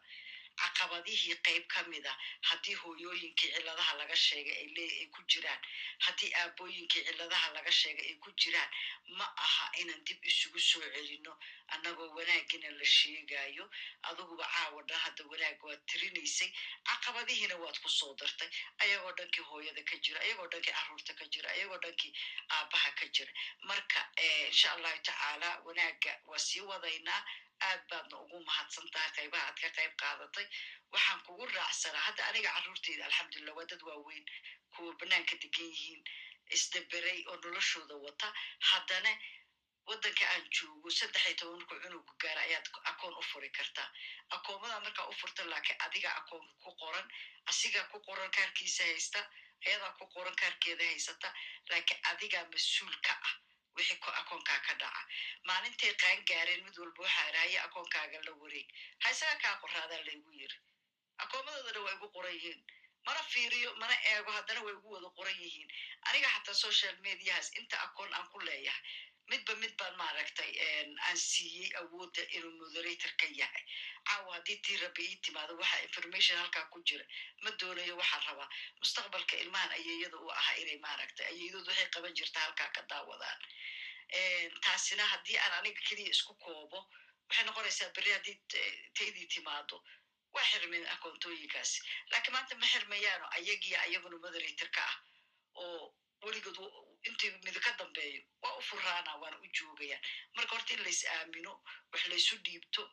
caqabadihii 0.61 1.35
qayb 1.47 1.67
ka 1.73 1.83
mida 1.91 2.13
haddii 2.49 2.75
hooyooyinkii 2.83 3.51
cilladaha 3.55 3.93
laga 4.01 4.15
sheegay 4.15 4.57
ay 5.01 5.07
ku 5.15 5.21
jiraan 5.33 5.61
haddii 6.05 6.31
aabooyinkii 6.41 7.03
cilladaha 7.07 7.53
laga 7.57 7.71
sheegay 7.81 8.07
ay 8.11 8.15
ku 8.25 8.31
jiraan 8.43 8.69
ma 9.19 9.25
aha 9.45 9.65
inaan 9.81 10.03
dib 10.05 10.25
isugu 10.31 10.59
soo 10.59 10.81
celino 10.95 11.33
annagoo 11.75 12.09
wanaagina 12.17 12.69
la 12.79 12.85
sheegayo 12.95 13.69
adiguba 14.09 14.45
caawa 14.55 14.83
dhan 14.89 14.99
hadda 15.05 15.23
wanaag 15.31 15.63
waad 15.63 15.81
tirinaysay. 15.91 16.51
Caqabadihiina 16.87 17.55
waad 17.63 17.77
ku 17.83 17.89
soo 17.89 18.13
dartay. 18.19 18.49
Ayagoo 18.79 19.11
dhankii 19.17 19.43
hooyada 19.49 19.83
ka 19.83 19.95
jira 20.03 20.19
ayagoo 20.21 20.47
dhankii 20.51 20.71
carruurta 20.73 21.13
ka 21.19 21.25
jira 21.33 21.49
ayagoo 21.55 21.77
dhankii 21.83 22.13
aabbaha 22.49 22.91
ka 22.99 23.05
jira. 23.15 23.31
Marka 23.67 23.99
insha 24.47 24.71
allahu 24.75 24.99
tacaala 25.03 25.49
wanaagga 25.65 26.11
waa 26.27 26.39
sii 26.39 26.61
wadaynaa 26.71 27.21
aad 27.61 27.81
baadna 27.89 28.15
ugu 28.23 28.37
mahadsan 28.49 28.87
tahay 28.93 29.11
qaybaha 29.17 29.45
aad 29.49 29.57
ka 29.61 29.69
qayb 29.77 29.93
qaadatay. 30.01 30.45
Waxaan 30.91 31.21
kugu 31.25 31.45
raacsanaa 31.45 32.03
hadda 32.07 32.27
aniga 32.29 32.49
carruurteyda 32.55 33.05
alxamdulilah 33.05 33.55
waa 33.57 33.65
dad 33.71 33.81
waaweyn. 33.87 34.25
Kuwa 34.75 34.93
banaanka 34.99 35.35
degan 35.41 35.69
yihiin 35.73 36.01
isdaberay 36.55 37.19
oo 37.27 37.35
noloshooda 37.43 37.95
wata. 38.05 38.27
Haddana 38.69 39.11
waddanka 39.87 40.25
aan 40.33 40.45
joogo 40.55 40.89
saddex 40.89 41.25
iyo 41.25 41.35
toban 41.39 41.57
markuu 41.59 41.79
cunuga 41.83 42.13
gaara 42.21 42.41
ayaad 42.47 42.65
akoon 42.91 43.13
u 43.19 43.23
furi 43.29 43.49
kartaa. 43.57 43.89
Akoomada 44.35 44.79
markaa 44.79 45.07
u 45.11 45.13
furta 45.19 45.43
laakiin 45.49 45.81
adiga 45.85 46.09
akoonka 46.19 46.53
ku 46.63 46.71
qoran 46.81 47.07
asigaa 47.51 47.83
ku 47.91 47.97
qoran 48.07 48.31
kaarkiisa 48.31 48.83
haysta 48.83 49.19
ayadaa 49.65 49.91
ku 49.99 50.05
qoran 50.13 50.35
kaarkeeda 50.41 50.83
haysata. 50.91 51.29
Laakiin 51.69 51.99
adigaa 52.11 52.45
mas'uul 52.53 52.95
ka 53.07 53.13
ah 53.27 53.33
wixii 53.77 53.99
ko 54.03 54.09
akoonkaa 54.21 54.59
ka 54.67 54.73
dhaca 54.81 55.01
maalintay 55.47 55.93
qaan 56.01 56.19
gaareen 56.29 56.63
mid 56.65 56.77
walba 56.81 57.03
waxaa 57.05 57.29
irahaya 57.31 57.59
akoonkaaga 57.67 58.19
la 58.27 58.31
wareeg. 58.41 58.67
Ha 59.03 59.07
isaga 59.15 59.35
kaa 59.43 59.55
qoraadaa 59.63 60.01
laygu 60.07 60.31
yiri. 60.39 60.57
Akoomadoodana 61.23 61.79
waa 61.85 61.93
igu 61.97 62.07
qoran 62.15 62.33
yihiin. 62.37 62.61
Mana 63.05 63.21
fiiriyo 63.31 63.69
mana 63.81 63.95
eego 64.11 64.31
haddana 64.37 64.61
way 64.65 64.73
igu 64.79 64.89
wada 64.95 65.09
qoran 65.17 65.37
yihiin. 65.43 65.69
Aniga 66.07 66.29
xataa 66.35 66.53
social 66.65 66.95
mediahaas 67.05 67.49
inta 67.59 67.77
akoon 67.85 68.13
aan 68.13 68.27
ku 68.31 68.39
leeyahay 68.39 68.81
midba 69.31 69.53
mid 69.61 69.73
baan 69.79 69.95
maaragtay 70.01 70.51
aan 71.07 71.17
siiyey 71.17 71.69
awoodda 71.81 72.23
inuu 72.37 72.51
moderator 72.61 73.11
ka 73.19 73.27
yahay. 73.39 73.63
Caawa 74.07 74.33
haddii 74.35 74.57
tii 74.65 74.77
rabbi 74.83 75.03
ii 75.11 75.15
timaado 75.25 75.53
waxa 75.61 75.81
information 75.87 76.37
halkaa 76.39 76.65
ku 76.71 76.79
jira. 76.87 77.05
Ma 77.43 77.51
doonayo 77.59 77.97
waxaan 78.01 78.23
rabaa 78.27 78.49
mustaqbalka 78.81 79.35
ilmahan 79.43 79.71
ayeeyada 79.77 80.17
u 80.17 80.29
ahaa 80.39 80.55
inay 80.63 80.77
maaragtay 80.85 81.25
ayeeyadood 81.31 81.67
waxay 81.67 81.89
qaban 81.95 82.13
jirta 82.17 82.39
halkaa 82.39 82.69
ka 82.75 82.81
daawadaan. 82.89 83.39
Taasina 84.63 85.03
haddii 85.13 85.37
aan 85.37 85.53
aniga 85.59 85.81
keliya 85.89 86.09
isku 86.15 86.33
koobo 86.43 86.79
waxay 87.29 87.45
noqonaysaa 87.45 87.91
berri 87.95 88.11
haddii 88.11 88.37
taydii 88.97 89.27
timaado. 89.35 89.83
Waa 90.33 90.43
xirmeen 90.51 90.87
akoontooyinkaasi 90.95 91.79
laakiin 92.11 92.33
maanta 92.33 92.55
ma 92.55 92.67
xirmayaano 92.73 93.25
ayagiyo 93.37 93.77
ayaguna 93.85 94.17
moderator 94.25 94.69
ka 94.75 94.81
ah 94.89 94.95
oo 95.61 95.95
weligood 96.23 96.57
intii 97.03 97.31
mid 97.45 97.57
ka 97.65 97.71
dambeeyo 97.79 98.21
waa 98.41 98.55
u 98.59 98.61
furaana 98.61 99.15
waana 99.21 99.37
u 99.45 99.47
joogayaan 99.57 100.03
marka 100.35 100.55
horta 100.55 100.73
in 100.73 100.83
lais 100.83 101.01
aamino 101.05 101.53
wax 101.91 102.05
laysu 102.11 102.35
dhiibto 102.45 102.83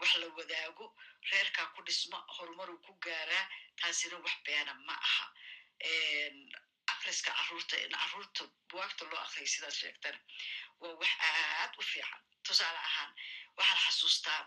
wax 0.00 0.14
la 0.22 0.26
wadaago 0.38 0.86
reerkaa 1.30 1.66
ku 1.74 1.82
dhisma 1.86 2.18
horumaruu 2.36 2.78
ku 2.86 2.92
gaaraa 3.04 3.44
taasina 3.80 4.16
wax 4.24 4.36
beena 4.44 4.74
ma 4.74 4.94
aha. 5.06 5.26
Akriska 6.92 7.30
carruurta 7.38 7.76
in 7.84 7.90
carruurta 7.90 8.42
buwaagta 8.70 9.04
loo 9.10 9.20
akriya 9.24 9.48
sidaas 9.52 9.76
sheegtana 9.80 10.18
waa 10.80 10.94
wax 11.00 11.12
aad 11.28 11.72
u 11.78 11.82
fiican. 11.82 12.20
Tusaale 12.44 12.78
ahaan 12.88 13.12
waxaan 13.56 13.80
xasuustaa 13.86 14.40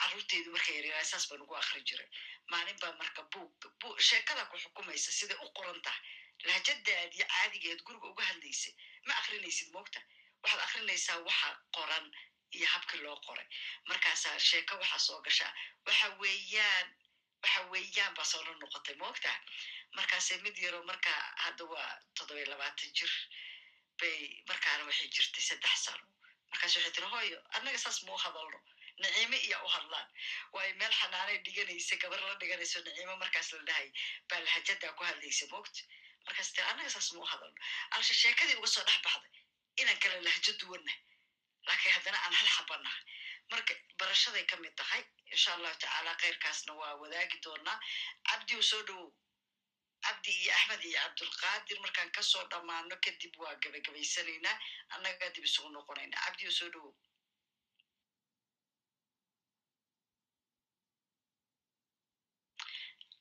carruurteydu 0.00 0.50
markay 0.52 0.74
yaryaraan 0.76 1.04
saas 1.10 1.28
baan 1.28 1.42
ugu 1.42 1.54
akri 1.56 1.80
jiray. 1.88 2.08
Maalin 2.50 2.78
baa 2.82 2.92
marka 3.00 3.22
buug 3.32 3.98
sheekada 4.08 4.44
ku 4.50 4.56
xukumaysa 4.62 5.10
siday 5.18 5.38
u 5.44 5.48
qoran 5.56 5.80
tahay 5.82 6.00
lahjadaadii 6.48 7.24
caadigeed 7.32 7.80
guriga 7.86 8.06
uga 8.12 8.24
hadlaysay 8.30 8.74
ma 9.06 9.12
akrinaysid 9.20 9.68
moogta 9.76 10.00
waxaad 10.42 10.60
akrinaysaa 10.66 11.18
waxa 11.28 11.48
qoran 11.76 12.06
iyo 12.56 12.66
habkii 12.74 13.00
loo 13.04 13.16
qoray 13.26 13.46
markaasaa 13.90 14.38
sheeko 14.48 14.74
waxaa 14.82 14.98
soo 15.06 15.20
gashaa 15.26 15.52
waxa 15.86 16.08
weeyaan 16.22 16.88
waxa 17.42 17.60
weeyaan 17.72 18.14
baa 18.18 18.24
soo 18.32 18.42
noqotay 18.62 18.94
moogta 19.02 19.30
markaase 19.98 20.36
mid 20.44 20.56
yaro 20.64 20.80
marka 20.90 21.12
hadda 21.44 21.64
waa 21.72 21.90
toddoba 22.14 22.40
iyo 22.40 22.48
labaatan 22.52 22.90
jir 22.98 23.12
bay 24.00 24.18
markaana 24.48 24.84
waxay 24.88 25.08
jirtay 25.14 25.42
saddex 25.48 25.76
sano 25.84 26.04
markaas 26.50 26.76
waxay 26.76 26.92
tiri 26.96 27.06
hooyo 27.14 27.38
annaga 27.56 27.78
saas 27.84 27.98
mau 28.08 28.16
hadalno 28.24 28.58
naciime 29.02 29.36
iya 29.46 29.58
u 29.66 29.68
hadlaan 29.76 30.08
waayo 30.52 30.74
meel 30.80 30.92
xanaanay 31.00 31.38
dhiganaysa 31.46 31.96
gabar 32.02 32.20
la 32.20 32.34
dhiganayso 32.40 32.80
naciime 32.86 33.14
markaas 33.22 33.52
la 33.52 33.62
dhahay 33.68 33.88
baa 34.28 34.40
lahajadaa 34.46 34.92
ku 34.98 35.02
hadlaysa 35.10 35.46
moogta 35.52 35.80
markaas 36.26 36.50
tiri 36.54 36.66
annaga 36.70 36.90
saas 36.94 37.08
mau 37.16 37.26
hadalno? 37.32 37.58
Alsha 37.94 38.14
sheekadii 38.22 38.56
uga 38.60 38.68
soo 38.74 38.84
dhex 38.88 38.98
baxday 39.06 39.32
inaan 39.80 39.98
kala 40.02 40.16
lahjo 40.26 40.52
duwanna 40.60 40.92
laakiin 41.66 41.94
haddana 41.96 42.18
aan 42.24 42.34
hal 42.40 42.48
xabanahay 42.56 43.02
marka 43.50 43.72
barashaday 43.98 44.44
ka 44.50 44.56
mid 44.62 44.74
tahay 44.80 45.02
insha 45.34 45.50
allahu 45.56 45.76
tacaala 45.82 46.12
khayrkaasna 46.22 46.72
waa 46.80 46.94
wadaagi 47.02 47.38
doonaa. 47.44 47.78
Cabdi 48.28 48.54
u 48.60 48.62
soo 48.70 48.82
dhowow 48.88 49.08
cabdi 50.04 50.30
iyo 50.42 50.52
axmed 50.58 50.82
iyo 50.88 50.98
cabdulqaadir 51.04 51.78
markaan 51.84 52.10
ka 52.16 52.22
soo 52.30 52.44
dhammaano 52.52 52.94
kadib 53.04 53.34
waa 53.42 53.54
gabagabaysanaynaa 53.62 54.56
annagaa 54.94 55.30
dib 55.34 55.44
isugu 55.48 55.68
noqonaynaa 55.76 56.24
cabdi 56.26 56.44
u 56.50 56.52
soo 56.58 56.70
dhowow 56.74 56.92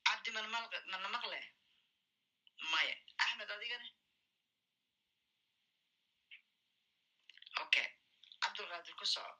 cabdi 0.07 0.29
mana 0.91 1.07
maqle 1.15 1.39
maya. 2.73 2.95
Axmed 3.23 3.49
adigana 3.55 3.87
okay 7.63 7.87
cabdulqaadir 8.43 8.95
ku 8.99 9.05
soco 9.13 9.33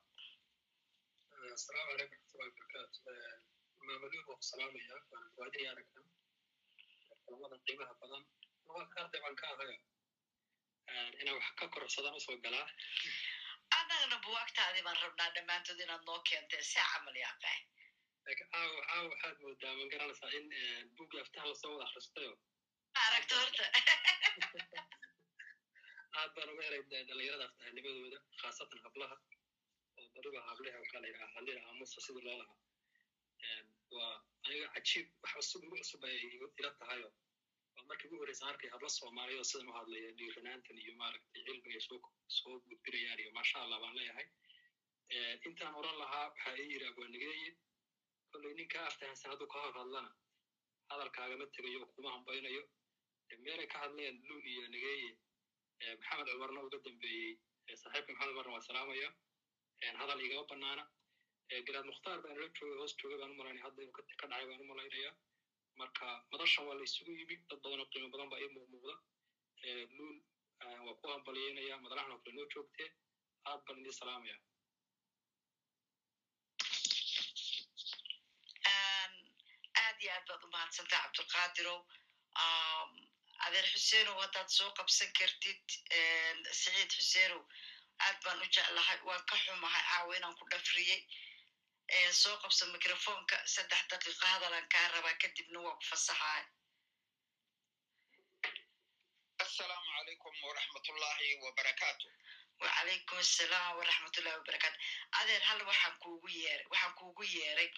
asalaamu 1.56 1.90
calaykum 1.90 2.18
raxmatullahi 2.20 2.50
wabarakaatu 2.50 2.98
maamaduur 3.86 4.24
waan 4.28 4.38
ku 4.40 4.44
salaamaya 4.50 4.94
waan 5.12 5.26
fuadaya 5.36 5.68
aragna 5.72 6.00
kulamada 7.24 7.56
qiimaha 7.66 7.94
badan 8.02 8.22
luqadka 8.66 8.98
arday 9.04 9.20
baan 9.24 9.36
ka 9.40 9.46
ahaya 9.54 9.76
inaan 11.20 11.36
wax 11.38 11.48
ka 11.60 11.64
kororsadaan 11.74 12.18
u 12.18 12.20
soo 12.26 12.36
galaa 12.44 12.66
annagana 13.78 14.16
buwaagtaadii 14.26 14.84
baan 14.88 14.98
rabnaa 15.04 15.30
dhammaantood 15.36 15.80
inaad 15.84 16.02
noo 16.08 16.18
keentee 16.28 16.62
saa 16.72 16.86
camal 16.92 17.16
yaaqaa 17.24 17.58
laakiin 18.24 18.48
caawa 18.52 18.80
caawa 18.88 19.06
waxaad 19.12 19.36
moodaa 19.44 19.74
ma 19.80 19.84
garanaysaa 19.92 20.30
in 20.38 20.46
buugii 20.96 21.20
aftaha 21.24 21.46
la 21.50 21.56
soo 21.62 21.72
wada 21.74 21.84
akhristayo 21.88 22.32
aragto 22.94 23.34
horta 23.42 23.64
aad 26.18 26.30
baan 26.36 26.48
uga 26.52 26.62
helay 26.66 26.82
dhalinyarada 27.08 27.44
aftahanimadooda 27.48 28.18
khaasatan 28.40 28.80
hablaha 28.86 29.16
oo 29.98 30.08
bariba 30.14 30.40
hableha 30.48 30.82
waxaa 30.82 31.00
la 31.02 31.08
yidhaha 31.10 31.34
hallida 31.36 31.60
aamusa 31.68 32.00
sidii 32.06 32.24
loo 32.26 32.38
lahaa. 32.40 32.58
Waa 33.96 34.14
aniga 34.46 34.66
cajiib 34.74 35.06
wax 35.22 35.32
cusub 35.36 35.62
igu 35.66 35.76
cusub 35.82 36.02
ay 36.08 36.18
ila 36.60 36.70
tahayo. 36.80 37.08
Waa 37.74 37.84
markii 37.88 38.08
ugu 38.08 38.20
horreysa 38.22 38.44
arkay 38.50 38.70
habla 38.74 38.88
soomaaliya 38.98 39.40
oo 39.42 39.48
sidan 39.50 39.70
u 39.72 39.78
hadlaya 39.78 40.10
dhiiranaantan 40.18 40.78
iyo 40.84 40.92
maaragtay 41.00 41.42
cilmiga 41.46 41.80
soo 42.36 42.54
gudbinayaan 42.68 43.20
iyo 43.22 43.30
maasha 43.38 43.56
allah 43.64 43.78
baan 43.82 43.96
leeyahay. 43.98 44.26
Intaan 45.48 45.74
oran 45.80 45.96
lahaa 46.02 46.24
waxaa 46.30 46.54
ii 46.62 46.70
yidhi 46.72 46.86
abwaanigeeye 46.90 47.50
kolley 48.30 48.54
ninkaa 48.58 48.84
aftahansan 48.90 49.30
hadduu 49.32 49.48
ka 49.52 49.58
hor 49.64 49.74
hadlana 49.80 50.10
hadalkaagama 50.90 51.46
tegayo 51.54 51.86
kuma 51.94 52.10
hambaynayo 52.16 52.62
meelay 53.44 53.66
ka 53.72 53.78
hadleen 53.82 54.16
luul 54.28 54.44
iyo 54.52 54.64
nigeeye 54.74 55.10
maxamed 56.00 56.28
cumarna 56.32 56.60
uga 56.66 56.78
dambeeyey 56.86 57.32
saaxiibka 57.82 58.12
maxamed 58.12 58.32
cumarna 58.34 58.52
waa 58.56 58.66
salaamaya. 58.68 59.08
Hadal 60.00 60.20
igama 60.26 60.44
banaana. 60.50 60.84
Garaad 61.66 61.86
mukhtaar 61.90 62.18
baan 62.24 62.36
la 62.42 62.46
joogay 62.56 62.76
hoos 62.80 62.92
joogay 63.00 63.18
baan 63.20 63.32
u 63.34 63.38
malaynaya 63.40 63.64
hadda 63.66 63.80
inuu 63.82 63.96
ka 63.98 64.02
dhacay 64.30 64.44
baan 64.48 64.60
u 64.64 64.70
malaynaya. 64.72 65.10
Marka 65.80 66.06
madashan 66.32 66.66
waa 66.66 66.76
la 66.78 66.84
isugu 66.88 67.12
yimi 67.18 67.36
dad 67.48 67.58
badan 67.62 67.80
oo 67.82 67.88
qiimo 67.92 68.08
badan 68.14 68.28
baa 68.32 68.40
ii 68.44 68.50
muuqmuuqda 68.56 68.94
luul 69.96 70.16
waa 70.86 70.94
ku 71.00 71.04
hambalyeynaya 71.12 71.74
madalahan 71.84 72.12
oo 72.14 72.20
kale 72.22 72.34
noo 72.36 72.48
joogtee 72.54 72.88
aad 73.48 73.60
baan 73.66 73.78
idin 73.80 73.92
salaamaya. 74.00 74.36
Aad 79.82 79.96
iyo 80.02 80.10
aad 80.14 80.26
baad 80.28 80.42
u 80.46 80.50
mahadsantaa 80.54 81.00
cabdulqaadirow 81.04 81.78
adeer 83.46 83.66
xuseenow 83.72 84.16
haddaad 84.22 84.48
soo 84.58 84.70
qabsan 84.78 85.10
kartid 85.18 85.64
saciid 86.60 86.90
xuseenow 86.98 87.42
aad 88.06 88.16
baan 88.24 88.42
u 88.44 88.46
jeclahay 88.56 88.98
waan 89.08 89.24
ka 89.30 89.36
xumahay 89.44 89.82
caawa 89.90 90.16
inaan 90.16 90.36
ku 90.38 90.44
dhafriyey 90.52 91.00
soo 92.22 92.36
qabso 92.42 92.64
microfonka 92.74 93.36
saddex 93.54 93.82
daqiiqo 93.90 94.26
hadalan 94.32 94.66
kaa 94.72 94.86
rabaa 94.94 95.16
kadibna 95.22 95.58
waa 95.66 95.76
ku 95.78 95.84
fasaxaay 95.90 96.44
asalaamu 99.44 99.88
calaykum 99.96 100.34
waraxmatullahi 100.48 101.28
wabarakaatu 101.44 102.06
wacalaykum 102.62 103.18
assalaam 103.24 103.76
waraxmatullahi 103.78 104.36
wabarakaatu 104.40 104.78
adeer 105.20 105.42
hal 105.48 105.60
waxaan 105.70 105.94
kuugu 106.04 106.28
yeeray 106.38 106.66
waxaan 106.72 106.94
kuugu 107.00 107.24
yeeray 107.34 107.70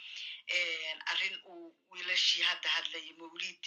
arrin 1.12 1.36
uu 1.52 1.66
wiilashii 1.92 2.42
hadda 2.50 2.68
hadlayay 2.76 3.12
mawliid 3.22 3.62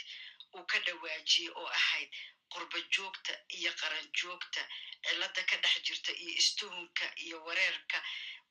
uu 0.55 0.65
ka 0.71 0.79
dhawaajiyey 0.85 1.49
oo 1.61 1.67
ahayd 1.79 2.09
qurba 2.53 2.79
joogta 2.95 3.33
iyo 3.57 3.71
qaran 3.81 4.07
joogta 4.21 4.61
cilada 5.05 5.41
ka 5.49 5.55
dhex 5.63 5.75
jirta 5.87 6.11
iyo 6.21 6.31
istuhunka 6.41 7.05
iyo 7.25 7.37
wareerka 7.45 7.97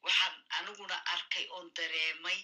waxaan 0.05 0.35
aniguna 0.59 0.97
arkay 1.15 1.47
oon 1.57 1.71
dareemay 1.77 2.41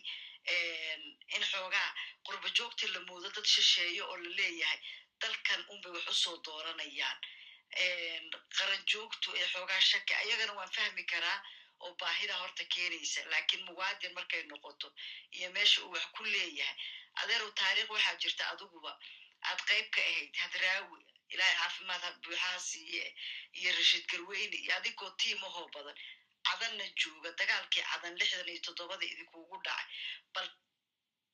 in 1.37 1.43
xoogaa 1.51 1.89
qurba 2.27 2.49
joogta 2.59 2.87
la 2.95 3.01
moodo 3.09 3.29
dad 3.37 3.45
shisheeyo 3.55 4.05
oo 4.11 4.17
la 4.17 4.31
leeyahay. 4.39 4.81
Dalkan 5.21 5.63
unbay 5.73 5.93
wax 5.93 6.07
u 6.09 6.15
soo 6.15 6.37
dooranayaan. 6.45 7.19
Qaran 8.57 8.83
joogtu 8.93 9.29
ee 9.41 9.47
xoogaa 9.53 9.81
shaki 9.91 10.15
ayagana 10.15 10.53
waan 10.59 10.73
fahmi 10.77 11.05
karaa 11.13 11.39
oo 11.85 11.93
baahida 12.01 12.35
horta 12.41 12.65
keenaysa 12.75 13.21
laakiin 13.31 13.65
muwaadin 13.69 14.15
markay 14.15 14.43
noqoto 14.51 14.89
iyo 15.37 15.51
meesha 15.57 15.83
uu 15.85 15.93
wax 15.95 16.07
ku 16.17 16.25
leeyahay. 16.25 16.77
Adeerow 17.21 17.51
taariikh 17.61 17.91
waxaa 17.95 18.17
jirta 18.23 18.45
adiguba 18.53 18.93
aad 19.49 19.61
qayb 19.71 19.87
ka 19.95 20.01
ahayd 20.11 20.35
hadraawi 20.43 21.01
ilaahay 21.35 21.57
caafimaad 21.61 22.05
buuxaha 22.25 22.59
siiye 22.71 23.05
iyo 23.59 23.71
rashiid 23.79 24.07
garweyne 24.13 24.57
iyo 24.65 24.73
adigoo 24.79 25.11
tiimahoo 25.21 25.67
badan 25.75 25.97
cadanna 26.49 26.85
jooga 27.01 27.31
dagaalkii 27.41 27.85
cadan 27.91 28.15
lixdan 28.21 28.49
iyo 28.53 28.61
toddobada 28.67 29.05
idinkuugu 29.13 29.57
dhacay 29.67 29.87
bal 30.35 30.49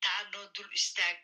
taa 0.03 0.21
noo 0.31 0.45
dul 0.55 0.71
istaag 0.79 1.17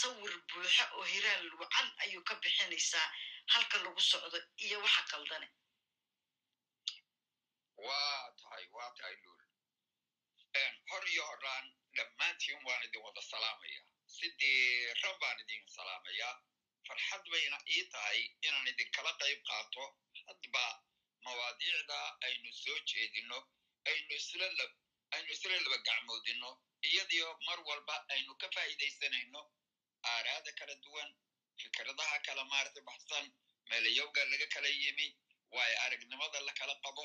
sawir 0.00 0.34
buuxa 0.52 0.84
oo 0.96 1.04
hiraal 1.12 1.48
wacan 1.60 1.88
ayuu 2.04 2.22
ka 2.28 2.34
bixinaysaa 2.42 3.06
halka 3.52 3.76
lagu 3.84 4.00
socdo 4.10 4.38
iyo 4.66 4.76
waxa 4.84 5.02
qaldane 5.12 5.48
waa 7.86 8.24
tahay 8.40 8.64
waa 8.76 8.90
tahay 8.98 9.16
luul 9.24 9.42
hor 10.90 11.04
iyo 11.12 11.24
horaan 11.30 11.66
dhammaantiin 11.96 12.60
waan 12.66 12.82
idin 12.86 13.02
wada 13.06 13.22
salaamaya 13.32 13.80
sidii 14.16 14.94
rab 15.02 15.16
baan 15.22 15.38
idin 15.44 15.62
salaamayaa 15.76 16.34
farxad 16.86 17.24
bayna 17.32 17.58
ii 17.74 17.84
tahay 17.94 18.20
inaan 18.46 18.68
idinkala 18.72 19.12
qayb 19.22 19.40
qaato. 19.48 19.84
Hadba 20.26 20.64
mawaadiicda 21.24 21.98
aynu 22.26 22.50
soo 22.62 22.78
jeedino 22.90 23.38
aynu 23.90 24.12
isla 24.18 24.46
aynu 25.14 25.28
isla 25.34 25.56
laba 25.64 25.78
gacmoodino 25.88 26.50
iyadiyo 26.88 27.28
mar 27.46 27.58
walba 27.68 27.94
aynu 28.14 28.32
ka 28.40 28.48
faa'iidaysanayno. 28.54 29.40
Aaraada 30.12 30.52
kala 30.58 30.74
duwan 30.84 31.10
fikradaha 31.62 32.16
kala 32.26 32.44
maarata 32.52 32.80
baxsan 32.88 33.26
meelayowga 33.70 34.22
laga 34.32 34.46
kala 34.54 34.68
yimi 34.82 35.06
waayo 35.54 35.76
aragnimada 35.84 36.40
la 36.46 36.52
kala 36.60 36.74
qabo. 36.84 37.04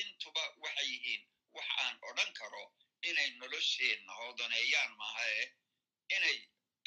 Intuba 0.00 0.42
waxay 0.64 0.88
yihiin 0.92 1.22
wax 1.56 1.68
aan 1.84 1.96
odhan 2.10 2.30
karo 2.40 2.64
inay 3.08 3.30
nolosheenna 3.40 4.12
hoodaneeyaan 4.20 4.92
maahae 5.00 5.42
inay 6.16 6.38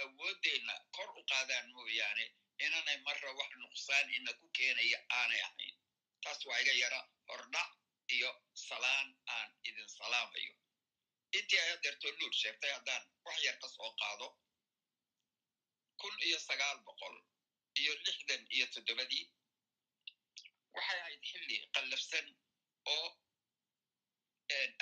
awooddeenna 0.03 0.75
kor 0.95 1.09
u 1.19 1.21
qaadaan 1.31 1.65
mooyaane 1.75 2.25
inanay 2.65 2.97
marra 3.07 3.31
wax 3.39 3.51
nuqsaan 3.61 4.07
ina 4.17 4.31
ku 4.39 4.45
keenaya 4.57 4.99
aanay 5.19 5.41
ahayn. 5.47 5.75
Taas 6.23 6.39
waa 6.47 6.59
iga 6.61 6.73
yara 6.81 6.99
hordhac 7.29 7.69
iyo 8.15 8.31
salaan 8.67 9.07
aan 9.35 9.49
idin 9.67 9.89
salaamayo. 9.97 10.53
Intii 11.37 11.59
ay 11.59 11.69
hadeerto 11.71 12.07
luul 12.19 12.33
sheegtay 12.41 12.71
haddaan 12.77 13.03
wax 13.25 13.37
yar 13.45 13.57
ka 13.61 13.67
soo 13.75 13.91
qaado 14.01 14.27
kun 15.99 16.15
iyo 16.27 16.39
sagaal 16.47 16.77
boqol 16.87 17.15
iyo 17.81 17.93
lixdan 18.05 18.43
iyo 18.55 18.65
toddobadii 18.73 19.25
waxay 20.75 20.99
ahayd 21.01 21.21
xilli 21.29 21.57
qallafsan 21.75 22.27
oo 22.93 23.07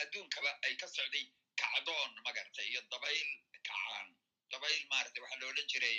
adduunkaba 0.01 0.51
ay 0.65 0.73
ka 0.81 0.87
socday 0.95 1.25
kacdoon 1.59 2.11
magartay 2.25 2.67
iyo 2.71 2.81
dabayl 2.91 3.29
kacaan 3.53 4.07
dabayl 4.51 4.83
maarata 4.91 5.21
waxaa 5.23 5.47
odhan 5.51 5.67
jiray 5.71 5.97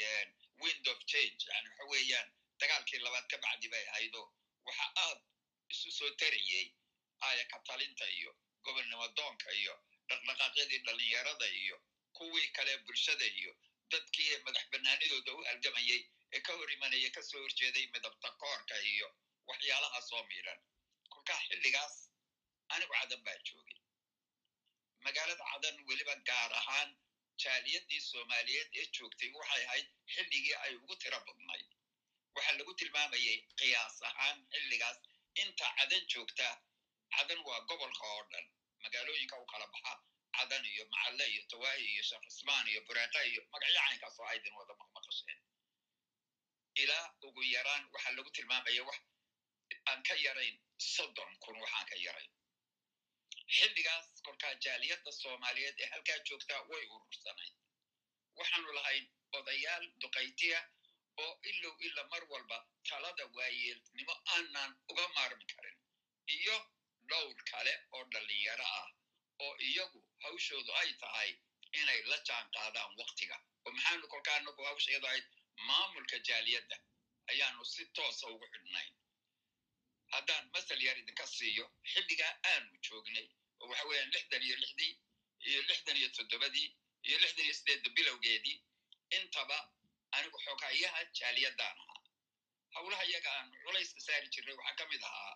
wind 0.63 0.87
of 0.93 0.99
change. 1.13 1.41
yani 1.53 1.69
waxa 1.71 1.85
weeyaan 1.93 2.29
dagaalkii 2.61 2.99
labaad 3.07 3.27
ka 3.33 3.37
bacdi 3.45 3.69
bay 3.75 3.85
ahaydo 3.93 4.23
waxa 4.67 4.87
aad 5.07 5.19
isu 5.73 5.91
soo 5.99 6.11
tarayey 6.21 6.67
aaya 7.27 7.45
katalinta 7.53 8.07
iyo 8.19 8.33
gobonnimo 8.65 9.07
doonka 9.19 9.51
iyo 9.61 9.75
dhaqdhaqaaqyadii 10.09 10.81
dhallinyarada 10.87 11.47
iyo 11.63 11.77
kuwii 12.17 12.49
kale 12.57 12.73
bulshada 12.87 13.27
iyo 13.41 13.53
dadkii 13.93 14.37
madax 14.47 14.65
bannaanidooda 14.73 15.31
u 15.39 15.45
halgamayey 15.49 16.01
ee 16.37 16.41
ka 16.47 16.53
hor 16.59 16.71
imanaya 16.77 17.11
ka 17.17 17.23
soo 17.31 17.41
horjeeday 17.45 17.87
midabta 17.95 18.29
koorka 18.43 18.77
iyo 18.93 19.09
waxyaalahaas 19.49 20.09
oo 20.17 20.23
miidhan 20.31 20.61
kolkaa 21.13 21.41
xilligaas 21.49 21.95
anigu 22.75 22.93
cadan 23.01 23.21
baa 23.27 23.39
joogay 23.49 23.79
magaalada 25.07 25.45
cadan 25.53 25.77
weliba 25.89 26.15
gaar 26.29 26.53
ahaan 26.61 26.91
jaaliyadii 27.43 28.01
soomaaliyeed 28.11 28.71
ee 28.81 28.87
joogtay 28.97 29.31
waxay 29.39 29.63
ahayd 29.67 29.89
xilligii 30.15 30.57
ay 30.65 30.73
ugu 30.83 30.95
tiro 31.03 31.19
badnayd 31.27 31.67
waxaa 32.35 32.57
lagu 32.59 32.73
tilmaamayay 32.81 33.39
qiyaas 33.61 33.97
ahaan 34.09 34.39
xilligaas. 34.55 34.99
Inta 35.43 35.67
cadan 35.79 36.05
joogta 36.13 36.49
cadan 37.15 37.41
waa 37.47 37.61
gobolka 37.69 38.05
oo 38.15 38.23
dhan. 38.33 38.47
Magaalooyinka 38.83 39.37
u 39.43 39.47
kala 39.53 39.67
baxa 39.75 39.93
cadan 40.37 40.65
iyo 40.73 40.85
macalle 40.93 41.25
iyo 41.33 41.43
tawaahi 41.51 41.85
iyo 41.93 42.03
sheekh 42.09 42.25
cismaan 42.29 42.67
iyo 42.73 42.81
bureeqa 42.87 43.21
iyo 43.31 43.41
magacyo 43.53 43.81
caynkaas 43.87 44.17
oo 44.21 44.27
aydin 44.33 44.55
wada 44.59 44.75
maqmaqasheen 44.81 45.41
ilaa 46.83 47.07
ugu 47.27 47.43
yaraan 47.55 47.83
waxaa 47.95 48.13
lagu 48.17 48.31
tilmaamaya 48.37 48.83
wax 48.89 48.99
aan 49.91 50.01
ka 50.09 50.15
yarayn 50.27 50.57
soddon 50.95 51.31
kun 51.45 51.57
waxaan 51.63 51.87
ka 51.91 51.97
yarayn 52.07 52.31
xilligaas 53.57 54.07
kolkaa 54.27 54.55
jaaliyadda 54.65 55.13
soomaaliyeed 55.13 55.79
ee 55.81 55.89
halkaa 55.95 56.19
joogtaa 56.29 56.61
way 56.71 56.85
urursanayd 56.95 57.55
waxaanu 58.39 58.73
lahayn 58.79 59.07
odayaal 59.39 59.85
duqaytiya 60.03 60.61
oo 61.25 61.33
ilow 61.51 61.75
ila 61.87 62.05
mar 62.13 62.23
walba 62.33 62.59
talada 62.89 63.25
waayeelnimo 63.37 64.15
aanan 64.35 64.71
uga 64.91 65.09
maarmi 65.17 65.45
karin. 65.53 65.77
Iyo 66.37 66.57
dhowr 67.11 67.39
kale 67.51 67.75
oo 67.93 68.05
dhallinyaro 68.13 68.67
ah 68.81 68.89
oo 69.45 69.55
iyagu 69.69 70.01
hawshoodu 70.25 70.73
ay 70.81 70.91
tahay 71.03 71.31
inay 71.81 72.01
la 72.11 72.19
jaan 72.29 72.47
qaadaan 72.57 72.91
waktiga 73.01 73.37
oo 73.65 73.71
maxaanu 73.77 74.07
kolkaa 74.13 74.37
anagu 74.41 74.63
hawsheedu 74.69 75.07
ahayd 75.07 75.27
maamulka 75.69 76.19
jaaliyadda 76.29 76.77
ayaanu 77.31 77.65
si 77.73 77.83
toosa 77.97 78.27
ugu 78.35 78.47
xidhnayn 78.55 78.91
haddaan 80.17 80.45
masal 80.55 80.81
yar 80.87 80.99
idinka 81.03 81.27
siiyo 81.37 81.65
xilligaa 81.93 82.33
aanu 82.53 82.71
joognay 82.87 83.27
oo 83.61 83.67
waxa 83.71 83.85
weeyaan 83.89 84.11
lixdan 84.15 84.43
iyo 84.49 84.57
lixdii 84.63 84.93
iyo 85.49 85.61
lixdan 85.69 85.97
iyo 86.01 86.09
toddobadii 86.17 86.69
iyo 87.09 87.17
lixdan 87.23 87.45
iyo 87.47 87.55
sideedda 87.59 87.89
bilowgeedii 87.97 88.57
intaba 89.19 89.59
anigu 90.17 90.39
xoghayaha 90.45 91.01
jaaliyaddaan 91.19 91.77
ahaa. 91.83 92.01
Howlaha 92.75 93.05
iyaga 93.11 93.31
aan 93.39 93.49
culayska 93.65 94.01
saari 94.07 94.29
jirnay 94.35 94.55
waxaa 94.61 94.77
ka 94.79 94.85
mid 94.93 95.03
ahaa 95.11 95.35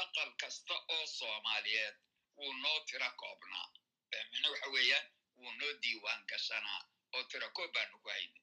aqal 0.00 0.30
kasta 0.42 0.74
oo 0.94 1.06
soomaaliyeed 1.18 1.96
wuu 2.36 2.52
noo 2.62 2.78
tira 2.88 3.10
koobnaa. 3.20 3.66
Micne 4.30 4.48
waxa 4.52 4.68
weeyaan 4.74 5.06
wuu 5.36 5.52
noo 5.58 5.72
diiwaan 5.82 6.22
gashanaa 6.30 6.80
oo 7.14 7.22
tira 7.30 7.48
koob 7.56 7.72
baanu 7.74 7.98
ku 8.02 8.08
haynay 8.14 8.42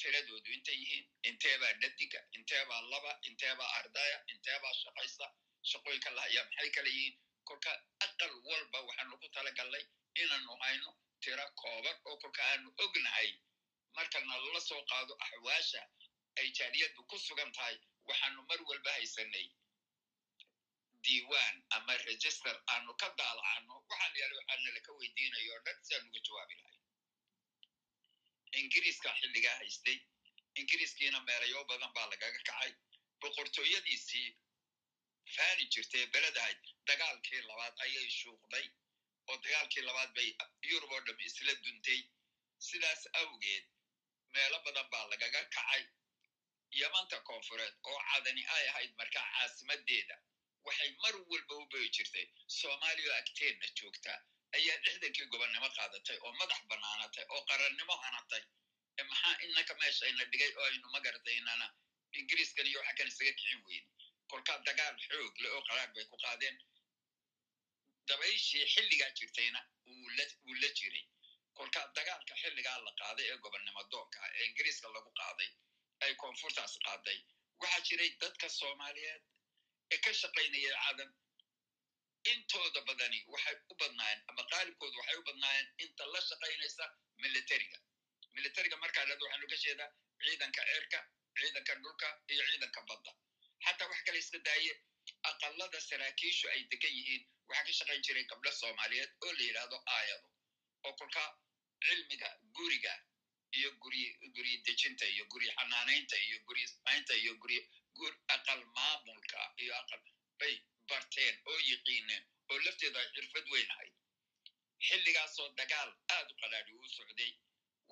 tiradoodu 0.00 0.50
intay 0.56 0.76
yihiin 0.82 1.06
inteebaa 1.30 1.72
dhadiga 1.82 2.20
inteebaa 2.38 2.80
laba 2.92 3.12
inteebaa 3.28 3.70
ardaya 3.80 4.18
inteebaa 4.34 4.74
shaqaysa 4.82 5.26
shaqooyinka 5.70 6.10
lahaya 6.16 6.42
maxay 6.48 6.70
kala 6.76 6.88
yihiin 6.96 7.14
kolka 7.48 7.72
aqal 8.06 8.32
walba 8.48 8.78
waxaanu 8.88 9.14
ku 9.22 9.28
talagallay 9.36 9.84
inaanu 10.22 10.52
hayno 10.62 10.90
tira 11.22 11.44
kooban 11.60 11.96
oo 12.08 12.16
kolka 12.22 12.42
aanu 12.50 12.68
ognahay 12.84 13.30
markana 13.96 14.34
lala 14.44 14.60
soo 14.68 14.82
qaado 14.90 15.14
axwaasha 15.26 15.82
ay 16.40 16.48
jaaliyaddu 16.58 17.00
ku 17.10 17.16
sugan 17.26 17.50
tahay 17.56 17.76
waxaanu 18.08 18.40
mar 18.50 18.60
walba 18.70 18.90
haysanay 18.96 19.46
diiwaan 21.04 21.56
ama 21.76 21.94
register 22.08 22.56
aanu 22.72 22.92
ka 23.00 23.08
daalacano 23.18 23.74
waxaa 23.90 24.08
la 24.12 24.18
yaalla 24.22 24.36
waxaana 24.40 24.70
laka 24.76 24.90
weydiinayo 24.98 25.52
o 25.56 25.60
dhan 25.66 25.78
si 25.86 25.92
aan 25.96 26.04
uga 26.08 26.20
jawaabi 26.26 26.54
lahay 26.62 26.79
ingiriiska 28.58 29.10
xilligaa 29.20 29.56
haystay. 29.60 29.98
Ingiriiskiina 30.60 31.20
meelayo 31.28 31.64
badan 31.70 31.92
baa 31.96 32.06
lagaga 32.12 32.38
kacay. 32.38 32.72
Boqortooyadiisii 33.20 34.28
faani 35.34 35.64
jirtay 35.72 36.06
beledahayd 36.14 36.62
dagaalkii 36.86 37.42
labaad 37.50 37.74
ayay 37.84 38.08
shuuqday. 38.18 38.66
Oo 39.28 39.36
dagaalkii 39.44 39.82
labaad 39.88 40.10
bay 40.16 40.28
yurub 40.70 40.90
oo 40.96 41.00
dham 41.06 41.20
isla 41.26 41.54
duntay. 41.64 42.00
Sidaas 42.68 43.02
awgeed 43.20 43.64
meelo 44.34 44.58
badan 44.66 44.88
baa 44.92 45.06
lagaga 45.12 45.42
kacay. 45.56 45.82
Yamanta 46.80 47.20
koonfureed 47.28 47.74
oo 47.90 47.98
cadani 48.08 48.42
ay 48.56 48.64
ahayd 48.68 48.92
markaa 48.98 49.26
caasimadeeda 49.34 50.16
waxay 50.66 50.90
mar 51.02 51.14
walba 51.30 51.54
u 51.62 51.66
boyi 51.70 51.88
jirtay. 51.96 52.26
Soomaaliya 52.58 53.12
oo 53.12 53.18
agteenna 53.22 53.66
joogta 53.78 54.12
ayaa 54.56 54.76
lixdankii 54.86 55.26
gobonnimo 55.32 55.68
qaadatay 55.76 56.18
oo 56.24 56.32
madax 56.40 56.60
bannaanatay 56.70 57.24
oo 57.34 57.42
qarannimo 57.50 57.94
hanatay. 58.04 58.42
Maxaa 59.10 59.34
inaka 59.44 59.74
meeshayna 59.80 60.24
dhigay 60.32 60.52
oo 60.58 60.64
aynu 60.70 60.88
magarataynana 60.96 61.66
ingiriiskan 62.18 62.66
iyo 62.70 62.78
waxa 62.80 62.94
kan 62.98 63.08
isaga 63.12 63.32
kicin 63.38 63.60
weyne 63.66 63.88
kolkaa 64.30 64.58
dagaal 64.66 64.96
xoog 65.06 65.34
le 65.42 65.48
oo 65.56 65.62
qaraar 65.68 65.90
bay 65.94 66.04
ku 66.10 66.16
qaadeen. 66.24 66.56
Dabayshii 68.08 68.66
xilligaa 68.74 69.10
jirtayna 69.18 69.60
wuu 69.86 70.54
la 70.62 70.68
jiray. 70.78 71.04
Kolkaa 71.56 71.86
dagaalka 71.96 72.34
xilligaa 72.42 72.78
la 72.86 72.92
qaaday 73.00 73.26
ee 73.32 73.38
gobonnimo 73.44 73.82
doonka 73.92 74.20
ee 74.36 74.44
ingiriiska 74.48 74.88
lagu 74.96 75.10
qaaday 75.20 75.50
ay 76.04 76.12
koonfurtaas 76.22 76.74
qaaday. 76.86 77.18
Waxaa 77.60 77.80
jiray 77.88 78.10
dadka 78.22 78.48
soomaaliyeed 78.58 79.22
ee 79.92 79.98
ka 80.04 80.12
shaqaynayay 80.20 80.74
cadan 80.84 81.10
intooda 82.32 82.80
badani 82.88 83.18
waxay 83.32 83.56
u 83.70 83.74
badnaayeen 83.80 84.22
ama 84.28 84.42
qaalibkooda 84.52 84.96
waxay 85.00 85.16
u 85.20 85.22
badnaayeen 85.28 85.68
inta 85.84 86.04
la 86.12 86.20
shaqaynaysa 86.28 86.84
militariga. 87.22 87.78
Militariga 88.36 88.76
markaa 88.76 89.04
dhad 89.08 89.22
waxaanu 89.22 89.46
ka 89.52 89.56
jeedaa 89.64 89.90
ciidanka 90.24 90.62
cirka 90.72 90.98
ciidanka 91.40 91.74
dhulka 91.82 92.08
iyo 92.32 92.44
ciidanka 92.50 92.80
badda. 92.88 93.10
Xataa 93.64 93.88
wax 93.90 94.00
kale 94.06 94.18
iska 94.18 94.38
daaye 94.38 94.72
aqalada 95.30 95.80
saraakiishu 95.88 96.48
ay 96.54 96.60
degan 96.70 96.92
yihiin. 96.98 97.22
Waxaa 97.48 97.64
ka 97.66 97.72
shaqayn 97.78 98.02
jiray 98.06 98.24
gabdho 98.30 98.50
soomaaliyeed 98.60 99.10
oo 99.24 99.32
la 99.32 99.42
yidhaahdo 99.48 99.78
aayado 99.96 100.28
oo 100.86 100.92
kolkaa 101.00 101.28
cilmiga 101.84 102.28
guriga 102.56 102.94
iyo 103.58 103.70
guri 103.82 104.02
guryi 104.34 104.56
dejinta 104.66 105.06
iyo 105.14 105.24
guryi 105.32 105.50
xanaanaynta 105.58 106.16
iyo 106.26 106.38
guryi 106.48 106.66
samaynta 106.68 107.14
iyo 107.22 107.34
guryi 107.42 107.60
gur 107.98 108.12
aqal 108.34 108.60
maamulka 108.76 109.38
iyo 109.62 109.74
aqal 109.80 110.02
bay 110.38 110.54
barteen 110.90 111.34
oo 111.50 111.58
yiqiineen 111.68 112.24
oo 112.50 112.58
lafteedu 112.66 112.98
ay 113.02 113.08
xirfad 113.14 113.46
weyn 113.54 113.70
ahayd 113.74 113.94
xilligaasoo 114.88 115.48
dagaal 115.60 115.90
aad 116.16 116.28
u 116.32 116.34
qalaadhi 116.42 116.72
uu 116.80 116.88
socday 116.96 117.32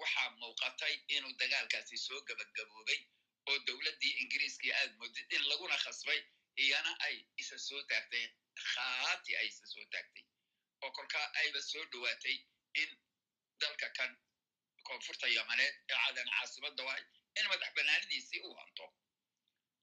waxaa 0.01 0.29
muuqatay 0.41 0.95
inuu 1.17 1.33
dagaalkaasi 1.43 1.97
soo 2.07 2.21
gabagaboobay 2.29 3.01
oo 3.51 3.59
dowladdii 3.67 4.15
ingiriiskii 4.23 4.73
aad 4.81 4.93
moodid 5.01 5.33
in 5.37 5.43
laguna 5.51 5.77
khasbay 5.85 6.21
iyana 6.65 6.93
ay 7.07 7.17
isa 7.43 7.59
soo 7.69 7.83
taagtay 7.91 8.25
khaati 8.71 9.37
ay 9.41 9.47
isa 9.53 9.67
soo 9.73 9.85
taagtay. 9.93 10.25
Oo 10.83 10.91
kolkaa 10.97 11.27
ayba 11.41 11.61
soo 11.71 11.85
dhowaatay 11.93 12.37
in 12.83 12.91
dalka 13.61 13.89
kan 13.99 14.13
koonfurta 14.87 15.27
yamaneed 15.37 15.75
ee 15.91 15.99
cadan 16.05 16.29
caasimadda 16.37 16.83
wahay 16.89 17.05
in 17.39 17.47
madax 17.51 17.71
bannaanidiisii 17.77 18.41
uu 18.47 18.55
hanto. 18.61 18.87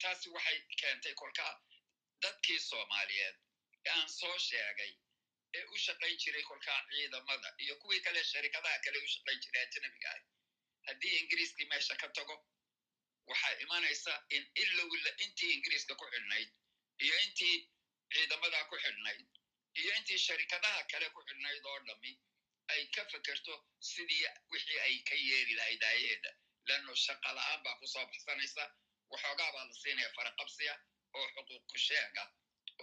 Taasi 0.01 0.29
waxay 0.35 0.57
keentay 0.79 1.13
kolkaa 1.21 1.53
dadkii 2.23 2.59
soomaaliyeed 2.69 3.35
ee 3.85 3.91
aan 3.97 4.09
soo 4.19 4.37
sheegay 4.47 4.91
ee 5.57 5.63
u 5.73 5.77
shaqayn 5.85 6.17
jiray 6.23 6.43
kolkaa 6.49 6.79
ciidamada 6.89 7.49
iyo 7.63 7.75
kuwii 7.81 8.01
kale 8.05 8.23
sharikadaha 8.31 8.79
kale 8.85 8.97
u 9.05 9.07
shaqayn 9.15 9.39
jiray 9.45 9.63
ajnabiga 9.67 10.09
ah 10.15 10.21
haddii 10.87 11.13
ingiriiskii 11.21 11.65
meesha 11.73 11.95
ka 12.01 12.07
tago 12.17 12.35
waxaa 13.29 13.53
imanaysa 13.65 14.13
in 14.35 14.43
ilowla 14.63 15.11
intii 15.25 15.51
ingiriiska 15.57 15.95
ku 16.01 16.05
xidhnayd 16.13 16.49
iyo 17.05 17.15
intii 17.25 17.57
ciidamada 18.13 18.59
ku 18.69 18.75
xidhnayd 18.83 19.21
iyo 19.81 19.91
intii 19.99 20.19
sharikadaha 20.27 20.81
kale 20.91 21.09
ku 21.15 21.21
xidhnayd 21.27 21.65
oo 21.71 21.79
dhammi 21.87 22.11
ay 22.73 22.81
ka 22.95 23.05
fekerto 23.11 23.53
sidii 23.91 24.25
wixii 24.51 24.79
ay 24.87 24.95
ka 25.09 25.15
yeeri 25.27 25.53
lahayd 25.59 25.83
aayaheeda 25.89 26.31
leanno 26.67 26.95
shaqa 27.05 27.33
la'aan 27.37 27.63
baa 27.65 27.75
ku 27.79 27.87
soo 27.93 28.05
baxsanaysa 28.11 28.63
waxoogaa 29.11 29.51
baa 29.55 29.65
la 29.69 29.73
siinaya 29.81 30.09
faraqabsiya 30.17 30.73
oo 31.19 31.27
xuquuqku 31.35 31.77
sheega 31.87 32.23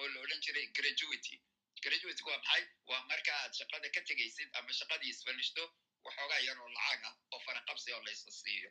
oo 0.01 0.07
la 0.13 0.19
odhan 0.25 0.41
jiray 0.47 0.67
graduity 0.79 1.37
graduity 1.85 2.23
waa 2.29 2.39
maxay 2.45 2.65
waa 2.91 3.03
marka 3.11 3.33
aad 3.43 3.53
shaqada 3.61 3.89
ka 3.95 4.01
tegaysid 4.09 4.49
ama 4.59 4.73
shaqadii 4.81 5.11
isfanishto 5.15 5.63
waxoogaa 6.05 6.41
lacag 6.77 7.03
ah 7.09 7.15
oo 7.35 7.41
faraqabsi 7.47 7.89
oo 7.97 8.03
laysa 8.09 8.31
siiyo 8.41 8.71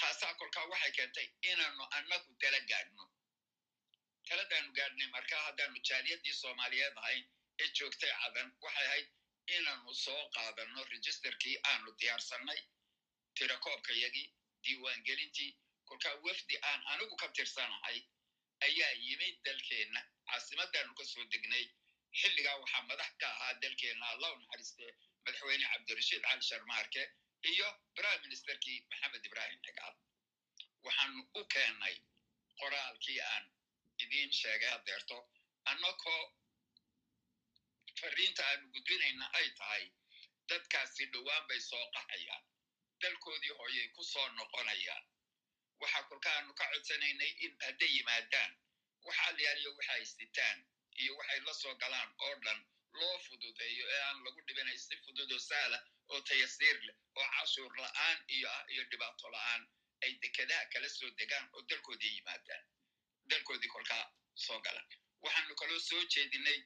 taasaa 0.00 0.34
kolkaa 0.40 0.66
waxay 0.72 0.92
keentay 0.98 1.26
inaanu 1.50 1.84
annagu 1.98 2.30
tala 2.42 2.60
gaadhno 2.70 3.04
taladaanu 4.28 4.70
gaadhnay 4.78 5.08
markaa 5.16 5.42
haddaanu 5.46 5.78
jaaliyadii 5.88 6.34
soomaaliyeed 6.42 6.96
ahayn 7.02 7.24
ee 7.62 7.68
joogtay 7.78 8.12
cadan 8.22 8.48
waxay 8.64 8.86
ahayd 8.90 9.08
inaanu 9.56 9.94
soo 10.04 10.20
qaadanno 10.36 10.84
registerkii 10.94 11.56
aanu 11.70 11.90
diyaarsannay 12.00 12.60
tirakoobkayagii 13.38 14.26
diiwaangelintii 14.64 15.50
kolkaa 15.88 16.14
wafdi 16.26 16.56
aan 16.70 16.80
anigu 16.92 17.16
ka 17.22 17.28
tirsanahay 17.36 17.98
ayaa 18.66 18.92
yimid 19.06 19.36
dalkeenna. 19.44 20.00
Caasimadaanu 20.28 20.92
ka 20.98 21.04
soo 21.12 21.24
degnay. 21.32 21.64
Xilligaa 22.20 22.56
waxaa 22.62 22.82
madax 22.90 23.12
ka 23.20 23.26
ahaa 23.34 23.54
dalkeenna 23.62 24.06
allah 24.12 24.30
u 24.34 24.38
naxariistee 24.38 24.92
madaxweyne 25.24 25.66
cabdirashiid 25.72 26.22
cali 26.26 26.42
sharmaarke 26.50 27.02
iyo 27.52 27.68
prime 27.94 28.20
ministerkii 28.26 28.78
maxamed 28.90 29.24
ibrahim 29.28 29.58
xigaal 29.66 29.94
waxaanu 30.84 31.20
u 31.38 31.44
keennay 31.54 31.96
qoraalkii 32.60 33.20
aan 33.32 33.44
idiin 34.04 34.32
sheegay 34.40 34.70
haddeerto 34.74 35.16
annakoo 35.70 36.22
fariinta 38.00 38.42
aanu 38.48 38.66
gudbinayna 38.74 39.26
ay 39.38 39.48
tahay 39.58 39.84
dadkaasi 40.48 41.04
dhowaan 41.12 41.46
bay 41.48 41.60
soo 41.70 41.84
qaxayaan. 41.94 42.44
Dalkoodii 43.00 43.54
hooyay 43.58 43.88
ku 43.96 44.02
soo 44.12 44.28
noqonayaan 44.38 45.04
waxaa 45.80 46.02
kolkaanu 46.08 46.54
ka 46.58 46.64
codsanaynay 46.72 47.30
in 47.44 47.52
hadday 47.66 47.90
yimaadaan. 47.96 48.50
Waxa 49.06 49.22
alyaaliyo 49.30 49.70
waxay 49.78 50.04
sitaan 50.04 50.58
iyo 51.00 51.12
waxay 51.18 51.40
la 51.46 51.54
soo 51.54 51.74
galaan 51.82 52.10
oo 52.24 52.34
dhan 52.44 52.60
loo 53.00 53.18
fududeeyo 53.26 53.84
ee 53.94 54.00
aan 54.08 54.18
lagu 54.24 54.40
dhibinay 54.46 54.78
si 54.78 54.96
fudud 55.04 55.30
oo 55.32 55.38
sahla 55.48 55.78
oo 56.12 56.20
tayasiir 56.28 56.78
leh 56.86 56.96
oo 57.18 57.26
cashuur 57.36 57.72
la'aan 57.82 58.18
iyo 58.36 58.48
ah 58.56 58.64
iyo 58.72 58.82
dhibaato 58.90 59.30
la'aan. 59.36 59.62
Ay 60.02 60.12
dekedaha 60.22 60.64
kala 60.72 60.88
soo 60.88 61.10
degaan 61.18 61.46
oo 61.54 61.62
dalkoodii 61.68 62.14
yimaadaan. 62.16 62.64
Dalkoodii 63.30 63.68
kolkaa 63.74 64.04
soo 64.34 64.60
galaan. 64.66 64.88
Waxaanu 65.22 65.54
kaloo 65.60 65.78
soo 65.88 66.02
jeedinay 66.14 66.58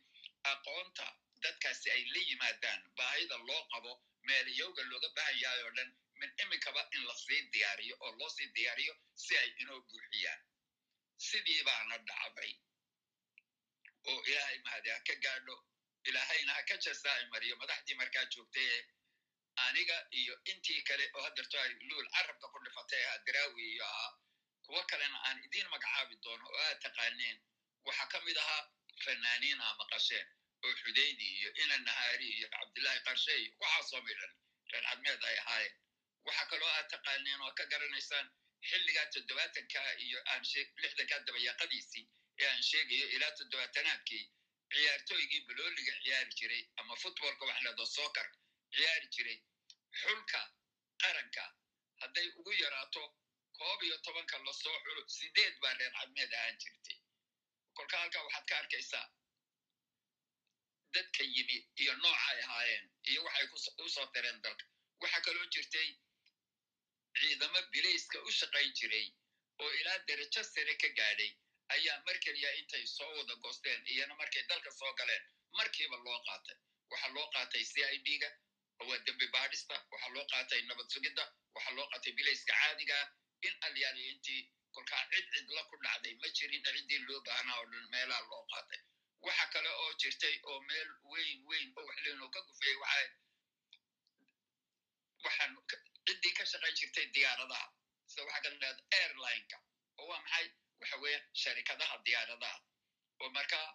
aqoonta 0.52 1.06
dadkaasi 1.42 1.90
ay 1.90 2.02
la 2.14 2.20
yimaadaan 2.30 2.80
baahida 2.96 3.36
loo 3.48 3.62
qabo 3.72 3.92
meelayowga 4.26 4.82
looga 4.90 5.08
baahan 5.16 5.38
yahay 5.42 5.62
oo 5.62 5.72
dhan 5.76 5.90
min 6.20 6.30
iminkaba 6.42 6.82
in 6.96 7.02
la 7.08 7.14
sii 7.24 7.40
diyaariyo 7.54 7.94
oo 8.04 8.12
loo 8.18 8.30
sii 8.36 8.48
diyaariyo 8.56 8.94
si 9.24 9.38
ay 9.42 9.50
inoo 9.62 9.80
buuxiyaan 9.88 10.40
sidii 11.28 11.62
baana 11.68 11.96
dhacday 12.08 12.52
oo 14.10 14.20
ilaahay 14.30 14.58
mahadi 14.64 14.88
ha 14.94 14.98
ka 15.08 15.14
gaadho 15.24 15.56
ilaahayna 16.08 16.52
ha 16.56 16.62
ka 16.68 16.76
jasaa'i 16.84 17.24
mariyo 17.32 17.54
madaxdii 17.62 17.94
markaa 18.00 18.24
joogtay 18.32 18.66
ee 18.76 18.82
aniga 19.64 19.96
iyo 20.20 20.34
intii 20.50 20.82
kale 20.88 21.04
oo 21.14 21.22
haddeerto 21.26 21.56
ay 21.64 21.70
luul 21.88 22.06
carabka 22.14 22.46
ku 22.52 22.58
dhifatay 22.64 23.02
ahaa 23.06 23.18
daraawi 23.26 23.62
iyo 23.74 23.84
ahaa 23.92 24.12
kuwo 24.66 24.80
kalena 24.90 25.18
aan 25.28 25.38
idiin 25.46 25.68
magacaabi 25.74 26.16
doono 26.24 26.46
oo 26.50 26.60
aad 26.68 26.78
taqaaneen 26.86 27.38
waxaa 27.86 28.08
ka 28.12 28.18
mid 28.26 28.36
ahaa 28.44 28.62
fanaaniin 29.04 29.60
aa 29.66 29.74
maqasheen 29.80 30.26
oo 30.64 30.72
xudaydi 30.82 31.26
iyo 31.38 31.50
ina 31.62 31.76
nahaari 31.86 32.28
iyo 32.38 32.48
cabdillaahi 32.56 33.00
qarshe 33.06 33.32
iyo 33.42 33.52
waxaasoo 33.62 34.02
midhan 34.08 34.32
reer 34.72 34.84
cadmeed 34.88 35.22
ay 35.30 35.36
ahaayeen 35.42 35.74
waxaa 36.26 36.46
kaloo 36.52 36.70
aad 36.76 36.88
taqaaneen 36.94 37.40
oo 37.46 37.52
ka 37.58 37.64
garanaysaan 37.72 38.26
xilligaa 38.68 39.06
toddobaatanka 39.14 39.80
iyo 40.06 40.18
aan 40.32 40.42
lixdanka 40.82 41.16
dabayaaqadiisii 41.26 42.04
ee 42.40 42.48
aan 42.52 42.62
sheegayo 42.70 43.06
ilaa 43.16 43.32
toddobaatanaadkii 43.38 44.24
ciyaartooygii 44.74 45.40
balooliga 45.48 45.92
ciyaari 46.02 46.32
jiray 46.38 46.62
ama 46.80 46.94
futbolka 47.02 47.44
wax 47.48 47.58
leedo 47.66 47.84
soccer 47.96 48.28
ciyaari 48.74 49.08
jiray. 49.16 49.38
Xulka 50.00 50.40
qaranka 51.02 51.44
hadday 52.00 52.28
ugu 52.38 52.52
yaraato 52.62 53.02
koob 53.58 53.80
iyo 53.88 53.96
tobanka 54.04 54.36
la 54.46 54.52
soo 54.62 54.76
xulo 54.84 55.02
sideed 55.16 55.54
baa 55.62 55.74
reer 55.78 55.92
cadmeed 55.98 56.32
ahaan 56.38 56.56
jirtay. 56.62 56.96
Kolka 57.76 57.96
halkaa 58.02 58.22
waxaad 58.26 58.46
ka 58.50 58.54
arkaysaa 58.62 59.06
dadka 60.94 61.22
yimi 61.34 61.56
iyo 61.82 61.92
noocay 62.02 62.38
ahaayeen 62.44 62.84
iyo 63.10 63.20
waxay 63.26 63.46
u 63.84 63.88
soo 63.94 64.06
dalka. 64.14 64.64
Waxaa 65.02 65.20
kaloo 65.26 65.46
jirtay 65.54 65.88
ciidamo 67.18 67.60
bilayska 67.72 68.18
u 68.28 68.30
shaqayn 68.40 68.70
jiray 68.78 69.06
oo 69.62 69.70
ilaa 69.80 69.98
derajo 70.08 70.42
sare 70.52 70.74
ka 70.82 70.88
gaadhay. 70.98 71.30
Ayaa 71.74 71.98
mar 72.06 72.16
keliya 72.24 72.50
intay 72.60 72.84
soo 72.96 73.10
wada 73.16 73.34
goosteen 73.42 73.80
iyana 73.92 74.14
markay 74.20 74.42
dalka 74.50 74.70
soo 74.78 74.92
galeen. 74.98 75.22
Markiiba 75.58 75.96
loo 76.06 76.18
qaatay. 76.26 76.56
Waxaa 76.90 77.12
loo 77.16 77.26
qaatay 77.34 77.64
c 77.64 77.74
i 77.96 77.98
d 78.06 78.18
ga 78.22 78.30
waa 78.88 78.98
dembi 79.06 79.26
baadhista. 79.34 79.76
Waxaa 79.92 80.12
loo 80.14 80.24
qaatay 80.32 80.60
nabad 80.68 80.88
sugidda. 80.94 81.24
Waxaa 81.54 81.74
loo 81.76 81.86
qaatay 81.92 82.12
bilayska 82.18 82.52
caadigaa 82.60 83.04
in 83.46 83.54
alyaaliyo 83.66 84.08
intii 84.14 84.42
kolkaa 84.74 85.02
cid 85.12 85.26
cidla 85.32 85.62
ku 85.70 85.74
dhacday 85.84 86.14
ma 86.20 86.28
jirin 86.36 86.62
ciddii 86.64 87.02
loo 87.08 87.20
baahnaa 87.26 87.56
oo 87.60 87.66
dhan 87.72 87.84
meelaha 87.94 88.22
loo 88.30 88.44
qaatay. 88.52 88.80
Waxa 89.26 89.46
kale 89.52 89.70
oo 89.82 89.90
jirtay 90.00 90.34
oo 90.50 90.58
meel 90.68 90.88
weyn 91.10 91.38
weyn 91.48 91.68
oo 91.78 91.84
waxleynoo 91.88 92.28
ka 92.34 92.40
gufayay 92.48 92.76
waxaa 95.24 95.48
ciddii 96.06 96.32
ka 96.38 96.44
shaqayn 96.52 96.74
jirtay 96.80 97.06
diyaaradaha. 97.14 97.66
Sida 98.10 98.22
waxaa 98.28 98.42
kala 98.44 98.56
dhahda 98.62 98.82
airlineka. 99.00 99.58
Oo 99.98 100.06
waa 100.10 100.20
maxay? 100.22 100.46
Waxa 100.80 100.96
weeye 101.02 101.18
sharikadaha 101.42 101.96
diyaaradaha. 102.06 102.58
Oo 103.20 103.30
markaa 103.36 103.66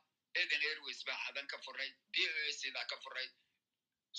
eden 0.41 0.61
airways 0.69 1.03
baa 1.07 1.17
cadan 1.25 1.47
ka 1.47 1.57
furay 1.65 1.89
b 2.13 2.15
o 2.27 2.31
a 2.49 2.51
sidaa 2.61 2.85
ka 2.91 2.97
furay. 3.03 3.27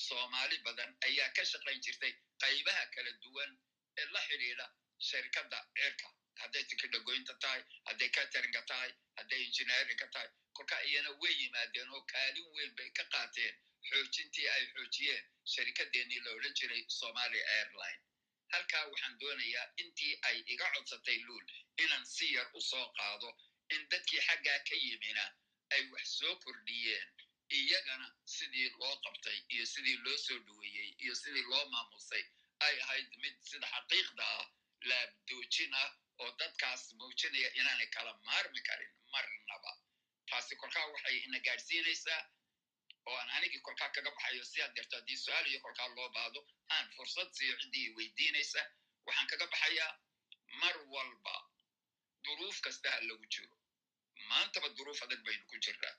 Soomaali 0.07 0.59
badan 0.67 0.91
ayaa 1.07 1.31
ka 1.37 1.43
shaqayn 1.53 1.81
jirtay 1.85 2.13
qaybaha 2.43 2.85
kala 2.95 3.13
duwan 3.23 3.51
ee 4.01 4.07
la 4.15 4.21
xidhiidha 4.29 4.67
sharikadda 5.09 5.59
cirka 5.77 6.09
hadday 6.41 6.65
tikidhagoynta 6.71 7.35
tahay 7.43 7.63
hadday 7.89 8.09
cateringa 8.17 8.63
tahay 8.71 8.91
hadday 9.19 9.41
engineeringa 9.47 10.07
tahay 10.15 10.29
kolka 10.57 10.77
iyana 10.89 11.11
way 11.23 11.33
yimaadeen 11.41 11.89
oo 11.97 12.03
kaalin 12.13 12.47
weyn 12.55 12.73
bay 12.79 12.91
ka 12.99 13.05
qaateen 13.15 13.55
xoojintii 13.89 14.49
ay 14.55 14.65
xoojiyeen 14.75 15.25
sharikadeennii 15.53 16.21
la 16.25 16.31
odhan 16.37 16.55
jiray 16.61 16.83
somalia 16.99 17.45
airline. 17.59 18.01
Halkaa 18.53 18.85
waxaan 18.91 19.19
doonayaa 19.21 19.67
intii 19.83 20.15
ay 20.29 20.37
iga 20.55 20.67
codsatay 20.75 21.19
luul 21.27 21.47
inaan 21.85 22.07
si 22.15 22.33
yar 22.35 22.49
u 22.59 22.61
soo 22.71 22.87
qaado 22.99 23.31
in 23.75 23.89
dadkii 23.91 24.21
xaggaa 24.29 24.59
ka 24.69 24.75
yimina 24.85 25.25
ay 25.75 25.83
wax 25.93 26.07
soo 26.19 26.35
kordhiyeen 26.45 27.09
iyagana 27.59 28.07
sidii 28.37 28.69
loo 28.81 28.95
qabtay 29.05 29.39
iyo 29.55 29.67
sidii 29.67 29.97
loo 30.05 30.17
soo 30.27 30.39
dhoweeyey 30.47 30.91
iyo 31.05 31.15
sidii 31.23 31.43
loo 31.53 31.65
maamusay 31.75 32.25
ay 32.67 32.81
ahayd 32.83 33.11
mid 33.23 33.37
sida 33.51 33.67
xaqiiqda 33.75 34.25
ah 34.39 34.47
laabdoojin 34.91 35.75
ah 35.83 35.91
oo 36.23 36.31
dadkaas 36.41 36.83
muujinaya 36.99 37.51
inaanay 37.61 37.87
kala 37.97 38.13
maarmi 38.27 38.61
karin 38.69 38.93
marnaba. 39.13 39.73
Taasi 40.31 40.57
kolkaa 40.57 40.87
waxay 40.93 41.17
ina 41.27 41.39
gaadhsiinaysaa 41.47 42.21
oo 43.07 43.17
aan 43.21 43.31
anigii 43.37 43.61
kolkaa 43.67 43.91
kaga 43.97 44.11
baxayo 44.17 44.45
si 44.51 44.63
aad 44.63 44.73
garto 44.77 44.95
haddii 44.99 45.19
su'aal 45.25 45.47
iyo 45.51 45.61
kolkaa 45.65 45.89
loo 45.97 46.09
baado 46.17 46.41
aan 46.75 46.87
fursad 46.97 47.29
siiyo 47.37 47.55
ciddii 47.63 47.89
weydiinaysa. 47.97 48.63
Waxaan 49.07 49.29
kaga 49.33 49.47
baxayaa 49.53 49.93
mar 50.61 50.77
walba 50.95 51.35
duruuf 52.25 52.61
kasta 52.65 52.91
ha 52.93 52.99
lagu 53.09 53.27
jiro. 53.35 53.55
Maantaba 54.31 54.69
duruuf 54.77 55.03
adag 55.05 55.21
baynu 55.27 55.45
ku 55.51 55.57
jirnaa. 55.65 55.95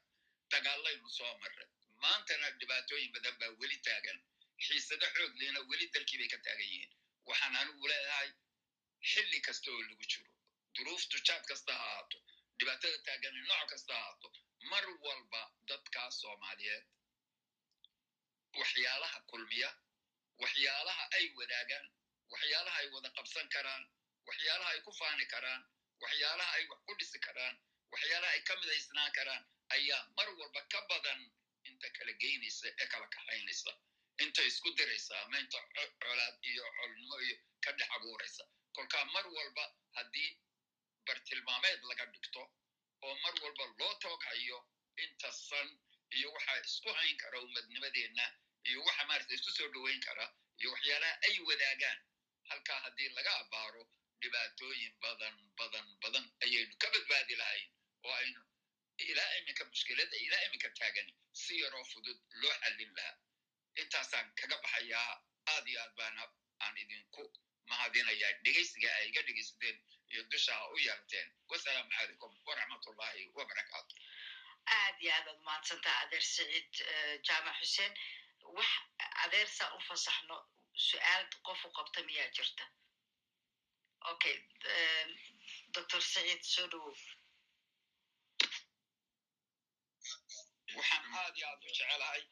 Dagaalaynu 0.52 1.10
soo 1.18 1.34
marray 1.42 1.68
maantana 2.04 2.48
dhibaatooyin 2.60 3.12
badan 3.16 3.36
baa 3.42 3.52
weli 3.62 3.78
taagan. 3.88 4.20
Xiisado 4.66 5.06
xoogliina 5.16 5.60
weli 5.70 5.86
dalkii 5.94 6.18
bay 6.22 6.30
ka 6.34 6.38
taagan 6.46 6.68
yihiin. 6.72 6.92
Waxaan 7.28 7.56
anigu 7.62 7.88
leedahay 7.92 8.30
xilli 9.12 9.40
kasta 9.48 9.72
oo 9.72 9.82
lagu 9.90 10.06
jiro 10.12 10.30
duruuftu 10.76 11.18
jaad 11.28 11.44
kasta 11.52 11.74
ha 11.80 11.86
ahaato 11.92 12.18
dhibaatada 12.60 12.98
taagan 13.08 13.36
nooc 13.50 13.70
kasta 13.72 13.94
ha 13.94 14.02
ahaato 14.04 14.28
mar 14.70 14.86
walba 15.06 15.42
dadkaa 15.68 16.10
soomaaliyeed. 16.12 16.86
Waxyaalaha 18.60 19.20
kulmiya 19.32 19.70
waxyaalaha 20.42 21.04
ay 21.18 21.26
wadaagaan 21.38 21.86
waxyaalaha 22.32 22.78
ay 22.82 22.88
wada 22.94 23.10
qabsan 23.18 23.48
karaan 23.56 23.84
waxyaalaha 24.28 24.70
ay 24.74 24.82
ku 24.86 24.92
faani 25.00 25.26
karaan 25.34 25.62
waxyaalaha 26.04 26.52
ay 26.58 26.64
wax 26.72 26.80
ku 26.88 26.94
dhisi 27.00 27.20
karaan 27.20 27.56
waxyaalaha 27.94 28.32
ay 28.36 28.42
ka 28.48 28.54
midaysnaan 28.62 29.12
karaan 29.18 29.44
ayaa 29.76 30.02
mar 30.18 30.28
walba 30.40 30.62
ka 30.72 30.80
badan 30.90 31.22
inta 31.70 31.88
kala 31.98 32.14
geynaysa 32.22 32.68
ee 32.82 32.88
kala 32.88 33.08
kaxaynaysa. 33.16 33.72
Inta 34.24 34.42
isku 34.50 34.70
diraysa 34.78 35.14
ama 35.24 35.40
inta 35.40 35.60
colaad 36.04 36.36
iyo 36.52 36.64
colnimo 36.78 37.16
iyo 37.26 37.36
ka 37.64 37.72
dhex 37.72 37.90
abuuraysa. 37.96 38.44
Kolkaa 38.76 39.06
mar 39.14 39.26
walba 39.28 39.64
haddii 39.96 40.30
bartilmaameed 41.06 41.82
laga 41.90 42.06
dhigto 42.14 42.42
oo 43.06 43.16
mar 43.24 43.34
walba 43.44 43.66
loo 43.80 43.94
toog 44.04 44.24
inta 45.04 45.30
san 45.32 45.68
iyo 46.18 46.28
waxa 46.36 46.54
isku 46.66 46.90
hayn 47.00 47.18
kara 47.18 47.38
umadnimadeenna 47.48 48.26
iyo 48.70 48.80
waxa 48.88 49.04
maarata 49.10 49.34
isku 49.38 49.52
soo 49.58 49.68
dhoweyn 49.74 50.02
kara 50.08 50.26
iyo 50.60 50.70
waxyaalaha 50.74 51.16
ay 51.28 51.36
wadaagaan. 51.48 52.00
Halkaa 52.50 52.80
haddii 52.86 53.10
laga 53.18 53.32
abaaro 53.42 53.84
dhibaatooyin 54.22 54.94
badan 55.04 55.36
badan 55.58 55.88
badan 56.04 56.26
ayaynu 56.44 56.76
ka 56.82 56.88
badbaadi 56.94 57.36
lahayn 57.42 57.70
oo 58.04 58.14
aynu 58.22 58.42
ilaa 59.12 59.32
iminka 59.40 59.64
mushkiladda 59.72 60.18
ilaa 60.26 60.42
iminka 60.48 60.70
taagan 60.80 61.08
si 61.42 61.54
yaroo 61.62 61.84
fudud 61.92 62.20
loo 62.42 62.54
xallin 62.62 62.92
lahaa. 62.98 63.18
Intaasaan 63.82 64.28
kaga 64.40 64.58
baxayaa 64.64 65.14
aad 65.54 65.66
iyo 65.72 65.80
aad 65.84 65.94
baana 66.00 66.24
aan 66.66 66.78
idinku 66.84 67.24
mahadinayaa. 67.70 68.34
Dhegaysiga 68.44 68.90
ay 68.98 69.08
iga 69.10 69.22
dhegaysateen 69.28 69.78
iyo 70.14 70.24
dushaa 70.32 70.62
u 70.74 70.78
yeelteen 70.86 71.28
wasalaamu 71.52 71.92
calaykum 71.98 72.32
waraxmatullahi 72.48 73.22
wabarakaatu 73.38 73.96
aad 74.78 74.96
iyo 75.04 75.12
aad 75.18 75.28
aad 75.32 75.42
mahadsantaa 75.48 75.96
adeer 76.04 76.24
saciid 76.36 76.72
jaamac 77.28 77.56
xuseen 77.62 77.94
wax 78.58 78.72
adeer 79.24 79.48
saan 79.58 79.74
u 79.78 79.80
fasaxno 79.90 80.38
su'aal 80.90 81.26
qof 81.48 81.66
u 81.66 81.72
qabta 81.78 82.04
miyaa 82.10 82.30
jirta 82.38 82.66
okay 84.12 84.36
doctor 85.76 86.02
saciid 86.14 86.42
soo 86.54 86.68
dhowow 86.72 86.96
waxaan 90.78 91.04
aad 91.22 91.36
iyo 91.38 91.48
aad 91.52 91.64
u 91.64 91.68
jecelahay 91.70 92.24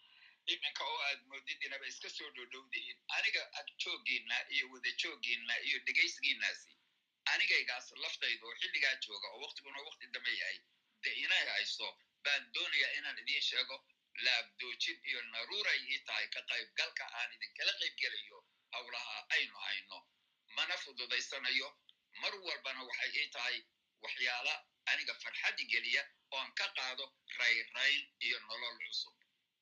iminka 0.53 0.84
oo 0.91 0.99
aad 1.07 1.22
moodid 1.31 1.64
inaba 1.68 1.85
iska 1.91 2.10
soo 2.18 2.30
dhodhowdihiin 2.35 2.99
aniga 3.18 3.41
ag 3.60 3.68
jooggiinna 3.84 4.38
iyo 4.56 4.65
wada 4.73 4.91
jooggiinna 5.01 5.56
iyo 5.68 5.77
dhegaysigiinnaasi 5.85 6.69
anigaygaas 7.34 7.88
laftayda 8.03 8.45
oo 8.47 8.56
xilligaa 8.61 8.95
jooga 9.06 9.27
oo 9.34 9.39
waktiguna 9.45 9.80
wakti 9.88 10.07
dambe 10.14 10.31
yahay 10.41 10.57
de 11.03 11.10
inay 11.23 11.45
hayso 11.56 11.88
baan 12.23 12.43
doonayaa 12.53 12.91
inaan 12.97 13.18
idiin 13.23 13.41
sheego. 13.49 13.77
Laabdoojin 14.26 14.97
iyo 15.10 15.22
naruuray 15.34 15.80
ii 15.91 15.99
tahay 16.07 16.27
ka 16.34 16.41
qaybgalka 16.49 17.06
aan 17.19 17.34
idinkala 17.35 17.73
qaybgelayo 17.81 18.38
howlaha 18.73 19.15
aynu 19.35 19.57
hayno. 19.65 19.99
Mana 20.56 20.77
fududaysanayo 20.84 21.69
mar 22.22 22.34
walbana 22.47 22.84
waxay 22.89 23.11
ii 23.22 23.27
tahay 23.35 23.57
waxyaala 24.03 24.53
aniga 24.91 25.14
farxaddi 25.23 25.64
geliya 25.72 26.03
oon 26.31 26.51
ka 26.60 26.68
qaado 26.77 27.06
rayrayn 27.39 28.01
iyo 28.19 28.39
nolol 28.39 28.77
cusub. 28.88 29.15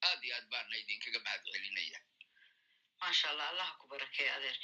Aad 0.08 0.24
iyo 0.24 0.36
aad 0.36 0.48
baana 0.54 0.78
idinkaga 0.78 1.20
mahad 1.26 1.42
celinaya 1.54 2.00
maasha 3.02 3.30
allah 3.30 3.48
allaha 3.52 3.74
ku 3.80 3.88
barakeeya 3.88 4.36
adeer 4.36 4.58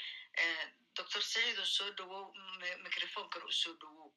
doctor 0.98 1.22
saciido 1.32 1.66
soo 1.76 1.90
dhowow 1.98 2.26
microfonkana 2.86 3.46
u 3.52 3.54
soo 3.62 3.74
dhowow 3.82 4.10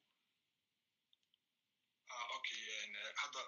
okay 2.35 2.61
hadda 3.21 3.39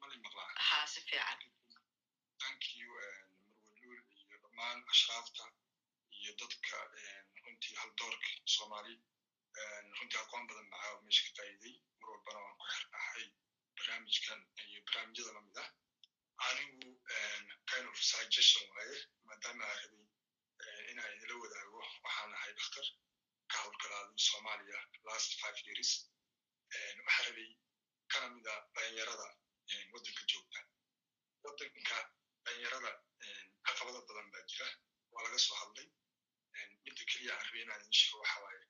mali 0.00 0.16
maqlaa 0.24 0.50
ha 0.68 0.78
si 0.92 1.00
fiican 1.08 1.40
marwaluul 2.38 4.00
iyo 4.22 4.36
dhammaan 4.42 4.78
ashraafta 4.94 5.44
iyo 6.20 6.32
dadka 6.40 6.76
runtii 7.44 7.74
haldoorka 7.80 8.28
soomaali 8.54 8.94
runtii 9.98 10.20
aqoon 10.22 10.44
badan 10.48 10.68
oo 10.78 10.96
meesha 11.04 11.22
ka 11.28 11.32
faa'iiday 11.38 11.74
mar 12.00 12.08
walbana 12.12 12.38
waan 12.44 12.56
ku 12.60 12.66
xirnahay 12.74 13.24
barnaamijkan 13.76 14.40
iyo 14.68 14.80
barnaamijyada 14.86 15.32
la 15.36 15.40
mid 15.46 15.58
ah 15.64 15.68
anigu 16.46 16.90
kind 17.70 17.86
of 17.92 17.96
suggestion 18.12 18.66
waaye 18.76 18.98
maadaama 19.28 19.64
rabay 19.80 20.06
inaan 21.00 21.16
idila 21.16 21.34
wadaago 21.42 21.78
waxaan 22.04 22.32
ahay 22.36 22.52
dhakhtar 22.58 22.86
ka 23.50 23.56
howlgalaada 23.64 24.12
soomaaliya 24.28 24.78
last 25.08 25.30
five 25.40 25.58
years. 25.66 25.90
Waxaan 27.06 27.26
rabay 27.28 27.50
kana 28.12 28.26
mida 28.34 28.54
dhalinyarada 28.74 29.28
waddanka 29.92 30.22
joogta. 30.32 30.60
Waddanka 31.44 31.98
dhalinyarada 32.44 32.92
caqabado 33.66 34.00
badan 34.08 34.28
baa 34.32 34.44
jira. 34.50 34.68
Waa 35.12 35.24
laga 35.24 35.38
soo 35.46 35.56
hadlay. 35.62 35.88
Midda 36.84 37.02
keliya 37.10 37.32
aan 37.36 37.44
rabay 37.48 37.62
inaan 37.64 37.80
idin 37.82 37.96
sheego 38.00 38.18
waxa 38.22 38.38
waaye. 38.44 38.62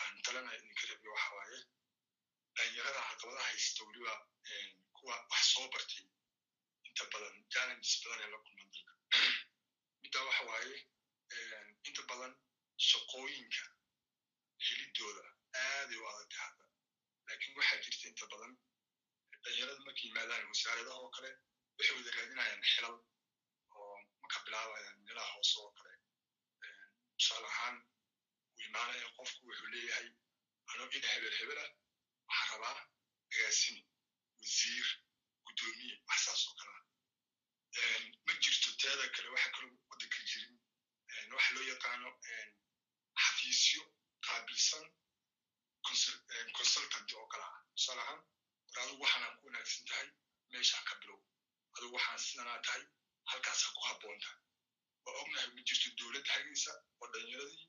Aan 0.00 0.14
talena 0.24 0.50
idinka 0.58 0.84
rabiyo 0.92 1.10
waxa 1.16 1.30
waaye. 1.38 1.58
Dhalinyarada 2.56 3.00
caqabadaha 3.10 3.46
haysta 3.50 3.80
weliba 3.88 4.14
kuwa 4.96 5.14
wax 5.30 5.42
soo 5.54 5.66
bartay. 5.74 6.04
Inta 6.86 7.04
badan 7.12 7.36
challenges 7.52 7.94
badan 8.02 8.20
ee 8.26 8.30
la 8.34 8.38
kulman 8.44 8.68
dalka. 8.74 8.92
Middaa 10.02 10.24
waxa 10.28 10.44
waaye 10.52 10.78
inta 11.88 12.02
badan 12.10 12.32
shaqooyinka 12.88 13.64
helidooda 14.66 15.24
aaday 15.64 15.98
u 16.02 16.06
adag 16.12 16.32
hadda 16.42 16.64
laakiin 17.26 17.56
waxaa 17.58 17.78
jirta 17.84 18.06
inta 18.12 18.26
badan 18.32 18.52
dhalinyarada 19.42 19.80
markay 19.86 20.04
yimaadaan 20.08 20.48
wasaaradaha 20.52 20.98
oo 21.04 21.10
kale 21.16 21.30
waxay 21.76 21.94
wada 21.98 22.10
raadinayaan 22.16 22.62
xilal 22.72 22.96
oo 23.78 23.94
marka 24.22 24.38
bilaabayaan 24.46 24.98
meelaha 25.06 25.32
hoose 25.36 25.54
oo 25.64 25.70
kale 25.78 25.94
tusaale 27.18 27.48
ahaan 27.52 27.76
uu 28.56 28.62
imaanaya 28.68 29.08
qofku 29.18 29.40
wuxuu 29.48 29.70
leeyahay 29.74 30.08
anoo 30.70 30.88
in 30.96 31.04
hebel 31.12 31.34
hebela 31.40 31.64
waxaa 32.28 32.50
rabaa 32.52 32.78
agaasini 33.32 33.82
wasiir 34.42 34.86
guddoomiye 35.46 35.94
wax 36.08 36.20
saas 36.26 36.42
oo 36.48 36.54
kale 36.60 36.78
ma 38.26 38.32
jirto 38.44 38.70
teeda 38.82 39.04
kale 39.16 39.28
waxa 39.34 39.50
kaloo 39.56 39.76
waddanka 39.90 40.18
jirin 40.30 40.54
waxa 41.36 41.50
loo 41.54 41.64
yaqaano 41.72 42.08
xafiisyo 43.22 43.82
qaabilsan 44.26 44.84
consultant 46.58 47.10
oo 47.18 47.26
kale 47.32 47.44
ah 47.50 47.56
tusaale 47.74 48.00
ahaan 48.02 48.20
war 48.74 48.82
adigu 48.84 49.02
waxaanaa 49.04 49.36
ku 49.38 49.46
wanaagsan 49.46 49.84
tahay 49.90 50.08
meeshaa 50.52 50.82
ka 50.88 50.94
bilow 51.00 51.18
adigu 51.76 51.94
waxaan 51.96 52.18
sidanaa 52.26 52.58
tahay 52.66 52.82
halkaasaa 53.30 53.72
ku 53.76 53.80
habboonta 53.88 54.30
waa 55.04 55.16
ognahay 55.22 55.48
ma 55.54 55.60
jirto 55.68 55.88
dowladda 55.98 56.30
hagaysa 56.36 56.72
oo 57.00 57.06
dhalinyaradii 57.12 57.68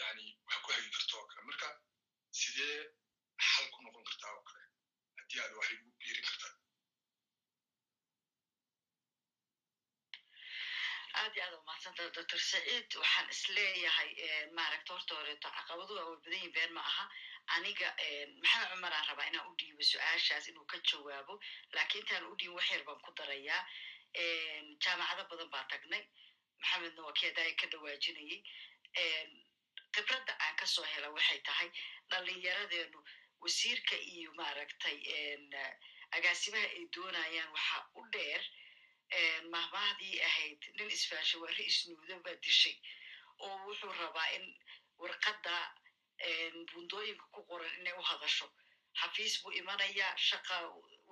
yani 0.00 0.24
wax 0.46 0.58
ku 0.64 0.68
hagi 0.74 0.90
karta 0.96 1.12
oo 1.18 1.26
kale 1.30 1.42
marka 1.50 1.68
sidee 2.40 2.78
xal 3.50 3.66
ku 3.74 3.78
noqon 3.84 4.04
kartaa 4.08 4.32
oo 4.36 4.42
kale 4.48 4.62
haddii 5.18 5.40
aad 5.44 5.52
wax 5.58 5.68
igu 5.76 5.88
biirin 6.00 6.24
kartaa 6.28 6.52
aad 11.20 11.34
iyo 11.36 11.44
aad 11.46 11.54
umahadsantaa 11.60 12.10
doctor 12.16 12.38
saciid. 12.50 12.88
Waxaan 13.02 13.28
is 13.34 13.42
leeyahay 13.56 14.10
maaragta 14.58 14.92
horta 14.94 15.14
horeeto 15.18 15.48
caqabadu 15.56 15.92
waa 15.98 16.06
way 16.10 16.16
badan 16.24 16.32
yihiin 16.38 16.52
been 16.56 16.72
ma 16.76 16.80
aha. 16.90 17.04
Aniga 17.56 17.88
maxamed 18.42 18.68
cumaraan 18.72 19.06
rabaa 19.10 19.26
inaan 19.30 19.48
u 19.50 19.54
dhiibo 19.60 19.82
su'aashaas 19.90 20.48
inuu 20.50 20.66
ka 20.72 20.78
jawaabo? 20.90 21.34
Laakiin 21.74 22.02
intaan 22.02 22.24
u 22.30 22.34
dhiibin 22.38 22.56
wax 22.56 22.70
yar 22.70 22.82
baan 22.88 23.00
ku 23.06 23.10
darayaa. 23.18 23.62
Jaamacado 24.84 25.22
badan 25.30 25.50
baa 25.54 25.64
tagnay. 25.72 26.02
Maxamedna 26.60 27.02
waa 27.06 27.14
ka 27.60 27.66
dhawaajinayay. 27.72 28.40
Khibradda 29.94 30.32
aan 30.44 30.56
ka 30.56 30.66
soo 30.66 30.84
hela 30.92 31.08
waxay 31.16 31.40
tahay 31.48 31.68
dhalinyaradeenu 32.10 32.98
wasiirka 33.42 33.96
iyo 33.96 34.30
maaragtay 34.40 34.98
agaasimaha 36.16 36.66
ay 36.76 36.84
doonayaan 36.94 37.50
waxaa 37.56 37.82
u 37.98 38.02
dheer 38.12 38.42
mahmahdii 39.54 40.20
ahayd 40.28 40.60
nin 40.78 40.90
isfaashawaari 40.96 41.64
isnuuda 41.70 42.16
baa 42.24 42.36
dishay 42.44 42.76
oo 43.44 43.56
wuxuu 43.66 43.92
rabaa 44.02 44.28
in 44.36 44.44
warqadda 45.02 45.54
bundooyinka 46.72 47.24
ku 47.34 47.40
qoran 47.48 47.74
inay 47.80 47.94
u 48.00 48.02
hadasho 48.10 48.46
xafiis 49.00 49.34
buu 49.42 49.52
imanayaa 49.60 50.16
shaqa 50.28 50.56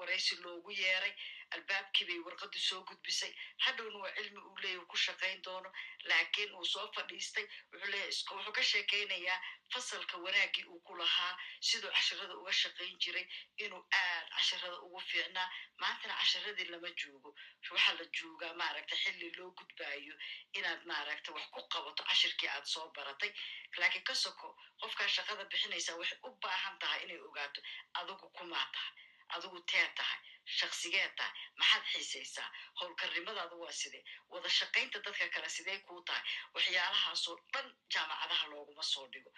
waraysi 0.03 0.37
loogu 0.45 0.71
yeeray 0.83 1.15
albaabkii 1.55 2.07
bay 2.09 2.19
warqaddu 2.27 2.59
soo 2.69 2.81
gudbisay. 2.89 3.33
Hadhowna 3.65 3.99
waa 4.05 4.13
cilmi 4.17 4.41
uu 4.49 4.57
leeyahy 4.63 4.87
ku 4.93 4.97
shaqayn 4.97 5.43
doono 5.45 5.71
laakiin 6.11 6.55
uu 6.59 6.65
soo 6.65 6.87
fadhiistay. 6.95 7.47
Wuxuu 7.73 8.53
ka 8.57 8.63
sheekaynayaa 8.71 9.39
fasalka 9.73 10.17
wanaaggii 10.25 10.65
uu 10.73 10.81
ku 10.87 10.95
lahaa 11.01 11.33
siduu 11.61 11.91
casharada 11.97 12.35
uga 12.41 12.53
shaqayn 12.63 12.97
jiray 13.03 13.27
inuu 13.65 13.83
aad 14.01 14.27
casharada 14.37 14.79
ugu 14.87 15.01
fiicnaa. 15.11 15.49
Maantana 15.81 16.15
casharadii 16.21 16.69
lama 16.73 16.91
joogo 17.01 17.35
waxaa 17.71 17.95
la 17.99 18.05
joogaa 18.17 18.55
maaragta 18.63 18.97
xilli 19.03 19.29
loo 19.37 19.51
gudbaayo 19.59 20.15
inaad 20.59 20.81
maaragta 20.93 21.33
wax 21.37 21.47
ku 21.55 21.61
qabato 21.73 22.03
cashirkii 22.09 22.49
aad 22.55 22.65
soo 22.75 22.89
baratay. 22.97 23.33
Laakiin 23.81 24.05
ka 24.09 24.15
soko 24.15 24.57
qofkaa 24.81 25.09
shaqada 25.17 25.45
bixinaysaa 25.53 25.97
waxay 26.01 26.19
u 26.27 26.31
baahan 26.43 26.79
tahay 26.79 27.01
inay 27.05 27.21
ogaato 27.29 27.61
adigu 28.01 28.27
kumaa 28.37 28.67
tahay 28.75 28.93
adigu 29.37 29.59
tee 29.73 29.87
tahay 29.99 30.21
shaqsigee 30.59 31.09
tahay 31.19 31.33
maxaad 31.61 31.85
xiisaysaa? 31.93 32.49
Howlkarnimadaadu 32.81 33.57
waa 33.63 33.73
sidee? 33.81 34.03
Wada 34.33 34.49
shaqaynta 34.59 34.99
dadka 35.07 35.27
kale 35.35 35.49
sidee 35.57 35.79
kuu 35.87 36.01
tahay? 36.09 36.23
Waxyaalahaasoo 36.55 37.37
dhan 37.53 37.67
jaamacadaha 37.95 38.45
looguma 38.53 38.83
soo 38.93 39.07
dhigo. 39.13 39.31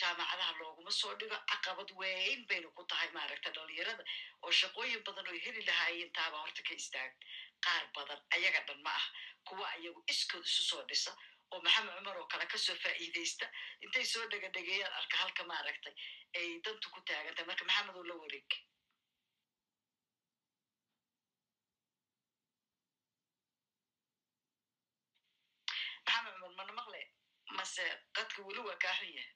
Jaamacadaha 0.00 0.52
looguma 0.60 0.90
soo 1.00 1.12
dhigo 1.20 1.36
caqabad 1.50 1.90
weyn 2.00 2.40
bayna 2.48 2.68
ku 2.76 2.82
tahay 2.90 3.08
maaragta 3.16 3.50
dhalinyarada 3.56 4.04
oo 4.44 4.52
shaqooyin 4.60 5.02
badan 5.06 5.26
oo 5.30 5.38
heli 5.44 5.62
lahaayeen 5.68 6.10
taaba 6.18 6.36
horta 6.42 6.62
ka 6.68 6.74
istaag 6.80 7.12
qaar 7.64 7.84
badan 7.96 8.20
ayaga 8.36 8.60
dhan 8.68 8.80
ma 8.86 8.92
ah 9.00 9.06
kuwa 9.48 9.66
ayagu 9.76 10.00
iskood 10.12 10.44
isu 10.50 10.62
soo 10.70 10.82
dhisa 10.90 11.12
oo 11.52 11.60
maxamed 11.66 11.92
cumar 11.98 12.16
oo 12.20 12.26
kale 12.32 12.46
ka 12.52 12.58
soo 12.66 12.76
faa'iidaysta. 12.84 13.46
Intay 13.84 14.04
soo 14.12 14.24
dhegadhegeeyaan 14.32 14.94
arka 15.00 15.16
halka 15.22 15.42
maaragtay 15.52 15.94
ay 16.38 16.48
dantu 16.64 16.86
ku 16.94 17.00
taagantahay 17.08 17.46
marka 17.50 17.64
maxamed 17.70 18.06
la 18.10 18.14
wareeg 18.22 18.50
maxamed 26.06 26.34
cumar 26.40 26.54
mana 26.58 26.72
maqle 26.78 27.00
mase 27.56 27.84
qadka 28.16 28.38
weli 28.46 28.60
waa 28.66 28.80
kaa 28.82 28.96
xun 28.98 29.10
yahay 29.16 29.32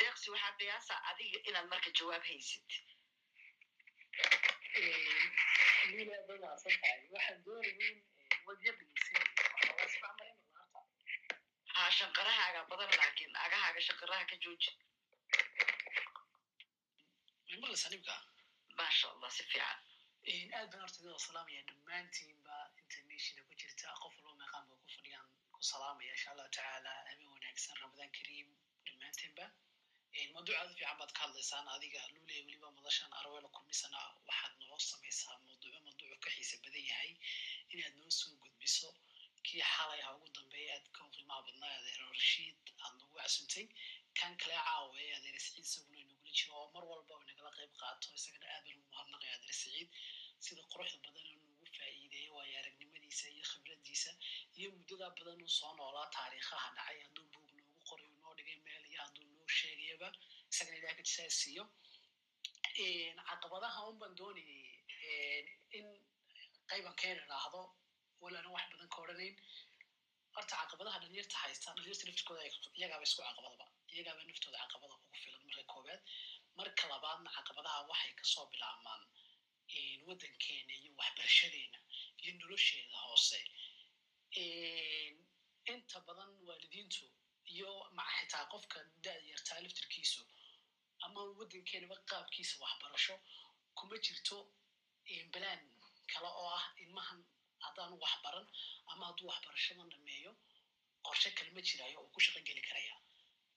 deeqsi 0.00 0.26
waxaa 0.34 0.56
qiyaasaa 0.58 1.00
adiga 1.10 1.38
inaad 1.48 1.66
marka 1.72 1.90
jawaab 1.98 2.24
haysid 2.30 2.68
ha 11.74 11.82
shanqarahaaga 11.98 12.60
badan 12.70 12.90
laakiin 13.00 13.32
agahaaga 13.44 13.80
shanqaraha 13.88 14.24
ka 14.30 14.36
jooji 14.44 14.70
maasha 18.78 19.06
allah 19.14 19.30
si 19.36 19.42
fiican 19.50 19.78
aad 20.58 20.68
baan 20.72 20.82
horta 20.84 20.98
idin 21.02 21.18
salaamaya 21.28 21.62
dhammaantiinba 21.68 22.56
internationa 22.82 23.42
ku 23.48 23.52
jirta 23.60 23.88
qof 24.02 24.14
walba 24.24 24.34
meeqaan 24.40 24.64
ba 24.70 24.74
ku 24.82 24.86
fadhiyaan 24.94 25.26
ku 25.54 25.60
salaamaya 25.72 26.12
insha 26.16 26.28
allahu 26.32 26.50
tacaala 26.56 26.92
habeen 27.08 27.28
wanaagsan 27.34 27.74
ramadaan 27.82 28.10
kariim 28.18 28.48
dhammaantiinba 28.86 29.46
mawduuc 30.34 30.56
aad 30.60 30.70
fiican 30.78 30.96
baad 31.00 31.12
ka 31.16 31.20
hadlaysaan 31.24 31.66
adiga 31.76 32.00
luuley 32.14 32.40
weliba 32.46 32.68
madashan 32.78 33.10
arweela 33.20 33.48
kulmisana 33.56 33.98
waxaad 34.28 34.52
noo 34.68 34.78
samaysaa 34.90 35.36
mawduuco 35.46 35.78
mawduucu 35.86 36.16
ka 36.24 36.30
xiisa 36.36 36.56
badan 36.64 36.84
yahay 36.90 37.12
inaad 37.72 37.94
noo 38.00 38.10
soo 38.20 38.34
gudbiso 38.42 38.88
kii 39.46 39.62
xalay 39.74 40.00
ha 40.06 40.10
ugu 40.16 40.28
dambeeya 40.36 40.72
aad 40.76 40.86
ka 40.96 41.00
qiimaha 41.14 41.40
badnaa 41.46 41.74
adeero 41.80 42.06
rashiid 42.16 42.58
aad 42.84 42.94
nagu 43.00 43.14
casuntay 43.20 43.66
kan 44.18 44.32
kale 44.40 44.56
caawe 44.66 45.02
adeer 45.18 45.36
saciid 45.44 45.64
isaguna 45.68 45.98
inagula 46.04 46.30
jiro 46.38 46.52
oo 46.62 46.68
mar 46.74 46.84
walba 46.92 47.15
qayb 47.56 47.72
qaato 47.80 48.06
isagana 48.18 48.46
aad 48.54 48.64
baan 48.66 48.78
ugu 48.80 48.88
mahadnaqaya 48.94 49.36
saciid 49.60 49.88
sida 50.44 50.62
quruxda 50.72 50.98
badan 51.06 51.26
oo 51.32 51.36
nagu 51.50 51.66
faa'iideeyo 51.78 52.30
waayo 52.38 52.54
aragnimadiisa 52.62 53.24
iyo 53.34 53.44
khibradiisa 53.50 54.10
iyo 54.58 54.68
muddada 54.76 55.06
badan 55.18 55.38
uu 55.44 55.52
soo 55.58 55.72
noolaa 55.78 56.06
taariikhaha 56.16 56.68
dhacay. 56.76 56.98
Hadduu 57.04 57.26
buug 57.32 57.48
noogu 57.58 57.80
qoray 57.88 58.06
uu 58.12 58.18
noo 58.24 58.34
dhigay 58.38 58.58
meel 58.66 58.84
iyo 58.92 58.98
hadduu 59.04 59.24
noo 59.36 59.46
sheegayaba 59.58 60.08
isagana 60.52 60.76
ilaah 60.80 60.94
kajisaa 60.98 61.30
siiyo 61.40 61.64
caqabadaha 63.28 63.80
un 63.90 63.98
doonayay 64.18 64.64
in 65.78 65.86
qayban 66.70 66.94
yar 67.08 67.18
idhaahdo 67.24 67.60
walaana 68.22 68.48
wax 68.54 68.64
badan 68.72 68.88
ka 68.94 68.98
odhanayn. 69.04 69.34
Horta 70.34 70.54
caqabadaha 70.62 70.96
dhalinyarta 71.02 71.36
haysta 71.42 71.68
dhalinyarta 71.76 72.04
naftirkooda 72.08 72.42
iyagaaba 72.78 73.04
isku 73.08 73.20
caqabadaba 73.28 73.66
iyagaaba 73.94 74.20
naftooda 74.30 74.58
caqabada 74.62 74.94
ugu 74.98 75.14
filan 75.22 75.40
marka 75.48 75.62
koowaad 75.72 76.00
marka 76.58 76.84
labaadna 76.92 77.30
caqabadaha 77.36 77.80
waxay 77.90 78.12
ka 78.18 78.24
soo 78.32 78.46
bilaabmaan 78.52 79.02
waddankeena 80.08 80.72
iyo 80.80 80.90
waxbarashadeena 81.00 81.78
iyo 82.22 82.32
nolosheeda 82.40 82.96
hoose. 83.04 83.38
Inta 85.72 85.98
badan 86.06 86.30
waalidiintu 86.46 87.04
iyo 87.54 87.70
xitaa 88.16 88.44
qofka 88.52 88.78
da'yartaa 89.04 89.60
laftirkiisu 89.64 90.22
ama 91.04 91.20
waddankeenaba 91.38 91.96
qaabkiisa 92.10 92.54
waxbarasho 92.64 93.14
kuma 93.78 93.96
jirto 94.04 94.36
balaan 95.32 95.62
kale 96.12 96.28
oo 96.40 96.48
ah 96.58 96.64
ilmahan 96.82 97.20
haddaanu 97.64 97.96
waxbaran 98.04 98.46
ama 98.92 99.04
hadduu 99.08 99.26
waxbarashadan 99.30 99.88
dhameeyo 99.92 100.32
qorshe 101.06 101.30
kale 101.36 101.50
ma 101.56 101.60
jiraayo 101.68 101.98
oo 102.02 102.08
ku 102.14 102.20
shaqo 102.24 102.40
geli 102.48 102.62
karaya. 102.68 102.94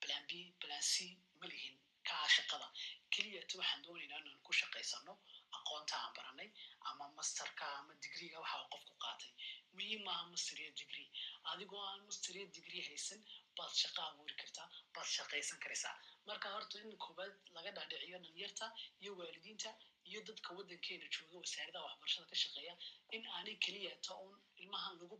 Balan 0.02 0.24
b 0.30 0.32
balan 0.62 0.82
c 0.92 0.94
ma 1.40 1.46
lihin 1.52 1.76
kaa 2.10 2.28
shaqada. 2.36 2.68
Keliyata 3.14 3.54
waxaan 3.60 3.82
doonaynaa 3.86 4.20
inaan 4.24 4.40
ku 4.46 4.52
shaqaysano 4.60 5.14
aqoonta 5.58 5.96
aan 6.04 6.14
baranay 6.18 6.50
ama 6.90 7.06
masterka 7.18 7.66
ama 7.80 7.94
digriga 8.04 8.38
waxa 8.44 8.60
qofku 8.74 8.94
qaatay. 9.04 9.32
Muhiim 9.76 10.02
maaha 10.08 10.24
master 10.34 10.58
iyo 10.64 10.72
degree. 10.82 11.08
Adigoo 11.52 11.82
aan 11.90 12.02
master 12.08 12.34
iyo 12.40 12.48
degree 12.58 12.84
haysan 12.90 13.20
baad 13.58 13.74
shaqo 13.82 14.00
abuuri 14.10 14.36
kartaa 14.42 14.68
baad 14.96 15.08
shaqaysan 15.18 15.60
karaysaa. 15.64 15.96
Marka 16.28 16.48
horta 16.56 16.76
in 16.84 16.98
koobaad 17.04 17.34
laga 17.56 17.72
dhaadhiciyo 17.78 18.18
dhalinyarta 18.24 18.66
iyo 19.04 19.12
waalidiinta 19.20 19.70
iyo 20.10 20.20
dadka 20.30 20.50
waddankeena 20.58 21.06
jooga 21.16 21.36
wasaaradaha 21.44 21.86
waxbarashada 21.88 22.28
ka 22.32 22.36
shaqeeya 22.44 22.74
in 23.16 23.24
aanay 23.36 23.56
keliyata 23.66 24.12
uun 24.24 24.38
ilmahan 24.62 24.94
lagu 25.02 25.16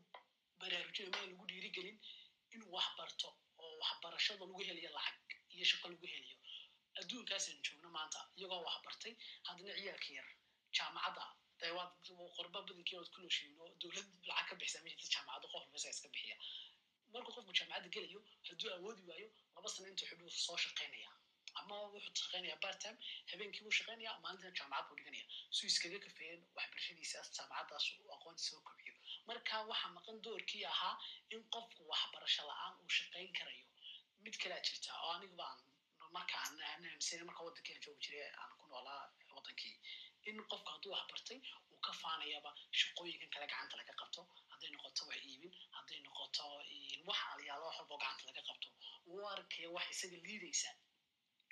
baraarujin 0.62 1.08
ama 1.14 1.22
lagu 1.32 1.44
dhiirigelin 1.52 1.98
inuu 2.54 2.72
wax 2.76 2.88
barto 2.98 3.28
oo 3.64 3.74
waxbarashada 3.84 4.44
lagu 4.46 4.62
helayo 4.68 4.90
lacag 4.98 5.30
iyo 5.56 5.66
shaqo 5.72 5.86
lagu 5.94 6.06
helayo 6.14 6.38
adduunkaasaan 7.02 7.60
joogno 7.66 7.90
maanta 7.98 8.20
iyagoo 8.38 8.62
wax 8.68 8.78
bartay. 8.86 9.14
Haddana 9.48 9.74
ciyaalka 9.80 10.10
yar 10.18 10.28
jaamacadda 10.78 11.26
qorba 12.38 12.60
badankii 12.66 12.98
ood 13.02 13.10
ku 13.14 13.20
nooshiin 13.22 13.54
oo 13.62 13.70
dowlad 13.82 14.08
lacag 14.30 14.48
ka 14.50 14.56
bixisa 14.60 14.80
ma 14.86 14.90
jaamacadda 15.14 15.48
qof 15.54 15.64
walba 15.64 15.78
iska 15.94 16.08
bixiya. 16.16 16.36
Markuu 17.14 17.34
qofku 17.38 17.52
jaamacadda 17.60 17.90
gelayo 17.96 18.20
hadduu 18.48 18.70
awoodi 18.78 19.02
waayo 19.10 19.30
laba 19.56 19.68
sano 19.74 19.88
intuu 19.92 20.08
xidhuu 20.10 20.32
soo 20.46 20.58
shaqaynaya 20.66 21.10
ama 21.60 21.76
wuxuu 21.94 22.16
shaqaynaya 22.24 22.56
bartime 22.64 22.98
habeenkii 23.32 23.64
buu 23.66 23.76
shaqaynaya 23.80 24.12
maalintina 24.24 24.52
jaamacad 24.60 24.86
buu 24.90 24.98
dhiganaya. 25.00 25.26
Suu 25.56 25.68
iskaga 25.72 26.00
kafeeyeen 26.06 26.42
waxbarashadiisaas 26.58 27.28
jaamacaddaas 27.38 27.86
uu 28.00 28.10
aqoonti 28.16 28.44
soo 28.50 28.62
kobciyo. 28.68 28.94
Marka 29.28 29.56
waxaa 29.72 29.92
maqan 29.98 30.18
doorkii 30.26 30.64
ahaa 30.74 30.96
in 31.34 31.42
qofku 31.54 31.82
waxbarasho 31.92 32.44
la'aan 32.50 32.74
uu 32.84 32.90
shaqayn 32.98 33.32
karayo. 33.40 33.66
Mid 34.24 34.36
kalea 34.42 34.62
jirta 34.68 34.92
oo 35.04 35.12
aniguba 35.18 35.46
aan 35.52 35.60
marka 36.16 36.36
aan 36.44 36.56
aaminsan 36.70 37.26
marka 37.30 37.42
waddankeena 37.48 37.82
joogi 37.86 38.02
jiray 38.06 38.30
aan 38.42 38.52
ku 38.60 38.66
noolaa 38.72 39.04
waddankii. 39.36 39.76
In 40.30 40.38
qofku 40.52 40.70
hadduu 40.74 40.92
wax 40.96 41.06
bartay 41.12 41.40
uu 41.72 41.80
ka 41.86 41.92
faanayaba 42.02 42.52
shaqooyinkan 42.80 43.30
kale 43.34 43.46
gacanta 43.52 43.76
laga 43.80 43.94
qabto 44.02 44.22
hadday 44.52 44.70
noqoto 44.76 45.02
wax 45.10 45.22
iibin 45.32 45.54
hadday 45.78 46.00
noqoto 46.06 46.44
wax 47.08 47.20
aliyaalo 47.34 47.66
wax 47.68 47.76
walbo 47.80 47.96
gacanta 48.04 48.24
laga 48.30 48.42
qabto. 48.50 48.68
Uu 49.12 49.26
arkaya 49.34 49.70
wax 49.76 49.86
isaga 49.94 50.18
liidaysa. 50.26 50.70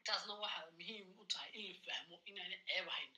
Taasna 0.06 0.34
waxa 0.44 0.60
muhiim 0.80 1.08
u 1.22 1.24
tahay 1.32 1.52
in 1.60 1.66
la 1.74 1.80
fahmo 1.88 2.16
inaanay 2.30 2.60
ceeb 2.68 2.88
ahayn 2.94 3.12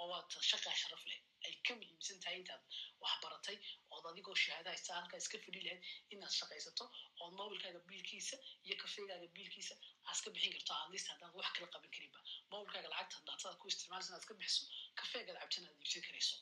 oo 0.00 0.06
waad 0.12 0.26
shaqaa 0.50 0.76
sharaf 0.82 1.02
leh 1.10 1.20
ay 1.46 1.54
ka 1.66 1.72
muhiimsan 1.80 2.18
tahay 2.24 2.36
intaad 2.40 2.62
wax 3.02 3.14
baratay 3.24 3.56
ood 3.94 4.04
adigoo 4.10 4.36
shahaada 4.44 4.68
haysta 4.74 4.90
halkaa 4.98 5.18
iska 5.22 5.36
fadhi 5.44 5.60
lahayd 5.66 5.82
inaad 6.14 6.34
shaqaysato 6.40 6.84
ood 7.24 7.32
mobilkaaga 7.40 7.80
biilkiisa 7.90 8.36
iyo 8.66 8.74
kafeegaaga 8.82 9.26
biilkiisa 9.36 9.74
aad 10.06 10.14
iska 10.16 10.28
bixin 10.34 10.52
karto 10.56 10.72
atleast 10.82 11.08
haddaan 11.12 11.32
wax 11.40 11.48
kala 11.56 11.68
qaban 11.74 11.90
karinba 11.96 12.20
mobilkaaga 12.52 12.88
lacagta 12.94 13.24
daatada 13.28 13.54
ku 13.60 13.66
isticmaalaysa 13.72 14.10
inaad 14.10 14.22
iska 14.24 14.34
bixiso 14.40 14.62
kafeegaad 15.00 15.38
cabtana 15.42 15.66
aad 15.70 15.78
iibsan 15.82 16.02
karayso 16.08 16.36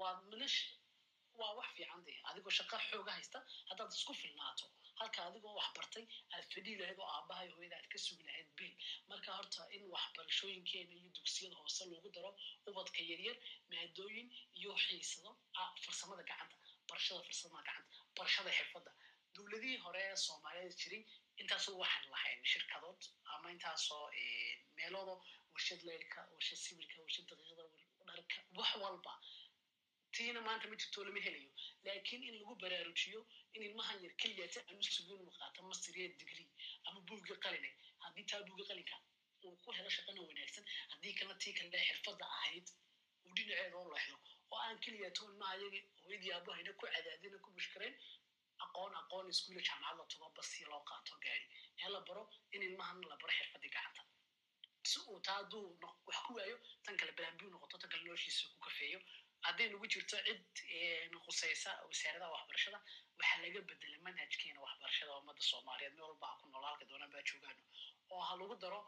waa 0.00 0.14
minash 0.32 0.58
waa 1.40 1.52
wax 1.58 1.68
fiican 1.76 2.02
dee. 2.06 2.18
Adigoo 2.30 2.52
shaqa 2.58 2.76
xooga 2.88 3.12
haysta 3.18 3.38
haddaad 3.70 3.92
isku 3.98 4.12
filnaato. 4.22 4.66
Halka 5.00 5.20
adigoo 5.28 5.54
wax 5.58 5.68
bartay 5.76 6.04
aad 6.34 6.44
fadhi 6.54 6.72
lahayd 6.80 6.98
oo 7.02 7.08
aabaha 7.16 7.42
iyo 7.46 7.54
hooyada 7.56 7.76
aad 7.80 7.88
ka 7.92 7.98
sugi 8.06 8.24
lahayd 8.28 8.48
biil. 8.58 8.74
Marka 9.10 9.30
horta 9.38 9.62
in 9.76 9.82
waxbarashooyinkeena 9.94 10.92
iyo 11.00 11.10
dugsiyada 11.16 11.56
hoose 11.60 11.82
loogu 11.92 12.10
daro 12.16 12.30
ubadka 12.70 13.00
yaryar 13.10 13.36
maadooyin 13.72 14.28
iyo 14.60 14.72
xiisado 14.84 15.30
ah 15.60 15.70
farsamada 15.84 16.22
gacanta. 16.30 16.56
Barashada 16.88 17.20
farsamada 17.28 17.62
gacanta 17.68 17.96
barashada 18.16 18.50
xirfadda. 18.58 18.92
Dowladihii 19.34 19.78
hore 19.84 20.00
ee 20.10 20.16
soomaaliyeed 20.26 20.74
jiray 20.82 21.02
intaasoo 21.42 21.76
waxaan 21.82 22.06
lahayn 22.14 22.40
shirkadood 22.52 23.00
ama 23.34 23.46
intaasoo 23.54 24.04
meeloodo 24.78 25.14
warshad 25.54 25.80
leylka 25.88 26.20
warshad 26.34 26.58
sibirka 26.64 26.96
warshad 27.04 27.26
daqiiqda 27.30 27.64
dharka 28.08 28.38
wax 28.58 28.70
walba 28.82 29.12
tiina 30.16 30.40
maanta 30.46 30.68
ma 30.70 30.76
jirto 30.80 31.04
lama 31.06 31.20
helayo 31.26 31.50
laakiin 31.84 32.22
in 32.28 32.34
lagu 32.40 32.54
baraarujiyo 32.62 33.20
in 33.54 33.62
ilmahan 33.68 33.98
yar 34.04 34.14
keliyata 34.22 34.60
aanu 34.68 34.82
sugin 34.96 35.18
uu 35.24 35.32
qaato 35.38 35.60
masteriya 35.70 36.08
degree 36.20 36.48
ama 36.88 37.00
buugga 37.08 37.34
qaline 37.44 37.70
haddii 38.04 38.26
taa 38.30 38.40
buugga 38.48 38.64
qalinka 38.70 38.96
uu 39.44 39.56
ku 39.64 39.68
helo 39.76 39.90
shaqana 39.96 40.20
wanaagsan 40.28 40.64
haddii 40.92 41.14
kalena 41.18 41.36
tii 41.42 41.54
kale 41.58 41.78
xirfadda 41.88 42.26
ahayd 42.36 42.66
uu 43.26 43.32
dhinaceeda 43.36 43.76
u 43.84 43.86
leexdo 43.94 44.16
oo 44.52 44.58
aan 44.66 44.78
keliyato 44.84 45.22
ilmaha 45.30 45.54
yaga 45.62 45.80
hooyadii 46.02 46.32
aabahayna 46.36 46.72
ku 46.78 46.84
cadaadina 46.94 47.38
ku 47.44 47.48
mushkireen 47.56 47.94
aqoon 48.64 48.92
aqoon 49.02 49.26
iskuula 49.32 49.60
jaamacad 49.68 49.96
la 50.00 50.04
tugo 50.12 50.26
basi 50.36 50.64
loo 50.72 50.82
qaato 50.90 51.14
gaari 51.24 51.46
ee 51.84 51.88
la 51.94 52.00
baro 52.08 52.22
in 52.54 52.62
ilmahan 52.68 52.98
la 53.10 53.16
baro 53.22 53.32
xirfaddii 53.38 53.72
gacanta 53.76 54.02
si 54.90 54.98
uu 55.10 55.18
taa 55.26 55.36
hadduu 55.40 55.64
wax 56.08 56.18
ku 56.26 56.30
waayo 56.38 56.56
tan 56.84 56.96
kale 57.00 57.12
balaambiu 57.18 57.48
noqoto 57.54 57.76
tan 57.82 57.90
kale 57.92 58.02
noloshiisa 58.08 58.42
ku 58.52 58.58
kafeeyo 58.66 59.00
hadday 59.46 59.68
nagu 59.72 59.86
jirto 59.94 60.16
cid 60.26 60.42
khusaysa 61.24 61.70
wasaaradaha 61.88 62.30
waxbarashada 62.36 62.78
waxaa 63.18 63.38
laga 63.44 63.60
bedela 63.70 63.98
manhajkeena 64.06 64.60
waxbarashada 64.66 65.12
ummadda 65.20 65.42
soomaaliyeed 65.50 65.94
meel 65.98 66.06
walba 66.10 66.26
ha 66.30 66.36
ku 66.40 66.46
nool 66.52 66.64
halka 66.70 66.84
doonaan 66.90 67.12
baa 67.14 67.24
joogaano 67.30 67.62
oo 68.14 68.20
ha 68.28 68.32
lagu 68.40 68.54
daro 68.64 68.80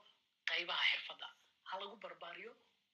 qaybaha 0.50 0.82
xirfadda 0.92 1.28
ha 1.70 1.74
lagu 1.82 1.96
barbaariyo 2.04 2.52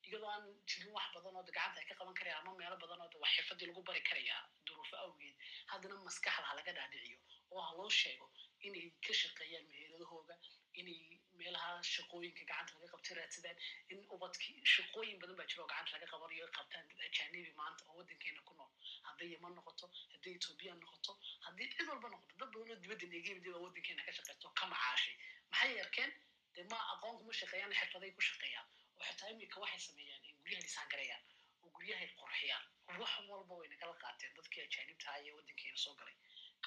iyadoo 0.09 0.31
aan 0.35 0.45
jirin 0.71 0.93
wax 0.97 1.07
badan 1.15 1.37
oo 1.39 1.45
gacanta 1.49 1.79
ay 1.81 1.87
ka 1.91 1.95
qaban 2.01 2.15
karayaan 2.21 2.43
ama 2.47 2.53
meelo 2.61 2.77
badan 2.85 3.01
oo 3.05 3.19
wax 3.25 3.31
xirfaddii 3.37 3.69
lagu 3.71 3.83
bari 3.89 4.03
karayaa 4.09 4.41
duruufo 4.67 4.97
awgeed 5.05 5.37
haddana 5.73 5.95
maskaxda 6.09 6.47
ha 6.51 6.55
laga 6.59 6.73
dhaadhiciyo 6.79 7.19
oo 7.55 7.61
ha 7.67 7.71
loo 7.79 7.91
sheego 8.01 8.27
inay 8.67 8.87
ka 9.07 9.13
shaqeeyaan 9.23 9.67
meheeladahooga 9.73 10.35
inay 10.81 10.99
meelaha 11.41 11.71
shaqooyinka 11.95 12.43
gacanta 12.51 12.75
laga 12.79 12.89
qabtay 12.95 13.15
raadsadaan 13.19 13.59
in 13.95 14.01
ubadkii 14.17 14.55
shaqooyin 14.75 15.19
badan 15.23 15.37
baa 15.41 15.47
jira 15.51 15.63
oo 15.65 15.69
gacanta 15.73 15.93
laga 15.97 16.07
qabanayo 16.13 16.49
qabtaan 16.59 16.85
dad 16.93 17.01
ajaanibi 17.09 17.53
maanta 17.61 17.83
oo 17.91 17.97
waddankeena 18.01 18.43
ku 18.49 18.55
nool 18.59 18.71
hadday 19.09 19.29
yeman 19.35 19.55
noqoto 19.59 19.87
hadday 20.15 20.35
etoobiya 20.39 20.75
noqoto 20.85 21.13
haddii 21.47 21.69
cid 21.77 21.89
walba 21.93 22.09
noqoto 22.15 22.35
dad 22.41 22.51
badan 22.55 22.71
oo 22.77 22.81
dibadda 22.85 23.07
neegeyimid 23.15 23.47
baa 23.55 23.63
waddankeena 23.67 24.03
ka 24.09 24.13
shaqeysto 24.19 24.49
ka 24.61 24.65
macaashay 24.75 25.17
maxay 25.53 25.81
arkeen 25.87 26.11
dee 26.57 26.67
ma 26.73 26.79
aqoon 26.95 27.15
kuma 27.23 27.33
shaqeeyaan 27.41 27.75
xirfaday 27.81 28.11
ku 28.17 28.23
shaqeeyaan 28.31 28.67
oo 28.99 29.05
xitaa 29.09 29.31
imika 29.35 29.61
waxay 29.65 29.81
sameeyaan 29.89 30.23
in 30.31 30.37
guryaha 30.43 30.63
dhisaan 30.67 30.89
garayaan 30.95 31.25
oo 31.63 31.71
guryahay 31.77 32.09
qurxiyaan 32.21 32.65
wax 33.03 33.13
walba 33.33 33.55
way 33.61 33.69
nagala 33.75 33.95
qaateen 34.05 34.33
dadkii 34.39 34.63
ajaanibta 34.67 35.07
ahaa 35.11 35.23
ee 35.29 35.35
waddankeena 35.39 35.79
soo 35.85 35.95
galay 36.01 36.17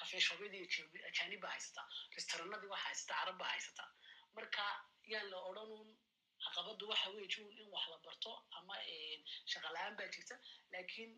kafeeshobyadii 0.00 0.62
ajaanib 1.10 1.40
baa 1.44 1.50
haysataa 1.56 1.86
restoranadii 2.16 2.70
waxaa 2.74 2.88
haysataa 2.88 3.18
carab 3.20 3.36
baa 3.42 3.50
haysataa 3.54 3.88
marka 4.36 4.64
yaan 5.12 5.26
la 5.32 5.38
odhanuun 5.50 5.88
caqabaddu 6.44 6.84
waxa 6.92 7.08
weeye 7.14 7.28
jun 7.34 7.48
in 7.60 7.68
wax 7.74 7.84
la 7.92 7.98
barto 8.06 8.32
ama 8.58 8.74
shaqa 9.52 9.68
la'aan 9.74 9.94
baa 9.98 10.08
jirta 10.14 10.34
laakiin 10.72 11.10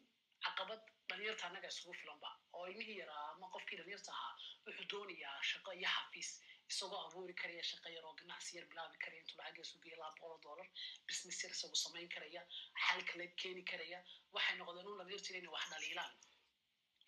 caqabad 0.47 0.81
dhalinyarta 1.09 1.45
annaga 1.49 1.69
isugu 1.73 1.93
filanba. 2.01 2.31
Oo 2.57 2.67
ilmihii 2.71 2.99
yaraa 3.03 3.25
ama 3.35 3.47
qofkii 3.55 3.79
dhalinyarta 3.81 4.11
ahaa 4.17 4.35
wuxuu 4.67 4.87
doonayaa 4.93 5.39
shaqo 5.51 5.71
iyo 5.81 5.89
xafiis 5.97 6.31
isagoo 6.71 7.01
abuuri 7.07 7.35
karaya 7.41 7.63
shaqo 7.71 7.89
yar 7.97 8.05
oo 8.09 8.15
ganacsi 8.21 8.51
yar 8.57 8.67
bilaabi 8.71 8.97
karaya 9.05 9.21
intuu 9.23 9.39
lacageesu 9.41 9.81
geeya 9.85 9.97
laba 10.03 10.15
boqol 10.21 10.41
dollar 10.47 10.69
business 11.09 11.39
yar 11.45 11.53
isagoo 11.57 11.81
samayn 11.85 12.09
karaya 12.15 12.43
xal 12.85 13.01
kale 13.11 13.25
keeni 13.41 13.63
karaya. 13.71 13.99
Waxay 14.35 14.57
noqdeen 14.61 14.87
un 14.93 14.99
dhalinyarta 15.01 15.31
inay 15.39 15.51
wax 15.57 15.65
dhaliilaan 15.73 16.13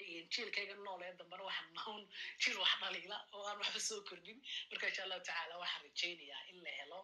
jiilkayga 0.04 0.74
nool 0.86 1.02
ee 1.06 1.12
dambana 1.20 1.42
waxaan 1.48 1.72
nahoon 1.78 2.02
jiil 2.42 2.58
wax 2.62 2.72
dhaliila 2.82 3.16
oo 3.34 3.44
aan 3.48 3.58
waxba 3.62 3.80
soo 3.88 4.00
kordhin. 4.08 4.38
Marka 4.70 4.88
insha 4.90 5.02
allahu 5.06 5.22
tacaala 5.28 5.54
waxaan 5.62 5.82
rajaynayaa 5.86 6.42
in 6.50 6.58
la 6.64 6.70
helo 6.78 7.00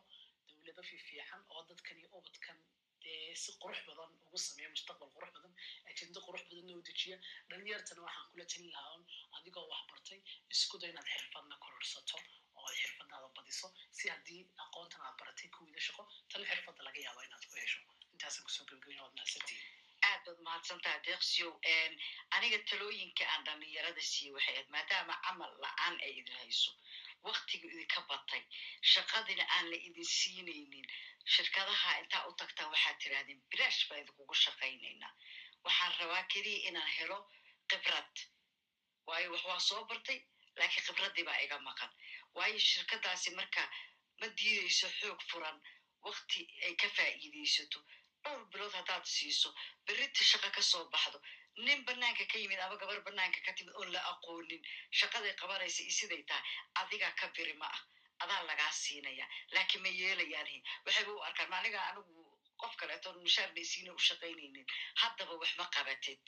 dowlado 0.49 0.83
fiifiican 0.91 1.43
oo 1.55 1.63
dadkan 1.71 1.97
iyo 2.01 2.09
ubadkan 2.19 2.59
dee 3.03 3.35
si 3.43 3.51
qurux 3.63 3.81
badan 3.89 4.11
ugu 4.27 4.39
sameeya 4.47 4.69
mustaqbal 4.75 5.11
qurux 5.17 5.31
badan 5.37 5.55
ajendo 5.91 6.19
qurux 6.27 6.43
badanna 6.49 6.73
u 6.81 6.83
dejiya. 6.89 7.17
Dhalinyartana 7.51 8.03
waxaan 8.07 8.29
kula 8.33 8.45
talin 8.53 8.71
lahaa 8.75 8.95
un 8.97 9.05
adigoo 9.39 9.67
wax 9.73 9.83
bartay 9.91 10.21
isku 10.55 10.77
da 10.83 10.87
inaad 10.93 11.09
xirfadna 11.15 11.57
kororsato 11.65 12.17
oo 12.59 12.67
ay 12.71 12.77
xirfadaada 12.83 13.29
badiso 13.37 13.69
si 13.99 14.05
haddii 14.13 14.43
aqoontan 14.65 15.01
aad 15.07 15.17
baratay 15.21 15.49
kuwiida 15.57 15.81
shaqo 15.87 16.03
tan 16.31 16.43
xirfadda 16.51 16.83
laga 16.89 17.01
yaaba 17.07 17.21
inaad 17.29 17.45
ku 17.51 17.55
hesho. 17.63 17.81
Intaasaan 18.15 18.45
ku 18.47 18.51
soo 18.57 18.65
gebagabina 18.69 19.03
waad 19.05 19.15
mahadsantihin 19.19 19.63
aad 20.11 20.25
baad 20.27 20.41
mahadsantaha 20.47 20.99
deeqsiyow 21.07 21.53
aniga 22.37 22.59
talooyinka 22.71 23.25
aan 23.33 23.45
dhalinyarada 23.47 24.03
siiye 24.11 24.33
waxay 24.37 24.55
ahayd 24.55 24.69
maadaama 24.77 25.15
camal 25.27 25.53
la'aan 25.65 25.97
ay 26.07 26.13
idin 26.21 26.37
hayso 26.43 26.71
waktiga 27.29 27.67
idinka 27.75 28.01
batay 28.11 28.43
shaqadina 28.93 29.45
aan 29.57 29.71
la 29.73 29.77
idin 29.89 30.05
siinaynin 30.19 30.87
shirkadaha 31.35 31.91
intaa 32.03 32.27
u 32.29 32.33
tagtaan 32.41 32.71
waxaad 32.75 32.97
tirahdeen 33.03 33.41
bilaash 33.51 33.81
baa 33.89 33.99
idinkugu 34.03 34.35
shaqaynaynaa. 34.45 35.13
Waxaan 35.65 35.93
rabaa 36.01 36.23
keliya 36.33 36.69
inaan 36.69 36.91
helo 36.99 37.19
khibrad 37.71 38.15
waayo 39.07 39.29
wax 39.33 39.45
waa 39.51 39.61
soo 39.69 39.85
bartay 39.91 40.19
laakiin 40.59 40.85
khibraddii 40.87 41.25
baa 41.29 41.39
iga 41.45 41.59
maqan. 41.69 41.91
Waayo 42.37 42.59
shirkadaasi 42.71 43.31
marka 43.39 43.63
ma 44.21 44.27
diidayso 44.39 44.89
xoog 44.99 45.21
furan 45.31 45.59
wakti 46.07 46.41
ay 46.67 46.75
ka 46.81 46.89
faa'iidaysato 46.97 47.79
dhowr 48.25 48.45
bilood 48.53 48.75
haddaad 48.79 49.05
siiso 49.15 49.49
berita 49.87 50.23
shaqa 50.31 50.51
ka 50.57 50.63
soo 50.71 50.85
baxdo 50.95 51.19
nin 51.67 51.85
banaanka 51.87 52.25
ka 52.33 52.39
yimid 52.43 52.61
ama 52.65 52.77
gabar 52.83 53.01
banaanka 53.07 53.41
ka 53.47 53.53
timid 53.57 53.75
oon 53.75 53.91
la 53.95 54.01
aqoonin 54.13 54.63
shaqaday 55.01 55.35
qabanaysa 55.41 55.81
iyo 55.83 55.93
siday 55.99 56.23
tahay 56.31 56.45
adigaa 56.81 57.13
ka 57.21 57.27
biri 57.37 57.55
ma 57.63 57.67
ah. 57.77 57.81
Adaa 58.23 58.43
lagaa 58.51 58.73
siinaya 58.83 59.27
laakiin 59.55 59.83
ma 59.83 59.89
yeelayaanhi 60.01 60.59
waxayba 60.87 61.13
u 61.13 61.23
arkaan 61.29 61.51
maaniga 61.51 61.81
anigu 61.91 62.15
qof 62.61 62.75
kaleeto 62.81 63.09
mushaar 63.25 63.51
baysiina 63.57 63.91
u 63.93 63.99
shaqaynaynin. 64.09 64.67
Haddaba 65.03 65.35
wax 65.41 65.51
ma 65.59 65.67
qabatid. 65.75 66.23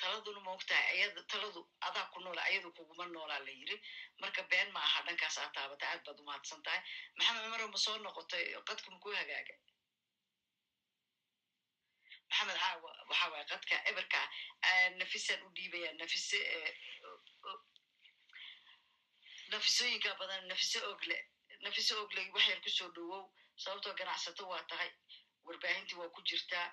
Taladuna 0.00 0.40
maogtahay 0.40 0.86
ayada 0.94 1.22
taladu 1.32 1.60
adaa 1.88 2.06
ku 2.12 2.20
noola 2.24 2.42
ayadu 2.48 2.68
kuguma 2.76 3.04
noolaa 3.14 3.40
la 3.46 3.52
yiri 3.60 3.76
marka 4.20 4.42
been 4.50 4.68
ma 4.72 4.80
aha 4.86 5.00
dhankaas 5.06 5.36
aad 5.38 5.52
taabata 5.56 5.84
aad 5.92 6.00
baad 6.06 6.20
umahadsan 6.20 6.62
tahay 6.66 6.80
maxamed 7.16 7.42
cumaro 7.44 7.66
ma 7.74 7.78
soo 7.84 7.96
noqotay 8.04 8.44
qadku 8.68 8.88
makuu 8.94 9.12
hagaaga 9.20 9.54
maxamed 12.30 12.58
caawa 12.62 12.90
waxa 13.10 13.26
waye 13.32 13.44
qadka 13.52 13.76
eberka 13.90 14.20
nafisaan 15.00 15.42
u 15.46 15.50
dhiibaya 15.56 15.90
nafise 16.00 16.38
nafisooyinka 19.52 20.10
badan 20.20 20.42
nafise 20.50 20.78
ogle 20.90 21.16
nafise 21.64 21.92
ogle 22.02 22.20
wax 22.34 22.46
yar 22.48 22.60
ku 22.64 22.70
soo 22.70 22.88
dhowow 22.96 23.24
sababtoo 23.62 23.94
ganacsato 23.98 24.42
waa 24.52 24.62
tahay 24.70 24.90
warbaahintii 25.46 25.98
waa 26.00 26.08
ku 26.14 26.20
jirtaa 26.28 26.66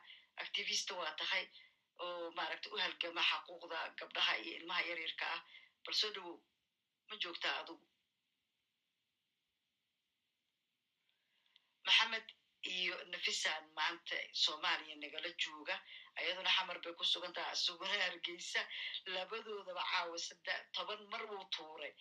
activista 0.44 0.94
waa 1.00 1.12
tahay 1.22 1.46
oo 2.04 2.32
maaragta 2.38 2.70
u 2.74 2.78
halgama 2.84 3.22
xaquuqda 3.30 3.80
gabdhaha 4.00 4.34
iyo 4.44 4.54
ilmaha 4.60 4.82
yaryarka 4.90 5.26
ah 5.36 5.42
bal 5.84 5.94
soo 6.02 6.12
dhowow 6.16 6.38
ma 7.10 7.16
joogtaa 7.24 7.56
adugu 7.62 7.86
maxamed 11.88 12.26
iyo 12.76 12.96
nafisaan 13.12 13.66
maanta 13.78 14.16
soomaaliya 14.44 14.96
nagala 15.04 15.30
jooga 15.44 15.76
ayaduna 16.20 16.50
xamar 16.58 16.78
bay 16.84 16.94
ku 17.00 17.04
sugan 17.04 17.34
tahay 17.34 17.52
asuguna 17.52 17.96
hargeysa. 18.04 18.62
Labadoodaba 19.14 19.84
caawa 19.92 20.18
sadde 20.28 20.54
toban 20.76 21.02
mar 21.12 21.24
wuu 21.30 21.46
tuuray 21.56 21.94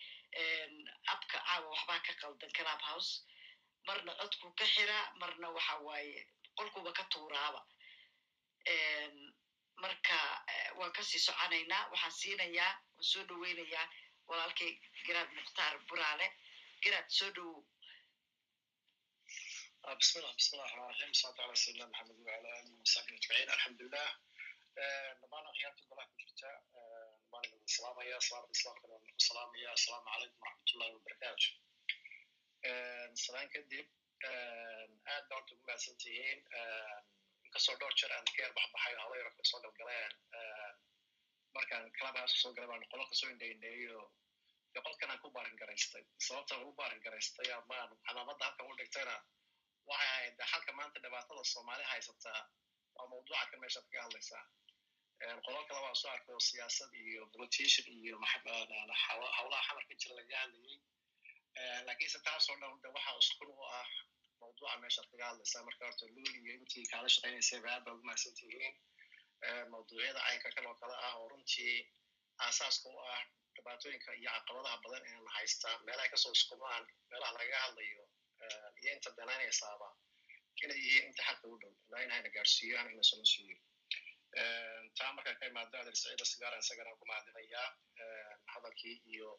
abka 1.13 1.37
caawa 1.45 1.67
waxbaa 1.73 1.99
ka 2.07 2.13
qaldan 2.21 2.51
club 2.57 2.81
house 2.89 3.11
marna 3.87 4.11
codku 4.21 4.47
ka 4.59 4.65
xiraa 4.73 5.05
marna 5.21 5.47
waxa 5.55 5.75
waaye 5.87 6.19
qolkuba 6.57 6.91
ka 6.97 7.03
tuuraaba. 7.11 7.61
Marka 9.83 10.17
waan 10.79 10.91
ka 10.95 11.01
sii 11.03 11.19
soconaynaa 11.27 11.89
waxaan 11.91 12.11
siinayaa 12.19 12.73
waan 12.95 13.03
soo 13.11 13.23
dhoweynayaa 13.29 13.87
walaalkay 14.27 14.71
garaad 15.07 15.29
mukhtaar 15.37 15.75
buraale. 15.89 16.27
Garaad 16.83 17.07
soo 17.17 17.29
dhowow 17.35 17.61
بسم 19.86 20.18
الله 20.18 20.34
بسم 20.38 20.56
الله 20.56 20.64
الرحمن 20.66 20.84
الرحيم 20.84 21.12
صلى 21.12 21.42
على 21.42 21.54
سيدنا 21.54 21.86
محمد 21.86 22.18
وعلى 22.20 22.60
اله 22.60 22.80
وصحبه 22.80 23.14
اجمعين 23.16 23.48
الحمد 23.50 23.82
لله 23.82 24.08
dhammaan 25.20 25.44
akhyaarta 25.52 25.82
golaha 25.90 26.08
ku 26.10 26.16
jirta 26.22 26.50
baan 27.32 27.44
idin 27.48 27.62
salaamaya 27.76 28.16
salaamada 28.26 28.52
islaamkana 28.56 28.92
waan 28.94 29.04
ku 29.16 29.22
salaamaya 29.28 29.68
assalaamu 29.76 30.06
calaykum 30.12 30.40
waraxmatullahi 30.44 30.92
wabarakaatu 30.96 31.48
salaan 33.24 33.48
kadib 33.54 33.86
aad 35.12 35.24
baan 35.30 35.38
horta 35.38 35.52
ugu 35.54 35.64
mahadsan 35.68 35.94
tihiin 36.02 36.38
inkastoo 37.46 37.76
dhowr 37.80 37.94
jeer 38.00 38.12
aan 38.16 38.26
ka 38.34 38.38
yar 38.44 38.52
baxbaxay 38.58 38.94
halo 39.02 39.14
yaro 39.20 39.30
kala 39.36 39.44
soo 39.52 39.60
galgaleen 39.66 40.12
markaan 41.56 41.84
clubhouse 41.98 42.34
soo 42.42 42.52
galay 42.56 42.68
baan 42.72 42.82
qolo 42.92 43.04
kasoo 43.12 43.28
indhaindheeyo 43.34 43.98
de 44.74 44.78
qolkan 44.86 45.10
aan 45.12 45.20
ku 45.24 45.28
baarin 45.36 45.56
garaystay 45.62 46.04
sababtaan 46.28 46.58
ugu 46.64 46.72
baarin 46.80 47.00
garaystay 47.06 47.48
amaan 47.60 47.90
calaamada 48.06 48.42
halkan 48.48 48.64
u 48.70 48.74
dhigtayna 48.80 49.16
waxay 49.89 50.09
ahayd 50.13 50.37
halka 50.51 50.71
maanta 50.79 50.97
dhibaatada 51.03 51.43
soomaali 51.53 51.83
haysataa 51.91 52.41
waa 52.95 53.07
mawduuca 53.11 53.45
kan 53.51 53.59
meeshaad 53.63 53.85
kaga 53.89 54.01
hadlaysaa 54.05 54.43
qolo 55.45 55.59
kale 55.67 55.79
waa 55.85 55.95
soo 56.01 56.09
arkay 56.15 56.33
oo 56.35 56.43
siyaasad 56.49 56.91
iyo 57.03 57.21
politician 57.35 57.85
iyo 57.99 58.15
howlaha 59.37 59.61
xamarka 59.67 59.93
jira 60.01 60.13
laga 60.19 60.35
hadlayay 60.43 60.79
lakiinse 61.87 62.19
taasoo 62.27 62.55
dhan 62.61 62.73
de 62.83 62.87
waxa 62.95 63.11
uskun 63.21 63.49
u 63.55 63.63
ah 63.79 63.87
mawduuca 64.41 64.75
meeshaad 64.83 65.07
kaga 65.11 65.25
hadlaysaa 65.31 65.63
marka 65.67 65.83
horta 65.87 66.05
luul 66.15 66.33
iyo 66.41 66.51
intii 66.59 66.85
kaala 66.91 67.09
shaqaynaysay 67.15 67.59
ba 67.65 67.69
aad 67.75 67.83
baa 67.85 67.93
ugu 67.97 68.31
tihiin 68.39 68.75
mawduucyada 69.71 70.19
caynka 70.27 70.49
kan 70.55 70.65
oo 70.69 70.75
kale 70.81 70.95
ah 71.07 71.13
oo 71.19 71.27
runtii 71.31 71.75
aasaaska 72.45 72.87
u 72.95 72.97
ah 73.13 73.21
dhibaatooyinka 73.55 74.09
iyo 74.21 74.29
caqabadaha 74.35 74.77
badan 74.83 75.03
ee 75.11 75.19
la 75.25 75.31
haystaa 75.37 75.75
meelahay 75.85 76.09
ka 76.13 76.17
soo 76.23 76.31
iskumaan 76.37 76.83
meelaha 77.09 77.31
lagaga 77.37 77.59
hadlayo 77.65 78.03
iyo 78.81 78.91
inta 78.97 79.09
danaynaysaaba 79.19 79.87
inay 80.63 80.79
yihiin 80.85 81.05
inta 81.09 81.21
xalka 81.27 81.45
u 81.53 81.57
dhow 81.61 81.73
ilaa 81.87 82.01
in 82.05 82.11
hayna 82.15 82.29
gaarsiiyo 82.35 82.75
aan 82.79 82.91
ina 82.93 83.03
soo 83.11 83.23
siiyo 83.33 83.57
taa 84.97 85.11
markaan 85.17 85.37
ka 85.39 85.45
imaado 85.51 85.75
adeer 85.81 85.97
saciida 86.01 86.25
sigaaran 86.31 86.61
isagana 86.65 86.95
ku 86.99 87.05
mahadinayaa 87.11 87.67
hadalkii 88.53 88.95
iyo 89.13 89.29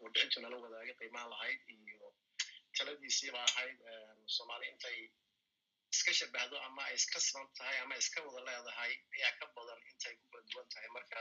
warbixintu 0.00 0.40
nala 0.44 0.56
wadaagay 0.64 0.94
qiimaan 1.00 1.28
lahayd 1.34 1.60
iyo 1.76 2.08
taladiisiiba 2.78 3.40
ahayd 3.50 3.78
soomaali 4.36 4.66
intay 4.72 4.98
iska 5.94 6.12
shabahdo 6.20 6.56
ama 6.68 6.82
ay 6.88 6.94
iska 7.00 7.18
siban 7.26 7.46
tahay 7.58 7.76
ama 7.84 7.94
iska 8.02 8.18
wada 8.26 8.40
leedahay 8.48 8.92
ayaa 9.16 9.32
ka 9.40 9.46
badan 9.56 9.80
intay 9.90 10.14
ku 10.20 10.24
kala 10.32 10.42
duwan 10.50 10.66
tahay. 10.72 10.88
Marka 10.96 11.20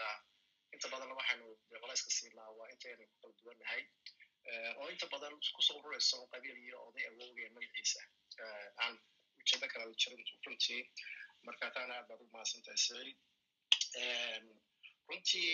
inta 0.76 0.88
badanna 0.94 1.16
waxaynu 1.20 1.46
deqolayska 1.72 2.10
siinaa 2.18 2.50
waa 2.58 2.68
intaynu 2.74 3.04
ku 3.12 3.16
kala 3.22 3.34
duwannahay 3.40 3.82
oo 4.80 4.88
inta 4.94 5.06
badan 5.14 5.34
ku 5.56 5.62
soo 5.68 5.78
ururaysa 5.80 6.18
qabiil 6.34 6.58
iyo 6.68 6.78
oday 6.88 7.06
awoogaya 7.12 7.50
magaciisa 7.56 8.02
aan 8.84 8.94
ujeedo 9.40 9.68
kala 9.72 9.86
jirin 10.02 10.24
runtii 10.46 10.82
marka 11.46 11.66
taana 11.76 11.94
aad 11.98 12.08
baad 12.10 12.22
u 12.26 12.28
mahadsan 12.36 12.62
tahay 12.66 12.80
saciid 12.88 13.18
runtii 15.10 15.52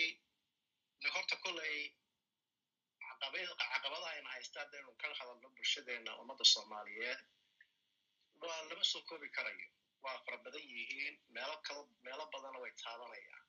horta 1.14 1.36
kolley 1.44 1.76
caqabadaha 3.20 4.08
ayna 4.14 4.28
haysta 4.34 4.58
haddaynu 4.62 4.92
ka 5.00 5.06
hadalno 5.20 5.48
bulshadeena 5.56 6.10
ummadda 6.22 6.44
soomaaliyeed 6.54 7.20
waa 8.42 8.60
lama 8.70 8.84
soo 8.92 9.02
koobi 9.08 9.28
karayo 9.36 9.68
waa 10.04 10.18
fara 10.24 10.38
badan 10.44 10.64
yihiin 10.74 11.14
meelo 11.34 11.56
meelo 12.06 12.24
badana 12.34 12.58
way 12.62 12.72
taabanayaan 12.82 13.44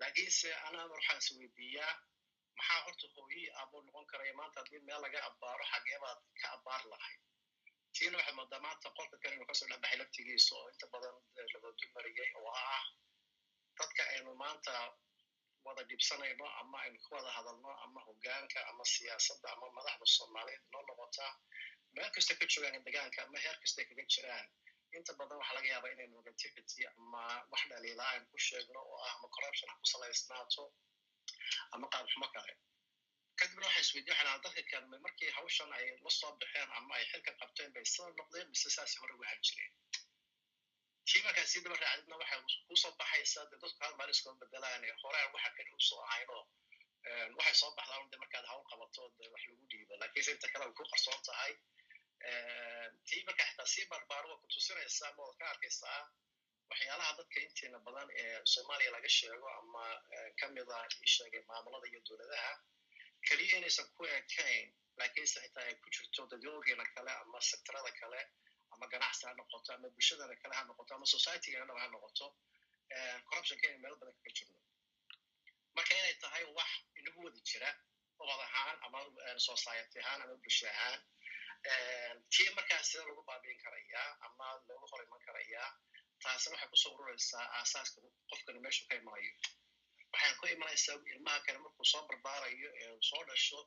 laakiinse 0.00 0.48
anaa 0.66 0.86
waxaan 0.94 1.18
is 1.22 1.28
weydiiyaa 1.38 1.92
maxaa 2.58 2.80
horta 2.86 3.06
hooyii 3.16 3.48
aabuu 3.58 3.80
noqon 3.86 4.06
karaya 4.10 4.34
maanta 4.40 4.60
haddii 4.60 4.82
meel 4.88 5.00
laga 5.04 5.18
abbaaro 5.28 5.64
xagee 5.72 5.98
baad 6.04 6.18
ka 6.40 6.46
abbaar 6.56 6.82
lahayd. 6.92 7.20
Tiina 7.94 8.16
waxay 8.18 8.34
moodaa 8.38 8.60
maanta 8.66 8.88
qolka 8.96 9.16
kale 9.22 9.34
inuu 9.36 9.48
ka 9.50 9.54
soo 9.58 9.68
dhexbaxay 9.70 9.98
laftigiisa 10.00 10.52
oo 10.58 10.68
inta 10.72 10.86
badan 10.92 11.14
lagodu 11.54 11.84
mariyey 11.94 12.30
oo 12.40 12.50
ah. 12.66 12.84
Dadka 13.78 14.02
aynu 14.12 14.32
maanta 14.42 14.72
wada 15.66 15.82
dhibsanayno 15.90 16.46
ama 16.60 16.76
aynu 16.84 16.98
ka 17.04 17.10
wada 17.16 17.30
hadalno 17.36 17.70
ama 17.84 18.00
hogaanka 18.06 18.58
ama 18.70 18.84
siyaasadda 18.94 19.48
ama 19.54 19.66
madaxda 19.78 20.06
soomaaliyeed 20.16 20.64
noo 20.72 20.82
noqotaa 20.88 21.32
meel 21.94 22.10
kasta 22.14 22.32
ka 22.40 22.44
joogaan 22.52 22.84
degaanka 22.86 23.18
ama 23.26 23.38
heer 23.44 23.56
kastay 23.62 23.84
kaga 23.88 24.04
jiraan. 24.14 24.46
Inta 24.96 25.12
badan 25.18 25.38
waxaa 25.40 25.56
laga 25.58 25.68
yaabaa 25.72 25.92
inaynu 25.94 26.16
negativity 26.20 26.80
ama 26.96 27.22
wax 27.52 27.62
dhaliilaa 27.70 28.10
aynu 28.14 28.26
ku 28.32 28.38
sheegno 28.46 28.80
oo 28.90 28.98
ah 29.06 29.12
ama 29.16 29.28
corruption 29.34 29.68
ha 29.70 29.76
ku 29.80 29.86
salaysnaato 29.92 30.62
ama 31.74 31.86
qaabxumo 31.92 32.28
kale. 32.34 32.52
Kadibna 33.38 33.66
waxay 33.68 33.82
isweydiin 33.86 34.16
waxaan 34.18 34.42
dadka 34.44 34.62
kalmay 34.70 35.00
markii 35.06 35.30
hawshan 35.38 35.70
ay 35.76 35.84
la 36.04 36.10
soo 36.18 36.32
baxeen 36.40 36.68
ama 36.78 36.94
ay 36.98 37.04
xilka 37.12 37.32
qabteen 37.40 37.70
bay 37.74 37.84
sida 37.92 38.08
noqdeen 38.20 38.48
mise 38.52 38.68
saas 38.76 38.92
hore 39.00 39.12
ugu 39.14 39.24
han 39.30 39.40
jireen. 39.46 39.72
Tii 41.08 41.22
markaa 41.26 41.46
sii 41.52 41.62
daba 41.64 41.76
raacdidna 41.82 42.16
waxay 42.22 42.40
ku 42.68 42.74
soo 42.82 42.92
baxaysaa 43.00 43.44
de 43.50 43.56
dadku 43.62 43.80
hal 43.84 43.94
maalin 43.98 44.14
iskuma 44.16 44.36
bedelaan 44.42 44.82
horeen 45.02 45.30
waxa 45.34 45.50
kale 45.56 45.70
u 45.78 45.80
soo 45.88 46.00
ahaynoo 46.08 46.44
waxay 47.38 47.54
soo 47.60 47.70
baxdaan 47.78 48.10
de 48.12 48.16
markaad 48.22 48.46
hawl 48.50 48.64
qabato 48.70 49.02
de 49.18 49.24
wax 49.32 49.42
lagu 49.50 49.64
dhiibo 49.70 49.94
lakiinse 50.02 50.30
inta 50.36 50.48
kale 50.52 50.64
way 50.66 50.74
ku 50.78 50.84
qarsoon 50.92 51.20
tahay. 51.28 51.52
Tii 53.08 53.22
marka 53.28 53.42
xitaa 53.48 53.66
sii 53.74 53.86
barbaaro 53.92 54.26
waa 54.32 54.40
kutusinaysaa 54.42 55.08
ama 55.12 55.22
waad 55.26 55.36
ka 55.40 55.44
arkaysaa 55.52 56.00
waxyaalaha 56.72 57.12
dadka 57.20 57.38
inteena 57.46 57.78
badan 57.86 58.08
ee 58.22 58.40
soomaaliya 58.52 58.90
laga 58.96 59.08
sheego 59.18 59.48
ama 59.60 59.84
kamida 60.40 60.76
ii 61.02 61.10
sheegay 61.16 61.42
maamulada 61.50 61.86
iyo 61.90 62.00
dowladaha 62.08 62.52
keliya 63.26 63.56
inaysan 63.58 63.86
ku 63.96 64.02
ekayn 64.18 64.66
lakiinse 65.00 65.38
xitaa 65.44 65.64
ay 65.68 65.74
ku 65.82 65.88
jirto 65.94 66.22
dadoogeena 66.32 66.84
kale 66.94 67.12
ama 67.22 67.38
sektorada 67.50 67.90
kale 68.00 68.20
ama 68.74 68.86
ganacsi 68.92 69.22
ha 69.26 69.32
noqoto 69.40 69.68
ama 69.76 69.88
bulshadana 69.94 70.34
kale 70.42 70.54
ha 70.58 70.62
noqoto 70.70 70.92
ama 70.96 71.06
societygana 71.14 71.72
ha 71.82 71.86
noqoto 71.94 72.26
corruptionka 73.28 73.64
inay 73.68 73.78
meelo 73.82 73.96
badan 74.00 74.14
kaga 74.18 74.32
jirno. 74.38 74.56
Marka 75.76 75.92
inay 76.00 76.14
tahay 76.22 76.44
wax 76.58 76.70
inagu 77.00 77.18
wadi 77.26 77.40
jira 77.50 77.70
ubad 78.22 78.40
ahaan 78.46 78.76
ama 78.86 78.98
society 79.48 79.96
ahaan 80.02 80.20
ama 80.24 80.34
bulsho 80.42 80.66
ahaan 80.74 81.00
tii 82.32 82.50
markaas 82.56 82.84
sida 82.90 83.02
lagu 83.08 83.22
baabiin 83.28 83.58
karayaa 83.64 84.08
ama 84.26 84.46
looga 84.68 84.86
hor 84.90 85.00
iman 85.06 85.20
karayaa 85.26 85.68
taasina 86.24 86.54
waxay 86.56 86.68
ku 86.72 86.76
soo 86.82 86.92
ururaysaa 86.96 87.44
aasaaska 87.58 87.98
qofkani 88.30 88.60
meeshu 88.64 88.82
ka 88.88 88.94
imanayo. 89.00 89.32
Waxaan 90.12 90.34
ku 90.40 90.44
imanaysaa 90.54 90.96
ilmaha 91.14 91.40
kale 91.46 91.58
markuu 91.64 91.84
soo 91.92 92.02
barbaarayo 92.10 92.68
ee 92.82 92.90
soo 93.10 93.22
dhasho 93.28 93.60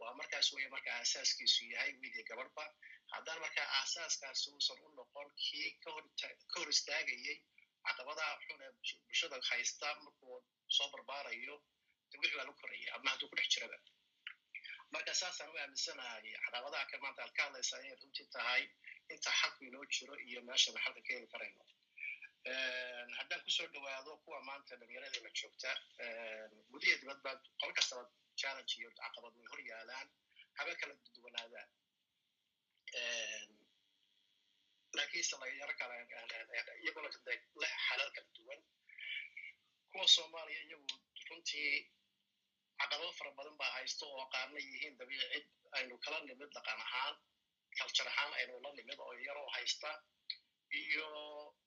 waa 0.00 0.12
markaas 0.20 0.48
weye 0.54 0.68
marka 0.74 0.90
aasaaskiisu 0.98 1.62
yahay 1.74 1.92
wiil 2.00 2.14
iyo 2.16 2.24
gabadhba 2.30 2.64
haddana 3.12 3.40
markaa 3.44 3.68
aasaaskaasi 3.78 4.46
uusan 4.54 4.78
u 4.86 4.88
noqon 4.98 5.28
kii 5.42 5.68
ka 5.82 5.88
hor 6.54 6.68
istaagayey 6.74 7.36
caqabadaha 7.86 8.32
xun 8.44 8.60
ee 8.66 8.72
bulshada 9.06 9.36
haysta 9.50 9.88
markuu 10.04 10.36
soo 10.76 10.88
barbaarayo 10.94 11.56
de 12.10 12.14
wixii 12.20 12.36
baa 12.38 12.44
lagu 12.46 12.54
koraya 12.60 12.88
ama 12.96 13.10
hadduu 13.12 13.28
ku 13.30 13.36
dhex 13.38 13.48
jiraba 13.54 13.78
marka 14.94 15.12
saasaan 15.20 15.50
u 15.54 15.56
aaminsanahay 15.62 16.26
caqabadaha 16.44 16.84
ka 16.90 16.96
maanta 17.04 17.20
aad 17.24 17.32
ka 17.38 17.42
hadlaysaa 17.46 17.80
inay 17.84 17.96
runtii 18.02 18.28
tahay 18.36 18.62
inta 19.14 19.30
xalku 19.40 19.60
inoo 19.68 19.84
jiro 19.94 20.14
iyo 20.28 20.40
meeshana 20.48 20.80
xalka 20.84 21.00
ka 21.06 21.10
heli 21.16 21.28
karayno 21.34 21.62
haddaan 22.44 23.42
ku 23.44 23.50
soo 23.50 23.66
dhawaado 23.74 24.16
kuwa 24.24 24.40
maanta 24.48 24.76
dhalinyaradeenna 24.76 25.30
joogta 25.40 25.70
gudiya 26.70 26.96
dibadba 27.00 27.30
qol 27.60 27.72
kastaba 27.78 28.02
challenge 28.40 28.74
iyo 28.78 28.90
caqabad 28.98 29.34
way 29.36 29.46
hor 29.50 29.60
yaalaan. 29.70 30.08
Haba 30.58 30.74
kala 30.80 30.94
duwanaadaan. 31.14 31.68
Lakiinse 34.96 35.36
dhalinyaro 35.40 35.74
kale 35.78 35.94
iyaguna 36.82 37.08
leh 37.62 37.74
xalal 37.86 38.10
kala 38.16 38.28
duwan. 38.36 38.60
Kuwa 39.90 40.06
soomaaliya 40.08 40.60
iyagu 40.62 40.86
runtii 41.28 41.90
caqabado 42.78 43.12
fara 43.18 43.30
badan 43.38 43.56
baa 43.60 43.72
haysto 43.76 44.04
oo 44.06 44.26
qaarna 44.32 44.58
yihiin 44.58 44.96
dabiicid 44.98 45.46
aynu 45.76 45.98
kala 46.04 46.18
nimid 46.20 46.50
dhaqan 46.54 46.80
ahaan 46.86 47.14
culture 47.78 48.08
ahaan 48.10 48.32
aynu 48.40 48.60
la 48.64 48.70
nimid 48.78 48.98
oo 48.98 49.12
yaroo 49.26 49.48
haysta. 49.54 49.90
Iyo 50.70 51.08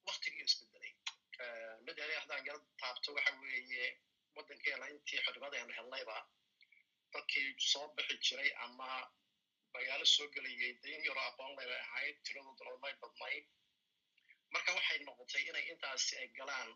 waktigii 0.08 0.46
isbedelay 0.50 0.94
mid 1.86 1.98
ele 2.06 2.14
haddaan 2.22 2.46
yaro 2.50 2.60
taabto 2.82 3.10
waxa 3.18 3.32
weeye 3.44 3.86
waddankeena 4.36 4.86
intii 4.94 5.22
xornimadeenu 5.26 5.74
helnayba 5.78 6.18
dadkii 7.14 7.48
soo 7.72 7.88
bixi 7.96 8.16
jiray 8.26 8.52
ama 8.66 8.90
magaalo 9.74 10.06
soo 10.16 10.28
gelayay 10.36 10.72
de 10.84 10.90
in 10.96 11.04
yaroo 11.08 11.26
aqoon 11.32 11.52
lay 11.58 11.68
bay 11.72 11.82
ahayd 11.88 12.16
tiradooda 12.26 12.78
may 12.84 12.94
badnayd 13.02 13.46
marka 14.54 14.72
waxay 14.78 15.00
noqotay 15.08 15.44
inay 15.50 15.66
intaasi 15.74 16.14
ay 16.22 16.28
galaan 16.40 16.70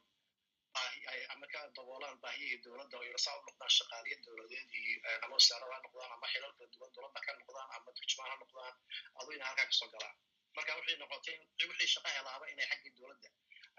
ama 1.33 1.45
ka 1.53 1.59
daboolaan 1.75 2.17
baahiyihii 2.23 2.61
dowladda 2.65 2.95
oo 2.99 3.05
yarsaa 3.11 3.35
u 3.39 3.41
noqdaan 3.47 3.71
shaqaaliya 3.77 4.17
dowladeed 4.25 4.69
iyo 4.79 4.97
ama 5.25 5.33
wasaarada 5.39 5.73
ha 5.75 5.79
noqdaan 5.85 6.11
ama 6.15 6.27
xilal 6.33 6.53
kala 6.57 6.67
duwan 6.73 6.91
dowladda 6.95 7.19
ka 7.27 7.31
noqdaan 7.39 7.67
ama 7.77 7.89
turjumaan 7.97 8.31
ha 8.31 8.37
noqdaan 8.43 8.73
adu 9.19 9.29
inay 9.35 9.47
halkaa 9.49 9.67
ka 9.69 9.75
soo 9.79 9.89
galaan 9.95 10.15
marka 10.57 10.71
waxay 10.79 10.97
noqotay 11.03 11.37
wixii 11.69 11.89
shaqa 11.95 12.09
helaaba 12.17 12.45
inay 12.53 12.67
xaggii 12.71 12.93
dowladda 12.97 13.29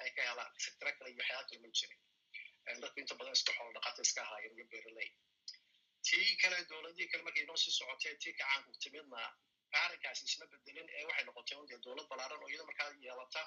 ay 0.02 0.08
ka 0.16 0.22
helaan 0.28 0.50
sectara 0.64 0.90
kale 0.98 1.08
iyo 1.10 1.18
waxyaala 1.22 1.44
kale 1.48 1.60
ma 1.64 1.68
jirin. 1.78 2.00
Dadku 2.82 2.98
inta 3.02 3.14
badan 3.18 3.34
iska 3.38 3.52
xoolo 3.56 3.70
dhaqata 3.76 4.00
iska 4.06 4.20
ahaayeen 4.26 4.54
iyo 4.58 4.66
beeraley. 4.72 5.08
Tii 6.06 6.36
kale 6.42 6.56
dowladihii 6.70 7.08
kale 7.12 7.22
markay 7.26 7.44
noo 7.48 7.56
sii 7.62 7.72
socotay 7.78 8.14
tii 8.22 8.32
kacaanku 8.38 8.70
timidna 8.82 9.20
arrinkaasi 9.82 10.22
isma 10.28 10.46
bedelin 10.52 10.88
ee 10.98 11.04
waxay 11.08 11.24
noqotay 11.28 11.56
un 11.60 11.66
dee 11.70 11.78
dowlad 11.86 12.06
ballaaran 12.10 12.42
oo 12.44 12.48
iyada 12.52 12.64
markaa 12.70 12.88
yeelata 13.04 13.42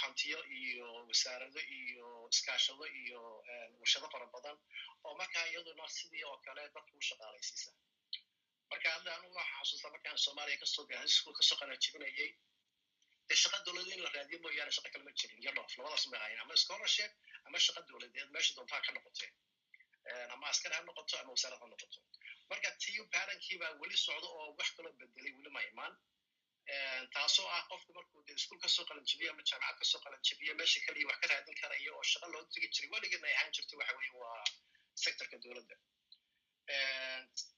hantiyo 0.00 0.38
iyo 0.60 0.86
wasaarado 1.08 1.60
iyo 1.78 2.06
iskaashado 2.32 2.84
iyo 3.00 3.20
warshado 3.80 4.06
fara 4.12 4.26
badan 4.34 4.56
oo 5.06 5.14
markaa 5.20 5.46
iyaduna 5.52 5.84
sidii 5.96 6.24
oo 6.30 6.36
kale 6.46 6.62
dadka 6.74 6.92
u 7.00 7.00
shaqaalaysiisa 7.08 7.70
marka 8.70 8.88
hadda 8.94 9.10
anigu 9.16 9.34
waxaa 9.40 9.60
xasuusta 9.64 9.88
markaan 9.94 10.18
soomaaliya 10.24 10.58
ka 10.62 10.66
soo 10.74 10.84
school 11.16 11.34
ka 11.38 11.42
soo 11.48 11.56
qanajibinayay 11.60 12.30
dee 13.28 13.38
shaqa 13.42 13.58
dowladeed 13.66 13.94
in 13.96 14.02
la 14.06 14.10
raadiyo 14.16 14.38
mooyaane 14.44 14.72
shaqa 14.76 14.88
kalema 14.94 15.12
jirin 15.20 15.38
iyo 15.42 15.52
dhoof 15.56 15.72
labadaas 15.78 16.04
may 16.12 16.18
ahayn 16.20 16.38
ama 16.44 16.54
scholarship 16.64 17.12
ama 17.46 17.58
shaqa 17.66 17.80
dowladeed 17.88 18.28
meesha 18.34 18.52
doontaa 18.56 18.80
ka 18.86 18.90
noqotee 18.96 19.30
ama 20.34 20.46
askari 20.52 20.74
ha 20.76 20.82
noqoto 20.88 21.14
ama 21.22 21.30
wasaarad 21.36 21.60
ha 21.62 21.66
noqoto. 21.72 21.98
Marka 22.50 22.68
tiu 22.82 23.02
parankii 23.14 23.58
baa 23.62 23.72
weli 23.80 23.96
socdo 24.06 24.26
oo 24.38 24.46
wax 24.58 24.68
kaloo 24.76 24.92
bedelay 25.00 25.32
weli 25.38 25.50
ma 25.56 25.60
imaan 25.70 25.92
taasoo 27.14 27.48
ah 27.56 27.62
qofku 27.70 27.90
markuu 27.98 28.22
de 28.26 28.32
iskuol 28.38 28.60
ka 28.64 28.68
soo 28.74 28.84
qalanjibiyo 28.88 29.30
ama 29.32 29.42
jaamacad 29.50 29.76
ka 29.80 29.84
soo 29.90 30.00
qalanjibiyo 30.04 30.52
meesha 30.60 30.80
kaliya 30.86 31.06
wax 31.10 31.18
ka 31.22 31.26
raadin 31.32 31.56
karaya 31.60 31.90
oo 31.96 32.02
shaqa 32.12 32.26
loo 32.32 32.42
tegi 32.52 32.68
jiray 32.74 32.90
weligeedna 32.94 33.28
ahaan 33.36 33.52
jirto 33.56 33.74
waxa 33.80 33.94
weye 33.98 34.12
waa 34.22 34.44
sectorka 35.04 35.36
dowladda 35.44 35.74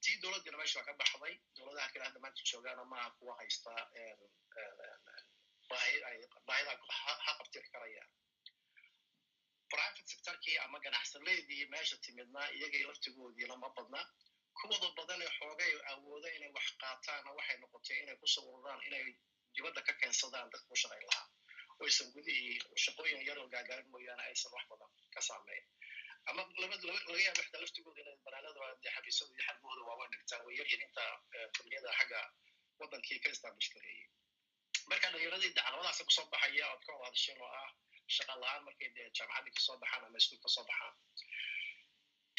tii 0.03 0.17
dowladdina 0.21 0.57
meesha 0.57 0.79
waa 0.79 0.87
ka 0.89 0.93
baxday 1.01 1.33
dowladaha 1.57 1.89
kale 1.93 2.03
hadda 2.07 2.19
maanta 2.23 2.41
joogaana 2.51 2.83
maaha 2.93 3.09
kuwa 3.17 3.33
haysta 3.39 3.71
baahida 6.47 6.71
ha 7.25 7.33
qabtir 7.39 7.63
karaya 7.73 8.03
private 9.71 10.01
sectorkii 10.11 10.57
ama 10.65 10.79
ganacsaneydii 10.85 11.65
meesha 11.73 11.97
timidna 12.05 12.41
iyagay 12.57 12.83
laftigoodiina 12.89 13.55
ma 13.63 13.69
badna 13.77 14.01
kuwada 14.57 14.87
badan 14.97 15.21
ee 15.25 15.31
xoogay 15.39 15.73
awooda 15.91 16.29
inay 16.37 16.51
wax 16.57 16.67
qaataanna 16.81 17.31
waxay 17.37 17.57
noqotay 17.63 17.97
inay 18.03 18.15
ku 18.21 18.27
soo 18.33 18.45
ururaan 18.53 18.81
inay 18.87 19.05
dibadda 19.55 19.81
ka 19.87 19.93
keensadaan 20.01 20.49
dadka 20.53 20.71
u 20.75 20.81
shaqayn 20.81 21.05
lahaa. 21.09 21.27
Oo 21.79 21.85
aysan 21.87 22.07
gudihii 22.15 22.59
shaqooyin 22.83 23.21
yaroo 23.29 23.47
gaagaarin 23.53 23.89
mooyaane 23.93 24.23
aysan 24.29 24.51
wax 24.55 24.63
badan 24.71 24.91
ka 25.13 25.21
saameyn 25.27 25.63
ama 26.29 26.41
laga 26.61 27.21
yaaba 27.27 27.41
xitaa 27.45 27.61
laftigooda 27.63 27.99
inay 28.03 28.17
banaanada 28.25 28.59
dee 28.83 28.91
xafiisyada 28.95 29.31
iyo 29.33 29.43
xarbahooda 29.47 29.81
waaweyn 29.89 30.11
dhigtaan 30.13 30.41
way 30.47 30.55
yaryihin 30.59 30.81
inta 30.87 31.03
kulmiyada 31.57 31.91
xagga 31.99 32.19
waddankii 32.79 33.19
ka 33.23 33.29
establish 33.35 33.69
gareeyey 33.75 34.07
marka 34.89 35.07
dhalinyaradii 35.13 35.53
dacalabadaasa 35.57 36.03
ku 36.07 36.11
soo 36.17 36.27
baxaya 36.33 36.65
ood 36.73 36.83
ka 36.87 36.93
wada 37.01 37.19
oo 37.45 37.49
ah 37.61 37.69
shaqa 38.15 38.33
la'aan 38.41 38.61
markay 38.67 38.89
dee 38.95 39.07
jaamacaddii 39.17 39.53
ka 39.57 39.61
soo 39.67 39.77
baxaan 39.83 40.03
ama 40.07 40.17
iskuul 40.21 40.41
ka 40.45 40.49
soo 40.55 40.65
baxaan 40.69 40.93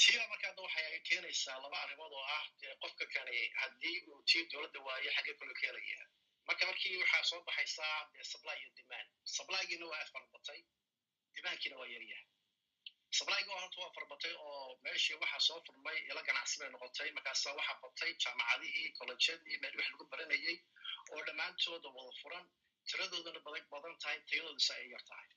tiiba 0.00 0.24
marka 0.32 0.44
hadda 0.50 0.62
waxay 0.66 1.00
keenaysaa 1.09 1.59
laba 1.64 1.76
arrimood 1.84 2.12
oo 2.18 2.24
ah 2.38 2.44
dee 2.60 2.74
qofka 2.82 3.04
kani 3.14 3.38
haddii 3.60 3.96
uu 4.10 4.20
tii 4.30 4.44
dowladda 4.52 4.78
waayo 4.86 5.10
xagee 5.16 5.34
kaloo 5.40 5.56
keenaya 5.60 6.00
marka 6.48 6.62
markii 6.70 6.96
waxaa 7.02 7.22
soo 7.30 7.40
baxaysaa 7.48 7.96
dee 8.14 8.24
supply 8.32 8.56
iyo 8.62 8.70
demand. 8.78 9.09
Supplygiina 9.36 9.86
waa 9.92 10.04
farbatay 10.12 10.60
demandkiina 11.34 11.76
waa 11.80 11.88
yaryahay 11.94 12.26
supplygi 13.18 13.51
horta 13.56 13.78
waa 13.82 13.93
farbatay 13.97 14.32
oo 14.47 14.78
meeshii 14.84 15.16
waxaa 15.22 15.40
soo 15.48 15.60
furmay 15.66 15.98
ila 16.10 16.22
ganacsi 16.28 16.59
bay 16.60 16.68
noqotay. 16.74 17.09
Markaasa 17.16 17.48
waxaa 17.59 17.80
batay 17.84 18.10
jaamacadihii 18.24 18.89
collejyadii 18.98 19.56
meel 19.62 19.74
wax 19.78 19.89
lagu 19.93 20.05
baranayay 20.12 20.56
oo 21.12 21.20
dhammaantooda 21.26 21.89
wada 21.97 22.12
furan 22.22 22.44
tiradoodana 22.89 23.40
badan 23.72 23.94
tahay 24.02 24.18
tayadoodasa 24.28 24.74
ay 24.80 24.86
yar 24.94 25.05
tahay. 25.10 25.28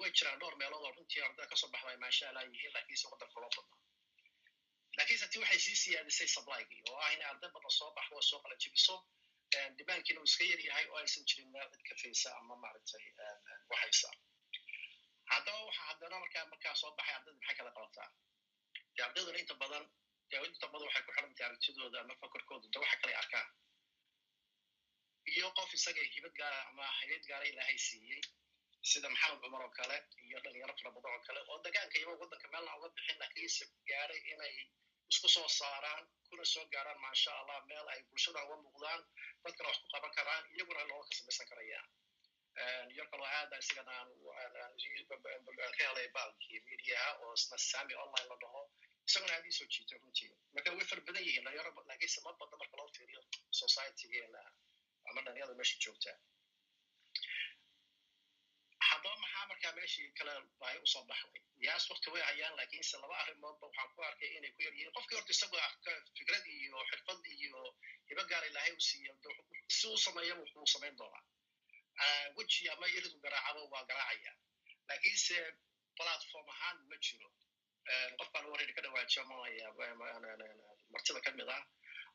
Way 0.00 0.10
jiraan 0.18 0.38
dhowr 0.40 0.56
meelood 0.60 0.84
oo 0.86 0.92
runtii 0.96 1.22
ardada 1.26 1.46
ka 1.50 1.56
soo 1.60 1.70
baxda 1.74 1.90
ay 1.94 1.98
maasha 2.04 2.28
allah 2.30 2.44
yihiin 2.52 2.72
lakiinse 2.76 3.06
waddanka 3.12 3.40
loo 3.42 3.50
badna 3.56 3.76
lakiinse 4.98 5.26
ti 5.32 5.38
waxay 5.42 5.60
sii 5.66 5.76
siyaadisay 5.82 6.28
supplygi 6.36 6.78
oo 6.90 6.96
ah 7.04 7.10
inay 7.14 7.28
arday 7.32 7.50
badan 7.56 7.72
soo 7.78 7.90
baxdo 7.98 8.14
oo 8.16 8.22
soo 8.30 8.40
qala 8.44 8.56
jibiso 8.62 8.96
dimaankiina 9.78 10.20
uu 10.20 10.28
iska 10.30 10.44
yar 10.50 10.60
yahay 10.68 10.86
oo 10.90 10.98
aysan 11.02 11.24
jirin 11.28 11.50
meel 11.54 11.68
cid 11.72 11.82
kafaysa 11.88 12.28
ama 12.38 12.54
maaragtay 12.62 13.04
waxaysa 13.70 14.10
haddaba 15.32 15.60
waxa 15.68 15.82
haddana 15.90 16.16
markaa 16.24 16.44
markaa 16.52 16.74
soo 16.80 16.90
baxay 16.98 17.14
ardayda 17.16 17.38
maxay 17.40 17.56
kala 17.58 17.70
qabataa? 17.76 18.08
De 18.96 19.00
ardayduna 19.06 19.38
inta 19.42 19.54
badan 19.62 19.84
inta 20.48 20.66
badan 20.72 20.86
waxay 20.88 21.02
ku 21.06 21.10
xirantahay 21.16 21.46
aragtidooda 21.48 21.98
ama 22.02 22.14
fakarkooda 22.22 22.66
de 22.72 22.78
waxa 22.82 22.96
kale 23.02 23.14
arkaan? 23.22 23.48
Iyo 25.34 25.46
qof 25.56 25.70
isaga 25.78 26.02
hibad 26.14 26.34
gaara 26.40 26.58
ama 26.70 26.84
haybad 26.98 27.22
gaara 27.30 27.44
ilaahay 27.50 27.78
siiyey 27.88 28.22
sida 28.90 29.08
maxamed 29.14 29.40
cumar 29.42 29.62
oo 29.66 29.72
kale 29.78 29.96
iyo 30.28 30.38
dhalinyaro 30.44 30.74
fara 30.78 30.90
badan 30.96 31.12
oo 31.16 31.22
kale 31.28 31.40
oo 31.50 31.58
degaanka 31.64 31.96
iyago 31.98 32.14
waddanka 32.22 32.46
meelna 32.52 32.72
uga 32.78 32.88
bixin 32.94 33.18
lakiinse 33.22 33.64
gaaray 33.88 34.20
inay 34.32 34.54
isku 35.12 35.28
soo 35.34 35.48
saaraan 35.58 36.04
kuna 36.28 36.44
soo 36.52 36.64
gaaraan 36.74 36.98
maasha 37.04 37.30
allah 37.40 37.58
meel 37.70 37.86
ay 37.92 38.00
bulshada 38.08 38.40
uga 38.46 38.56
muuqdaan 38.64 39.00
dadkana 39.44 39.68
wax 39.70 39.78
ku 39.82 39.86
qaban 39.94 40.12
karaan 40.18 40.44
iyaguna 40.54 40.82
looga 40.90 41.04
ka 41.08 41.14
samaysan 41.18 41.46
karayaan 41.50 41.86
kaloo 43.12 43.28
aada 43.38 43.56
isagana 43.62 43.94
ka 44.54 45.16
helay 45.78 46.08
baalkii 46.16 46.60
mediaha 46.70 47.10
oo 47.22 47.32
isna 47.38 47.56
sami 47.58 47.94
online 48.04 48.28
la 48.32 48.36
dhaho 48.42 48.62
isaguna 49.08 49.32
aad 49.36 49.46
ii 49.50 49.56
soo 49.58 49.66
jiitay 49.74 49.98
runtii 50.02 50.30
marka 50.54 50.70
way 50.78 50.86
far 50.90 51.00
badan 51.06 51.24
yihiin 51.26 51.44
dhalinyaro 51.46 51.70
lakiinse 51.90 52.20
ma 52.26 52.32
badna 52.40 52.56
marka 52.62 52.76
loo 52.80 52.88
fiiriyo 52.96 53.20
societygeena 53.60 54.40
ama 55.08 55.20
dhalinyarada 55.26 55.54
meesha 55.60 55.76
joogtaa 55.84 56.16
haddaba 58.88 59.16
maxaa 59.22 59.46
markaa 59.50 59.72
meeshii 59.78 60.08
kale 60.18 60.32
baahi 60.60 60.78
u 60.84 60.86
soo 60.94 61.04
baxday 61.10 61.42
yaas 61.66 61.84
wakti 61.90 62.10
way 62.14 62.22
hayaan 62.30 62.56
lakiinse 62.60 62.96
laba 63.02 63.16
arrimoodba 63.22 63.66
waxaan 63.66 63.90
ku 63.94 64.00
arkay 64.08 64.30
inay 64.38 64.52
ku 64.56 64.60
yar 64.66 64.74
yihiin 64.78 64.94
qofkii 64.96 65.16
horta 65.18 65.32
isagu 65.36 65.56
fikrad 66.18 66.44
iyo 66.56 66.78
xirfad 66.90 67.20
iyo 67.36 67.62
hibo 68.08 68.22
gaar 68.30 68.44
ilaahay 68.50 68.72
u 68.78 68.80
siiya 68.88 69.12
si 69.76 69.86
uu 69.88 69.98
sameeya 70.06 70.34
wuxuu 70.40 70.66
samayn 70.74 70.96
doonaa 71.00 71.22
weji 72.36 72.68
ama 72.74 72.86
iridu 72.96 73.18
garaacaba 73.24 73.60
waa 73.72 73.84
garaacaya 73.90 74.32
lakiinse 74.88 75.38
platform 75.98 76.46
ahaan 76.54 76.76
ma 76.90 76.96
jiro 77.06 77.28
qof 78.18 78.28
baan 78.34 78.46
warayna 78.52 78.72
ka 78.76 79.22
malaya 79.30 79.66
martida 80.92 81.20
ka 81.26 81.30
mid 81.38 81.48
ah 81.56 81.62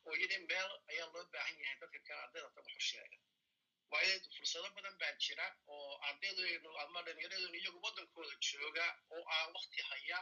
oo 0.06 0.16
yidhi 0.22 0.38
meel 0.50 0.72
ayaa 0.92 1.08
loo 1.14 1.26
baahan 1.34 1.56
yahay 1.62 1.78
dadka 1.82 2.00
kale 2.08 2.20
ardayda 2.26 2.50
tan 2.56 2.64
waxu 2.68 2.82
sheega 2.90 3.18
waayo 3.92 4.14
fursado 4.38 4.68
badan 4.78 4.96
baa 5.02 5.14
jira 5.26 5.46
oo 5.76 5.92
ardaydeenu 6.10 6.70
ama 6.84 7.00
dhalinyaradenu 7.06 7.58
iyagu 7.62 7.80
waddankooda 7.86 8.36
jooga 8.48 8.86
oo 9.16 9.24
aan 9.36 9.50
wakti 9.58 9.80
haya 9.90 10.20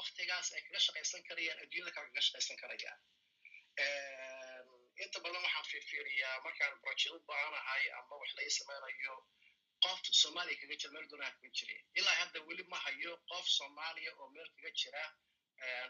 waktigaas 0.00 0.48
ay 0.56 0.62
kaga 0.66 0.80
shaqaysan 0.86 1.22
karayaan 1.28 1.58
adduunyada 1.62 1.90
kale 1.96 2.06
kaga 2.08 2.22
shaqaysan 2.26 2.56
karayaan 2.62 2.98
inta 5.04 5.18
badan 5.24 5.42
waxaan 5.46 5.66
fiirfiiriyaa 5.70 6.36
markaan 6.46 6.74
project 6.84 7.12
u 7.16 7.18
baahanahay 7.28 7.84
ama 7.98 8.14
wax 8.20 8.30
laga 8.38 8.50
samaynayo 8.58 9.14
qof 9.84 10.00
soomaaliya 10.22 10.56
kaga 10.60 10.74
jira 10.80 10.92
meel 10.94 11.06
gunaha 11.12 11.30
kaga 11.36 11.50
jira. 11.58 11.74
Ilaa 11.98 12.16
hadda 12.20 12.38
weli 12.48 12.64
ma 12.72 12.78
hayo 12.84 13.12
qof 13.30 13.46
soomaaliya 13.58 14.10
oo 14.20 14.28
meel 14.34 14.48
kaga 14.56 14.70
jira 14.80 15.02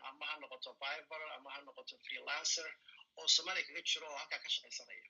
ama 0.08 0.24
ha 0.28 0.34
noqoto 0.42 0.70
biber 0.82 1.22
ama 1.36 1.48
ha 1.54 1.58
noqoto 1.66 1.94
freelancer 2.04 2.68
oo 3.18 3.26
soomaaliya 3.36 3.66
kaga 3.68 3.82
jiro 3.90 4.06
oo 4.10 4.18
halkaa 4.20 4.40
ka 4.44 4.48
shaqaysanaya 4.54 5.06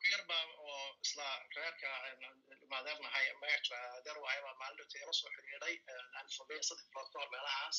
ku 0.00 0.04
yar 0.12 0.22
oo 0.66 0.78
isla 1.04 1.26
reerka 1.56 1.88
maadeernahay 2.72 3.26
adeer 3.98 4.18
waayabaa 4.24 4.54
maalinta 4.62 4.96
ila 5.02 5.12
soo 5.20 5.30
xidhiiday 5.36 5.74
aan 6.16 6.26
saddex 6.36 6.64
bilood 6.90 7.08
ka 7.12 7.18
hor 7.20 7.30
meelahaas. 7.34 7.78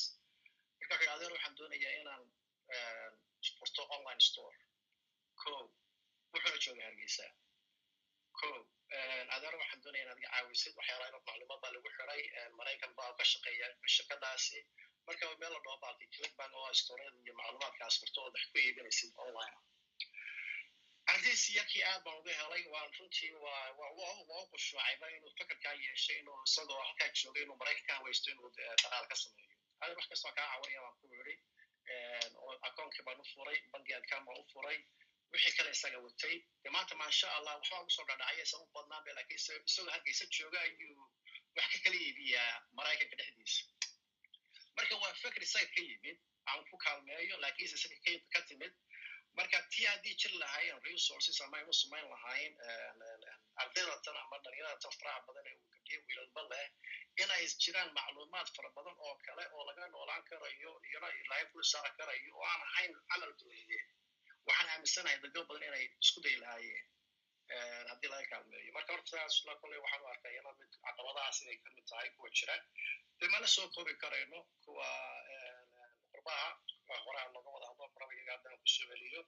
Marka 0.80 0.94
wuxuu 0.96 1.12
adeer 1.16 1.32
waxaan 1.34 1.54
doonayaa 1.58 1.94
inaan 2.00 2.22
furto 3.58 3.82
online 3.96 4.22
store. 4.28 4.56
Ko 5.40 5.50
wuxuuna 6.32 6.58
jooga 6.64 6.82
hargeysa 6.88 7.26
ko 8.40 8.48
adeer 9.34 9.54
waxaan 9.60 9.80
doonaya 9.84 10.04
inaad 10.04 10.18
iga 10.22 10.30
caawisid 10.34 10.74
waxyaalaha 10.78 11.08
inad 11.10 11.24
macluumaad 11.28 11.60
baa 11.64 11.72
lagu 11.76 11.88
xiray. 11.96 12.22
Maraykan 12.58 12.92
baa 12.98 13.10
ka 13.18 13.24
shaqeeya 13.32 13.66
shirkadaasi 13.94 14.58
marka 15.06 15.24
meel 15.42 15.52
la 15.54 15.60
dhaho 15.64 15.76
baalki 15.84 16.06
clickbank 16.14 16.52
oo 16.60 16.72
storada 16.80 17.18
iyo 17.24 17.34
macluumaadkaas 17.40 17.94
furto 18.00 18.18
ood 18.26 18.34
wax 18.36 18.44
ku 18.52 18.58
iibinaysid 18.64 19.10
online. 19.24 19.56
Ardaysi 21.12 21.50
yarkii 21.58 21.82
aad 21.90 22.02
baan 22.04 22.18
uga 22.20 22.32
helay 22.40 22.62
waan 22.74 22.90
runtii 22.98 23.32
waa 23.44 23.90
u 24.42 24.46
qushuucayba 24.52 25.06
inuu 25.16 25.32
fakarkaa 25.38 25.74
yeeshay 25.84 26.18
inuu 26.22 26.38
isagoo 26.48 26.80
halkaa 26.86 27.08
joogay 27.20 27.42
inuu 27.46 27.56
maraykan 27.62 27.86
ka 27.88 27.94
hawaysto 27.98 28.30
inuu 28.34 28.50
dhaqaal 28.56 29.06
ka 29.10 29.16
sameeyo. 29.22 29.56
Adi 29.82 29.94
wax 29.98 30.06
kastoo 30.12 30.32
kaa 30.38 30.46
caawinaya 30.50 30.80
baan 30.84 30.96
ku 31.00 31.06
yidhi. 31.14 31.34
Akoonkii 32.68 33.04
baan 33.06 33.20
u 33.22 33.24
furay 33.34 33.58
bangi 33.72 33.92
adkaan 33.98 34.24
baan 34.26 34.38
u 34.42 34.44
furay 34.52 34.78
wixii 35.34 35.54
kale 35.58 35.70
isaga 35.76 35.98
watay 36.06 36.36
de 36.64 36.68
maanta 36.76 36.94
maasha 37.02 37.26
allah 37.38 37.52
waxbaa 37.58 37.80
ugu 37.84 37.92
soo 37.96 38.06
dhadhacay 38.10 38.38
aysan 38.44 38.60
u 38.64 38.68
badnaan 38.76 39.04
ba 39.06 39.12
lakiin 39.18 39.40
isagoo 39.40 39.90
hargeysa 39.94 40.24
jooga 40.36 40.58
ayuu 40.66 41.04
wax 41.56 41.68
ka 41.72 41.78
kala 41.84 41.96
iibiyaa 42.06 42.52
maraykanka 42.78 43.16
dhexdiisa 43.20 43.62
marka 44.76 44.94
waa 45.02 45.14
fikri 45.22 45.46
sayid 45.54 45.70
ka 45.76 45.80
yimid 45.90 46.18
aan 46.50 46.64
ku 46.70 46.76
kaalmeeyo 46.84 47.36
lakiinse 47.46 47.76
isaga 47.80 48.18
ka 48.34 48.40
timid 48.48 48.72
marka 49.38 49.58
tii 49.72 49.86
haddii 49.90 50.14
jir 50.22 50.32
lahaayeen 50.42 50.80
resources 50.88 51.40
ama 51.44 51.56
aynu 51.60 51.72
samayn 51.82 52.06
lahayn 52.14 52.52
ardaydatan 53.62 54.16
ama 54.22 54.36
dhalinyaratan 54.44 54.92
faraha 54.98 55.20
badan 55.28 55.46
ee 55.50 55.56
gabdiye 55.72 55.98
wiilalba 56.06 56.42
leh 56.52 56.66
inay 57.22 57.44
jiraan 57.64 57.90
macluumaad 57.98 58.48
fara 58.56 58.70
badan 58.78 58.96
oo 59.08 59.14
kale 59.26 59.44
oo 59.56 59.64
laga 59.70 59.88
noolaan 59.94 60.22
karayo 60.30 60.72
iyona 60.90 61.08
laga 61.32 61.46
fulsaari 61.52 61.90
karayo 61.98 62.30
oo 62.38 62.44
aan 62.52 62.62
ahayn 62.68 62.92
camal 63.10 63.32
dowladeed 63.40 63.86
waxaan 64.46 64.68
aaminsanahay 64.74 65.18
dadyo 65.24 65.42
badan 65.48 65.66
inay 65.68 65.84
isku 66.04 66.20
day 66.26 66.36
lahaayeen 66.42 66.86
haddii 67.90 68.10
laga 68.12 68.26
kaalmeeyo 68.32 68.72
marka 68.76 68.92
horta 68.94 69.10
saas 69.16 69.36
la 69.48 69.54
kuley 69.62 69.78
waxaan 69.84 70.02
u 70.04 70.08
arkaya 70.14 70.40
ina 70.42 70.52
mid 70.60 70.70
caqabadahaas 70.84 71.38
inay 71.44 71.56
ka 71.64 71.68
mid 71.76 71.86
tahay 71.90 72.08
kuwa 72.16 72.28
jira 72.38 72.56
de 73.20 73.26
mana 73.32 73.46
soo 73.54 73.66
koobi 73.74 73.94
karayno 74.02 74.38
kuwa 74.64 74.88
qurbaha 76.12 76.48
horaa 77.06 77.28
looga 77.34 77.50
wada 77.54 77.66
hadlo 77.70 77.84
maraba 77.94 78.12
iyaga 78.16 78.32
haddaan 78.36 78.56
ku 78.62 78.68
soo 78.74 78.86
celiyo 78.90 79.20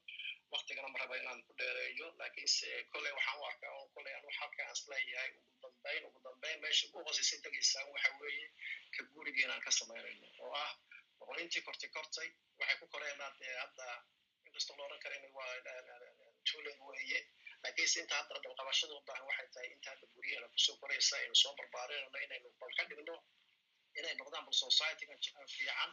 waktigana 0.52 0.88
maraba 0.94 1.14
inaan 1.20 1.40
ku 1.46 1.52
dheereeyo 1.60 2.06
laakiinse 2.20 2.68
kolley 2.92 3.12
waxaan 3.18 3.38
u 3.40 3.44
arkaa 3.50 3.72
oo 3.78 3.86
kolley 3.94 4.12
aan 4.14 4.24
wax 4.28 4.36
halka 4.42 4.62
aan 4.66 5.32
ugu 5.38 5.56
dambayn 5.62 6.02
ugu 6.08 6.18
dambayn 6.26 6.56
meesha 6.64 6.84
ugu 6.88 6.98
hooseysa 7.06 7.36
tegaysaan 7.44 7.86
waxa 7.94 8.10
weeye 8.20 8.46
ka 8.94 9.00
guriga 9.14 9.40
inaan 9.46 9.62
ka 9.66 9.70
samaynayno 9.78 10.28
oo 10.44 10.52
ah 10.64 10.72
boqolintii 11.18 11.62
kortay 11.68 11.90
kortay 11.96 12.28
waxay 12.58 12.76
ku 12.80 12.86
koreenaa 12.94 13.30
dee 13.40 13.54
hadda 13.62 13.86
inkastoo 14.56 14.76
looran 14.80 15.00
karin 15.04 15.24
waa 15.36 15.52
tuulen 16.50 16.78
weeye 16.88 17.18
laakiinse 17.62 18.00
inta 18.02 18.14
hadda 18.20 18.34
dalqabashada 18.44 18.94
u 18.98 19.00
baahan 19.08 19.26
waxay 19.30 19.48
tahay 19.54 19.68
inta 19.76 19.90
hadda 19.92 20.06
ku 20.52 20.58
soo 20.66 20.76
koraysa 20.80 21.16
aynu 21.20 21.34
soo 21.42 21.52
barbaarinayno 21.58 22.18
inaynu 22.26 22.48
bal 22.60 22.72
ka 22.78 22.84
dhigno 22.90 23.16
inay 23.98 24.14
noqdaan 24.20 24.44
bal 24.46 24.56
societyga 24.64 25.14
fiican 25.54 25.90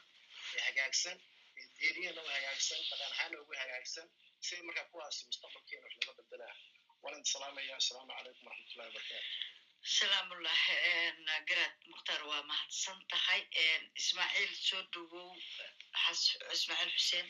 ee 0.56 0.62
hagaagsan 0.68 1.18
ee 1.60 1.68
diiniyana 1.80 2.22
u 2.26 2.30
hagaagsan 2.36 2.80
dhaqan 2.90 3.12
ahaana 3.16 3.36
ugu 3.44 3.54
hagaagsan 3.64 4.08
si 4.46 4.62
markaa 4.68 4.88
kuwaasi 4.92 5.22
mustaqbalkeena 5.30 5.86
wax 5.88 5.96
laga 6.08 6.14
bedelaa 6.22 6.56
idin 7.10 7.26
salaamaya 7.36 7.76
asalaamu 7.82 8.12
calaykum 8.18 8.46
waraxmatullahi 8.48 8.90
wabarakaatu 8.90 9.32
salaamullah 10.00 10.60
garaad 11.50 11.74
mukhtaar 11.92 12.22
waa 12.32 12.44
mahadsan 12.52 12.98
tahay. 13.14 13.42
Ismaaciil 14.02 14.54
soo 14.68 14.82
dhowow 14.94 15.30
ismaaciil 16.56 16.92
xuseen 16.98 17.28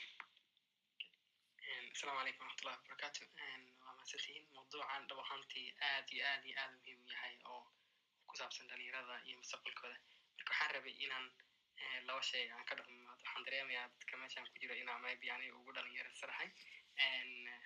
asalaamu 1.94 2.20
calaykum 2.20 2.46
waraxmatullahi 2.46 2.80
wabarakaatu 2.80 3.24
waa 3.84 3.94
mahadsantihiin 3.98 4.46
mawduucan 4.56 5.08
dhab 5.10 5.20
ahaantii 5.24 5.68
aad 5.90 6.08
iyo 6.16 6.24
aad 6.32 6.44
iyo 6.50 6.56
aad 6.64 6.72
muhiim 6.78 7.00
yahay 7.14 7.36
oo 7.54 7.62
ku 8.28 8.34
saabsan 8.40 8.68
dhalinyarada 8.72 9.16
iyo 9.28 9.36
mustaqbalkooda 9.42 9.98
marka 10.38 10.52
waxaan 10.52 10.72
rabay 10.76 10.96
inaan 11.06 11.26
laba 12.08 12.22
shay 12.30 12.46
aan 12.56 12.66
ka 12.70 12.76
dhaqmaado 12.80 13.12
waxaan 13.24 13.44
dareemayaa 13.48 13.88
dadka 13.94 14.18
meeshaan 14.22 14.48
ku 14.52 14.58
jiro 14.62 14.76
inaa 14.84 14.98
maybe 15.06 15.32
aniga 15.36 15.56
ugu 15.60 15.72
dhalinyarasanahay 15.78 16.50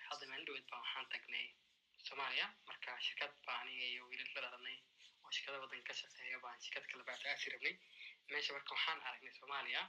hadda 0.08 0.24
maalin 0.30 0.46
dhaweed 0.48 0.66
baa 0.72 0.80
waxaan 0.84 1.06
tagnay 1.14 1.46
soomaaliya 2.08 2.46
marka 2.68 2.90
shirkad 3.06 3.32
baa 3.46 3.58
aniga 3.62 3.84
iyo 3.92 4.02
wiilal 4.10 4.30
la 4.34 4.40
dhalanay 4.54 4.76
oo 5.24 5.30
shirkada 5.36 5.58
waddan 5.62 5.82
ka 5.88 5.94
shaqeeya 6.00 6.38
baan 6.44 6.58
shirkad 6.64 6.84
kale 6.90 7.02
baa 7.10 7.18
taasi 7.24 7.50
rabnay 7.54 7.74
meesha 8.32 8.52
marka 8.58 8.70
waxaan 8.76 8.98
aragnay 9.08 9.34
soomaaliya 9.40 9.82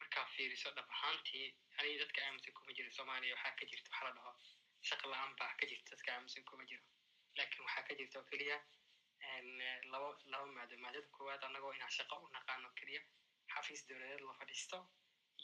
markaa 0.00 0.26
fiiriso 0.34 0.70
dhab 0.76 0.88
ahaantii 0.96 1.46
aniga 1.78 1.98
dadka 2.04 2.18
aaminsan 2.26 2.52
kuma 2.58 2.72
jiro 2.78 2.90
soomaaliya 2.98 3.34
waxaa 3.36 3.54
ka 3.60 3.64
jirta 3.70 3.88
waxaa 3.90 4.06
la 4.08 4.12
dhaho 4.18 4.32
shaqa 4.88 5.06
la'aan 5.12 5.32
baa 5.40 5.52
ka 5.60 5.64
jirta 5.70 5.90
dadka 5.94 6.08
aaminsan 6.16 6.44
kuma 6.50 6.64
jiro 6.70 6.84
laakiin 7.38 7.62
waxaa 7.66 7.84
ka 7.88 7.94
jirta 8.00 8.18
oo 8.20 8.26
keliya 8.32 8.58
laba 9.92 10.08
laba 10.32 10.46
maado 10.56 10.76
maadada 10.84 11.08
koowaad 11.16 11.42
annagoo 11.48 11.72
inaan 11.78 11.92
shaqo 11.98 12.14
u 12.24 12.28
naqaano 12.36 12.68
keliya 12.78 13.00
xafiis 13.54 13.82
dowladeed 13.88 14.20
la 14.28 14.34
fadhiisto 14.40 14.78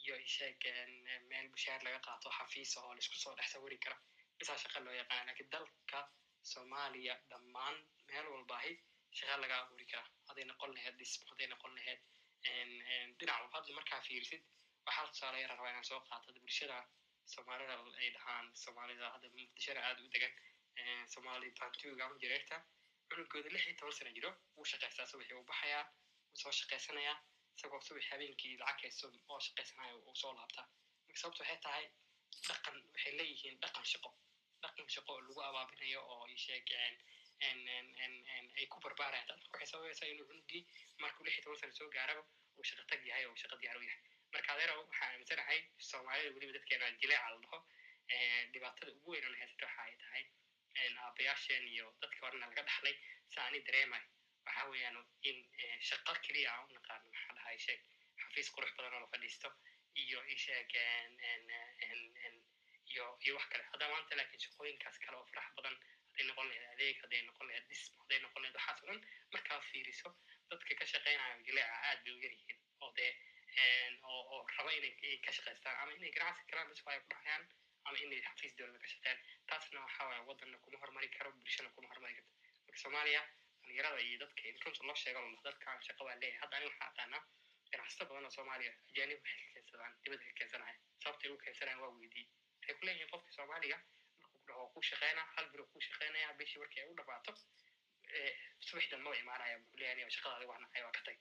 iyo 0.02 0.14
isheeg 0.27 0.62
meel 1.31 1.48
bushaar 1.55 1.81
laga 1.86 1.98
qaato 2.06 2.28
xafiis 2.39 2.77
oo 2.81 2.93
la 2.94 3.01
isku 3.05 3.16
soo 3.22 3.35
dhex 3.39 3.48
sawiri 3.55 3.78
kara 3.85 3.97
bisaa 4.39 4.59
shaqa 4.64 4.78
loo 4.85 4.94
yaqaana 5.01 5.24
laakiin 5.28 5.51
dalka 5.55 6.01
soomaaliya 6.52 7.14
dhammaan 7.31 7.77
meel 8.09 8.27
walbaahi 8.35 8.72
shaqa 9.18 9.36
laga 9.43 9.56
abuuri 9.62 9.86
kara 9.93 10.05
hadday 10.28 10.44
noqon 10.51 10.70
laheyd 10.77 10.94
dhismo 11.01 11.24
hadday 11.31 11.48
noqon 11.52 11.72
laheyd 11.78 12.01
dhinac 13.19 13.53
hadda 13.55 13.73
markaa 13.79 14.01
fiirisid 14.09 14.43
waxaa 14.87 15.07
tusaale 15.12 15.41
yara 15.43 15.55
rabaa 15.57 15.71
inaan 15.73 15.85
soo 15.91 16.01
qaato 16.09 16.33
bulshada 16.45 16.79
soomaalida 17.35 17.75
ay 18.03 18.11
dhahaan 18.17 18.47
soomaalida 18.65 19.11
hadda 19.15 19.29
muqdishona 19.37 19.81
aad 19.89 19.99
u 20.05 20.09
degan 20.15 20.35
soomaali 21.15 21.51
bantuga 21.61 22.05
ama 22.07 22.17
jireerta 22.23 22.57
cunugooda 23.09 23.49
lix 23.55 23.65
iyo 23.67 23.77
toban 23.81 23.93
sana 23.99 24.11
jiro 24.17 24.31
wuu 24.57 24.65
shaqaystaa 24.73 25.07
subaxii 25.12 25.37
uu 25.39 25.45
baxayaa 25.51 25.85
wuu 26.29 26.37
soo 26.43 26.53
shaqaysanayaa 26.61 27.17
isagoo 27.57 27.81
subax 27.89 28.05
habeenkii 28.12 28.55
lacag 28.62 28.93
oo 29.33 29.41
shaqaysanaya 29.47 29.95
uu 29.97 30.15
soo 30.23 30.33
laabtaa 30.39 30.67
marka 31.07 31.19
sababta 31.23 31.43
waxay 31.43 31.59
tahay 31.67 31.87
dhaqan 32.49 32.77
waxay 32.95 33.12
leeyihiin 33.21 33.57
dhaqan 33.65 33.85
shaqo 33.93 34.11
dhaqan 34.62 34.89
shaqo 34.97 35.12
lagu 35.27 35.41
abaabinayo 35.49 36.01
oo 36.15 36.25
isheeg 36.37 36.69
ay 37.41 38.67
ku 38.73 38.79
barbaarayaan 38.85 39.27
taas 39.29 39.41
waxay 39.53 39.67
sababaysaa 39.73 40.09
inuu 40.12 40.27
cunugii 40.31 40.62
markuu 41.03 41.25
lix 41.27 41.37
toban 41.45 41.59
sana 41.61 41.73
soo 41.79 41.89
gaaraba 41.97 42.23
uu 42.57 42.65
shaqa 42.71 42.85
tag 42.91 43.01
yahay 43.11 43.25
oo 43.27 43.37
shaqa 43.43 43.57
diyaar 43.61 43.77
u 43.81 43.83
yahay 43.89 44.01
marka 44.33 44.53
adeero 44.55 44.75
waxaan 44.81 45.12
aaminsanahay 45.12 45.59
soomaalida 45.91 46.31
weliba 46.37 46.53
dadkeena 46.59 46.91
jileeca 47.01 47.29
la 47.33 47.39
dhaho 47.45 47.59
dhibaatada 48.53 48.93
ugu 48.99 49.11
weyn 49.12 49.25
aan 49.29 49.37
haysata 49.41 49.67
waxa 49.67 49.83
ay 49.89 49.95
tahay 50.03 50.25
aabayaasheen 51.05 51.65
iyo 51.75 51.87
dadkii 52.03 52.21
horena 52.25 52.47
laga 52.51 52.62
dhaxlay 52.69 52.97
sa 53.35 53.39
ani 53.49 53.61
dareemay 53.69 54.03
waxa 54.47 54.62
weeyaan 54.73 54.99
in 55.31 55.39
shaqo 55.89 56.12
keliya 56.27 56.51
aan 56.55 56.65
u 56.69 56.75
naqaano 56.79 57.09
maxaa 57.15 57.35
dhahay 57.39 57.59
sheeg 57.67 57.81
xafiis 58.23 58.49
qurux 58.55 58.71
badan 58.77 58.95
oo 58.97 59.01
la 59.05 59.11
fadhiisto 59.15 59.49
iyo 60.05 60.21
isheeg 60.35 60.71
iyo 62.93 63.05
iyo 63.25 63.33
wax 63.39 63.47
kale 63.53 63.65
haddaa 63.73 63.91
maanta 63.95 64.17
laakiin 64.19 64.41
shaqooyinkaas 64.45 64.97
kale 65.05 65.17
oo 65.21 65.27
farax 65.33 65.49
badan 65.59 65.77
hadday 66.11 66.27
noqon 66.31 66.47
lahayd 66.51 66.66
adeeg 66.74 66.97
hadday 67.03 67.23
noqon 67.28 67.47
lahayd 67.51 67.66
dhismo 67.70 67.97
hadday 68.03 68.19
noqon 68.27 68.43
lahayd 68.43 68.57
waxaas 68.59 68.82
o 68.82 68.87
dhan 68.91 69.01
markaa 69.35 69.61
fiiriso 69.70 70.09
dadka 70.51 70.73
ka 70.81 70.85
shaqaynayo 70.93 71.37
jileeca 71.49 71.77
aad 71.89 71.99
bay 72.05 72.15
u 72.16 72.20
yar 72.24 72.32
yihiin 72.39 72.59
oo 72.85 72.91
dee 72.99 73.12
oo 74.12 74.39
raba 74.57 74.70
inay 74.78 75.16
ka 75.24 75.31
shaqaystaan 75.39 75.77
ama 75.82 75.93
inay 75.99 76.11
ganacsi 76.19 76.43
karaan 76.51 76.69
bis 76.70 76.82
ay 76.93 77.01
ku 77.05 77.09
dhahayaan 77.15 77.45
ama 77.89 77.99
inay 78.05 78.20
xafiis 78.28 78.55
dowladda 78.59 78.78
ka 78.85 78.89
shaqeeyaan 78.95 79.20
taasna 79.51 79.81
waxa 79.87 80.03
waaya 80.09 80.23
waddanna 80.31 80.59
kuma 80.65 80.78
horumari 80.82 81.09
karo 81.16 81.31
bulshana 81.39 81.70
kuma 81.74 81.89
horumari 81.93 82.15
karto 82.19 82.32
marka 82.66 82.78
soomaaliya 82.85 83.23
dhalinyarada 83.62 84.01
iyo 84.09 84.19
dadka 84.24 84.43
in 84.51 84.57
runta 84.65 84.82
loo 84.89 84.97
sheego 85.03 85.20
lala 85.24 85.41
dadkaan 85.49 85.78
shaqo 85.87 86.03
baa 86.09 86.16
leeyahay 86.23 86.41
hadda 86.43 86.57
aniga 86.59 86.70
waxaa 86.73 86.89
aqaanaa 86.93 87.23
ganacsato 87.73 88.05
badan 88.11 88.24
oo 88.28 88.35
soomaaliya 88.39 88.73
ajaanib 88.91 89.19
waxay 89.24 89.43
ka 89.47 89.53
keensadaan 89.55 89.93
dibadda 90.05 90.24
ka 90.28 90.32
keensanaya 90.41 90.74
sababtay 91.03 91.31
ugu 91.32 91.41
keensanayaan 91.45 91.81
waa 91.85 91.93
weydiiyey 92.01 92.28
waxay 92.59 92.74
ku 92.78 92.82
leeyihiin 92.87 93.11
qofka 93.15 93.31
soomaaliga 93.39 93.78
markuu 94.61 94.74
ku 94.74 94.82
shaqeynaa 94.91 95.27
hal 95.37 95.47
biro 95.53 95.65
kuu 95.73 95.81
shaqeynaya 95.89 96.32
bishii 96.39 96.61
markii 96.62 96.81
ay 96.85 96.89
u 96.93 96.97
dhamaato 97.01 97.32
subaxdan 98.69 99.01
maba 99.05 99.16
imaanaya 99.23 99.57
wuxuu 99.59 99.78
leeyahay 99.81 100.11
shaqadaadi 100.16 100.47
waa 100.51 100.59
nacay 100.65 100.82
waa 100.87 100.93
ka 100.97 101.03
tag 101.09 101.19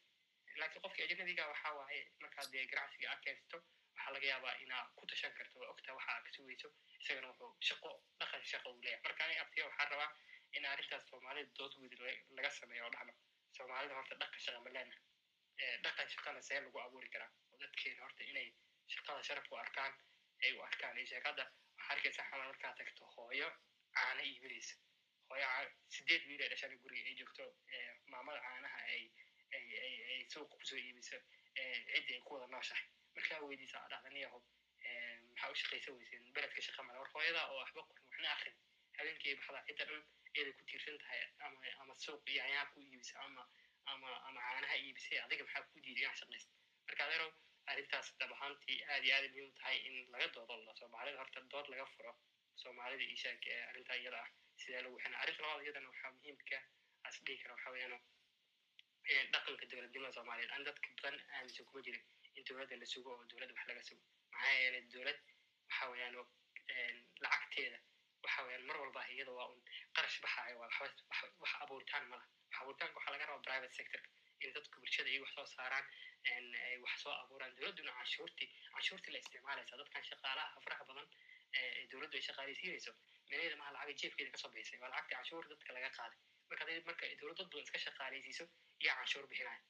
laakiin 0.62 0.82
qofka 0.86 1.04
ajnabiga 1.06 1.44
waxa 1.52 1.70
waaye 1.80 2.02
markaad 2.24 2.48
dee 2.54 2.66
ganacsiga 2.72 3.08
aad 3.12 3.26
waxaa 3.54 4.12
laga 4.16 4.28
yaabaa 4.34 4.56
inaa 4.64 4.84
ku 4.98 5.06
tashan 5.12 5.34
karto 5.40 5.60
waa 5.62 5.70
ogtaa 5.74 5.96
waxa 6.00 6.16
ka 6.26 6.32
sugayso 6.38 6.70
isagana 7.02 7.28
wuxuu 7.32 7.52
shaqo 7.70 7.90
dhaqan 8.20 8.44
shaqo 8.52 8.68
uu 8.74 8.82
leeyahay 8.86 9.04
marka 9.08 9.22
aniga 9.26 9.42
abtiga 9.46 9.66
waxaan 9.70 9.90
rabaa 9.94 10.12
in 10.58 10.66
arrintaas 10.72 11.04
soomaalida 11.10 11.52
dood 11.60 11.74
weyd 11.82 11.94
laga 12.38 12.50
sameeyo 12.60 12.84
oo 12.88 12.92
dhahno 12.96 13.14
soomaalida 13.58 13.94
horta 14.00 14.16
dhaqan 14.24 14.40
shaqa 14.46 14.60
ma 14.66 14.70
leena 14.78 14.96
dhaqan 15.86 16.08
shaqana 16.16 16.42
see 16.48 16.60
lagu 16.66 16.78
abuuri 16.86 17.10
karaa 17.16 17.32
oo 17.52 17.58
dadkeena 17.64 18.02
horta 18.06 18.24
inay 18.32 18.48
shaqada 18.94 19.22
sharaf 19.28 19.52
u 19.52 19.56
arkaan 19.66 19.94
ay 20.44 20.52
u 20.58 20.62
arkaan 20.70 20.98
isheeg 21.06 21.26
hadda 21.30 21.46
waxaa 21.90 21.96
arkaysa 21.96 22.24
markaa 22.52 22.74
tagto 22.80 23.06
hooyo 23.16 23.50
caano 23.96 24.22
iibinaysa 24.30 24.76
hooyo 25.30 25.48
sideed 25.96 26.24
wiil 26.28 26.42
ay 26.44 26.50
dhashaan 26.50 26.78
guriga 26.84 27.10
ay 27.10 27.16
joogto 27.20 27.44
maamada 28.12 28.40
caanaha 28.46 28.80
ay 28.94 29.04
ay 30.14 30.22
suuqa 30.34 30.56
ku 30.58 30.66
soo 30.70 30.78
iibiso 30.78 31.18
ciddii 31.56 32.14
ay 32.16 32.22
ku 32.26 32.34
wada 32.34 32.48
nooshahay 32.54 32.86
markaa 33.16 33.40
weydiisa 33.50 33.78
aa 33.82 33.90
dhahda 33.92 34.10
niyahow 34.10 34.42
maxaa 35.30 35.52
u 35.52 35.56
shaqaysan 35.62 35.96
weyseen 35.98 36.32
beledka 36.36 36.62
shaqa 36.68 36.84
male 36.84 37.00
war 37.00 37.10
hooyada 37.14 37.42
oo 37.52 37.58
waxba 37.62 37.82
qorin 37.88 38.06
waxna 38.12 38.30
akrin 38.36 38.56
habeenkii 38.98 39.36
baxda 39.36 39.62
cidda 39.68 39.86
dhan 39.90 40.02
eeday 40.38 40.54
ku 40.58 40.64
tiirsan 40.70 40.98
tahay 41.04 41.22
ama 41.46 41.58
ama 41.82 41.94
suuq 42.06 42.24
yaanyaa 42.38 42.66
ku 42.74 42.78
iibisa 42.82 43.20
ama 43.26 43.44
ama 43.92 44.10
ama 44.28 44.40
caanaha 44.48 44.76
iibisay 44.84 45.20
adiga 45.26 45.44
maxaa 45.48 45.64
ku 45.74 45.80
diiday 45.86 46.04
inaa 46.06 46.18
shaqaysta 46.22 46.52
marka 46.88 47.02
adeerow 47.08 47.32
arrintaas 47.72 48.08
dhab 48.20 48.32
ahaantii 48.36 48.78
aad 48.94 49.04
iyo 49.08 49.14
aad 49.18 49.26
muhiim 49.34 49.52
tahay 49.60 49.78
in 49.88 49.96
laga 50.14 50.28
doodo 50.36 50.56
la 50.68 50.74
soomaalida 50.80 51.18
horta 51.22 51.40
dood 51.54 51.68
laga 51.74 51.86
furo 51.96 52.12
soomaalida 52.64 53.04
iyo 53.10 53.18
sheeg 53.24 53.42
arrintaa 53.70 53.98
iyada 54.04 54.20
ah. 54.26 54.30
Sidee 54.62 54.82
lagu 54.86 54.98
xina? 55.04 55.18
Arrinta 55.24 55.42
labaad 55.44 55.64
iyadana 55.66 55.88
waxaa 55.92 56.12
muhiimka 56.16 56.58
as 57.08 57.16
dhihi 57.26 57.38
kara 57.42 57.54
waxaa 57.56 57.72
weeyaan 57.76 58.02
dhaqanka 59.34 59.66
dowladnimada 59.72 60.14
soomaaliyeed. 60.18 60.52
Aan 60.56 60.64
dadka 60.70 60.88
badan 60.98 61.16
aaminsan 61.36 61.66
kuma 61.70 61.82
jirin 61.86 62.04
in 62.38 62.44
dowladda 62.48 62.76
la 62.82 62.86
sugo 62.94 63.10
oo 63.16 63.24
dowladda 63.32 63.54
wax 63.58 63.66
laga 63.72 63.84
sugo. 63.90 64.04
Maxaa 64.34 64.54
yeelay 64.62 64.84
dowlad 64.94 65.20
waxa 65.68 65.86
weeyaan 65.92 66.16
lacagteeda 67.24 67.80
waxa 68.24 68.40
weeyaan 68.46 68.66
mar 68.70 68.78
walba 68.82 69.02
iyada 69.14 69.32
waa 69.38 69.48
un 69.54 69.60
qarash 69.96 70.18
baxaayo 70.24 70.56
waa 70.62 70.70
wax 71.42 71.52
abuuritaan 71.64 72.06
ma 72.12 72.18
wax 72.18 72.26
abuuritaanka 72.62 72.96
waxaa 73.00 73.14
laga 73.16 73.26
rabaa 73.30 73.46
private 73.48 73.74
sector 73.80 74.02
in 74.44 74.54
dadka 74.58 74.76
bulshada 74.82 75.10
ay 75.14 75.20
wax 75.24 75.32
soo 75.38 75.46
saaraan 75.56 75.86
wax 76.84 76.96
soo 77.04 77.12
abuuraan 77.24 77.56
dowladduna 77.58 77.92
canshuurtii 78.00 78.50
canshuurtii 78.74 79.12
la 79.14 79.20
isticmaalaysa 79.24 79.78
dadkan 79.82 80.04
shaqaalaha 80.12 80.62
faraha 80.66 80.86
badan 80.90 81.08
ee 81.60 81.88
dowladdu 81.92 82.18
ay 82.18 82.24
shaqaalaysiinayso 82.30 82.92
meelaheeda 83.30 83.56
maha 83.62 83.72
lacagay 83.76 83.96
jeefkeeda 84.02 84.32
ka 84.32 84.38
soo 84.44 84.52
bixisay 84.56 84.80
waa 84.84 84.90
lacagtii 84.94 85.16
canshuur 85.16 85.46
dadka 85.54 85.74
laga 85.78 85.90
qaaday 85.98 86.20
marka 86.50 86.64
hadday 86.66 86.82
marka 86.90 87.06
dowlad 87.22 87.38
dad 87.40 87.48
badan 87.52 87.64
iska 87.68 87.80
shaqaalaysiiso 87.86 88.46
yaa 88.88 88.96
canshuur 89.00 89.26
bixinaya 89.32 89.62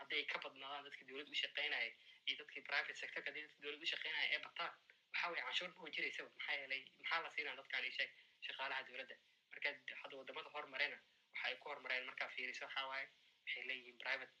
hadday 0.00 0.22
ka 0.32 0.38
badnaadaan 0.46 0.84
dadkii 0.88 1.06
dowladda 1.10 1.30
u 1.36 1.40
shaqaynaya 1.44 1.88
iyo 2.28 2.36
dadkii 2.42 2.62
private 2.70 2.94
sectorka 3.02 3.28
haddii 3.30 3.44
dadkii 3.46 3.62
dowladda 3.64 3.84
u 3.86 3.92
ee 4.34 4.40
bataan 4.46 4.72
waxa 5.12 5.30
weye 5.32 5.42
canshuur 5.46 5.70
ma 5.84 5.90
jireysaba 5.96 6.30
maxaa 6.36 6.56
yeelay 6.60 6.82
maxaa 7.00 7.22
la 7.26 7.30
siinaa 7.36 7.56
dadkaan 7.60 7.84
isheeg 7.92 8.10
shaqaalaha 8.48 8.82
dowladda 8.90 9.16
marka 9.52 9.68
hadda 10.02 10.16
waddamada 10.20 10.50
hormarena 10.56 10.98
waxa 11.32 11.46
ay 11.50 11.56
ku 11.62 11.68
hormareen 11.72 12.04
markaa 12.10 12.28
fiiriso 12.36 12.64
waxa 12.68 12.86
waaye 12.92 13.06
waxay 13.44 13.64
leeyihiin 13.70 13.98
private 14.04 14.32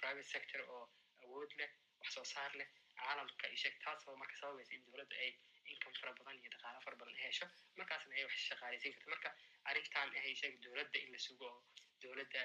private 0.00 0.28
sector 0.34 0.60
oo 0.74 0.84
awood 1.24 1.50
leh 1.60 1.70
wax 2.00 2.10
soo 2.16 2.24
saar 2.34 2.52
leh 2.60 2.68
caalamka 3.00 3.46
isheeg 3.56 3.76
taasoo 3.84 4.16
marka 4.22 4.34
sababaysa 4.40 4.74
in 4.78 4.84
dowladda 4.86 5.16
ay 5.24 5.30
income 5.72 5.96
fara 6.00 6.12
badan 6.18 6.36
iyo 6.42 6.50
dhaqaalo 6.54 6.80
fara 6.86 6.96
badan 7.00 7.16
hesho 7.24 7.46
markaasna 7.78 8.14
ay 8.18 8.24
wax 8.28 8.36
shaqaalaysiin 8.50 8.94
karto 8.96 9.10
marka 9.14 9.30
arrintan 9.70 10.08
ah 10.20 10.24
isheeg 10.34 10.54
dowladda 10.64 10.98
in 11.04 11.10
la 11.14 11.18
sugo 11.26 11.48
oo 11.54 11.60
dowladda 12.02 12.40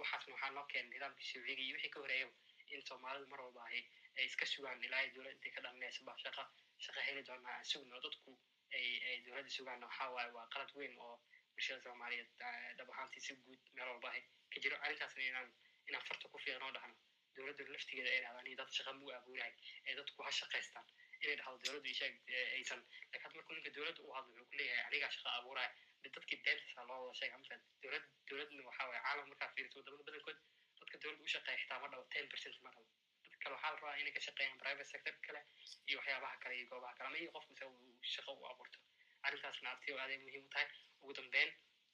waxaasna 0.00 0.32
waxaa 0.34 0.52
loo 0.56 0.66
keenay 0.72 0.90
nidaamkii 0.94 1.28
shuuciga 1.30 1.62
iyo 1.66 1.74
wixii 1.76 1.92
ka 1.94 2.00
horeeyaba 2.04 2.34
in 2.74 2.82
soomaalidu 2.88 3.26
mar 3.32 3.40
walba 3.44 3.62
ahy 3.68 3.80
ay 4.18 4.24
iska 4.30 4.44
sugaan 4.52 4.84
ilaa 4.88 5.02
dowladda 5.14 5.36
intay 5.36 5.52
ka 5.56 5.60
dhalinayso 5.64 6.00
ba 6.08 6.12
shaqa 6.24 6.42
shaqa 6.86 7.00
heli 7.08 7.22
doonaa 7.28 7.54
aan 7.58 7.66
sugno 7.72 8.00
dadku 8.06 8.30
ay 8.76 8.86
ay 9.08 9.16
dowladda 9.26 9.50
sugaanna 9.56 9.86
waxaa 9.90 10.08
waaye 10.16 10.30
waa 10.36 10.46
qalad 10.54 10.70
weyn 10.78 10.94
oo 11.06 11.14
bulshada 11.54 11.80
soomaaliyeed 11.86 12.30
dhab 12.78 12.88
ahaantii 12.94 13.24
si 13.26 13.32
guud 13.44 13.60
meel 13.76 13.88
walba 13.92 14.08
ahy 14.14 14.22
ka 14.54 14.58
jiro 14.64 14.76
arrintaasna 14.84 15.22
inaan 15.30 15.48
inaan 15.88 16.04
farta 16.08 16.26
ku 16.32 16.38
fiiqan 16.44 16.62
oo 16.66 16.72
dhahno 16.76 16.94
dowladda 17.36 17.62
laftigeeda 17.74 18.10
ay 18.14 18.20
dhahdaan 18.24 18.46
iyo 18.50 18.56
dad 18.60 18.70
shaqa 18.78 18.92
muu 19.00 19.10
abuurahay 19.18 19.52
ee 19.88 19.94
dadku 19.98 20.18
ha 20.26 20.30
shaqaystaan 20.40 20.86
inay 21.22 21.36
dhahdo 21.40 21.56
dowladdu 21.64 21.88
aysan. 21.88 22.80
Laakiin 23.10 23.22
hadda 23.24 23.36
markuu 23.38 23.54
ninka 23.56 23.70
dowladda 23.76 24.00
u 24.08 24.12
hadlo 24.16 24.30
wuxuu 24.32 24.48
ku 24.50 24.54
anigaa 24.88 25.10
shaqa 25.16 25.30
abuuraya 25.38 25.70
dadkii 26.16 26.38
beentasa 26.44 26.82
loo 26.88 26.98
wada 27.06 27.14
sheega 27.20 27.36
mafad 27.42 27.60
dowlad 27.82 28.04
dowladna 28.28 28.62
waxa 28.68 28.82
waye 28.90 29.00
caalam 29.06 29.26
markaa 29.32 29.50
fiiriso 29.54 29.76
waddamada 29.78 30.04
badankood 30.08 30.38
dadka 30.80 30.96
dowladda 31.02 31.24
u 31.26 31.32
shaqeeya 31.34 31.58
xitaa 31.62 31.78
ma 31.82 31.88
dhabo 31.92 32.04
ten 32.14 32.24
percent 32.32 32.56
ma 32.64 32.70
dhabo. 32.74 32.86
Dadka 33.22 33.36
kale 33.42 33.54
waxaa 33.56 33.70
la 33.72 33.76
rabaa 33.80 33.94
inay 34.00 34.12
ka 34.16 34.20
shaqeeyaan 34.26 34.58
private 34.62 34.88
sector 34.92 35.14
kale 35.26 35.40
iyo 35.88 35.96
waxyaabaha 36.00 36.36
kale 36.42 36.54
iyo 36.58 36.66
goobaha 36.72 36.94
kale 36.98 37.06
ama 37.10 37.18
iyo 37.22 37.30
qofku 37.36 37.52
isa 37.56 37.66
uu 37.72 38.00
shaqo 38.14 38.32
u 38.40 38.44
abuurto. 38.52 38.78
Arrintaasna 39.26 39.68
abtiyo 39.74 39.94
aaday 40.02 40.18
muhiim 40.26 40.44
u 40.48 40.50
tahay. 40.54 40.68
Ugu 41.02 41.12
dambeyn 41.18 41.50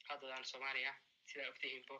haddadaan 0.09 0.43
soomaaliya 0.51 0.91
sidaa 1.29 1.49
ogtihiinbo 1.53 1.95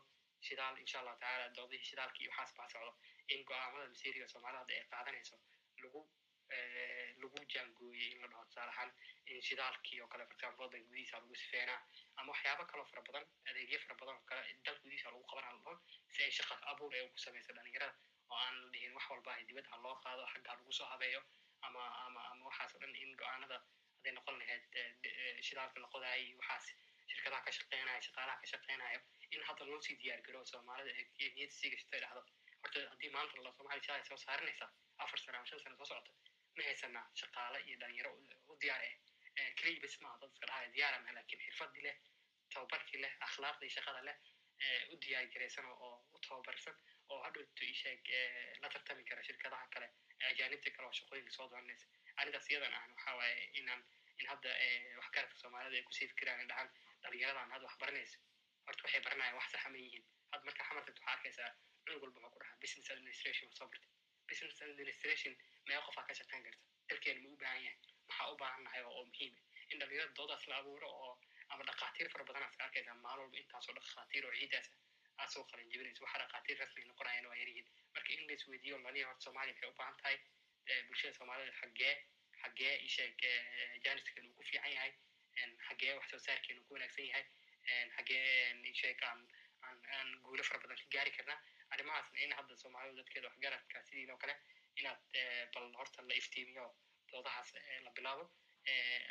shidaal 0.48 0.76
insha 0.84 0.98
allahu 1.02 1.20
tacaala 1.24 1.48
doodihii 1.58 1.88
shidaalka 1.90 2.18
iyo 2.24 2.32
waxaas 2.32 2.54
baa 2.60 2.70
socdo 2.74 2.92
in 3.34 3.42
go'aamada 3.50 3.86
masiiriga 3.94 4.28
soomaalida 4.34 4.60
hadda 4.62 4.74
ay 4.80 4.86
qaadanayso 4.94 5.36
lagu 5.84 6.02
lagu 7.22 7.40
jaangooyey 7.54 8.08
in 8.14 8.22
la 8.22 8.28
dhaho 8.32 8.44
tusaale 8.50 8.72
ahaan 8.76 8.92
in 9.32 9.42
shidaalkii 9.48 10.00
oo 10.04 10.08
kale 10.14 10.24
for 10.30 10.36
example 10.38 10.64
waddanka 10.66 10.88
gudihiisa 10.90 11.18
lagu 11.22 11.36
sifeynaa 11.44 11.80
ama 12.20 12.32
waxyaabo 12.34 12.64
kaloo 12.72 12.86
fara 12.92 13.02
badan 13.08 13.26
adeegyo 13.50 13.80
fara 13.86 13.96
badan 14.02 14.16
oo 14.20 14.26
kale 14.32 14.42
dalka 14.66 14.82
gudihiisa 14.86 15.12
lagu 15.14 15.24
qabanaa 15.32 15.54
la 15.58 15.60
dhaho 15.66 15.76
si 16.14 16.24
ay 16.28 16.32
shaqa 16.40 16.56
abuur 16.72 16.92
ee 17.00 17.04
ugu 17.08 17.18
samayso 17.26 17.54
dhalinyarada 17.58 17.94
oo 18.32 18.38
aan 18.46 18.56
la 18.64 18.70
dhihin 18.74 18.94
wax 18.98 19.06
walba 19.14 19.38
dibadda 19.50 19.70
ha 19.74 19.78
loo 19.86 19.96
qaado 20.06 20.24
xagga 20.34 20.52
lagu 20.60 20.72
soo 20.80 20.88
habeeyo 20.94 21.22
ama 21.68 21.84
ama 22.08 22.22
ama 22.32 22.44
waxaas 22.50 22.76
oo 22.76 22.82
dhan 22.84 22.96
in 23.04 23.12
go'aanada 23.22 23.58
hadday 23.96 24.14
noqon 24.18 24.36
lahayd 24.42 24.64
shidaalka 25.48 25.78
iyo 26.24 26.38
waxaas 26.42 26.66
shirkadaha 27.12 27.42
ka 27.48 27.52
shaqeynaya 27.60 28.02
shaqaalaha 28.08 28.38
ka 28.42 28.48
shaqeynayo 28.54 29.00
in 29.36 29.42
hadda 29.50 29.66
loo 29.72 29.82
sii 29.88 29.96
diyaar 30.02 30.22
garo 30.28 30.46
soomaalida 30.54 30.92
ee 31.00 31.30
niyadda 31.36 32.00
dhahdo 32.04 32.22
horta 32.64 32.80
haddii 32.92 33.12
maanta 33.16 33.44
la 33.48 33.52
soomaaliya 33.58 33.84
shidaal 33.84 34.00
ay 34.02 34.08
soo 34.10 34.18
saaranaysaa 34.26 34.70
afar 35.04 35.20
sano 35.24 35.38
ama 35.38 35.48
shan 35.52 35.60
sano 35.66 35.76
soo 35.82 35.86
socota 35.92 36.12
ma 36.58 36.64
haysanaa 36.70 37.06
shaqaale 37.22 37.60
iyo 37.68 37.78
dhalinyaro 37.82 38.12
u 38.52 38.58
diyaar 38.64 38.82
eh 38.90 38.96
keliya 39.60 39.82
bes 39.84 39.96
maaha 40.06 40.18
dad 40.24 40.34
dhahaya 40.50 40.70
diyaara 40.76 40.98
maha 41.04 41.14
laakiin 41.18 41.42
xirfadii 41.46 41.84
leh 41.88 41.96
tababarkii 42.54 43.02
leh 43.04 43.14
akhlaaqdii 43.28 43.72
shaqada 43.78 44.02
leh 44.10 44.18
u 44.94 44.96
diyaar 45.04 45.26
garaysan 45.34 45.66
oo 45.74 45.92
u 46.16 46.20
tababarsan 46.28 46.76
oo 47.14 47.20
hadhowto 47.26 47.64
isheeg 47.74 48.10
la 48.64 48.70
tartami 48.74 49.04
kara 49.10 49.24
shirkadaha 49.30 49.68
kale 49.76 49.88
ajaanibta 50.32 50.70
kale 50.76 50.88
oo 50.90 50.96
shaqooyinka 51.00 51.32
soo 51.38 51.48
doonanaysa 51.52 51.88
arrintaas 52.20 52.50
iyadan 52.52 52.74
ahna 52.80 52.94
waxa 52.98 53.16
waaye 53.20 53.46
inaan 53.62 53.82
in 54.22 54.28
hadda 54.32 54.50
waxgaradka 55.00 55.36
soomaalida 55.44 55.76
ay 55.80 55.84
ku 55.90 55.94
sii 56.00 56.08
fikiraan 56.14 56.48
dhahaan 56.52 56.70
dhalinyaradan 57.04 57.52
hadda 57.56 57.66
wax 57.70 57.78
horta 58.70 58.82
waxay 58.86 59.02
baranayaan 59.08 59.36
wax 59.40 59.48
saxa 59.56 59.70
ma 59.74 59.78
yihiin 59.86 60.06
hadda 60.32 60.46
marka 60.50 60.64
xamarka 60.70 60.92
waxaa 60.96 61.14
arkaysaa 61.16 61.50
cunug 61.86 62.02
walba 62.04 62.20
wuxuu 62.20 62.34
ku 62.34 62.40
dhahaa 62.44 62.58
business 62.64 62.90
administration 62.96 63.48
soo 63.60 63.68
bartay 63.72 63.90
business 64.30 64.62
administration 64.68 65.34
meel 65.70 65.82
qofaa 65.88 66.06
ka 66.10 66.14
shaqeyn 66.20 66.44
karta 66.48 66.62
dalkeena 66.90 67.20
ma 67.24 67.30
u 67.34 67.38
baahan 67.44 67.62
yahay 67.66 67.78
maxaa 68.10 68.28
u 68.34 68.38
baahan 68.42 68.62
nahay 68.68 68.84
oo 68.90 69.04
muhiim 69.12 69.34
in 69.72 69.80
dhalinyarada 69.80 70.14
doodaas 70.20 70.44
la 70.52 70.56
abuuro 70.62 70.90
oo 71.06 71.14
ama 71.54 71.64
dhakhaatiir 71.70 72.08
fara 72.14 72.24
badan 72.30 72.44
aad 72.48 72.62
arkaysaa 72.68 72.96
maalin 73.06 73.24
walba 73.26 73.38
intaasoo 73.44 73.76
dhakhaatiir 73.80 74.26
oo 74.30 74.34
ciidaas 74.40 74.68
aad 75.22 75.30
soo 75.36 75.44
qalin 75.52 75.70
jebinayso 75.74 76.04
waxa 76.06 76.18
dhakhaatiir 76.24 76.58
rasmi 76.64 76.86
noqonayana 76.92 77.28
waa 77.32 77.40
yaryihiin 77.42 77.68
marka 77.96 78.10
in 78.16 78.22
la 78.28 78.34
isweydiiyo 78.38 78.78
laniya 78.86 79.08
horta 79.10 79.24
soomaaliya 79.28 79.54
maxay 79.56 79.70
u 79.74 79.78
baahan 79.82 79.98
tahay 80.02 80.18
bulshada 80.88 81.14
soomaalida 81.20 81.54
xaggee 81.62 81.94
xaggee 82.42 82.74
isheeg 82.88 83.22
jaaniskan 83.86 84.26
uu 84.30 84.34
ku 84.38 84.44
fiican 84.50 84.72
yahay 84.78 84.92
xaggee 85.68 85.94
wax 86.00 86.08
soo 86.14 86.20
saarkeenu 86.28 86.62
ku 86.68 86.74
wanaagsan 86.78 87.06
yahay 87.12 87.26
xaggee 87.96 88.56
isheeg 88.74 89.02
aan 89.10 89.22
aan 89.96 90.10
guulo 90.26 90.44
fara 90.44 90.60
badan 90.64 90.78
ka 90.82 90.88
gaari 90.96 91.12
karnaa. 91.18 91.40
Arrimahaasna 91.74 92.18
in 92.26 92.32
hadda 92.40 92.56
soomaalidu 92.64 92.96
dadkeeda 93.02 93.28
waxgaradka 93.30 93.84
sidiin 93.88 94.12
oo 94.14 94.18
kale 94.24 94.36
inaad 94.80 95.02
bal 95.54 95.68
horta 95.80 96.02
la 96.10 96.14
iftiimiyo 96.22 96.66
doodahaas 97.12 97.50
la 97.86 97.92
bilaabo. 97.98 98.24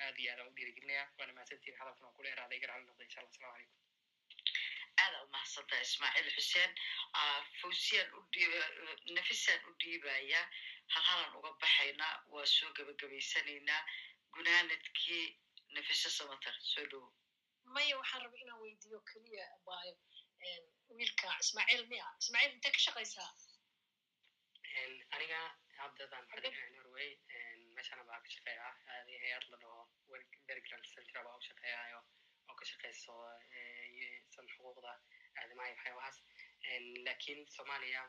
Aad 0.04 0.18
iyo 0.22 0.30
aad 0.32 0.40
aan 0.40 0.48
u 0.50 0.54
dhiirigelinaya 0.56 1.04
waana 1.18 1.32
mahadsantiin 1.36 1.76
hadalkan 1.80 2.06
oo 2.08 2.14
ku 2.16 2.22
dheeraada 2.26 2.54
iga 2.58 2.66
raalli 2.70 2.86
noqda 2.88 3.04
insha 3.04 3.20
allah 3.20 3.32
asalamu 3.34 3.52
calaykum. 3.54 3.76
Aada 5.02 5.18
u 5.24 5.28
mahadsantaha 5.34 5.80
ismaaciil 5.88 6.30
xuseen. 6.36 6.70
Fawsiyaan 7.60 8.10
u 8.18 8.20
nafisaan 9.16 9.60
u 9.68 9.72
dhiibaya 9.82 10.40
hal 10.94 11.04
halan 11.10 11.36
uga 11.38 11.50
baxaynaa 11.62 12.14
waa 12.34 12.46
soo 12.56 12.70
gebagabaysanaynaa 12.78 13.80
gunaanadkii 14.34 15.24
nafisa 15.76 16.10
samatar 16.18 16.54
soo 16.72 16.86
dhowo 16.90 17.08
maya 17.74 17.94
waxaan 18.00 18.22
raba 18.24 18.36
inaan 18.42 18.60
weydiiyo 18.64 19.00
keliya 19.10 19.46
baayo 19.66 19.94
wiilka 20.96 21.28
ismaaciil 21.44 21.84
miya. 21.92 22.06
Ismaaciil 22.22 22.52
intee 22.56 22.72
ka 22.76 22.80
shaqaysaa 22.86 23.30
aniga 25.16 25.40
haddadan 25.78 26.24
norway 26.76 27.10
meeshana 27.76 28.04
baa 28.08 28.20
ka 28.24 28.28
shaqeeyaa. 28.36 28.72
Hay'ad 29.24 29.44
la 29.52 29.56
dhaho 29.62 29.80
bergland 30.46 30.86
centra 30.94 31.20
baa 31.26 31.36
u 31.40 31.42
shaqeeyaayo 31.48 32.00
oo 32.48 32.54
ka 32.60 32.64
shaqeyso 32.70 33.14
san 34.34 34.46
xuquuqda 34.54 34.92
aadamaha 35.40 35.68
iyo 35.68 35.76
waxyaabahaas 35.76 36.18
laakiin 37.06 37.40
soomaaliya 37.56 38.02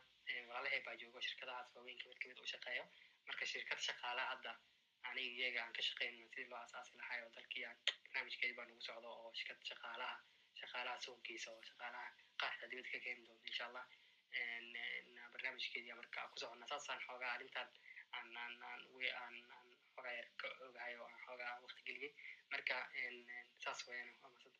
walaalahay 0.48 0.82
baa 0.88 0.96
joogo 1.02 1.20
shirkadahaas 1.28 1.76
waaweyn 1.76 1.98
ka 2.02 2.06
mid 2.10 2.20
ka 2.22 2.28
mid 2.30 2.40
u 2.46 2.52
shaqeeyo. 2.54 2.84
Marka 3.28 3.46
shirkad 3.54 3.80
shaqaala 3.88 4.24
hadda 4.32 4.52
aniga 5.10 5.34
iyaga 5.42 5.60
aan 5.64 5.74
ka 5.78 5.82
shaqeyno 5.88 6.18
sidii 6.32 6.50
loo 6.52 6.60
asaasi 6.66 6.92
lahay 7.02 7.20
oo 7.26 7.32
dalkii 7.38 7.66
aan 7.70 7.78
barnaamijkeedi 8.04 8.54
baa 8.58 8.66
nagu 8.70 8.82
socdo 8.90 9.10
oo 9.24 9.32
shaqaalaha 9.70 10.16
shaqaalaha 10.62 10.98
suunkiisa 11.06 11.48
oo 11.56 11.62
shaqaalaha 11.70 12.08
qaarka 12.42 12.64
dibadda 12.72 12.90
ka 12.94 13.00
keeni 13.06 13.22
doonto 13.28 13.46
insha 13.52 13.66
allah 13.70 13.86
barnaamijkeedii 15.34 15.94
marka 16.02 16.28
ku 16.32 16.38
soconna 16.42 16.66
saasaan 16.72 17.02
xoogaa 17.06 17.32
arrintan 17.36 17.70
aan 18.18 18.38
aan 18.44 18.54
aan 18.70 18.82
aan 19.24 19.36
aan 19.56 19.68
xoogaa 19.94 20.14
yar 20.18 20.28
ka 20.42 20.48
ogahay 20.68 20.94
oo 21.02 21.08
aan 21.12 21.20
xoogaa 21.26 21.54
waqti 21.64 21.82
geliyey 21.88 22.14
marka 22.52 22.76
saas 23.64 23.80
wayaan 23.88 24.10
waa 24.22 24.32
masanta 24.36 24.60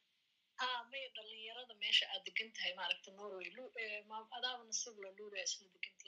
ha 0.62 0.68
may 0.92 1.06
dhalinyarada 1.16 1.74
meesha 1.84 2.06
aad 2.14 2.24
degan 2.28 2.50
tahay 2.56 2.74
maaragta 2.80 3.10
norway 3.20 3.50
adaaba 4.38 4.64
nasiib 4.70 4.96
la 5.04 5.10
luulaya 5.20 5.46
degantiin 5.46 5.78
abayluul 5.86 5.99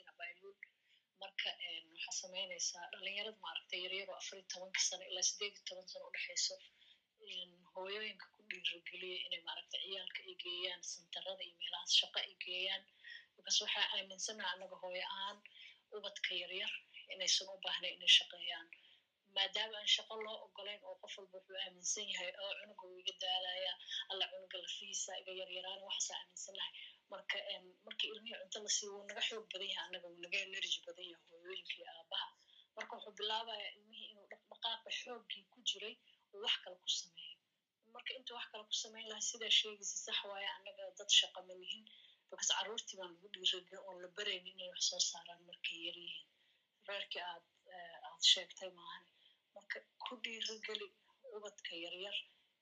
marka 1.22 1.48
waxaa 1.92 2.14
samaynaysaa 2.22 2.86
dhalinyarada 2.92 3.38
maaragta 3.44 3.74
yaryaro 3.84 4.12
afar 4.20 4.36
iyo 4.38 4.46
tobanka 4.52 4.80
sano 4.88 5.04
ilaa 5.10 5.26
sideed 5.30 5.54
iyo 5.56 5.62
toban 5.68 5.86
sano 5.92 6.04
udhexayso 6.10 6.54
hooyooyinka 7.74 8.26
ku 8.34 8.40
dhiirigeliya 8.50 9.18
inay 9.26 9.42
maaragta 9.48 9.76
ciyaalka 9.84 10.20
ay 10.28 10.34
geeyaan 10.42 10.82
santarada 10.92 11.42
iyo 11.46 11.54
meelahaas 11.60 11.92
shaqo 12.00 12.18
ay 12.26 12.32
geeyaan. 12.44 12.82
Because 13.36 13.58
waxaa 13.64 13.86
aaminsanaha 13.96 14.48
annaga 14.54 14.76
hooyo 14.82 15.04
ahaan 15.14 15.38
ubadka 15.96 16.30
yaryar 16.42 16.72
inaysan 17.14 17.48
u 17.54 17.56
baahnayn 17.64 17.94
inay 17.96 18.12
shaqeeyaan. 18.18 18.66
Maadaama 19.36 19.76
aan 19.80 19.90
shaqo 19.96 20.14
loo 20.24 20.36
ogolayn 20.46 20.80
oo 20.88 20.96
qof 21.02 21.14
walba 21.18 21.36
wuxuu 21.38 21.58
aaminsan 21.64 22.06
yahay 22.12 22.30
oo 22.44 22.52
cunuga 22.60 22.84
uu 22.90 22.98
iga 23.02 23.14
daalaya 23.22 23.72
alla 24.10 24.24
cunuga 24.32 24.56
lafiisa 24.64 25.12
iga 25.20 25.32
yaryaraan 25.40 25.80
waxaasaa 25.88 26.18
aaminsanahay 26.20 26.72
marka 27.12 27.36
marka 27.86 28.04
ilmihii 28.12 28.38
cunto 28.42 28.58
la 28.64 28.70
siiyo 28.76 28.90
wuu 28.94 29.06
naga 29.08 29.22
xoog 29.28 29.44
badan 29.52 29.68
yahay 29.72 29.84
annaga 29.86 30.06
wuu 30.12 30.20
naga 30.24 30.38
energy 30.46 30.78
badan 30.86 31.06
yahay 31.12 31.26
hooyooyinka 31.30 31.74
iyo 31.78 31.86
aabaha. 31.96 32.28
Marka 32.76 32.92
wuxuu 32.96 33.14
bilaabaya 33.18 33.66
ilmihii 33.76 34.08
inuu 34.12 34.26
dhaqdhaqaaqa 34.32 34.90
xooggii 35.00 35.44
ku 35.52 35.58
jiray 35.68 35.94
uu 36.32 36.40
wax 36.44 36.54
kale 36.64 36.76
ku 36.84 36.88
sameeyo 37.00 37.36
marka 37.94 38.10
intuu 38.18 38.36
wax 38.38 38.46
kale 38.52 38.64
ku 38.70 38.74
samayn 38.82 39.06
lahaa 39.10 39.26
sidaa 39.30 39.52
sheegaysa 39.58 39.96
sax 40.06 40.18
waaye 40.30 40.48
annaga 40.56 40.82
dad 40.98 41.10
shaqa 41.20 41.40
ma 41.48 41.54
lihin 41.62 41.84
because 42.30 42.50
carruurtii 42.56 42.96
baan 43.00 43.10
lagu 43.14 43.28
dhiirigin 43.34 43.78
oon 43.86 43.96
la 44.04 44.08
barayn 44.16 44.44
inay 44.52 44.68
wax 44.72 44.82
soo 44.90 45.00
saaraan 45.10 45.40
markay 45.48 45.78
yar 45.86 45.98
yihiin. 46.04 46.28
Reerkii 46.88 47.22
aad 47.30 47.44
aad 48.08 48.22
sheegtay 48.32 48.70
maahan 48.78 49.04
marka 49.56 49.76
ku 50.04 50.12
dhiirigeli 50.24 50.86
ubadka 51.36 51.72
yaryar 51.84 52.16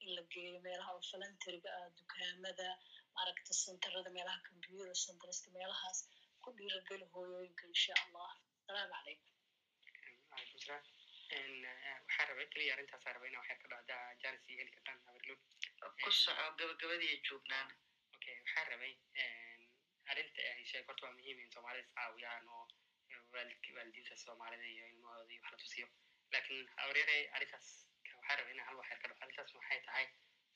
in 0.05 0.11
la 0.17 0.23
geeyo 0.33 0.59
meelaha 0.67 0.91
oo 0.97 1.03
falanteriga 1.11 1.71
ah 1.81 1.89
dukaamada 1.99 2.69
maaragta 3.17 3.53
senterada 3.65 4.11
meelaha 4.17 4.41
computer 4.49 4.95
centerska 5.07 5.49
meelahaas 5.57 5.99
ku 6.43 6.49
dhiirageli 6.59 7.07
hooyooyinka 7.15 7.65
insha 7.73 7.95
allah 8.05 8.31
asalaamu 8.61 8.93
calaykum 8.95 9.33
waxaa 12.07 12.27
rabay 12.31 12.47
keliya 12.53 12.73
arrintaasaa 12.75 13.13
rabay 13.17 13.29
inaa 13.31 13.41
waxyar 13.43 13.59
ka 13.63 13.69
dhacdaa 13.73 14.15
janis 14.23 14.43
iyo 14.49 14.59
heli 14.61 14.73
kartaan 14.77 14.99
habarlood 15.07 15.41
ku 16.05 16.11
soco 16.23 16.47
gabagabadii 16.61 17.15
joognaan 17.29 17.69
okay 18.17 18.35
waxaa 18.41 18.65
rabay 18.73 18.93
arrinta 20.11 20.41
ay 20.55 20.65
sheeg 20.71 20.87
horta 20.89 21.03
waa 21.07 21.15
muhiim 21.19 21.39
in 21.45 21.51
soomaalida 21.55 21.87
is 21.87 21.93
caawiyaan 21.99 22.45
oo 22.57 22.65
waalidka 23.35 23.69
waalidiinta 23.77 24.17
soomaalida 24.25 24.67
iyo 24.75 24.85
ilmahooda 24.93 25.33
iyo 25.35 25.41
wax 25.45 25.53
la 25.53 25.59
tusiyo 25.63 25.87
laakiin 26.33 26.67
habaryare 26.81 27.17
arrintaas 27.37 27.69
waxaa 28.19 28.37
rabay 28.41 28.53
inaa 28.57 28.67
hal 28.69 28.77
waxyar 28.83 28.99
ka 29.03 29.07
dhaco 29.11 29.23
arrintaas 29.25 29.55
waxay 29.59 29.81
tahay 29.89 30.07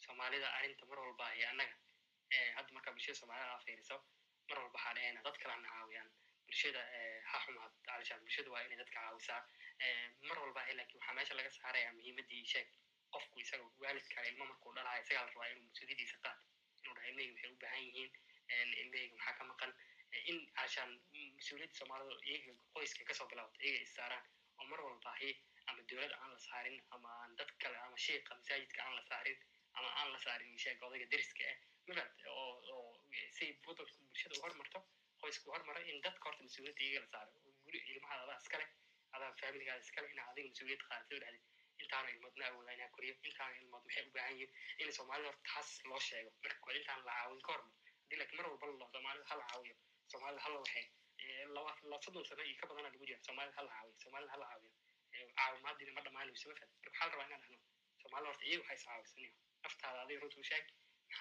soomaalida 0.04 0.48
arrinta 0.58 0.84
mar 0.90 0.98
walba 1.04 1.26
iyo 1.38 1.46
annaga 1.52 1.76
hadda 2.56 2.70
markaa 2.76 2.92
bulshada 2.96 3.18
soomaalida 3.20 3.50
aa 3.54 3.62
fiiriso 3.66 3.96
mar 4.48 4.58
walba 4.58 4.76
waxaa 4.78 4.94
dhahayna 4.96 5.22
dad 5.26 5.36
kalena 5.42 5.68
caawiyaan 5.74 6.10
bulshada 6.46 6.82
ha 7.30 7.36
xumaad 7.44 7.72
bulshada 8.24 8.50
waa 8.54 8.62
inay 8.66 8.78
dadka 8.82 8.98
caawisaa 9.00 9.40
mar 10.28 10.38
walba 10.44 10.60
laakiin 10.78 11.00
waxaa 11.00 11.14
meesha 11.18 11.34
laga 11.40 11.50
saaraya 11.58 11.92
muhiimadii 11.98 12.44
sheeg 12.52 12.68
qofku 13.14 13.40
isaga 13.44 13.64
waalidka 13.84 14.26
ilmo 14.30 14.44
markuu 14.52 14.72
dhalaaya 14.76 15.02
isagaa 15.04 15.24
la 15.26 15.30
rabaa 15.32 15.48
inuu 15.52 15.66
mas'uuliyadiisa 15.70 16.18
qaad 16.24 16.38
inuu 16.82 16.94
dhaha 16.96 17.08
ilmahayga 17.10 17.34
waxay 17.34 17.50
u 17.54 17.58
baahan 17.64 17.82
yihiin 17.88 18.12
ilmahayga 18.82 19.16
maxaa 19.18 19.34
ka 19.40 19.44
maqan 19.52 19.72
in 20.30 20.38
alishaan 20.62 20.92
mas'uuliyadda 21.38 21.76
soomaalida 21.80 22.14
iyaga 22.30 22.52
qoyska 22.76 23.02
ka 23.10 23.14
soo 23.18 23.26
bilaabato 23.32 23.60
iyaga 23.68 23.80
is 23.86 23.92
saaraan 23.98 24.24
oo 24.60 24.66
mar 24.72 24.80
walba 24.86 25.10
ahi 25.16 25.30
ama 25.70 25.82
dowladda 25.90 26.16
aan 26.22 26.30
la 26.34 26.40
saarin 26.48 26.76
ama 26.96 27.10
dad 27.38 27.50
kale 27.62 27.78
ama 27.86 27.96
sheika 28.06 28.34
masaajidka 28.40 28.80
aan 28.86 28.94
la 28.98 29.04
saarin 29.10 29.38
ama 29.78 29.88
aan 30.00 30.12
la 30.14 30.18
saarin 30.26 30.58
sheeg 30.64 30.82
odayga 30.88 31.06
deriska 31.14 31.44
ah 31.52 31.56
mafad 31.88 32.10
oo 32.34 32.50
wadanka 33.66 33.94
bulshada 34.08 34.34
u 34.38 34.42
hormarto 34.44 34.78
qoysku 35.22 35.46
hormara 35.54 35.80
in 35.90 35.96
dadka 36.06 36.24
horta 36.28 36.42
mas'uuliyadda 36.46 36.82
iyaga 36.88 37.00
la 37.04 37.10
saaro 37.12 37.32
guri 37.64 37.78
ilmahaada 37.92 38.22
adaa 38.26 38.38
iskale 38.42 38.66
adaa 39.16 39.32
familigaada 39.40 39.82
iskale 39.86 40.08
inaa 40.14 40.26
adiga 40.32 40.48
mas'uuliyad 40.52 40.82
qaadato 40.88 41.14
dhahdi 41.22 41.40
intaana 41.82 42.08
ilmoodna 42.14 42.44
awooda 42.50 42.72
inaa 42.78 42.90
koriyo 42.96 43.14
intaana 43.30 43.54
ilmood 43.60 43.82
maxay 43.86 44.04
u 44.08 44.12
baahan 44.16 44.34
yihiin 44.40 44.82
in 44.82 44.92
soomaalida 44.98 45.28
horta 45.30 45.44
taas 45.52 45.70
loo 45.90 46.00
sheego 46.08 46.30
marka 46.44 46.58
koowaad 46.64 46.80
intaan 46.82 47.00
la 47.08 47.12
caawin 47.18 47.40
ka 47.46 47.52
horma 47.54 47.72
haddii 48.00 48.18
laakiin 48.20 48.38
mar 48.40 48.46
walba 48.50 48.66
la 48.84 48.88
soomaalida 48.94 49.26
ha 49.30 49.36
la 49.40 49.46
caawiyo 49.52 49.76
soomaalida 50.12 50.42
ha 50.44 50.48
la 50.54 50.58
waxee 50.64 50.86
laba 51.56 52.02
soddon 52.06 52.24
sano 52.30 52.42
iyo 52.48 52.56
ka 52.60 52.66
badana 52.70 52.88
lagu 52.94 53.06
jira 53.10 53.20
soomaalida 53.28 53.56
ha 53.58 53.62
la 53.68 53.72
caawiyo 53.76 53.96
soomaalida 54.04 54.32
ha 54.34 54.38
la 54.42 54.46
caawiyo 54.52 54.72
caawimaadiina 55.40 55.92
ma 55.98 56.02
dhamaanayso 56.06 56.48
mafad 56.52 56.70
marka 56.74 56.90
waxaa 56.90 57.06
la 57.08 57.12
rabaa 57.12 57.26
inaan 57.28 57.42
dhahno 57.44 57.58
soomaalida 58.02 58.30
horta 58.30 58.44
iyaga 58.50 58.64
waxay 58.70 59.00
is 59.04 59.14
naftaada 59.64 59.98
adiga 60.04 60.20
runta 60.24 60.42
sheeg 60.50 60.64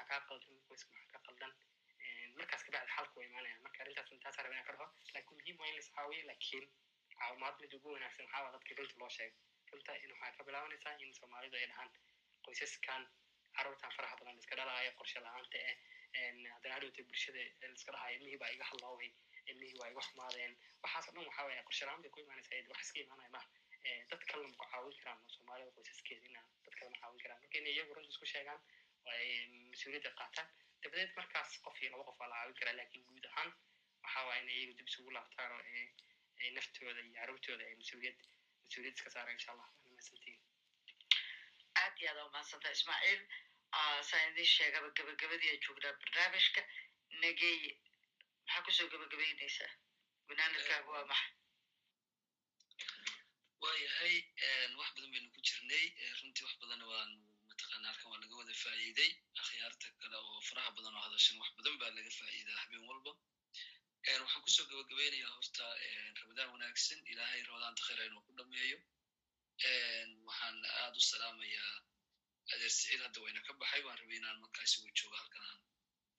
kaa 0.09 0.19
qaldan 0.29 0.55
qoyska 0.69 0.91
maxaa 0.93 1.21
markaas 2.37 2.63
kabacdi 2.67 2.91
xalku 2.97 3.15
waa 3.19 3.25
imaanaya 3.29 3.57
marka 3.65 3.79
arrintaas 3.83 4.11
intaasaa 4.15 4.43
raba 4.45 4.53
inaan 4.55 4.67
ka 4.69 4.73
dhaho 4.77 4.87
laakiin 5.13 5.37
mid 5.37 5.47
ugu 7.77 7.87
wanaagsan 7.95 8.25
waxaa 8.25 8.43
waa 8.45 8.51
dadka 8.55 8.73
loo 9.01 9.09
sheego 9.17 9.37
runta 9.71 9.91
in 10.03 10.11
ka 10.37 10.43
bilaabanaysaa 10.47 10.95
in 11.03 11.13
soomaalidu 11.19 11.55
ay 11.61 11.67
dhahaan 11.71 11.89
qoysaskan 12.45 13.03
carruurtan 13.57 13.91
faraha 13.97 14.15
badan 14.19 14.39
iska 14.41 14.55
dhalaayo 14.59 14.91
qorshe 14.99 15.19
la'aanta 15.25 15.57
eh 15.69 15.75
haddana 16.53 16.73
hadhowta 16.77 17.01
baa 18.41 18.51
iga 18.55 18.65
hadlooway 18.71 19.09
ilmihii 19.51 19.79
waa 19.81 19.89
iga 19.93 20.01
xumaadeen 20.07 20.53
ku 22.13 22.19
imaanaysaa 22.25 22.61
wax 22.71 22.81
iska 22.87 22.99
imaanaya 23.05 23.29
maha 23.35 23.47
dad 24.11 24.21
kalena 24.29 24.49
ma 24.51 24.57
ku 24.61 24.65
caawin 24.71 24.97
karaan 24.99 25.19
soomaalida 25.35 25.71
qoysaskeeda 25.77 26.25
ina 26.31 26.41
dad 26.65 26.73
kale 26.79 26.89
ma 26.93 26.99
caawin 27.03 27.19
karaan 27.23 27.39
marka 27.43 27.57
inay 27.61 27.73
iyagu 27.77 27.93
runta 27.97 28.11
isku 28.15 28.25
sheegaan 28.33 28.59
mas'uuliyadda 29.07 30.11
qaataan 30.19 30.47
dabadeed 30.84 31.11
markaas 31.19 31.51
qof 31.65 31.77
iyo 31.81 31.89
laba 31.93 32.03
qof 32.09 32.19
waa 32.21 32.30
la 32.31 32.35
caawin 32.39 32.57
karaa 32.59 32.75
laakiin 32.80 33.03
guud 33.09 33.25
ahaan 33.31 33.51
waxa 34.03 34.19
waa 34.27 34.38
inay 34.41 34.55
iyagu 34.59 34.73
dib 34.80 34.88
isugu 34.91 35.11
laabtaan 35.17 35.51
oo 35.57 35.61
ay 36.41 36.49
naftooda 36.57 37.01
iyo 37.01 37.13
carruurtooda 37.19 37.63
ay 37.69 37.75
mas'uuliyad 37.81 38.17
mas'uuliyad 38.63 38.95
iska 38.97 39.09
saaraan 39.15 39.35
insha 39.38 39.51
allah 39.53 39.67
waana 39.73 39.91
mahadsantihin 39.95 40.39
aad 41.81 41.95
iyo 42.01 42.09
aad 42.11 42.19
aa 42.21 42.25
umahadsanta 42.30 42.71
ismaaciil. 42.77 43.21
Saan 44.09 44.25
idin 44.31 44.45
sheegaba 44.55 44.88
gabagabadii 44.97 45.53
joognaa 45.65 45.93
barnaamijka 46.01 46.61
nagey. 47.21 47.59
Maxaa 48.45 48.61
ku 48.65 48.71
soo 48.77 48.88
gabagabaynaysaa 48.93 49.71
gunaanadkaaga 50.27 50.89
waa 50.95 51.05
maxa 51.11 51.30
waayahay 53.63 54.15
wax 54.80 54.89
badan 54.95 55.11
baynu 55.13 55.30
ku 55.35 55.39
jirnay. 55.47 55.85
Runtii 56.19 56.43
wax 56.45 56.53
badanna 56.61 56.85
waanu 56.91 57.17
mataqaana 57.64 57.88
halkan 57.91 58.10
waa 58.11 58.19
laga 58.23 58.35
wada 58.41 58.53
faa'iiday 58.64 59.11
akhyaarta 59.44 59.88
kale 60.02 60.18
oo 60.27 60.40
faraha 60.49 60.69
badan 60.77 60.94
oo 60.98 61.03
hadashan 61.07 61.38
wax 61.41 61.49
badan 61.60 61.76
baa 61.81 61.91
laga 61.98 62.11
faa'iidaa 62.19 62.57
habeen 62.64 62.84
walba 62.90 63.11
waxaan 64.07 64.41
ku 64.45 64.49
soo 64.56 64.65
gabagabaynayaa 64.72 65.31
horta 65.38 65.65
ramadaan 66.22 66.49
wanaagsan 66.56 66.99
ilaahay 67.11 67.41
ramadaanta 67.49 67.81
khayr 67.88 67.99
inuu 68.10 68.23
ku 68.27 68.31
dhameeyo 68.40 68.77
waxaan 70.27 70.57
aad 70.81 70.95
u 70.99 71.03
salaamayaa 71.11 71.72
adeer 72.53 72.72
siciid 72.77 73.02
hadda 73.06 73.19
wayna 73.26 73.41
ka 73.48 73.53
baxay 73.61 73.81
waan 73.88 73.98
rabay 74.02 74.18
inaan 74.22 74.38
markaa 74.44 74.64
isigu 74.68 74.90
joogo 74.99 75.15
halkan 75.22 75.44
aan 75.49 75.60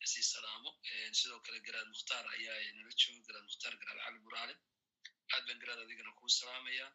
ka 0.01 0.07
sii 0.13 0.25
salaamo 0.35 0.71
sidoo 1.19 1.41
kale 1.47 1.59
garaad 1.67 1.89
mukhtaar 1.95 2.25
ayaa 2.37 2.59
nala 2.79 2.93
jooga 3.03 3.21
garaad 3.29 3.45
mukhtaar 3.49 3.75
garaad 3.83 4.01
cali 4.07 4.19
buraale 4.27 4.55
aad 5.35 5.43
baan 5.49 5.59
garaad 5.63 5.81
adigana 5.85 6.13
kuu 6.19 6.31
salaamayaa 6.41 6.91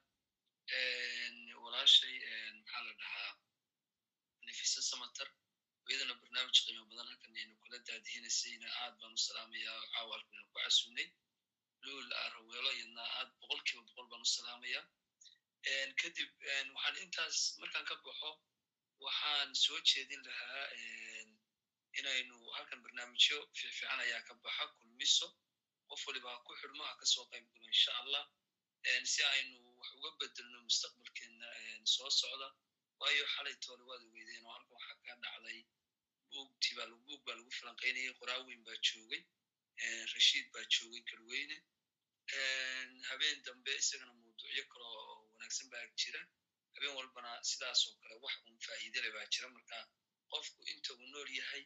walaashay 1.63 2.15
maxaa 2.57 2.81
la 2.87 2.93
dhahaa 3.01 3.31
nefisa 4.49 4.81
samatar 4.91 5.29
iyadana 5.89 6.13
barnaamij 6.21 6.57
qiimo 6.65 6.83
badan 6.91 7.07
halkan 7.11 7.35
aynu 7.41 7.55
kula 7.63 7.77
daadihinaysayna 7.87 8.67
aad 8.83 8.93
baan 9.01 9.13
u 9.17 9.21
salaamayaa 9.27 9.79
caawa 9.93 10.15
ku 10.29 10.35
casuunay 10.55 11.07
luul 11.85 12.09
araweelo 12.23 12.71
iyadna 12.77 13.03
aad 13.19 13.29
boqol 13.39 13.61
kiiba 13.67 13.81
boqol 13.87 14.07
baan 14.11 14.21
u 14.27 14.29
salaamayaa 14.37 14.83
kadib 16.01 16.29
waxaan 16.75 16.95
intaas 17.03 17.37
markaan 17.61 17.85
ka 17.89 17.95
baxo 18.05 18.31
waxaan 19.05 19.49
soo 19.63 19.79
jeedin 19.89 20.21
lahaa 20.27 20.65
inaynu 21.99 22.35
halkan 22.55 22.79
barnaamijyo 22.85 23.37
fiifiican 23.59 23.99
ayaa 24.05 24.21
ka 24.27 24.33
baxa 24.43 24.65
kulmiso 24.77 25.27
qof 25.89 26.01
waliba 26.07 26.29
ha 26.33 26.39
ku 26.45 26.51
xidhmo 26.61 26.83
ha 26.89 26.93
ka 27.01 27.05
soo 27.13 27.25
qayb 27.31 27.45
galo 27.53 27.65
insha 27.75 27.91
allah 28.01 28.23
si 29.13 29.21
aynu 29.33 29.57
wax 29.77 29.89
uga 29.97 30.09
bedelno 30.19 30.57
mustaqbalkeena 30.67 31.47
soo 31.95 32.09
socda 32.21 32.47
waayo 32.99 33.23
xalay 33.33 33.55
toole 33.63 33.83
waad 33.89 34.01
ogeydeen 34.07 34.45
oo 34.45 34.51
halkan 34.55 34.73
waxaa 34.77 34.97
ka 35.05 35.13
dhacday 35.23 35.59
buugtii 36.31 36.75
baa 36.77 36.87
lagu 36.91 37.51
falanqaynayay 37.59 38.13
qoraaweyn 38.19 38.61
baa 38.67 38.77
joogay 38.87 39.21
rashiid 40.13 40.47
baa 40.53 40.65
joogay 40.73 41.01
galweyne. 41.09 41.57
Habeen 43.09 43.37
dambe 43.45 43.71
isagana 43.81 44.13
mawduucyo 44.19 44.63
kale 44.71 44.85
oo 44.85 45.15
wanaagsan 45.31 45.67
baa 45.73 45.85
jira. 45.99 46.21
Habeen 46.73 46.93
walbana 46.97 47.31
sidaasoo 47.49 47.93
kale 48.01 48.15
wax 48.23 48.35
un 48.47 48.57
faa'iidele 48.65 49.09
baa 49.15 49.25
jira. 49.33 49.47
Marka 49.55 49.77
qofku 50.31 50.61
inta 50.73 50.91
uu 50.93 51.07
nool 51.13 51.29
yahay 51.39 51.63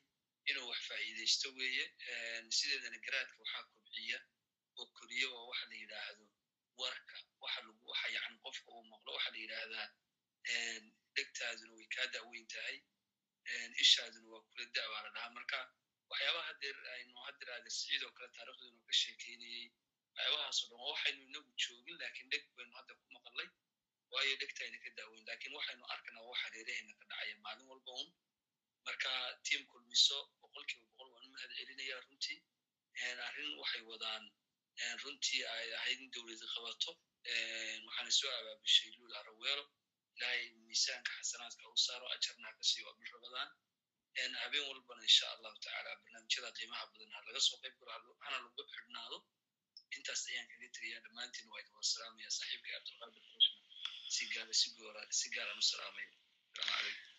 inuu 0.49 0.67
wax 0.71 0.81
faa'iidaysto 0.89 1.47
weeye 1.57 1.85
sideedana 2.57 2.97
garaadka 3.05 3.37
waxaa 3.43 3.63
kobciya 3.73 4.19
oo 4.79 4.85
koriya 4.97 5.27
oo 5.37 5.45
waxa 5.51 5.65
la 5.71 5.75
yidhaahdo 5.81 6.25
warka. 6.81 7.15
Waxa 7.41 8.07
yani 8.15 8.37
qofka 8.45 8.69
uu 8.77 8.85
maqlo 8.93 9.09
waxa 9.17 9.29
la 9.33 9.37
yidhaahdaa 9.43 9.87
dhegtaaduna 11.17 11.73
way 11.77 11.87
kaa 11.95 12.07
da'weyn 12.15 12.47
tahay 12.53 12.77
ishaaduna 13.83 14.27
waa 14.33 14.43
kula 14.49 14.65
da' 14.75 14.87
baa 14.91 15.01
la 15.05 15.09
dhahaa 15.15 15.31
marka 15.37 15.59
waxyaabaha 16.09 16.45
hadeer 16.49 16.77
aynu 16.95 17.15
hadeer 17.27 17.49
adeer 17.57 17.73
siciid 17.77 18.03
oo 18.07 18.11
kale 18.17 18.29
taariikhduna 18.37 18.79
ka 18.87 18.93
sheekeynayey 19.01 19.65
waxyaabahaasoo 20.15 20.67
dhan 20.71 20.81
waxaynu 20.91 21.21
inagu 21.29 21.51
joogin 21.63 21.97
laakiin 22.01 22.29
dheg 22.33 22.43
baynu 22.57 22.73
hadda 22.79 22.93
ku 23.01 23.05
maqalnay 23.17 23.49
waayo 24.13 24.33
dhegtayna 24.41 24.77
ka 24.83 24.89
daaweyn. 24.97 25.23
Lakin 25.29 25.51
waxaynu 25.57 25.83
arkanaa 25.93 26.25
wax 26.29 26.39
hareerahayna 26.45 26.93
ka 26.99 27.03
dhacaya 27.09 27.35
maalin 27.45 27.67
walba 27.71 27.91
un 28.01 28.09
marka 28.85 29.11
tiam 29.45 29.63
kulmiso 29.71 30.17
boqol 30.41 30.63
kiiba 30.69 30.85
boqol 30.91 31.09
waan 31.13 31.25
u 31.27 31.31
mahad 31.35 31.51
celinaya 31.57 31.95
runtii. 32.05 32.39
Arrin 33.27 33.51
waxay 33.61 33.81
wadaan 33.91 34.23
runtii 35.03 35.41
ay 35.55 35.67
ahayd 35.79 35.99
in 36.03 36.11
dowladi 36.15 36.47
qabato. 36.53 36.91
Waxaana 37.87 38.11
soo 38.19 38.31
abaabishay 38.39 38.89
luul 38.97 39.13
araweelo 39.21 39.63
ilaahay 40.17 40.43
miisaanka 40.67 41.11
xasanaadka 41.19 41.63
u 41.75 41.77
saaro 41.85 42.05
ajarna 42.15 42.47
ha 42.49 42.53
ka 42.57 42.63
sii 42.71 42.83
waa 42.87 42.95
bilrabadaan 42.99 43.49
habeen 44.43 44.65
walbana 44.69 45.03
insha 45.09 45.25
allahu 45.35 45.55
tacaala 45.63 45.91
barnaamijyada 46.03 46.49
qiimaha 46.57 46.85
badan 46.91 47.11
ha 47.15 47.19
laga 47.27 47.39
soo 47.47 47.57
qayb 47.63 47.75
galo 47.89 48.11
hana 48.25 48.37
lagu 48.45 48.63
xidhnaado. 48.73 49.17
Intaas 49.97 50.21
ayaan 50.29 50.47
kaga 50.51 50.67
tegaya 50.75 50.99
dhammaantiin 51.05 51.47
waa 51.51 51.59
idin 51.63 51.75
wasalaamaya 51.81 52.29
saaxiibkay 52.37 52.71
cabdulqaadir 52.75 53.23
kushna 53.33 53.59
si 54.15 54.23
gaara 54.33 54.53
si 55.19 55.27
gaaraan 55.35 55.59
u 55.63 55.65
salaamaya 55.71 56.07
asalaamu 56.09 56.77
calaykum. 56.77 57.11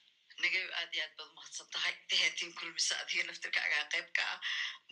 Nagayo 0.42 0.68
aad 0.78 0.90
iyo 0.94 1.02
aad 1.06 1.14
baad 1.18 1.30
mahadsan 1.38 1.68
tahay 1.74 1.94
dehetiin 2.10 2.52
kulmisa 2.58 2.94
adiga 3.02 3.22
naftirkaagaa 3.28 3.84
qayb 3.94 4.08
ka 4.18 4.24
ah. 4.34 4.38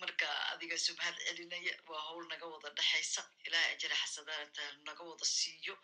Marka 0.00 0.28
adiga 0.52 0.76
subhad 0.86 1.16
celinaya 1.26 1.74
waa 1.90 2.02
howl 2.08 2.24
naga 2.32 2.46
wada 2.52 2.70
dhexaysa 2.78 3.22
ilaah 3.46 3.66
ajara 3.74 3.96
xasanaata 4.02 4.64
naga 4.88 5.02
wada 5.10 5.26
siiyo 5.36 5.74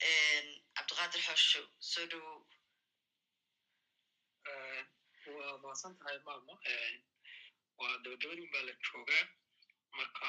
cabdiqaadir 0.00 1.22
xoosho 1.26 1.62
soo 1.90 2.06
dhowow 2.10 2.38
waa 5.36 5.58
mahadsan 5.62 5.94
tahay 5.98 6.18
maamo 6.26 6.54
waa 7.80 7.96
dabadabadin 8.04 8.50
baa 8.52 8.62
la 8.68 8.72
joogaa 8.86 9.24
marka 9.98 10.28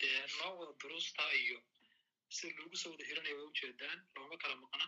dee 0.00 0.20
noo 0.38 0.52
wada 0.58 0.72
duruusta 0.80 1.24
iyo 1.42 1.58
sida 2.36 2.56
loogu 2.58 2.76
soo 2.82 2.90
wada 2.92 3.04
hiranaya 3.08 3.36
waa 3.38 3.48
ujeedaan 3.52 3.98
looma 4.14 4.36
kala 4.42 4.56
maqna 4.64 4.86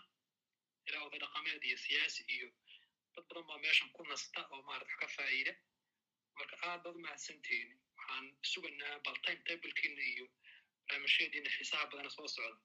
ilaa 0.87 1.05
oday 1.07 1.21
dhaqameed 1.25 1.63
iyo 1.69 1.79
siyaasi 1.85 2.23
iyo 2.37 2.49
dad 3.15 3.25
badan 3.29 3.45
baa 3.49 3.59
meeshan 3.65 3.91
ku 3.97 4.03
nasta 4.11 4.41
oo 4.53 4.63
maarata 4.69 4.95
ka 5.01 5.09
faa'iida 5.17 5.53
marka 6.39 6.55
aad 6.69 6.81
baad 6.85 6.97
umahadsantihiin 7.01 7.71
waxaan 7.99 8.27
sugaynaa 8.53 8.95
bal 9.05 9.17
tablekiina 9.47 10.03
iyo 10.13 10.27
barnaamijyadiina 10.87 11.51
xiisaha 11.57 11.85
badana 11.91 12.11
soo 12.17 12.29
socda 12.37 12.59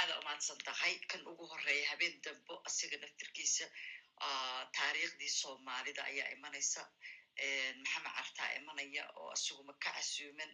aada 0.00 0.14
umahadsan 0.20 0.58
tahay 0.68 0.94
kan 1.10 1.20
ugu 1.30 1.44
horreeya 1.52 1.86
habeen 1.90 2.14
dambo 2.24 2.54
asiga 2.68 2.96
naftirkiisa 3.02 3.66
taariikhdii 4.76 5.32
soomaalida 5.40 6.02
ayaa 6.10 6.28
imanaysa 6.36 6.82
maxamed 7.82 8.12
cartaa 8.16 8.50
imanaya 8.60 9.02
oo 9.20 9.28
asiguma 9.36 9.72
ka 9.84 9.90
casuuman 9.96 10.50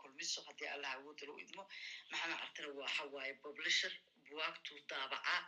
kulmiso 0.00 0.38
haddii 0.46 0.68
allah 0.74 0.90
awooda 0.96 1.26
lagu 1.26 1.40
idmo 1.46 1.62
maxamed 2.10 2.38
cartana 2.42 2.68
waxa 2.82 3.04
waaye 3.14 3.34
publisher 3.44 3.92
buwaagtuu 4.28 4.78
daabacaa 4.90 5.40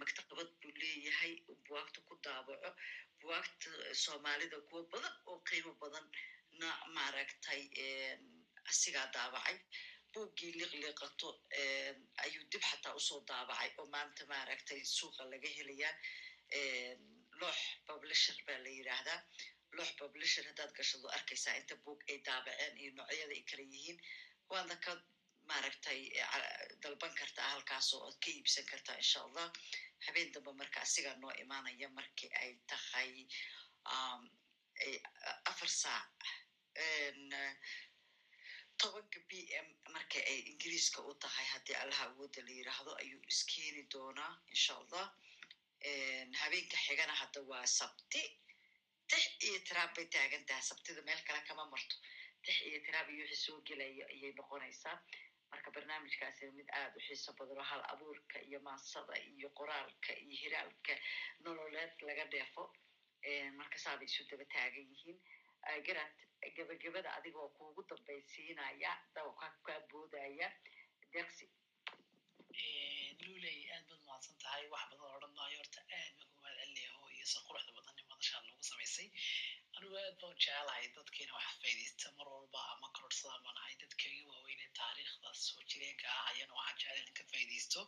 maktabad 0.00 0.48
buu 0.60 0.72
leeyahay 0.82 1.32
buwaagta 1.66 2.00
ku 2.08 2.14
daabaco 2.24 2.70
buwaagta 3.20 3.70
soomaalida 4.04 4.56
kuwo 4.68 4.80
badan 4.92 5.14
oo 5.30 5.38
qiimo 5.48 5.72
badan 5.82 6.06
na 6.60 6.68
maaragtay 6.96 7.62
asigaa 8.70 9.06
daabacay 9.16 9.56
buuggii 10.14 10.52
liqliqato 10.60 11.28
ayuu 12.24 12.44
dib 12.52 12.62
xataa 12.70 12.94
u 12.98 13.00
soo 13.08 13.20
daabacay 13.28 13.70
oo 13.80 13.86
maanta 13.94 14.22
maaragtay 14.32 14.80
suuqa 14.96 15.22
laga 15.32 15.48
helayaa 15.58 15.94
loox 17.40 17.58
publisher 17.88 18.36
baa 18.46 18.58
la 18.64 18.70
yidhaahdaa 18.78 19.20
loox 19.76 19.90
publisher 20.00 20.44
haddaad 20.50 20.72
gashado 20.78 21.08
arkaysaa 21.16 21.56
inta 21.60 21.74
buug 21.84 22.00
ay 22.10 22.18
daabaceen 22.28 22.74
iyo 22.82 22.90
noocyada 22.98 23.34
ay 23.36 23.42
kala 23.50 23.64
yihiin. 23.72 23.98
Waadna 24.50 24.76
ka 24.84 24.92
maaragtay 25.50 26.00
dalban 26.82 27.14
kartaa 27.20 27.48
halkaasoo 27.54 28.00
oad 28.06 28.16
ka 28.24 28.28
iibsan 28.30 28.66
kartaa 28.72 28.96
insha 29.02 29.20
allah. 29.26 29.48
Habeen 30.06 30.32
dambe 30.34 30.52
marka 30.60 30.78
asigaa 30.86 31.16
noo 31.22 31.32
imaanaya 31.42 31.88
markii 31.98 32.30
ay 32.42 32.50
tahay 32.70 33.10
afar 35.50 35.70
saac 35.82 36.18
tobanka 38.80 39.18
b 39.28 39.32
m 39.64 39.68
marka 39.94 40.18
ay 40.30 40.38
ingiriiska 40.50 41.00
u 41.10 41.14
tahay 41.22 41.46
haddii 41.54 41.76
allaha 41.82 42.04
awooda 42.10 42.40
la 42.46 42.52
yiraahdo 42.58 42.92
ayuu 43.02 43.22
iskeeni 43.32 43.82
doonaa 43.92 44.32
insha 44.54 44.72
allah 44.82 45.06
habeenka 46.40 46.76
xigana 46.86 47.14
hadda 47.20 47.40
waa 47.50 47.66
sabti 47.78 48.22
tix 49.10 49.22
iyo 49.46 49.58
tiraab 49.66 49.90
bay 49.96 50.06
taagan 50.14 50.44
tahay. 50.48 50.62
Sabtida 50.70 51.02
meel 51.08 51.20
kale 51.26 51.40
kama 51.48 51.64
marto. 51.72 51.96
Tix 52.44 52.56
iyo 52.68 52.78
tiraab 52.86 53.08
iyo 53.10 53.24
wixii 53.24 53.44
soo 53.46 53.60
gelaya 53.68 54.04
ayay 54.12 54.32
noqonaysaa. 54.38 54.96
Marka 55.50 55.70
barnaamijkaasi 55.76 56.50
mid 56.58 56.68
aad 56.80 56.92
u 56.98 57.00
xiiso 57.06 57.32
badan 57.38 57.58
oo 57.58 57.66
hal 57.70 57.82
abuurka 57.92 58.38
iyo 58.48 58.58
maasada 58.66 59.14
iyo 59.32 59.48
qoraalka 59.58 60.12
iyo 60.22 60.36
hiraalka 60.42 60.94
nololeed 61.44 61.92
laga 62.08 62.24
dheefo 62.32 62.64
marka 63.58 63.78
saabay 63.84 64.06
isu 64.10 64.22
daba 64.30 64.44
taagan 64.54 64.86
yihiin. 64.92 65.18
Garad 65.86 66.12
gebagabada 66.56 67.10
adigoo 67.18 67.48
kuugu 67.56 67.82
dambaysiinaya 67.90 68.92
dawka 69.14 69.46
kaa 69.66 69.80
boodaya 69.90 70.48
deqsi 71.14 71.46
luley 73.26 73.58
aad 73.74 73.84
baad 73.90 74.02
mahadsan 74.08 74.36
tahay 74.42 74.64
wax 74.74 74.84
badan 74.90 75.14
odhan 75.16 75.32
maayo 75.38 75.56
horta 75.62 75.80
aad 76.00 76.16
si 77.32 77.38
quruxda 77.48 77.72
badan 77.78 77.98
in 78.02 78.06
madashaan 78.12 78.44
loogu 78.48 78.64
samaysay 78.70 79.08
anigu 79.76 79.94
aad 80.02 80.16
baan 80.22 80.34
jecelahay 80.42 80.84
dadkiina 80.96 81.32
wax 81.38 81.48
faa'iidaysta 81.62 82.08
mar 82.18 82.28
walba 82.34 82.60
ama 82.74 82.88
kororsadaan 82.96 83.42
baan 83.46 83.58
ahay 83.62 83.74
dadkayga 83.82 84.24
waaweyne 84.32 84.66
taariikhdaas 84.80 85.38
soo 85.48 85.62
jireenka 85.70 86.06
ah 86.18 86.24
ayana 86.32 86.54
waxaan 86.60 86.78
jecel 86.82 87.08
in 87.10 87.14
ka 87.18 87.24
faa'iidaysto 87.32 87.80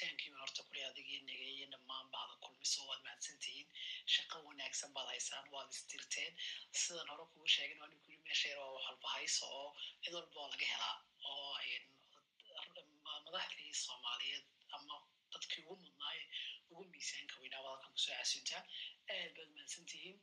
taankiiba 0.00 0.38
horta 0.42 0.62
kule 0.68 0.80
adigii 0.90 1.20
nageeye 1.28 1.66
dhammaan 1.74 2.06
bahda 2.14 2.34
kulmiso 2.44 2.80
waad 2.90 3.00
mahadsantihiin 3.06 3.68
shaqo 4.14 4.36
wanaagsan 4.48 4.90
baad 4.96 5.08
haysaan 5.14 5.46
waad 5.54 5.68
istirteen 5.76 6.32
sidan 6.82 7.08
hore 7.12 7.24
kugu 7.32 7.48
sheegin 7.56 7.78
nin 7.92 8.00
kuli 8.04 8.16
meesha 8.26 8.46
yar 8.52 8.58
waa 8.64 8.72
wax 8.76 8.84
walba 8.90 9.08
hayso 9.16 9.44
oo 9.60 9.68
cid 10.02 10.14
walba 10.18 10.38
oo 10.44 10.48
laga 10.54 10.66
helaa 10.74 10.96
oo 11.30 11.48
madaxdii 13.26 13.72
soomaaliyeed 13.84 14.44
ama 14.76 14.96
dadkii 15.34 15.62
ugu 15.64 15.76
mudnaaye 15.84 16.22
ugu 16.70 16.82
miisaanka 16.92 17.34
weynaa 17.42 17.62
waad 17.66 17.72
halkan 17.82 17.92
ku 17.94 18.00
soo 18.04 18.14
casuntaa 18.20 18.62
aad 19.16 19.30
baad 19.36 19.50
mahadsan 19.56 19.84
tihiin 19.90 20.18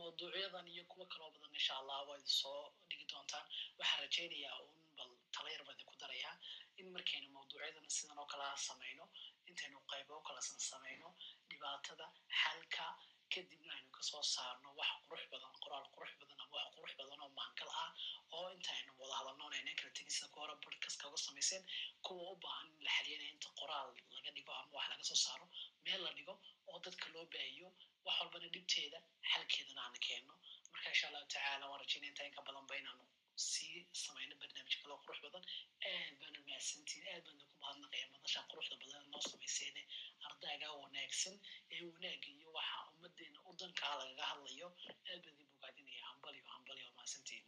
mawduucyadan 0.00 0.66
iyo 0.74 0.84
kuwo 0.92 1.04
kaloo 1.12 1.30
badan 1.34 1.54
insha 1.58 1.74
allah 1.80 1.98
waa 2.08 2.16
idin 2.20 2.34
soo 2.40 2.60
dhigi 2.88 3.06
doontaan 3.12 3.46
waxaan 3.78 4.00
rajaynayaa 4.04 4.56
un 4.66 4.78
bal 4.98 5.10
talayar 5.36 5.62
baan 5.66 5.76
idinku 5.78 5.96
darayaa 6.02 6.34
in 6.80 6.88
markaynu 6.94 7.28
mawduucyadan 7.36 7.86
sidan 7.96 8.18
oo 8.22 8.26
kala 8.32 8.46
samayno 8.68 9.04
intaynu 9.50 9.78
qaybo 9.92 10.14
kalasan 10.28 10.60
samayno 10.70 11.08
dhibaatada 11.50 12.06
xalka 12.42 12.86
kadibna 13.34 13.72
aynu 13.76 13.90
ka 13.96 14.02
soo 14.10 14.22
saarno 14.34 14.68
wax 14.80 14.92
qurux 15.08 15.22
badan 15.32 15.52
qoraal 15.64 15.86
qurux 15.94 16.12
badan 16.20 16.38
ama 16.44 16.54
wax 16.58 16.68
qurux 16.76 16.92
badan 17.00 17.20
oo 17.26 17.30
maangal 17.38 17.70
ah 17.82 17.90
oo 18.36 18.46
intaynu 18.56 18.92
wada 19.00 19.14
hadalno 19.20 19.44
aynan 19.58 19.76
kala 19.80 19.90
tegin 19.98 20.12
sida 20.16 20.28
kuwa 20.32 20.42
hore 20.46 20.56
podcast 20.64 20.96
kaga 21.02 21.16
samayseen 21.26 21.62
kuwa 22.06 22.24
u 22.32 22.36
baahan 22.44 22.66
in 22.76 22.82
la 22.86 22.90
xaliyanaya 22.96 23.30
inta 23.36 23.48
qoraal 23.60 23.88
laga 24.16 24.30
dhigo 24.36 24.52
ama 24.60 24.72
wax 24.76 24.86
laga 24.92 25.04
soo 25.10 25.18
saaro 25.26 25.46
meel 25.84 26.00
la 26.06 26.12
dhigo 26.18 26.34
oo 26.70 26.78
dadka 26.86 27.06
loo 27.14 27.26
baahiyo 27.34 27.68
wax 28.06 28.16
walbana 28.20 28.48
dhibteeda 28.54 28.98
xalkeedana 29.32 29.80
aan 29.86 29.96
keenno. 30.06 30.34
Marka 30.72 30.88
insha 30.94 31.06
allahu 31.08 31.26
tacaala 31.32 31.64
waan 31.70 31.80
rajaynaya 31.82 32.10
inta 32.12 32.22
inka 32.28 32.40
badan 32.48 32.64
ba 32.70 32.74
inaanu 32.80 33.04
sii 33.50 33.78
samayno 34.04 34.34
barnaamij 34.40 34.76
kaloo 34.82 34.98
qurux 35.04 35.18
badan 35.26 35.44
aad 35.90 36.14
baana 36.20 36.38
mahadsantiin 36.48 37.04
aad 37.12 37.24
baana 37.26 37.42
ku 37.50 37.54
mahadnaqaya 37.62 38.06
madasha 38.14 38.40
quruxda 38.50 38.76
badan 38.82 39.04
noo 39.12 39.22
samayseene 39.30 39.82
ardayga 40.28 40.68
wanaagsan 40.82 41.36
ee 41.74 41.82
wanaagga 41.92 42.28
iyo 42.38 42.48
waxa 42.58 42.78
ummadeena 42.92 43.38
udankaa 43.50 43.94
lagaga 44.00 44.24
hadlayo 44.32 44.68
aad 44.88 44.98
baan 45.04 45.18
idin 45.20 45.48
bogaadinaya 45.52 46.04
hambaliyo 46.10 46.44
hambaliyo 46.54 46.88
mahadsantiin 46.98 47.44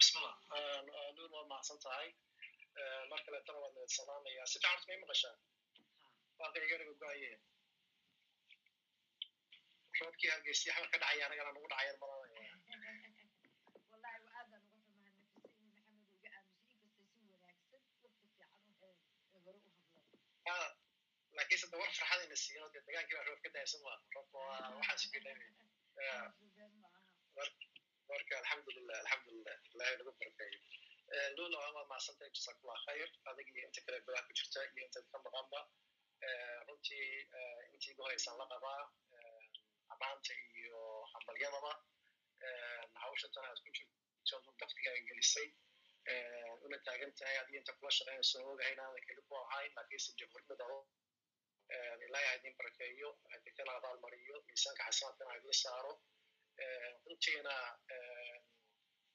bismillah 0.00 0.36
nuur 1.16 1.30
waad 1.34 1.48
mahadsan 1.52 1.78
tahay 1.84 2.08
mar 3.10 3.20
kaleetana 3.26 3.58
waad 3.62 3.72
nabad 3.76 3.90
salaamaya 3.98 4.42
si 4.52 4.58
fiican 4.62 4.84
may 4.88 4.98
maqashaa 5.02 5.34
waaka 6.40 6.56
iganaga 6.66 6.94
go'aye 7.02 7.30
roobkii 10.00 10.30
hargeysa 10.34 10.74
xamar 10.74 10.90
ka 10.92 10.98
dhacaya 11.02 11.22
anagana 11.26 11.50
nagu 11.52 11.68
dhacayan 11.72 11.96
malanaya 12.02 12.52
laakiinse 21.36 21.66
de 21.70 21.76
war 21.80 21.90
farxadayna 21.98 22.36
siino 22.44 22.66
dee 22.74 22.82
dagaankii 22.86 23.16
baa 23.18 23.26
roob 23.28 23.40
ka 23.44 23.50
daysan 23.56 23.80
waa 23.86 23.98
roobka 24.14 24.36
waa 24.46 24.68
waxaas 24.78 25.02
marka 28.10 28.34
alxamdulilah 28.40 28.96
alxamdulilah 29.02 29.56
ilahay 29.74 29.94
nagu 29.98 30.12
barkeeyo 30.20 30.58
lula 31.36 31.56
waad 31.74 31.88
mahadsantahay 31.90 32.30
jasakullah 32.36 32.78
khayr. 32.86 33.08
Adig 33.30 33.48
iyo 33.52 33.62
inta 33.68 33.80
kale 33.84 33.98
gudaha 34.04 34.26
ku 34.26 34.32
jirta 34.38 34.60
iyo 34.74 34.84
inta 34.86 35.00
ka 35.12 35.18
maqanba. 35.24 35.60
Runtii 36.66 37.08
intii 37.72 37.90
igu 37.92 38.02
horeysaan 38.04 38.36
la 38.40 38.46
qabaa 38.52 38.82
amaanta 40.00 40.32
iyo 40.60 40.80
hambalyadaba 41.12 41.72
hawsha 43.02 43.28
tan 43.34 43.44
aad 43.48 43.58
ku 43.64 43.70
jirto 43.76 44.36
daftigaaga 44.60 45.00
gelisay 45.08 45.48
una 46.66 46.78
taagan 46.86 47.12
tahay 47.18 47.36
adiga 47.42 47.58
inta 47.60 47.72
kula 47.78 47.90
shaqaynayso 47.98 48.38
ogahay 48.52 48.72
inaadan 48.76 49.02
keli 49.08 49.22
ku 49.28 49.34
ahayn 49.42 49.72
laakiinse 49.76 50.10
jamhuuriyadda 50.18 50.66
ilaahay 52.06 52.36
idin 52.38 52.54
barakeeyo 52.60 53.10
idinkan 53.36 53.68
abaalmariyo 53.76 54.36
miisaanka 54.48 54.82
xasanaadkana 54.88 55.34
idin 55.40 55.56
saaro 55.62 55.92
runtiina 57.06 57.54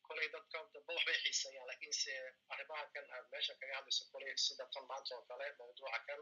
kolay 0.07 0.27
dadka 0.35 0.57
damba 0.73 0.91
waxbay 0.97 1.18
xiiseeyaan 1.23 1.68
lakiinse 1.72 2.14
arrimaha 2.53 2.84
kan 2.93 3.05
aad 3.15 3.26
meesha 3.34 3.53
kaga 3.61 3.73
hadlayso 3.80 4.03
kolay 4.14 4.34
sida 4.45 4.65
tan 4.73 4.84
maanta 4.91 5.11
oo 5.18 5.26
kale 5.30 5.45
mawduuca 5.60 5.99
kan 6.07 6.19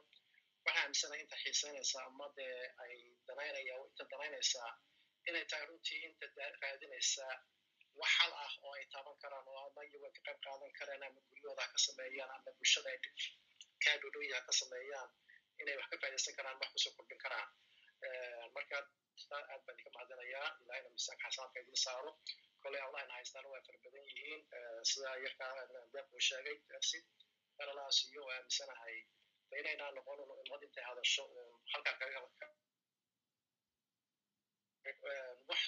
waxaa 0.66 0.82
aaminsanaya 0.84 1.22
inta 1.26 1.36
xiiseynaysa 1.44 1.98
ama 2.10 2.26
dee 2.38 2.58
ay 2.84 2.94
danaynaya 3.28 3.76
inta 3.90 4.04
danaynaysaa 4.12 4.72
inay 5.30 5.46
tahay 5.52 5.66
runtii 5.70 6.02
inta 6.08 6.26
raadinaysa 6.64 7.26
wax 8.02 8.12
hal 8.20 8.34
ah 8.46 8.54
oo 8.66 8.74
ay 8.78 8.86
taaban 8.94 9.18
karaan 9.24 9.48
oo 9.54 9.60
ama 9.68 9.82
iyago 9.88 10.06
ay 10.10 10.14
ka 10.18 10.22
qayb 10.28 10.40
qaadan 10.46 10.72
karaan 10.80 11.04
ama 11.08 11.20
guryahooda 11.30 11.66
ka 11.74 11.80
sameeyaan 11.88 12.32
ama 12.36 12.52
bulshada 12.60 12.90
ay 12.94 13.00
kaa 13.84 13.96
dhodhoyi 14.02 14.32
ha 14.36 14.40
ka 14.48 14.54
sameeyaan 14.62 15.10
inay 15.62 15.76
wax 15.80 15.88
ka 15.92 15.98
faa'idaysan 16.02 16.36
karaan 16.40 16.58
wax 16.62 16.70
ku 16.74 16.80
soo 16.84 16.94
kordhin 16.98 17.20
karaan. 17.26 17.50
Marka 18.56 18.76
aad 18.78 18.88
baan 19.30 19.44
idinka 19.74 19.90
mahadinayaa 19.96 20.48
ilahayna 20.62 20.90
miisaanka 20.94 21.26
xasanaadka 21.30 21.60
idin 21.64 21.80
saaro. 21.86 22.12
Koley 22.64 22.82
allahna 22.88 23.14
haystaan 23.18 23.46
waa 23.52 23.62
fara 23.68 23.80
badan 23.86 24.04
yihiin. 24.10 24.42
Sida 24.90 25.10
yarkaa 25.26 25.52
deeq 25.94 26.08
uu 26.16 26.22
sheegay 26.30 26.56
dersi 26.70 27.00
eralaas 27.62 27.98
iyo 28.12 28.22
waa 28.28 28.36
aaminsanahay 28.40 28.98
inaynaa 29.62 29.92
noqon 29.98 30.20
ummad 30.44 30.62
intay 30.68 30.84
hadasho 30.90 31.24
halkaa 31.72 31.96
kaga 32.02 32.20
wax 35.50 35.62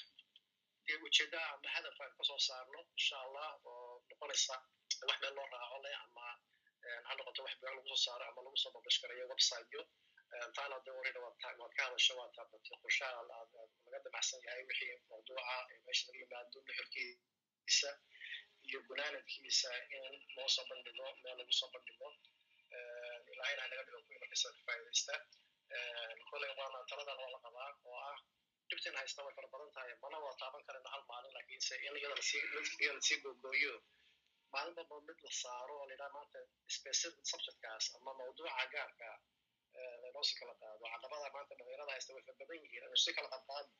dee 0.85 0.97
ujeeda 1.07 1.39
ama 1.53 1.67
hadaf 1.75 1.97
aan 2.03 2.11
ka 2.17 2.23
soo 2.29 2.39
saarno 2.47 2.79
insha 2.97 3.17
allah 3.25 3.49
oo 3.69 4.03
noqonaysa 4.09 4.55
wax 5.07 5.17
meel 5.21 5.33
loo 5.37 5.47
raaco 5.53 5.77
leh 5.85 5.95
ama 6.05 6.25
ha 7.07 7.11
noqoto 7.17 7.39
wax 7.45 7.53
been 7.61 7.73
lagu 7.77 7.87
soo 7.91 8.01
saaro 8.05 8.23
ama 8.29 8.39
lagu 8.45 8.57
soo 8.63 8.71
babashgarayo 8.75 9.25
websiteyo 9.33 9.81
taana 10.55 10.75
de 10.85 10.89
already 10.97 11.19
waad 11.25 11.35
ka 11.77 11.83
hadasho 11.87 12.13
waad 12.19 12.31
taabatay 12.37 12.77
qorshaha 12.83 13.21
laga 13.29 13.97
damacsan 14.05 14.39
yahay 14.47 14.63
wixii 14.69 14.95
mawduuca 15.09 15.55
meesha 15.85 16.03
laga 16.07 16.19
yimaado 16.23 16.57
nuxurkiisa 16.67 17.89
iyo 18.67 18.79
gunaanadkiisa 18.89 19.69
in 19.95 20.03
loo 20.35 20.47
soo 20.55 20.65
bandhigo 20.69 21.05
meel 21.23 21.35
lagu 21.39 21.53
soo 21.59 21.69
bandhigo 21.75 22.07
ilaahayna 23.35 23.63
naga 23.71 23.83
dhigo 23.87 23.99
kuwii 24.07 24.19
markasta 24.23 24.49
ka 24.55 24.61
faa'iidaysta 24.67 25.13
koley 26.31 26.51
waana 26.59 26.79
taladan 26.91 27.17
waa 27.23 27.31
la 27.35 27.39
qabaa 27.45 27.69
oo 27.91 27.97
ah 28.11 28.17
dhibtan 28.69 28.95
haysta 29.01 29.25
way 29.25 29.33
fara 29.37 29.47
badan 29.53 29.71
tahay 29.77 29.93
mana 30.05 30.17
waa 30.25 30.35
taaban 30.41 30.63
karayna 30.67 30.89
hal 30.93 31.03
maalin 31.11 31.33
laakiinse 31.37 31.73
in 31.87 31.95
iyada 32.01 32.15
la 32.19 32.25
sii 32.29 32.41
iyada 32.81 32.95
la 32.99 33.03
sii 33.07 33.19
googooyo 33.25 33.73
maalin 34.53 34.73
walba 34.79 34.97
mid 35.09 35.19
la 35.27 35.31
saaro 35.41 35.73
oo 35.81 35.85
layidhaha 35.89 36.11
maanta 36.17 36.39
specific 36.77 37.23
subjectkaas 37.31 37.85
ama 37.97 38.11
mawduuca 38.19 38.65
gaarka 38.75 39.09
laynoo 40.03 40.23
si 40.29 40.33
kala 40.39 40.53
qaado 40.61 40.83
caqabada 40.93 41.27
maanta 41.35 41.53
dhalinyarada 41.59 41.91
haysta 41.95 42.11
way 42.15 42.23
fara 42.27 42.37
badan 42.41 42.57
yihiin 42.63 42.83
aynu 42.87 42.97
si 43.05 43.11
kala 43.17 43.27
qadqaadno 43.33 43.73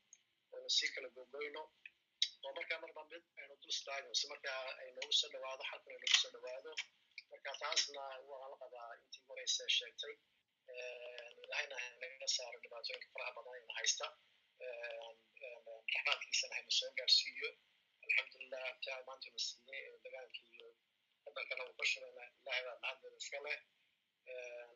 aynu 0.56 0.70
sii 0.78 0.90
kala 0.96 1.08
googooyno 1.18 1.62
oo 2.46 2.52
markaa 2.58 2.80
marba 2.84 3.02
mid 3.12 3.24
aynu 3.42 3.54
dul 3.62 3.72
istaagno 3.76 4.14
si 4.22 4.26
markaa 4.34 4.60
ay 4.82 4.90
soo 5.20 5.30
dhawaado 5.36 5.64
xalkan 5.72 5.94
ay 6.08 6.14
soo 6.22 6.32
dhawaado 6.36 6.72
marka 7.34 7.52
taasna 7.64 8.04
waan 8.30 8.50
la 8.54 8.58
qabaa 8.64 8.90
intii 9.02 9.24
horeysa 9.30 9.64
sheegtay 9.78 10.16
ilahayna 11.44 11.78
naga 12.02 12.28
saaro 12.38 12.58
dhibaatooyinka 12.64 13.10
faraha 13.14 13.32
badan 13.38 13.54
ayna 13.60 13.74
haysta 13.80 14.06
raxmaadkiisana 15.94 16.54
hayna 16.58 16.72
soo 16.80 16.92
gaarsiiyo 17.00 17.50
alxamdulilah 18.06 18.66
maanta 19.08 19.28
na 19.36 19.40
siiyey 19.48 19.86
dagaalkii 20.06 20.48
iyo 20.58 20.68
wadankana 21.26 21.64
uu 21.70 21.76
ka 21.80 21.86
shugayna 21.92 22.24
ilahay 22.42 22.62
baa 22.68 22.78
mahaddeeda 22.84 23.18
iska 23.24 23.40
leh 23.46 23.58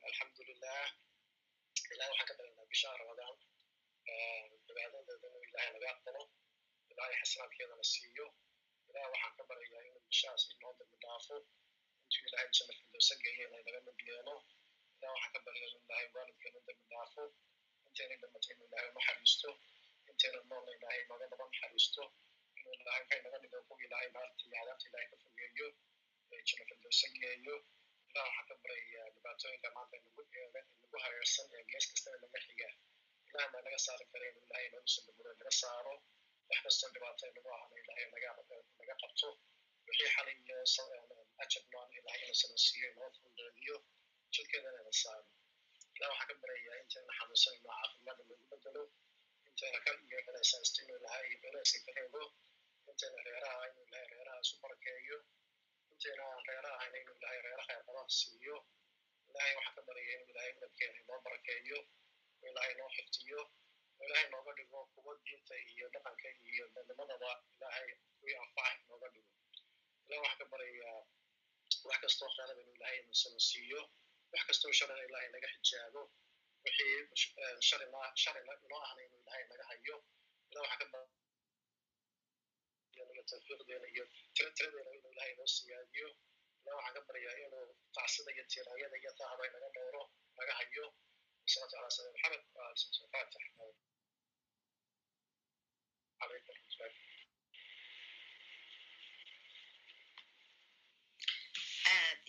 alxamdulilah 0.08 0.86
ilahay 1.94 2.12
waxaan 2.14 2.28
ka 2.30 2.34
baryaynaa 2.40 2.66
bisha 2.74 2.90
ramadaan 3.04 3.36
cibaadadeeda 4.66 5.28
inuu 5.30 5.44
ilahay 5.50 5.70
naga 5.76 5.88
aqbalo 5.96 6.24
ilahay 6.92 7.16
xasanaadkeedana 7.22 7.86
siiyo 7.94 8.28
ilahay 8.90 9.10
waxaan 9.14 9.34
ka 9.40 9.44
baryayaa 9.52 9.84
inuu 9.90 10.04
bishaas 10.12 10.42
inoo 10.56 10.72
dambi 10.80 10.98
dhaafo 11.06 11.38
intuu 12.08 12.24
ilahay 12.30 12.48
janna 12.58 12.74
firdowsa 12.80 13.16
geeyo 13.24 13.44
inay 13.50 13.64
naga 13.68 13.80
mid 13.88 14.00
yeelo 14.10 14.36
ilahay 14.98 15.14
waxaan 15.16 15.32
ka 15.36 15.40
baryaa 15.46 15.68
inuu 15.72 15.82
ilahay 15.88 16.08
waalidkeena 16.16 16.60
dambi 16.68 16.86
dhaafo 16.92 17.24
intayna 17.88 18.16
dhamatay 18.22 18.54
inuu 18.56 18.68
ilahay 18.72 18.90
naxariisto 18.98 19.50
intayna 20.12 20.40
noolna 20.52 20.72
ilahay 20.78 21.02
naga 21.12 21.26
daba 21.32 21.46
naxariisto 21.52 22.04
inuu 22.60 22.76
ilahay 22.82 23.04
kay 23.10 23.20
naga 23.26 23.38
dhigo 23.44 23.60
kuwa 23.68 23.80
ilahay 23.88 24.08
naarta 24.16 24.42
iyo 24.46 24.52
cadaabta 24.60 24.86
ilahay 24.90 25.08
ka 25.12 25.18
fogeeyo 25.24 25.68
janna 26.48 26.64
firdowsa 26.70 27.08
geeyo 27.20 27.56
ilahay 28.10 28.30
waxaan 28.30 28.46
ka 28.50 28.56
baryayaa 28.64 29.10
dhibaatooyinka 29.16 29.70
maanta 29.76 29.96
nagu 30.06 30.98
hareersan 31.06 31.48
ee 31.58 31.64
gees 31.72 31.86
kastana 31.92 32.18
naga 32.24 32.40
xiga 32.46 32.70
ilahay 33.30 33.50
baa 33.54 33.62
naga 33.68 33.80
saari 33.86 34.06
kara 34.14 34.26
inuu 34.32 34.46
ilahay 34.48 34.68
nagu 34.76 34.88
soo 34.94 35.04
dhamudo 35.08 35.30
naga 35.40 35.54
saaro 35.62 35.96
wax 36.50 36.60
kastoo 36.66 36.90
dhibaato 36.96 37.24
nagu 37.38 37.50
ahna 37.58 37.76
ilahay 37.84 38.06
naga 38.14 38.96
qabto 39.04 39.28
wixii 39.88 40.10
xalay 40.16 40.36
iyo 40.48 40.58
ajab 41.44 41.66
noon 41.74 41.90
ilahay 42.00 42.22
inuu 42.26 42.38
sana 42.42 42.58
siiyo 42.66 42.88
inoo 42.94 43.10
fududeediyo 43.16 43.76
jidkeedana 44.34 44.80
ina 44.84 44.94
saaro 45.02 45.26
ilahay 45.96 46.12
waxaan 46.14 46.28
ka 46.30 46.36
baryayaa 46.44 46.78
intayna 46.84 47.14
xanuunsanayno 47.20 47.70
caafimaadna 47.70 48.24
lagu 48.30 48.46
bedelo 48.52 48.84
intayna 49.50 49.80
ka 49.86 49.92
iyo 50.10 50.20
culaysaysto 50.28 50.78
inuu 50.84 50.98
ilahay 51.02 51.28
culayska 51.44 51.80
ka 51.86 51.92
reebo 51.98 52.22
reeraha 53.28 53.64
inuu 53.72 53.86
ilahay 53.90 54.08
reeraha 54.14 54.40
isu 54.46 54.56
barakeeyo 54.64 55.18
intayna 55.94 56.26
reeraha 56.50 56.76
ahayna 56.80 56.98
inuu 57.04 57.16
ilahay 57.20 57.40
reera 57.46 57.64
khayr 57.68 57.82
qaban 57.88 58.10
siiyo 58.20 58.56
ilahay 59.30 59.54
waxaan 59.58 59.76
ka 59.78 59.82
baryaya 59.90 60.16
inuu 60.20 60.32
ilahay 60.34 60.52
midabkeena 60.58 60.96
inoo 61.04 61.20
barakeeyo 61.28 61.80
oo 62.42 62.48
ilahay 62.52 62.72
inoo 62.76 62.90
xiftiyo 62.98 63.42
ilahay 64.06 64.26
nooga 64.34 64.52
dhigo 64.58 64.80
kuwa 64.94 65.14
diinta 65.26 65.56
iyo 65.74 65.86
dhaqanka 65.94 66.28
iyo 66.52 66.66
dadnimadaba 66.76 67.32
ilahay 67.56 67.88
kuwii 68.20 68.36
anfaca 68.44 68.72
inooga 68.86 69.08
dhigo 69.14 69.32
ilahay 70.06 70.22
waxaan 70.26 70.40
ka 70.42 70.46
baryayaa 70.54 71.00
wax 71.88 71.98
kastoo 72.04 72.30
khalaba 72.36 72.60
inu 72.64 72.72
ilahay 72.78 72.98
nasano 73.10 73.40
siiyo 73.50 73.82
wax 74.34 74.42
kastoo 74.50 74.72
sharina 74.80 75.02
ilaahay 75.08 75.30
naga 75.36 75.48
xijaabo 75.54 76.02
wixii 76.64 76.96
eh, 77.44 77.56
sharina 77.68 78.00
noo 78.72 78.82
ahna 78.88 79.02
inuu 79.08 79.20
ilahay 79.24 79.44
naga 79.52 79.64
hayo 79.72 79.96
ila 80.52 80.60
waxa 80.66 80.78
ka 80.82 80.86
baiyo 80.94 81.10
tawfiiqdeena 83.32 83.88
iyo 83.94 84.04
tiratiradena 84.36 84.92
inuu 84.98 85.12
ilahay 85.16 85.34
noo 85.40 85.50
siyaadiyo 85.56 86.10
ila 86.62 86.70
waxaan 86.78 86.94
ka 86.98 87.02
baryaa 87.08 87.36
inuu 87.46 87.66
tacsida 87.96 88.30
iyo 88.36 88.44
tiraayada 88.52 88.98
iyo 89.02 89.12
tahabay 89.20 89.50
naga 89.56 89.70
dhowro 89.76 90.04
naga 90.38 90.54
hayo. 90.60 90.86
Wasalatu 91.44 91.74
ala 91.80 91.90
sabi 91.96 92.10
maxamed 92.16 92.44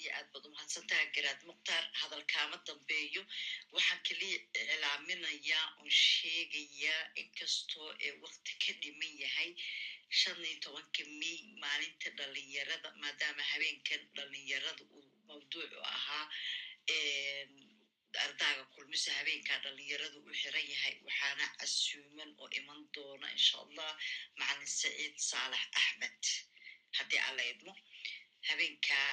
iyo 0.03 0.11
aad 0.19 0.29
baad 0.33 0.45
umahadsantaha 0.51 1.05
garaad 1.17 1.41
mukhtaar 1.51 1.85
hadalkaama 2.01 2.57
dambeeyo. 2.69 3.23
Waxaan 3.75 4.01
keliya 4.07 4.39
iclaaminayaa 4.63 5.65
oon 5.79 5.91
sheegayaa 6.05 7.03
inkastoo 7.23 7.89
ee 8.07 8.13
wakti 8.25 8.53
ka 8.63 8.73
dhiman 8.83 9.13
yahay 9.25 9.51
shan 10.21 10.45
iyo 10.49 10.57
tobanka 10.65 11.03
may 11.21 11.37
maalinta 11.63 12.09
dhalinyarada 12.19 12.89
maadaama 13.03 13.43
habeenkan 13.53 14.03
dhalinyarada 14.17 14.83
uu 14.97 15.05
mawduucu 15.29 15.79
ahaa 15.95 16.25
ardaaga 18.25 18.65
kulmisa 18.75 19.11
habeenkaa 19.19 19.59
dhalinyaradu 19.65 20.19
u 20.29 20.33
xiran 20.41 20.67
yahay 20.73 20.95
waxaana 21.07 21.45
casuuman 21.61 22.31
oo 22.43 22.49
iman 22.59 22.81
doona 22.95 23.27
insha 23.37 23.57
allah 23.65 23.91
macalin 24.39 24.71
saciid 24.81 25.15
saalax 25.31 25.65
axmed. 25.81 26.23
Haddii 26.97 27.21
alla 27.29 27.43
idmo 27.53 27.73
habeenkaa 28.49 29.09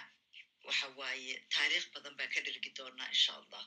waxa 0.68 0.88
waaye 1.00 1.34
taariikh 1.56 1.88
badan 1.96 2.14
baan 2.20 2.30
ka 2.36 2.40
dhergi 2.48 2.70
doonaa 2.80 3.10
insha 3.16 3.32
allah 3.42 3.64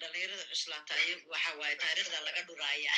dhalinyarada 0.00 0.44
cuslaata 0.52 0.92
ayagu 1.02 1.26
waxa 1.34 1.50
waaye 1.60 1.76
taariikhda 1.84 2.18
laga 2.28 2.42
dhuraaya 2.48 2.92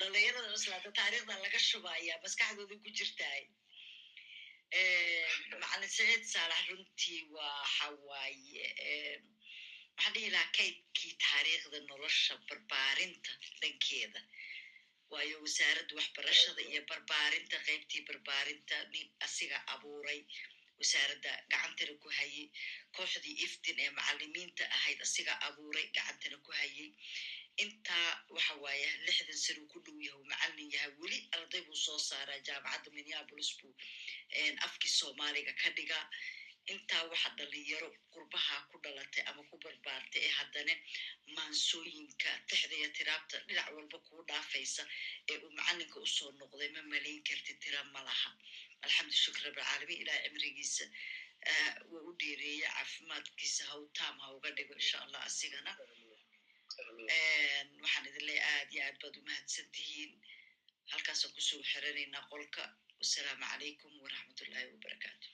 dhalinyarada 0.00 0.48
cuslaata 0.54 0.88
taariikhda 1.00 1.34
laga 1.44 1.58
shubaya 1.68 2.14
maskaxdooda 2.24 2.74
ku 2.84 2.90
jirtaay 2.98 3.42
macalin 5.62 5.90
saciid 5.96 6.24
saalax 6.32 6.62
runtii 6.70 7.20
waxa 7.36 7.86
waaye 8.08 8.66
waxaan 9.96 10.12
dhihi 10.14 10.30
lahaa 10.34 10.52
kaydkii 10.58 11.12
taariikhda 11.26 11.78
nolosha 11.90 12.34
barbaarinta 12.48 13.32
dhankeeda 13.60 14.20
waayo 15.12 15.36
wasaaradda 15.44 15.92
waxbarashada 15.98 16.62
iyo 16.70 16.80
barbaarinta 16.90 17.56
qaybtii 17.66 18.02
barbaarinta 18.08 18.76
nin 18.92 19.06
asiga 19.26 19.58
abuuray. 19.74 20.20
Wasaaradda 20.80 21.30
gacantana 21.50 21.94
ku 22.02 22.08
hayay. 22.18 22.46
Kooxdii 22.96 23.36
iftin 23.44 23.76
ee 23.84 23.90
macalimiinta 23.98 24.64
ahayd 24.76 24.98
asiga 25.06 25.32
abuuray 25.48 25.86
gacantana 25.96 26.36
ku 26.46 26.50
hayay. 26.60 26.90
Intaa 27.62 28.10
waxa 28.34 28.54
waaye 28.64 28.88
lixdan 29.06 29.38
sano 29.44 29.62
ku 29.72 29.78
dhow 29.84 29.98
yahay 30.06 30.24
macalin 30.32 30.68
yahay. 30.74 30.92
Weli 31.00 31.18
arday 31.36 31.62
buu 31.66 31.78
soo 31.86 31.98
saaraa 32.08 32.40
jaamacadda 32.46 32.90
minneapolis 32.96 33.50
buu 33.60 33.72
afkii 34.66 34.92
soomaaliga 34.98 35.52
ka 35.62 35.68
dhiga 35.76 35.98
intaa 36.72 37.02
waxa 37.10 37.28
dhalinyaro 37.38 37.88
qurbaha 38.14 38.56
ku 38.70 38.76
dhalatay 38.84 39.22
ama 39.30 39.42
ku 39.50 39.56
barbaartay 39.64 40.22
ee 40.26 40.32
haddana 40.38 40.74
maansooyinka 41.36 42.30
tixda 42.48 42.74
iyo 42.80 42.88
tiraabta 42.98 43.36
dhinac 43.48 43.68
walba 43.76 43.98
kuu 44.06 44.22
dhaafaysa 44.30 44.82
ee 45.30 45.36
uu 45.44 45.50
macalinka 45.58 45.96
u 46.04 46.06
soo 46.16 46.30
noqday 46.40 46.68
ma 46.76 46.80
malayn 46.92 47.20
karti 47.28 47.52
tira 47.62 47.80
ma 47.94 48.00
laha. 48.08 48.30
Alxamdu 48.84 49.14
shukr 49.24 49.40
rabbilcaalamiin 49.46 50.00
ilaah 50.02 50.18
cimrigiisa 50.24 50.84
waa 51.90 52.02
u 52.08 52.12
dheereeya 52.20 52.68
caafimaadkiisa 52.76 53.62
hawtaam 53.72 54.14
ha 54.22 54.26
uga 54.36 54.50
dhigo 54.56 54.74
insha 54.80 54.96
allah 55.04 55.20
asigana. 55.28 55.72
Waxaan 57.82 58.06
idin 58.08 58.24
leeya 58.28 58.42
aad 58.54 58.68
iyo 58.74 58.82
aad 58.86 58.96
baad 59.02 59.14
umahadsan 59.20 59.66
tihiin 59.74 60.12
halkaasaan 60.92 61.32
ku 61.34 61.40
soo 61.48 61.62
xiranaynaa 61.70 62.24
qolka. 62.32 62.62
Wasalaamu 63.00 63.44
calaykum 63.52 63.92
waraxmatullaahi 64.02 64.66
wabarakaatu 64.74 65.26